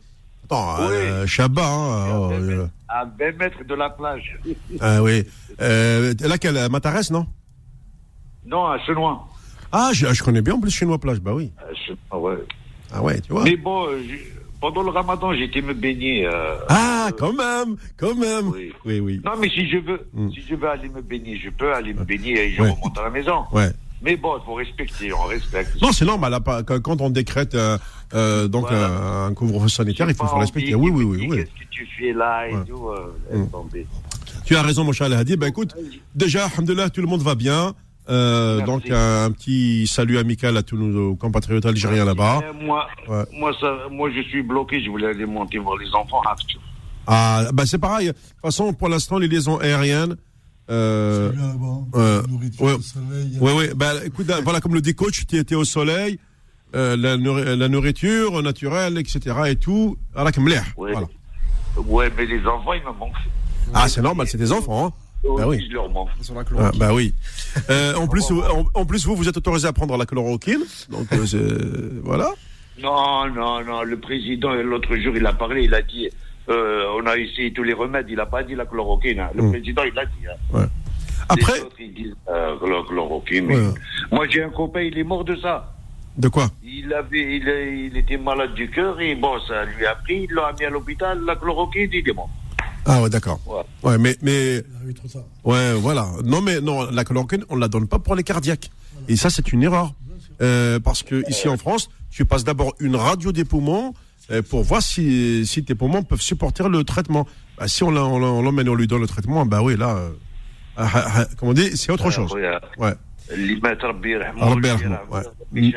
Attends, 0.51 0.77
euh, 0.81 1.25
Chabat, 1.27 1.65
hein. 1.65 2.07
oh, 2.13 2.31
euh, 2.33 2.67
À 2.89 3.05
20 3.05 3.37
mètres 3.39 3.63
de 3.65 3.73
la 3.73 3.89
plage. 3.89 4.37
ah 4.81 5.01
oui. 5.01 5.23
Euh, 5.61 6.13
là, 6.19 6.37
quelle 6.37 6.57
euh, 6.57 6.67
Matarès, 6.69 7.09
non? 7.09 7.25
Non, 8.45 8.65
à 8.67 8.77
Chenois. 8.79 9.27
Ah, 9.71 9.91
je, 9.93 10.07
je 10.13 10.21
connais 10.23 10.41
bien 10.41 10.55
en 10.55 10.59
plus 10.59 10.71
Chinois 10.71 10.99
plage. 10.99 11.19
Bah 11.21 11.33
oui. 11.33 11.51
Chenois, 11.87 12.21
ouais. 12.33 12.37
Ah 12.93 13.01
ouais, 13.01 13.21
tu 13.21 13.31
vois. 13.31 13.45
Mais 13.45 13.55
bon, 13.55 13.87
euh, 13.87 14.01
pendant 14.59 14.83
le 14.83 14.89
ramadan, 14.89 15.31
été 15.31 15.61
me 15.61 15.73
baigner. 15.73 16.25
euh, 16.27 16.55
Ah, 16.67 17.09
quand 17.17 17.31
même, 17.31 17.77
quand 17.95 18.13
même. 18.15 18.49
Oui. 18.49 18.73
Oui, 18.83 18.99
oui. 18.99 19.21
Non, 19.23 19.31
mais 19.39 19.47
si 19.49 19.69
je 19.69 19.77
veux, 19.77 20.01
Mm. 20.13 20.31
si 20.31 20.41
je 20.49 20.55
veux 20.55 20.67
aller 20.67 20.89
me 20.89 21.01
baigner, 21.01 21.39
je 21.41 21.49
peux 21.49 21.73
aller 21.73 21.93
me 21.93 22.03
baigner 22.03 22.47
et 22.47 22.51
je 22.51 22.61
Ouais. 22.61 22.71
remonte 22.71 22.97
à 22.97 23.03
la 23.03 23.09
maison. 23.09 23.45
Ouais. 23.53 23.69
Mais 24.01 24.15
bon, 24.17 24.37
il 24.37 24.45
faut 24.45 24.53
respecter, 24.55 25.13
on 25.13 25.23
respecte. 25.25 25.79
Non, 25.81 25.91
c'est 25.91 26.05
normal. 26.05 26.39
pas- 26.43 26.63
quand 26.63 27.01
on 27.01 27.09
décrète 27.09 27.53
euh, 27.55 27.77
euh, 28.13 28.47
donc 28.47 28.67
Voilà. 28.67 28.89
euh, 28.89 29.27
un 29.27 29.33
couvre-feu 29.33 29.69
sanitaire, 29.69 30.09
il 30.09 30.15
faut, 30.15 30.25
faut 30.25 30.37
respecter. 30.37 30.73
Oui, 30.75 30.89
oui, 30.91 31.03
oui, 31.03 31.27
oui. 31.29 31.37
Qu'est-ce 31.37 31.45
que 31.65 31.69
tu 31.69 31.87
fais 31.97 32.13
là 32.13 32.47
et 32.49 32.55
Ouais. 32.55 32.65
tout, 32.65 32.89
Mm. 33.31 33.45
Tu 34.45 34.55
as 34.55 34.61
raison, 34.63 34.83
mon 34.83 34.91
cher 34.91 35.05
Al-Hadi. 35.07 35.37
Ben 35.37 35.47
écoute, 35.47 35.75
déjà, 36.15 36.45
alhamdoulilah, 36.47 36.89
tout 36.89 37.01
le 37.01 37.07
monde 37.07 37.21
va 37.21 37.35
bien. 37.35 37.73
Donc 38.07 38.89
un, 38.89 39.31
petit 39.31 39.85
salut 39.87 40.17
amical 40.17 40.57
à 40.57 40.63
tous 40.63 40.75
nos 40.77 41.15
compatriotes 41.15 41.65
algériens 41.65 42.03
là-bas. 42.05 42.41
Euh, 42.43 42.53
moi, 42.65 42.87
Ouais. 43.07 43.23
moi, 43.33 43.51
ça, 43.61 43.77
moi, 43.89 44.09
je 44.13 44.21
suis 44.23 44.41
bloqué, 44.41 44.83
je 44.83 44.89
voulais 44.89 45.07
aller 45.07 45.25
monter 45.25 45.59
voir 45.59 45.77
les 45.77 45.87
enfants. 45.93 46.21
Ah, 46.27 46.35
tu- 46.47 46.57
Ah, 47.07 47.45
bah 47.53 47.65
c'est 47.65 47.77
pareil. 47.77 48.07
De 48.07 48.11
toute 48.13 48.21
façon, 48.41 48.73
pour 48.73 48.89
l'instant, 48.89 49.17
les 49.19 49.27
liaisons 49.27 49.57
aériennes. 49.59 50.15
Euh, 50.71 51.31
euh, 51.95 52.21
ouais, 52.59 52.73
ouais, 53.41 53.53
ouais. 53.53 53.73
Bah, 53.75 53.93
écoute, 54.05 54.31
voilà, 54.43 54.61
comme 54.61 54.73
le 54.73 54.81
dit 54.81 54.95
coach, 54.95 55.25
tu 55.27 55.37
étais 55.37 55.55
au 55.55 55.65
soleil, 55.65 56.17
euh, 56.75 56.95
la, 56.95 57.17
la 57.55 57.67
nourriture 57.67 58.41
naturelle, 58.41 58.97
etc. 58.97 59.35
et 59.47 59.55
tout. 59.57 59.97
Alors, 60.15 60.31
comme 60.31 60.47
l'air. 60.47 60.63
Ouais. 60.77 60.93
Voilà. 60.93 61.07
ouais, 61.87 62.11
mais 62.15 62.25
les 62.25 62.39
enfants, 62.45 62.73
ils 62.73 62.81
me 62.83 62.97
manquent. 62.97 63.11
Ah, 63.73 63.87
c'est 63.89 64.01
normal, 64.01 64.27
c'est 64.27 64.37
des 64.37 64.51
enfants. 64.51 64.87
Hein. 64.87 64.91
Bah 65.37 65.47
oui. 65.47 65.63
Je 65.69 65.73
leur 65.73 65.89
manque. 65.89 66.09
Ah, 66.57 66.71
bah 66.77 66.93
oui. 66.93 67.13
Euh, 67.69 67.93
en 67.95 68.07
plus, 68.07 68.31
vous- 68.31 68.41
en, 68.41 68.65
en 68.73 68.85
plus, 68.85 69.05
vous, 69.05 69.15
vous 69.15 69.29
êtes 69.29 69.37
autorisé 69.37 69.67
à 69.67 69.73
prendre 69.73 69.95
la 69.97 70.05
chloroquine. 70.05 70.63
Donc, 70.89 71.07
euh, 71.13 72.01
voilà. 72.03 72.31
Non, 72.81 73.27
non, 73.29 73.63
non. 73.63 73.83
Le 73.83 73.99
président, 73.99 74.53
l'autre 74.53 74.95
jour, 74.97 75.15
il 75.15 75.25
a 75.25 75.33
parlé, 75.33 75.63
il 75.65 75.73
a 75.75 75.81
dit, 75.83 76.09
euh, 76.51 76.99
on 77.01 77.05
a 77.07 77.17
essayé 77.17 77.51
tous 77.53 77.63
les 77.63 77.73
remèdes, 77.73 78.07
il 78.09 78.15
n'a 78.17 78.25
pas 78.25 78.43
dit 78.43 78.55
la 78.55 78.65
chloroquine. 78.65 79.19
hein. 79.19 79.29
Le 79.35 79.43
Mm. 79.43 79.51
président, 79.51 79.83
il 79.83 79.93
l'a 79.93 80.05
dit. 80.05 80.27
hein. 80.27 80.57
Ouais. 80.57 80.65
Après, 81.29 81.53
Les 81.55 81.61
autres, 81.61 81.75
ils 81.79 81.93
disent 81.93 82.15
euh, 82.29 82.55
la 82.61 82.83
chloroquine. 82.87 83.45
mais-. 83.45 83.55
Moi, 84.11 84.27
j'ai 84.29 84.43
un 84.43 84.49
copain, 84.49 84.81
il 84.81 84.97
est 84.97 85.03
mort 85.03 85.23
de 85.23 85.35
ça. 85.37 85.73
de 86.17 86.27
quoi? 86.27 86.49
Il, 86.63 86.93
avait, 86.93 87.37
il, 87.37 87.95
était 87.97 88.17
malade 88.17 88.53
du 88.53 88.69
cœur 88.69 88.99
et 88.99 89.15
bon, 89.15 89.39
ça 89.47 89.63
lui 89.63 89.85
a 89.85 89.95
pris, 89.95 90.27
il 90.29 90.35
l'a 90.35 90.51
mis 90.59 90.65
à 90.65 90.69
l'hôpital, 90.69 91.19
la 91.25 91.35
chloroquine, 91.37 91.89
il 91.93 92.09
est 92.09 92.13
mort. 92.13 92.29
Ah 92.85 93.01
ouais, 93.01 93.09
d'accord. 93.09 93.39
Ouais. 93.45 93.61
Ouais, 93.83 93.97
mais 93.97 94.17
mais 94.21 94.61
ouais, 95.45 95.73
voilà. 95.75 96.07
Non, 96.25 96.41
mais 96.41 96.59
non, 96.59 96.89
la 96.91 97.03
chloroquine, 97.05 97.45
on 97.49 97.55
la 97.55 97.67
donne 97.67 97.87
pas 97.87 97.99
pour 97.99 98.15
les 98.15 98.23
cardiaques. 98.23 98.69
Et 99.07 99.15
ça, 99.15 99.29
c'est 99.29 99.53
une 99.53 99.63
erreur. 99.63 99.93
Euh, 100.41 100.79
parce 100.79 101.03
que 101.03 101.23
ici 101.29 101.47
en 101.47 101.57
France, 101.57 101.89
tu 102.09 102.25
passes 102.25 102.43
d'abord 102.43 102.73
une 102.79 102.95
radio 102.95 103.31
des 103.31 103.45
poumons 103.45 103.93
euh, 104.31 104.41
pour 104.41 104.63
voir 104.63 104.81
si, 104.81 105.45
tes 105.65 105.75
poumons 105.75 106.03
peuvent 106.03 106.21
supporter 106.21 106.67
le 106.69 106.83
traitement. 106.83 107.27
Bah, 107.57 107.67
si 107.67 107.83
on 107.83 107.91
l'emmène, 107.91 108.69
on, 108.69 108.71
on 108.71 108.75
lui 108.75 108.87
donne 108.87 109.01
le 109.01 109.07
traitement, 109.07 109.45
bah 109.45 109.61
oui, 109.61 109.75
là, 109.75 109.95
euh, 109.95 110.09
ah, 110.77 110.89
ah, 110.93 111.07
ah, 111.15 111.25
comment 111.37 111.51
on 111.51 111.53
dit, 111.53 111.75
c'est 111.75 111.91
autre 111.91 112.09
chose. 112.11 112.33
Ouais. 112.33 112.93
Mm. 115.51 115.71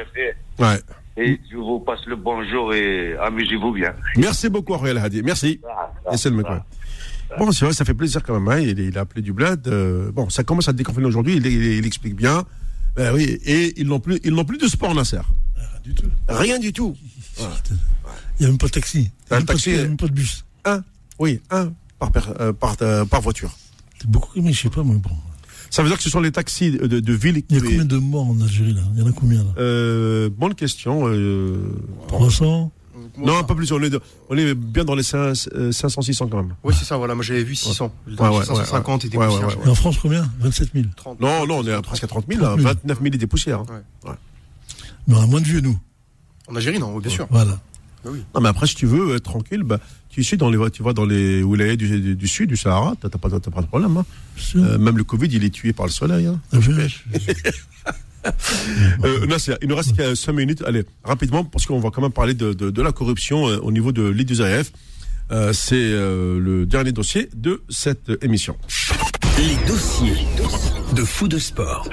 Ouais. 0.58 0.78
Et 1.16 1.40
je 1.50 1.56
vous 1.56 1.80
passe 1.80 2.04
le 2.06 2.16
bonjour 2.16 2.74
et 2.74 3.16
amusez-vous 3.16 3.72
bien. 3.72 3.94
Merci 4.16 4.48
beaucoup, 4.48 4.74
Ariel 4.74 4.98
Hadi. 4.98 5.22
Merci. 5.22 5.60
Et 6.12 6.16
c'est 6.16 6.30
le. 6.30 6.42
Bon, 7.38 7.50
c'est 7.52 7.64
vrai, 7.64 7.74
ça 7.74 7.84
fait 7.84 7.94
plaisir 7.94 8.22
quand 8.22 8.38
même. 8.38 8.48
Hein. 8.48 8.60
Il, 8.60 8.98
a 8.98 9.02
appelé 9.02 9.22
du 9.22 9.32
bled. 9.32 9.66
Euh, 9.66 10.10
bon, 10.12 10.28
ça 10.28 10.44
commence 10.44 10.68
à 10.68 10.72
déconfiner 10.72 11.06
aujourd'hui. 11.06 11.36
Il, 11.36 11.86
explique 11.86 12.16
bien. 12.16 12.44
Ben 12.96 13.12
oui, 13.12 13.40
et 13.44 13.80
ils 13.80 13.86
n'ont 13.86 13.98
plus, 13.98 14.20
plus 14.20 14.58
de 14.58 14.66
sport, 14.66 14.94
Nasser. 14.94 15.20
Rien 15.56 15.80
du 15.82 15.94
tout. 15.94 16.10
Rien 16.28 16.58
du 16.58 16.72
tout. 16.72 16.96
Il 18.38 18.42
n'y 18.42 18.46
a 18.46 18.48
même 18.50 18.58
pas 18.58 18.66
de 18.66 18.72
taxi. 18.72 18.98
Il 18.98 19.00
n'y 19.02 19.08
a, 19.30 19.36
même 19.38 19.46
pas 19.46 19.52
de- 19.54 19.58
taxi, 19.58 19.70
il 19.70 19.76
y 19.76 19.78
a 19.78 19.82
euh, 19.82 19.88
même 19.88 19.96
pas 19.96 20.06
de 20.08 20.12
bus. 20.12 20.44
Un, 20.64 20.82
oui, 21.18 21.40
un 21.50 21.72
par, 21.98 22.10
per- 22.12 22.20
euh, 22.40 22.52
par, 22.52 22.76
euh, 22.82 23.04
par 23.04 23.20
voiture. 23.20 23.50
C'est 24.00 24.10
beaucoup, 24.10 24.40
mais 24.42 24.52
je 24.52 24.62
sais 24.62 24.70
pas, 24.70 24.82
moi. 24.82 24.96
Bon. 24.96 25.10
Ça 25.70 25.82
veut 25.82 25.88
dire 25.88 25.96
que 25.96 26.02
ce 26.04 26.10
sont 26.10 26.20
les 26.20 26.32
taxis 26.32 26.70
de, 26.72 26.86
de 27.00 27.12
ville 27.12 27.36
qui. 27.42 27.46
Il 27.50 27.56
y 27.56 27.58
a 27.58 27.62
combien 27.62 27.84
de 27.84 27.96
morts 27.98 28.28
en 28.28 28.40
Algérie, 28.40 28.74
là? 28.74 28.82
Il 28.94 29.00
y 29.00 29.02
en 29.02 29.08
a 29.08 29.12
combien, 29.12 29.42
là? 29.42 29.50
Euh, 29.58 30.28
bonne 30.36 30.54
question. 30.54 31.02
Euh, 31.08 31.68
300 32.08 32.70
non, 33.18 33.38
un 33.38 33.44
peu 33.44 33.54
plus. 33.54 33.70
On 33.70 33.80
est, 33.82 33.90
de- 33.90 34.00
on 34.28 34.36
est 34.36 34.54
bien 34.54 34.84
dans 34.84 34.94
les 34.96 35.02
5, 35.04 35.34
euh, 35.54 35.70
500, 35.70 36.02
600 36.02 36.26
quand 36.28 36.38
même. 36.38 36.54
Oui, 36.64 36.74
c'est 36.76 36.84
ça, 36.84 36.96
voilà. 36.96 37.14
Moi, 37.14 37.22
j'avais 37.22 37.44
vu 37.44 37.54
600. 37.54 37.92
Ouais, 38.08 38.12
ouais, 38.18 38.28
ouais, 38.38 38.44
550 38.44 39.02
ouais. 39.02 39.06
et 39.06 39.10
des 39.10 39.16
Ouais, 39.18 39.26
poussières. 39.26 39.48
ouais, 39.48 39.54
ouais. 39.56 39.66
Et 39.66 39.68
en 39.68 39.74
France, 39.76 39.98
combien? 40.02 40.28
27 40.40 40.70
000. 40.74 40.86
Non, 41.20 41.46
non, 41.46 41.58
on 41.58 41.66
est 41.66 41.72
à 41.72 41.80
presque 41.82 42.02
à 42.02 42.06
30 42.08 42.24
000, 42.28 42.40
30 42.40 42.56
là, 42.56 42.62
000. 42.62 42.68
29 42.74 42.98
000 43.02 43.14
et 43.14 43.18
des 43.18 43.26
poussières. 43.28 43.60
hein. 43.60 43.82
Ouais. 44.04 44.12
Mais 45.06 45.14
on 45.14 45.20
a 45.22 45.26
moins 45.26 45.40
de 45.40 45.46
vieux, 45.46 45.60
nous. 45.60 45.78
En 46.48 46.56
Algérie, 46.56 46.78
non, 46.80 46.94
oui, 46.96 47.02
bien 47.02 47.10
sûr. 47.10 47.26
Voilà. 47.30 47.60
Non, 48.34 48.40
mais 48.40 48.48
après, 48.48 48.66
si 48.66 48.74
tu 48.74 48.86
veux 48.86 49.14
être 49.16 49.22
tranquille, 49.24 49.62
bah, 49.62 49.78
tu 50.10 50.20
es 50.22 50.36
dans 50.36 50.50
les, 50.50 50.70
tu 50.70 50.82
vois, 50.82 50.92
dans 50.92 51.04
les 51.06 51.42
wilayas 51.42 51.76
du, 51.76 52.00
du, 52.00 52.14
du 52.16 52.28
sud, 52.28 52.48
du 52.50 52.56
Sahara, 52.56 52.94
t'as 53.00 53.08
pas, 53.08 53.28
t'as 53.30 53.50
pas 53.50 53.62
de 53.62 53.66
problème. 53.66 53.96
Hein. 53.96 54.04
Euh, 54.56 54.78
même 54.78 54.96
le 54.98 55.04
Covid, 55.04 55.28
il 55.30 55.42
est 55.44 55.50
tué 55.50 55.72
par 55.72 55.86
le 55.86 55.92
soleil. 55.92 56.26
Hein. 56.26 56.40
Ah, 56.52 56.58
je- 56.60 56.70
Euh, 59.04 59.26
Nasser, 59.26 59.54
il 59.60 59.68
nous 59.68 59.76
reste 59.76 60.14
5 60.14 60.32
minutes. 60.32 60.62
Allez, 60.66 60.84
rapidement, 61.02 61.44
parce 61.44 61.66
qu'on 61.66 61.78
va 61.80 61.90
quand 61.90 62.00
même 62.00 62.10
parler 62.10 62.32
de, 62.34 62.52
de, 62.54 62.70
de 62.70 62.82
la 62.82 62.92
corruption 62.92 63.48
euh, 63.48 63.58
au 63.58 63.70
niveau 63.70 63.92
de 63.92 64.02
l'IDUSAF. 64.08 64.72
Euh, 65.30 65.52
C'est 65.52 65.74
euh, 65.76 66.38
le 66.38 66.64
dernier 66.66 66.92
dossier 66.92 67.28
de 67.34 67.62
cette 67.68 68.10
émission. 68.22 68.56
Les 69.38 69.56
dossiers 69.66 70.24
de 70.94 71.02
fou 71.04 71.28
de 71.28 71.38
sport. 71.38 71.86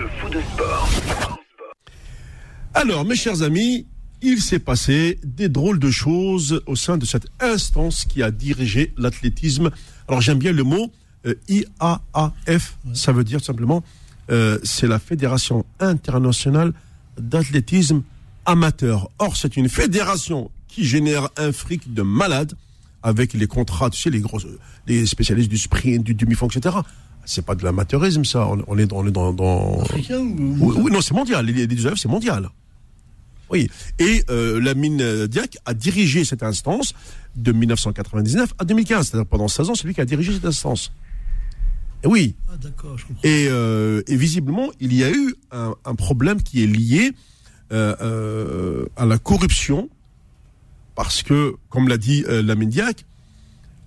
Alors, 2.73 3.03
mes 3.05 3.15
chers 3.15 3.41
amis, 3.41 3.87
il 4.21 4.41
s'est 4.41 4.59
passé 4.59 5.19
des 5.23 5.49
drôles 5.49 5.79
de 5.79 5.89
choses 5.89 6.61
au 6.65 6.75
sein 6.75 6.97
de 6.97 7.05
cette 7.05 7.27
instance 7.39 8.05
qui 8.05 8.21
a 8.23 8.31
dirigé 8.31 8.93
l'athlétisme. 8.97 9.71
Alors, 10.07 10.21
j'aime 10.21 10.37
bien 10.37 10.51
le 10.51 10.63
mot 10.63 10.91
euh, 11.25 11.33
IAAF. 11.49 12.77
Ça 12.93 13.11
veut 13.11 13.23
dire 13.23 13.39
tout 13.39 13.45
simplement, 13.45 13.83
euh, 14.31 14.59
c'est 14.63 14.87
la 14.87 14.99
Fédération 14.99 15.65
internationale 15.79 16.73
d'athlétisme 17.19 18.03
amateur. 18.45 19.09
Or, 19.19 19.35
c'est 19.37 19.57
une 19.57 19.69
fédération 19.69 20.51
qui 20.67 20.85
génère 20.85 21.29
un 21.37 21.51
fric 21.51 21.93
de 21.93 22.01
malade 22.01 22.53
avec 23.03 23.33
les 23.33 23.47
contrats, 23.47 23.89
tu 23.89 23.99
sais, 23.99 24.09
les 24.09 24.19
gros, 24.19 24.39
les 24.87 25.05
spécialistes 25.05 25.49
du 25.49 25.57
sprint, 25.57 26.03
du 26.03 26.13
demi-fond, 26.13 26.47
etc. 26.47 26.77
C'est 27.25 27.45
pas 27.45 27.55
de 27.55 27.63
l'amateurisme, 27.63 28.25
ça. 28.25 28.47
On, 28.67 28.77
est 28.77 28.85
dans, 28.85 28.97
on 28.97 29.07
est 29.07 29.11
dans, 29.11 29.33
dans... 29.33 29.81
Africain 29.81 30.19
ou... 30.19 30.57
Oui, 30.59 30.75
oui, 30.77 30.91
non, 30.91 31.01
c'est 31.01 31.13
mondial. 31.13 31.45
Les, 31.45 31.67
les 31.67 31.95
c'est 31.95 32.07
mondial. 32.07 32.49
Oui. 33.51 33.69
Et 33.99 34.23
euh, 34.29 34.59
la 34.61 34.73
mine 34.73 35.27
Diac 35.27 35.57
a 35.65 35.73
dirigé 35.73 36.23
cette 36.23 36.43
instance 36.43 36.93
de 37.35 37.51
1999 37.51 38.53
à 38.57 38.65
2015. 38.65 39.09
C'est-à-dire 39.09 39.27
pendant 39.27 39.47
16 39.47 39.69
ans, 39.69 39.75
c'est 39.75 39.85
lui 39.85 39.93
qui 39.93 40.01
a 40.01 40.05
dirigé 40.05 40.33
cette 40.33 40.45
instance. 40.45 40.91
Et 42.03 42.07
oui. 42.07 42.35
Ah, 42.49 42.57
d'accord, 42.57 42.97
je 42.97 43.05
comprends. 43.05 43.21
Et, 43.23 43.47
euh, 43.49 44.01
et 44.07 44.15
visiblement, 44.15 44.69
il 44.79 44.93
y 44.93 45.03
a 45.03 45.11
eu 45.11 45.35
un, 45.51 45.75
un 45.85 45.95
problème 45.95 46.41
qui 46.41 46.63
est 46.63 46.67
lié 46.67 47.11
euh, 47.71 47.95
euh, 48.01 48.85
à 48.95 49.05
la 49.05 49.17
corruption, 49.17 49.89
parce 50.95 51.23
que, 51.23 51.55
comme 51.69 51.87
l'a 51.87 51.97
dit 51.97 52.23
la 52.27 52.55
Diac, 52.55 53.05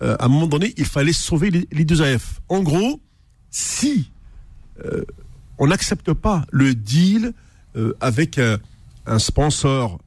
à 0.00 0.24
un 0.24 0.28
moment 0.28 0.46
donné, 0.46 0.74
il 0.76 0.84
fallait 0.84 1.12
sauver 1.12 1.50
les, 1.50 1.68
les 1.72 1.84
deux 1.84 2.02
AF. 2.02 2.40
En 2.48 2.62
gros, 2.62 3.00
si 3.50 4.10
on 5.58 5.66
n'accepte 5.66 6.12
pas 6.12 6.44
le 6.50 6.74
deal 6.74 7.32
avec 8.00 8.40
un, 9.06 9.18
sponsor 9.18 9.98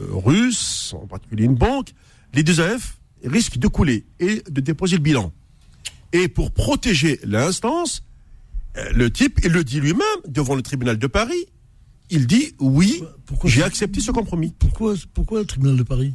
euh, 0.00 0.06
russe, 0.10 0.94
en 1.00 1.06
particulier 1.06 1.44
une 1.44 1.54
banque, 1.56 1.92
les 2.34 2.42
deux 2.42 2.60
AF 2.60 2.98
risquent 3.24 3.58
de 3.58 3.68
couler 3.68 4.06
et 4.18 4.42
de 4.50 4.60
déposer 4.60 4.96
le 4.96 5.02
bilan. 5.02 5.32
Et 6.12 6.28
pour 6.28 6.50
protéger 6.52 7.20
l'instance, 7.24 8.02
euh, 8.76 8.90
le 8.92 9.10
type, 9.10 9.40
il 9.44 9.52
le 9.52 9.64
dit 9.64 9.80
lui-même 9.80 10.04
devant 10.26 10.54
le 10.54 10.62
tribunal 10.62 10.98
de 10.98 11.06
Paris, 11.06 11.46
il 12.10 12.26
dit 12.26 12.54
oui, 12.58 13.02
j'ai 13.44 13.62
accepté 13.62 14.00
ce 14.00 14.10
compromis. 14.10 14.52
Pourquoi, 14.58 14.94
pourquoi 15.14 15.40
le 15.40 15.46
tribunal 15.46 15.76
de 15.76 15.82
Paris? 15.84 16.14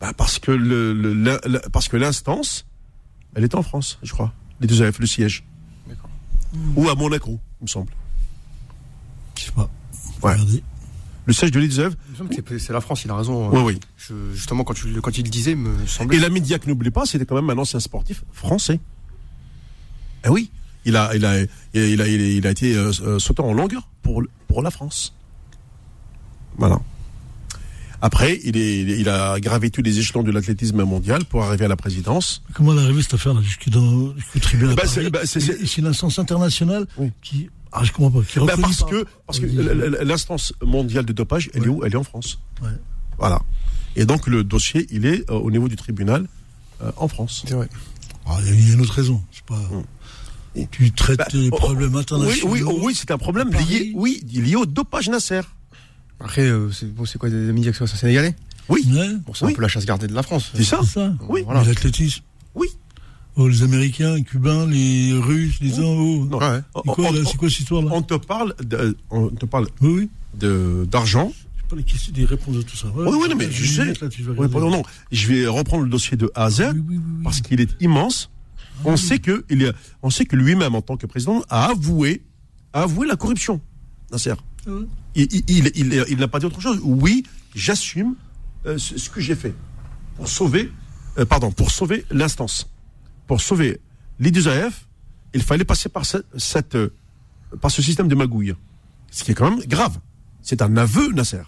Bah, 0.00 0.12
parce 0.12 0.38
que 0.38 0.50
le, 0.50 0.92
le- 0.92 1.14
la- 1.14 1.40
la- 1.46 1.60
parce 1.70 1.88
que 1.88 1.96
l'instance, 1.96 2.66
elle 3.34 3.44
est 3.44 3.54
en 3.54 3.62
France, 3.62 3.98
je 4.02 4.12
crois. 4.12 4.32
Les 4.60 4.66
deux 4.66 4.82
AF, 4.82 4.98
le 4.98 5.06
siège. 5.06 5.44
Ou 6.76 6.88
à 6.90 6.94
Monaco, 6.94 7.40
il 7.60 7.64
me 7.64 7.68
semble. 7.68 7.92
Je 9.38 9.44
sais 9.44 9.52
pas. 9.52 9.70
Ouais. 10.22 10.34
Le 11.24 11.32
siège 11.32 11.50
de 11.52 11.60
que 12.44 12.58
c'est- 12.58 12.72
la 12.72 12.80
France, 12.80 13.04
il 13.04 13.10
a 13.10 13.16
raison. 13.16 13.48
Oui, 13.50 13.60
oui. 13.74 13.80
Je- 13.96 14.14
justement, 14.34 14.64
quand, 14.64 14.74
tu, 14.74 14.88
le- 14.88 15.00
quand 15.00 15.16
il 15.16 15.24
le 15.24 15.30
disait, 15.30 15.52
il 15.52 15.56
me 15.58 15.86
semblait. 15.86 16.16
Et 16.16 16.20
la 16.20 16.28
Médiac, 16.30 16.66
n'oublie 16.66 16.90
pas, 16.90 17.06
c'était 17.06 17.24
quand 17.24 17.36
même 17.36 17.48
un 17.50 17.58
ancien 17.60 17.78
sportif 17.80 18.24
français. 18.32 18.80
Eh 20.24 20.28
oui, 20.28 20.50
il 20.84 20.96
a, 20.96 21.14
il 21.14 21.24
a, 21.24 21.40
il 21.40 21.46
a, 21.80 21.86
il 21.86 22.00
a, 22.02 22.08
il 22.08 22.46
a 22.46 22.50
été 22.50 22.74
euh, 22.76 22.90
euh, 23.02 23.18
sautant 23.20 23.46
en 23.46 23.52
longueur 23.52 23.88
pour, 24.02 24.22
pour 24.48 24.62
la 24.62 24.70
France. 24.72 25.14
Voilà. 26.58 26.80
Après, 28.04 28.40
il, 28.42 28.56
est, 28.56 28.82
a 29.08 29.38
gravé 29.38 29.70
tous 29.70 29.80
les 29.82 30.00
échelons 30.00 30.24
de 30.24 30.32
l'athlétisme 30.32 30.82
mondial 30.82 31.24
pour 31.24 31.44
arriver 31.44 31.66
à 31.66 31.68
la 31.68 31.76
présidence. 31.76 32.42
Comment 32.52 32.72
elle 32.72 32.80
est 32.80 32.82
arrivée 32.82 33.02
cette 33.02 33.14
affaire-là 33.14 33.40
jusqu'au 33.42 33.70
tribunal 34.40 34.74
Bah, 34.74 34.82
de 34.82 34.88
c'est- 34.88 34.94
Paris 35.02 35.10
bah, 35.12 35.20
c'est- 35.24 35.38
c'est- 35.38 35.62
Et 35.62 35.66
C'est 35.66 35.78
une 35.82 35.86
instance 35.86 36.18
internationale 36.18 36.86
qui. 37.22 37.48
Ah, 37.72 37.84
je 37.84 37.92
comprends 37.92 38.20
pas. 38.20 38.26
Qui 38.26 38.38
Bah, 38.40 38.54
parce 38.60 38.80
par- 38.80 38.88
que, 38.88 39.06
parce 39.26 39.40
que 39.40 39.46
l'instance 40.04 40.52
mondiale 40.62 41.04
de 41.06 41.12
dopage, 41.12 41.50
elle 41.54 41.64
est 41.64 41.68
où? 41.68 41.84
Elle 41.84 41.92
est 41.92 41.96
en 41.96 42.04
France. 42.04 42.38
Ouais. 42.62 42.68
Voilà. 43.18 43.40
Et 43.96 44.04
donc 44.04 44.26
le 44.26 44.44
dossier, 44.44 44.86
il 44.90 45.06
est 45.06 45.28
euh, 45.30 45.34
au 45.34 45.50
niveau 45.50 45.68
du 45.68 45.76
tribunal 45.76 46.26
euh, 46.82 46.90
en 46.96 47.08
France. 47.08 47.44
C'est 47.46 47.54
vrai. 47.54 47.68
Ah, 48.26 48.38
il 48.44 48.68
y 48.68 48.70
a 48.70 48.74
une 48.74 48.80
autre 48.80 48.94
raison. 48.94 49.22
C'est 49.32 49.44
pas. 49.44 49.60
Tu 50.70 50.92
traites 50.92 51.32
les 51.32 51.48
oh, 51.50 51.56
problèmes 51.56 51.94
Oui, 51.94 52.00
internationaux. 52.00 52.52
oui, 52.52 52.62
oh, 52.66 52.78
oui, 52.82 52.94
c'est 52.94 53.10
un 53.10 53.18
problème 53.18 53.50
lié, 53.50 53.92
oui, 53.94 54.22
lié 54.30 54.56
au 54.56 54.66
dopage 54.66 55.08
Nasser. 55.08 55.40
Après, 56.20 56.42
euh, 56.42 56.70
c'est 56.70 56.92
bon, 56.92 57.04
quoi 57.18 57.30
des 57.30 57.52
médias 57.52 57.72
que 57.72 57.78
ça, 57.78 57.86
Sénégalais? 57.86 58.36
Oui. 58.68 58.86
Bon, 59.26 59.34
c'est 59.34 59.46
un 59.46 59.52
peu 59.52 59.62
la 59.62 59.68
chasse 59.68 59.86
gardée 59.86 60.06
de 60.06 60.14
la 60.14 60.22
France. 60.22 60.52
C'est 60.54 60.62
ça. 60.64 60.80
Ça. 60.84 61.12
Oui. 61.28 61.44
Mais 61.48 61.64
l'athlétisme. 61.64 62.22
Oui. 62.54 62.68
Oh, 63.36 63.48
les 63.48 63.62
Américains, 63.62 64.14
les 64.16 64.22
Cubains, 64.24 64.66
les 64.66 65.12
Russes, 65.14 65.58
les. 65.60 65.78
Oh. 65.80 66.26
Non. 66.30 66.38
C'est 66.40 66.84
quoi, 66.84 67.08
On- 67.10 67.24
cette 67.48 67.60
histoire-là 67.60 67.88
On 67.92 68.02
te 68.02 68.14
parle, 68.14 68.54
de, 68.62 68.96
on 69.10 69.28
te 69.28 69.46
parle 69.46 69.68
Oui, 69.80 69.90
oui. 69.90 70.10
de 70.38 70.86
d'argent. 70.90 71.32
Pas 71.68 71.76
les 71.76 71.82
questions 71.82 72.12
des 72.12 72.26
réponses 72.26 72.56
de 72.56 72.62
tout 72.62 72.76
ça. 72.76 72.88
Ouais, 72.88 73.06
Oui, 73.08 73.16
oui, 73.22 73.28
non, 73.30 73.36
mais 73.36 73.50
je 73.50 73.64
sais. 73.66 73.86
là, 73.86 74.48
pardon, 74.48 74.70
non, 74.70 74.82
je 75.10 75.26
vais 75.28 75.46
reprendre 75.46 75.84
le 75.84 75.88
dossier 75.88 76.18
de 76.18 76.30
A 76.34 76.44
à 76.44 76.50
Z 76.50 76.62
parce 77.24 77.40
qu'il 77.40 77.60
est 77.62 77.70
immense. 77.80 78.28
on 78.84 78.96
sait 78.98 79.18
que 79.18 79.44
il 79.48 79.72
on 80.02 80.10
sait 80.10 80.26
que 80.26 80.36
lui-même 80.36 80.74
en 80.74 80.82
tant 80.82 80.96
que 80.98 81.06
président 81.06 81.42
a 81.48 81.66
avoué, 81.70 82.22
a 82.74 82.82
avoué 82.82 83.06
la 83.06 83.16
corruption. 83.16 83.60
Nasser. 84.10 84.34
Ah. 84.66 84.70
Il, 85.14 85.28
il, 85.32 85.42
il, 85.48 85.66
il- 85.76 86.04
il 86.10 86.16
n'a 86.18 86.28
pas 86.28 86.38
dit 86.38 86.44
autre 86.46 86.60
chose. 86.60 86.78
Oui, 86.82 87.22
j'assume 87.54 88.14
euh, 88.66 88.76
ce, 88.76 88.98
ce 88.98 89.08
que 89.08 89.20
j'ai 89.22 89.34
fait 89.34 89.54
pour 90.16 90.28
sauver, 90.28 90.70
euh, 91.18 91.24
pardon, 91.24 91.50
pour 91.50 91.70
sauver 91.70 92.04
l'instance, 92.10 92.68
pour 93.32 93.40
sauver 93.40 93.80
l'IDUSAF. 94.20 94.86
Il 95.32 95.42
fallait 95.42 95.64
passer 95.64 95.88
par 95.88 96.04
cette, 96.04 96.74
euh, 96.74 96.90
par 97.62 97.70
ce 97.70 97.80
système 97.80 98.06
de 98.06 98.14
magouille, 98.14 98.54
ce 99.10 99.24
qui 99.24 99.30
est 99.30 99.34
quand 99.34 99.50
même 99.50 99.64
grave. 99.66 99.98
C'est 100.42 100.60
un 100.60 100.76
aveu, 100.76 101.10
Nasser. 101.14 101.40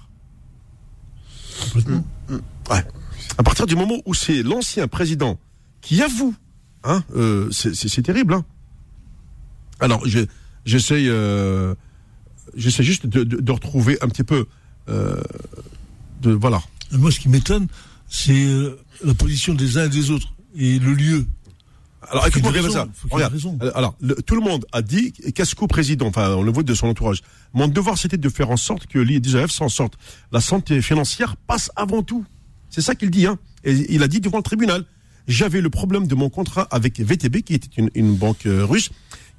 Ouais. 2.71 2.83
À 3.37 3.43
partir 3.43 3.67
du 3.67 3.77
moment 3.77 3.97
où 4.07 4.15
c'est 4.15 4.43
l'ancien 4.43 4.89
président 4.89 5.39
qui 5.83 6.01
avoue. 6.03 6.35
Hein, 6.85 7.05
euh, 7.17 7.51
c'est- 7.51 8.01
terrible. 8.03 8.33
Hein. 8.33 8.45
Alors, 9.81 10.07
je- 10.07 10.25
j'essaye, 10.65 11.11
euh, 11.11 11.75
j'essaie 12.57 12.83
juste 12.83 13.07
de, 13.07 13.25
de- 13.25 13.41
de 13.43 13.53
retrouver 13.53 13.99
un 14.01 14.09
petit 14.09 14.25
peu, 14.25 14.47
euh, 14.89 15.21
de 16.23 16.33
voilà. 16.33 16.63
Moi, 16.93 17.11
ce 17.11 17.21
qui 17.21 17.29
m'étonne, 17.29 17.67
c'est 18.09 18.47
la 19.05 19.13
position 19.13 19.53
des 19.53 19.77
uns 19.77 19.85
et 19.85 19.89
des 19.91 20.11
autres 20.11 20.33
et 20.57 20.79
le 20.79 20.95
lieu. 20.95 21.27
Alors, 22.11 22.27
écoute-moi 22.27 22.53
bien 22.53 22.63
raison, 22.63 22.75
ça. 22.75 22.89
Regarde. 23.11 23.33
Euh, 23.63 23.71
Alors, 23.75 23.95
le- 24.01 24.15
tout 24.17 24.35
le 24.35 24.41
monde 24.41 24.65
a 24.73 24.83
dit, 24.83 25.13
Casco 25.35 25.67
président, 25.67 26.07
enfin, 26.07 26.31
on 26.35 26.43
le 26.43 26.53
voit 26.53 26.63
de 26.63 26.75
son 26.75 26.89
entourage? 26.89 27.23
Mon 27.53 27.69
devoir, 27.69 27.99
c'était 27.99 28.17
de 28.19 28.29
faire 28.29 28.51
en 28.51 28.57
sorte 28.57 28.87
que 28.87 28.99
l'IDF 28.99 29.51
s'en 29.51 29.69
sorte. 29.69 29.95
La 30.33 30.41
santé 30.41 30.83
financière 30.83 31.37
passe 31.37 31.71
avant 31.77 32.03
tout. 32.03 32.25
C'est 32.71 32.81
ça 32.83 32.95
qu'il 32.95 33.11
dit, 33.11 33.27
hein. 33.27 33.39
Et 33.65 33.73
il 33.95 34.03
a 34.03 34.09
dit 34.09 34.21
devant 34.21 34.39
le 34.39 34.43
tribunal. 34.43 34.85
J'avais 35.29 35.61
le 35.61 35.71
problème 35.71 36.07
de 36.07 36.15
mon 36.15 36.29
contrat 36.29 36.69
avec 36.71 37.01
VTB, 37.01 37.43
qui 37.43 37.55
était 37.55 37.71
une, 37.81 37.91
une 37.95 38.15
banque 38.15 38.47
euh, 38.47 38.65
russe, 38.67 38.91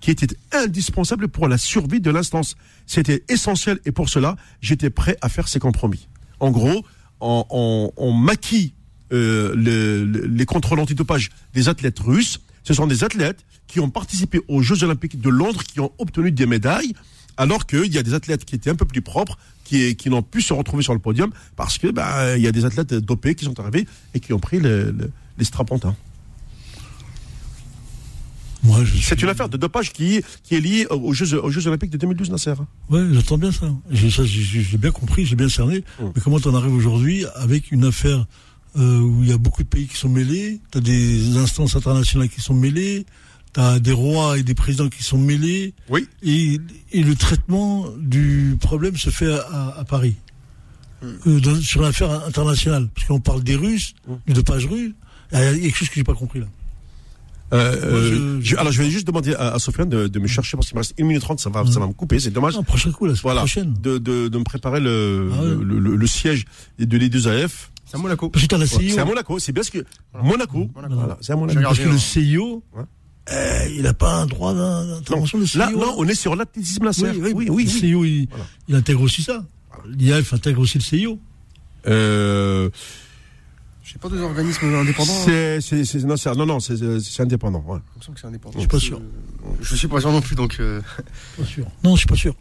qui 0.02 0.10
était 0.12 0.36
indispensable 0.52 1.28
pour 1.28 1.48
la 1.48 1.58
survie 1.58 2.02
de 2.02 2.10
l'instance. 2.10 2.56
C'était 2.88 3.24
essentiel 3.30 3.80
et 3.86 3.92
pour 3.92 4.10
cela, 4.10 4.36
j'étais 4.62 4.90
prêt 4.90 5.18
à 5.22 5.30
faire 5.30 5.48
ces 5.48 5.60
compromis. 5.60 6.08
En 6.40 6.50
gros, 6.52 6.84
on, 7.22 7.46
on- 7.50 7.92
on 7.98 8.12
maquille 8.14 8.74
euh, 9.14 9.54
le- 9.56 10.04
le- 10.06 10.26
les 10.26 10.46
contrôles 10.48 10.80
antidopage 10.80 11.30
des 11.54 11.70
athlètes 11.70 12.00
russes. 12.00 12.40
Ce 12.66 12.74
sont 12.74 12.88
des 12.88 13.04
athlètes 13.06 13.46
qui 13.68 13.80
ont 13.80 13.90
participé 13.90 14.42
aux 14.50 14.62
Jeux 14.62 14.84
Olympiques 14.84 15.22
de 15.22 15.30
Londres, 15.30 15.64
qui 15.64 15.80
ont 15.80 15.92
obtenu 15.98 16.32
des 16.32 16.46
médailles, 16.46 16.94
alors 17.38 17.66
qu'il 17.66 17.94
y 17.94 17.98
a 17.98 18.04
des 18.04 18.14
athlètes 18.14 18.44
qui 18.46 18.56
étaient 18.56 18.70
un 18.70 18.76
peu 18.76 18.86
plus 18.86 19.02
propres, 19.02 19.38
qui, 19.64 19.96
qui 19.96 20.10
n'ont 20.10 20.22
pu 20.22 20.42
se 20.42 20.52
retrouver 20.54 20.84
sur 20.84 20.94
le 20.94 21.00
podium, 21.00 21.32
parce 21.56 21.78
que 21.78 21.88
bah, 21.88 22.36
il 22.38 22.44
y 22.44 22.48
a 22.48 22.52
des 22.52 22.66
athlètes 22.66 22.94
dopés 22.94 23.36
qui 23.36 23.46
sont 23.46 23.60
arrivés 23.60 23.88
et 24.14 24.20
qui 24.20 24.34
ont 24.34 24.40
pris 24.40 24.60
le- 24.60 24.92
le- 24.92 25.12
les 25.38 25.46
strapontins. 25.46 25.96
C'est 29.00 29.22
une 29.22 29.30
affaire 29.30 29.48
de 29.48 29.58
dopage 29.58 29.94
qui, 29.94 30.22
qui 30.44 30.56
est 30.56 30.60
liée 30.60 30.88
aux 30.90 31.14
Jeux, 31.14 31.40
aux 31.40 31.52
Jeux 31.52 31.68
Olympiques 31.68 31.92
de 31.92 31.98
2012, 31.98 32.32
Nasser. 32.32 32.54
Ouais, 32.90 33.02
j'entends 33.14 33.38
bien 33.38 33.52
ça. 33.52 33.68
J'ai 33.92 34.78
bien 34.80 34.90
compris, 34.92 35.24
j'ai 35.26 35.36
bien 35.36 35.50
cerné. 35.50 35.84
Hum. 36.02 36.12
Mais 36.16 36.22
comment 36.22 36.40
t'en 36.40 36.56
arrives 36.56 36.74
aujourd'hui 36.74 37.26
avec 37.36 37.72
une 37.72 37.86
affaire 37.86 38.26
euh, 38.78 39.00
où 39.00 39.24
il 39.24 39.30
y 39.30 39.34
a 39.34 39.38
beaucoup 39.38 39.64
de 39.64 39.68
pays 39.68 39.88
qui 39.88 39.96
sont 39.98 40.10
mêlés, 40.10 40.60
t'as 40.72 40.80
des 40.82 41.38
instances 41.38 41.76
internationales 41.76 42.30
qui 42.30 42.42
sont 42.42 42.54
mêlées, 42.54 43.06
t'as 43.54 43.80
des 43.80 43.92
rois 43.94 44.38
et 44.38 44.44
des 44.44 44.54
présidents 44.56 44.90
qui 44.90 45.04
sont 45.04 45.18
mêlés. 45.18 45.74
Oui. 45.90 46.08
Et, 46.24 46.60
et 46.92 47.04
le 47.04 47.16
traitement 47.16 47.86
du 47.98 48.58
problème 48.60 48.98
se 48.98 49.10
fait 49.10 49.32
à, 49.32 49.76
à 49.78 49.84
Paris. 49.86 50.16
Euh, 51.28 51.40
dans- 51.40 51.62
sur 51.62 51.82
l'affaire 51.82 52.12
internationale. 52.26 52.90
Parce 52.96 53.08
qu'on 53.08 53.20
parle 53.20 53.44
des 53.44 53.56
Russes, 53.56 53.94
du 54.26 54.34
dopage 54.34 54.66
russe. 54.66 54.94
Il 55.32 55.38
y 55.38 55.42
a 55.42 55.54
quelque 55.54 55.76
chose 55.78 55.90
que 55.90 55.96
j'ai 55.96 56.04
pas 56.04 56.14
compris 56.16 56.40
là. 56.40 56.48
Euh, 57.54 57.76
euh, 57.84 58.40
je- 58.42 58.56
alors 58.58 58.72
je 58.72 58.82
vais 58.82 58.90
juste 58.90 59.06
demander 59.06 59.36
à, 59.36 59.54
à 59.54 59.60
Sofiane 59.60 59.88
de, 59.88 60.08
de 60.08 60.20
me 60.20 60.26
chercher 60.28 60.58
parce 60.58 60.68
qu'il 60.68 60.76
me 60.76 60.80
reste 60.80 60.96
1 61.00 61.04
minute 61.06 61.22
30, 61.22 61.40
ça 61.40 61.50
va, 61.52 61.64
ça 61.68 61.80
va 61.80 61.86
me 61.88 61.94
couper, 61.94 62.20
c'est 62.20 62.32
dommage. 62.32 62.56
prochain 62.66 62.92
coup, 62.92 63.06
la 63.06 63.14
voilà, 63.14 63.42
prochaine. 63.42 63.74
De, 63.82 64.00
de, 64.00 64.28
de 64.30 64.38
me 64.38 64.44
préparer 64.44 64.80
le, 64.80 65.30
Ah 65.32 65.42
ouais. 65.44 65.50
le, 65.64 65.80
le- 65.80 65.96
le 65.96 66.08
siège 66.08 66.46
de 66.80 66.98
l'I2AF. 66.98 67.52
C'est 67.86 67.96
à 67.98 68.00
Monaco. 68.00 68.30
Parce 68.30 68.44
que 68.44 68.48
t'as 68.50 68.58
la 68.58 68.66
CIO. 68.68 68.80
C'est 68.96 69.00
à 69.00 69.06
Monaco, 69.06 69.38
c'est 69.40 69.52
bien 69.52 69.64
ce 69.64 69.72
que. 69.72 69.86
Monaco. 70.14 70.70
Voilà, 70.74 71.18
c'est 71.22 71.34
à 71.34 71.36
Monaco. 71.36 71.60
Parce 71.62 71.80
que 71.80 71.88
le 71.90 71.98
CIO, 71.98 72.64
euh, 73.32 73.68
il 73.76 73.84
n'a 73.84 73.94
pas 73.94 74.16
un 74.16 74.26
droit 74.26 74.54
d'in- 74.54 74.86
d'intervention, 74.88 75.38
le 75.40 75.46
CIO. 75.46 75.60
Là, 75.60 75.70
non, 75.72 75.94
on 75.98 76.08
est 76.08 76.16
sur 76.16 76.36
l'athlétisme 76.36 76.84
laser. 76.86 77.14
Oui, 77.16 77.22
oui, 77.24 77.34
oui, 77.34 77.50
oui. 77.50 77.64
Le 77.66 77.70
CIO, 77.70 78.04
il, 78.06 78.28
il 78.68 78.76
intègre 78.76 79.02
aussi 79.02 79.22
ça. 79.24 79.44
L'IAF 79.88 80.34
intègre 80.34 80.62
aussi 80.62 80.78
le 80.80 80.84
CIO. 80.84 81.20
Euh, 81.88 82.70
Je 83.84 83.92
sais 83.94 84.00
pas 84.00 84.10
des 84.10 84.20
organismes 84.20 84.74
indépendants. 84.74 85.14
c'est, 85.26 85.62
c'est, 85.62 85.86
c'est- 85.86 86.04
non, 86.04 86.18
c'est, 86.18 86.34
non, 86.36 86.46
non, 86.48 86.60
c'est, 86.60 86.74
indépendant. 87.20 87.64
Ouais. 87.68 87.78
Il 87.96 88.00
me 88.00 88.04
semble 88.04 88.16
que 88.16 88.22
c'est 88.22 88.28
indépendant. 88.28 88.56
Je 88.56 88.60
suis 88.62 88.68
pas 88.68 88.80
sûr. 88.80 89.00
Je 89.62 89.76
suis 89.76 89.88
pas 89.88 90.00
sûr 90.02 90.12
non 90.12 90.22
plus, 90.22 90.36
donc. 90.36 90.58
euh, 90.60 90.82
Pas 91.38 91.46
sûr. 91.46 91.68
Non, 91.84 91.94
je 91.96 92.00
suis 92.00 92.08
pas 92.08 92.16
sûr. 92.16 92.36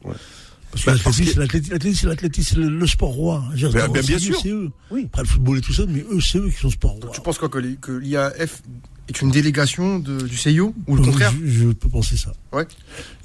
L'athlétisme, 0.87 1.33
c'est 1.35 1.39
l'athlétisme, 1.41 2.09
l'athlétisme, 2.09 2.55
c'est 2.55 2.61
le, 2.61 2.87
sport 2.87 3.11
roi. 3.11 3.45
Ben, 3.61 3.71
ben, 3.73 3.89
bien 3.93 4.03
c'est- 4.03 4.19
sûr. 4.19 4.39
C'est 4.41 4.49
eux. 4.51 4.71
Oui. 4.91 5.05
Après 5.07 5.23
le 5.23 5.29
football 5.29 5.59
et 5.59 5.61
tout 5.61 5.73
ça, 5.73 5.85
mais 5.89 6.05
eux, 6.11 6.21
c'est 6.21 6.39
eux 6.39 6.49
qui 6.51 6.59
sont 6.61 6.71
sport 6.71 6.93
roi. 6.93 7.11
Tu 7.15 7.21
penses 7.21 7.39
quoi 7.39 7.49
que, 7.49 7.59
l'IAF 7.59 8.63
est 9.09 9.21
une 9.23 9.31
délégation 9.31 9.99
de- 9.99 10.27
du 10.27 10.37
CIO 10.37 10.75
ou 10.87 10.97
le 10.97 11.03
contraire 11.03 11.33
je, 11.45 11.51
je 11.51 11.69
peux 11.69 11.89
penser 11.89 12.17
ça. 12.17 12.33
Ouais. 12.53 12.67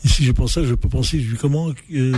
Et 0.03 0.07
si 0.07 0.23
je 0.25 0.31
pense 0.31 0.53
ça, 0.53 0.63
je 0.65 0.73
peux 0.75 0.89
penser, 0.89 1.21
je 1.21 1.31
dis 1.31 1.37
comment. 1.37 1.71
euh, 1.93 2.13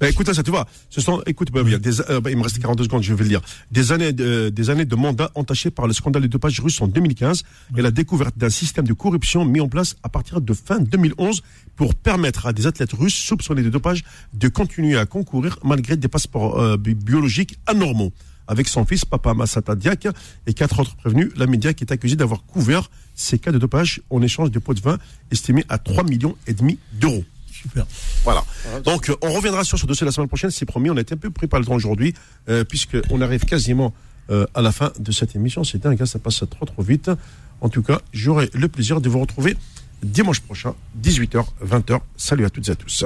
Ben, 0.00 0.08
écoute 0.08 0.32
ça, 0.32 0.42
tu 0.42 0.50
vois. 0.50 0.66
Ce 0.90 1.00
sont, 1.00 1.22
écoute, 1.26 1.50
ben, 1.52 1.64
il, 1.66 1.78
des, 1.78 2.00
euh, 2.02 2.20
il 2.28 2.36
me 2.36 2.42
reste 2.42 2.58
42 2.58 2.84
secondes, 2.84 3.02
je 3.02 3.14
vais 3.14 3.22
le 3.24 3.28
dire. 3.28 3.40
Des 3.70 3.92
années, 3.92 4.12
de, 4.12 4.48
des 4.48 4.70
années 4.70 4.84
de 4.84 4.96
mandat 4.96 5.30
entachées 5.34 5.70
par 5.70 5.86
le 5.86 5.92
scandale 5.92 6.22
de 6.22 6.28
dopage 6.28 6.58
russe 6.60 6.80
en 6.80 6.88
2015 6.88 7.42
et 7.76 7.82
la 7.82 7.90
découverte 7.90 8.36
d'un 8.38 8.50
système 8.50 8.86
de 8.86 8.92
corruption 8.92 9.44
mis 9.44 9.60
en 9.60 9.68
place 9.68 9.96
à 10.02 10.08
partir 10.08 10.40
de 10.40 10.52
fin 10.54 10.78
2011 10.78 11.42
pour 11.76 11.94
permettre 11.94 12.46
à 12.46 12.52
des 12.52 12.66
athlètes 12.66 12.92
russes 12.92 13.14
soupçonnés 13.14 13.62
de 13.62 13.70
dopage 13.70 14.04
de 14.34 14.48
continuer 14.48 14.96
à 14.96 15.06
concourir 15.06 15.58
malgré 15.64 15.96
des 15.96 16.08
passeports 16.08 16.58
euh, 16.60 16.76
bi- 16.76 16.94
biologiques 16.94 17.58
anormaux. 17.66 18.12
Avec 18.48 18.66
son 18.68 18.84
fils, 18.84 19.04
Papa 19.04 19.34
Massata 19.34 19.76
Diak, 19.76 20.08
et 20.48 20.52
quatre 20.52 20.80
autres 20.80 20.96
prévenus, 20.96 21.30
la 21.36 21.46
média 21.46 21.72
qui 21.72 21.84
est 21.84 21.92
accusée 21.92 22.16
d'avoir 22.16 22.42
couvert 22.44 22.90
ces 23.14 23.38
cas 23.38 23.52
de 23.52 23.58
dopage 23.58 24.02
en 24.10 24.20
échange 24.20 24.50
de 24.50 24.58
pots 24.58 24.74
de 24.74 24.80
vin 24.80 24.98
estimés 25.30 25.64
à 25.68 25.78
3 25.78 26.02
millions 26.04 26.36
et 26.48 26.52
demi 26.52 26.78
d'euros. 26.92 27.24
Super. 27.62 27.86
Voilà. 28.24 28.44
Donc, 28.84 29.08
euh, 29.08 29.14
on 29.22 29.32
reviendra 29.32 29.62
sur 29.64 29.78
ce 29.78 29.86
dossier 29.86 30.04
la 30.04 30.12
semaine 30.12 30.28
prochaine, 30.28 30.50
c'est 30.50 30.66
promis. 30.66 30.90
On 30.90 30.96
a 30.96 31.00
été 31.00 31.14
un 31.14 31.18
peu 31.18 31.30
pris 31.30 31.46
par 31.46 31.60
le 31.60 31.66
temps 31.66 31.74
aujourd'hui, 31.74 32.12
euh, 32.48 32.64
puisqu'on 32.64 33.20
arrive 33.20 33.44
quasiment 33.44 33.94
euh, 34.30 34.46
à 34.54 34.62
la 34.62 34.72
fin 34.72 34.92
de 34.98 35.12
cette 35.12 35.36
émission. 35.36 35.62
C'est 35.62 35.78
dingue, 35.78 36.00
hein, 36.00 36.06
ça 36.06 36.18
passe 36.18 36.42
trop 36.50 36.66
trop 36.66 36.82
vite. 36.82 37.10
En 37.60 37.68
tout 37.68 37.82
cas, 37.82 38.00
j'aurai 38.12 38.50
le 38.52 38.68
plaisir 38.68 39.00
de 39.00 39.08
vous 39.08 39.20
retrouver 39.20 39.56
dimanche 40.02 40.40
prochain, 40.40 40.74
18h, 41.00 41.44
20h. 41.64 42.00
Salut 42.16 42.44
à 42.44 42.50
toutes 42.50 42.68
et 42.68 42.72
à 42.72 42.74
tous. 42.74 43.04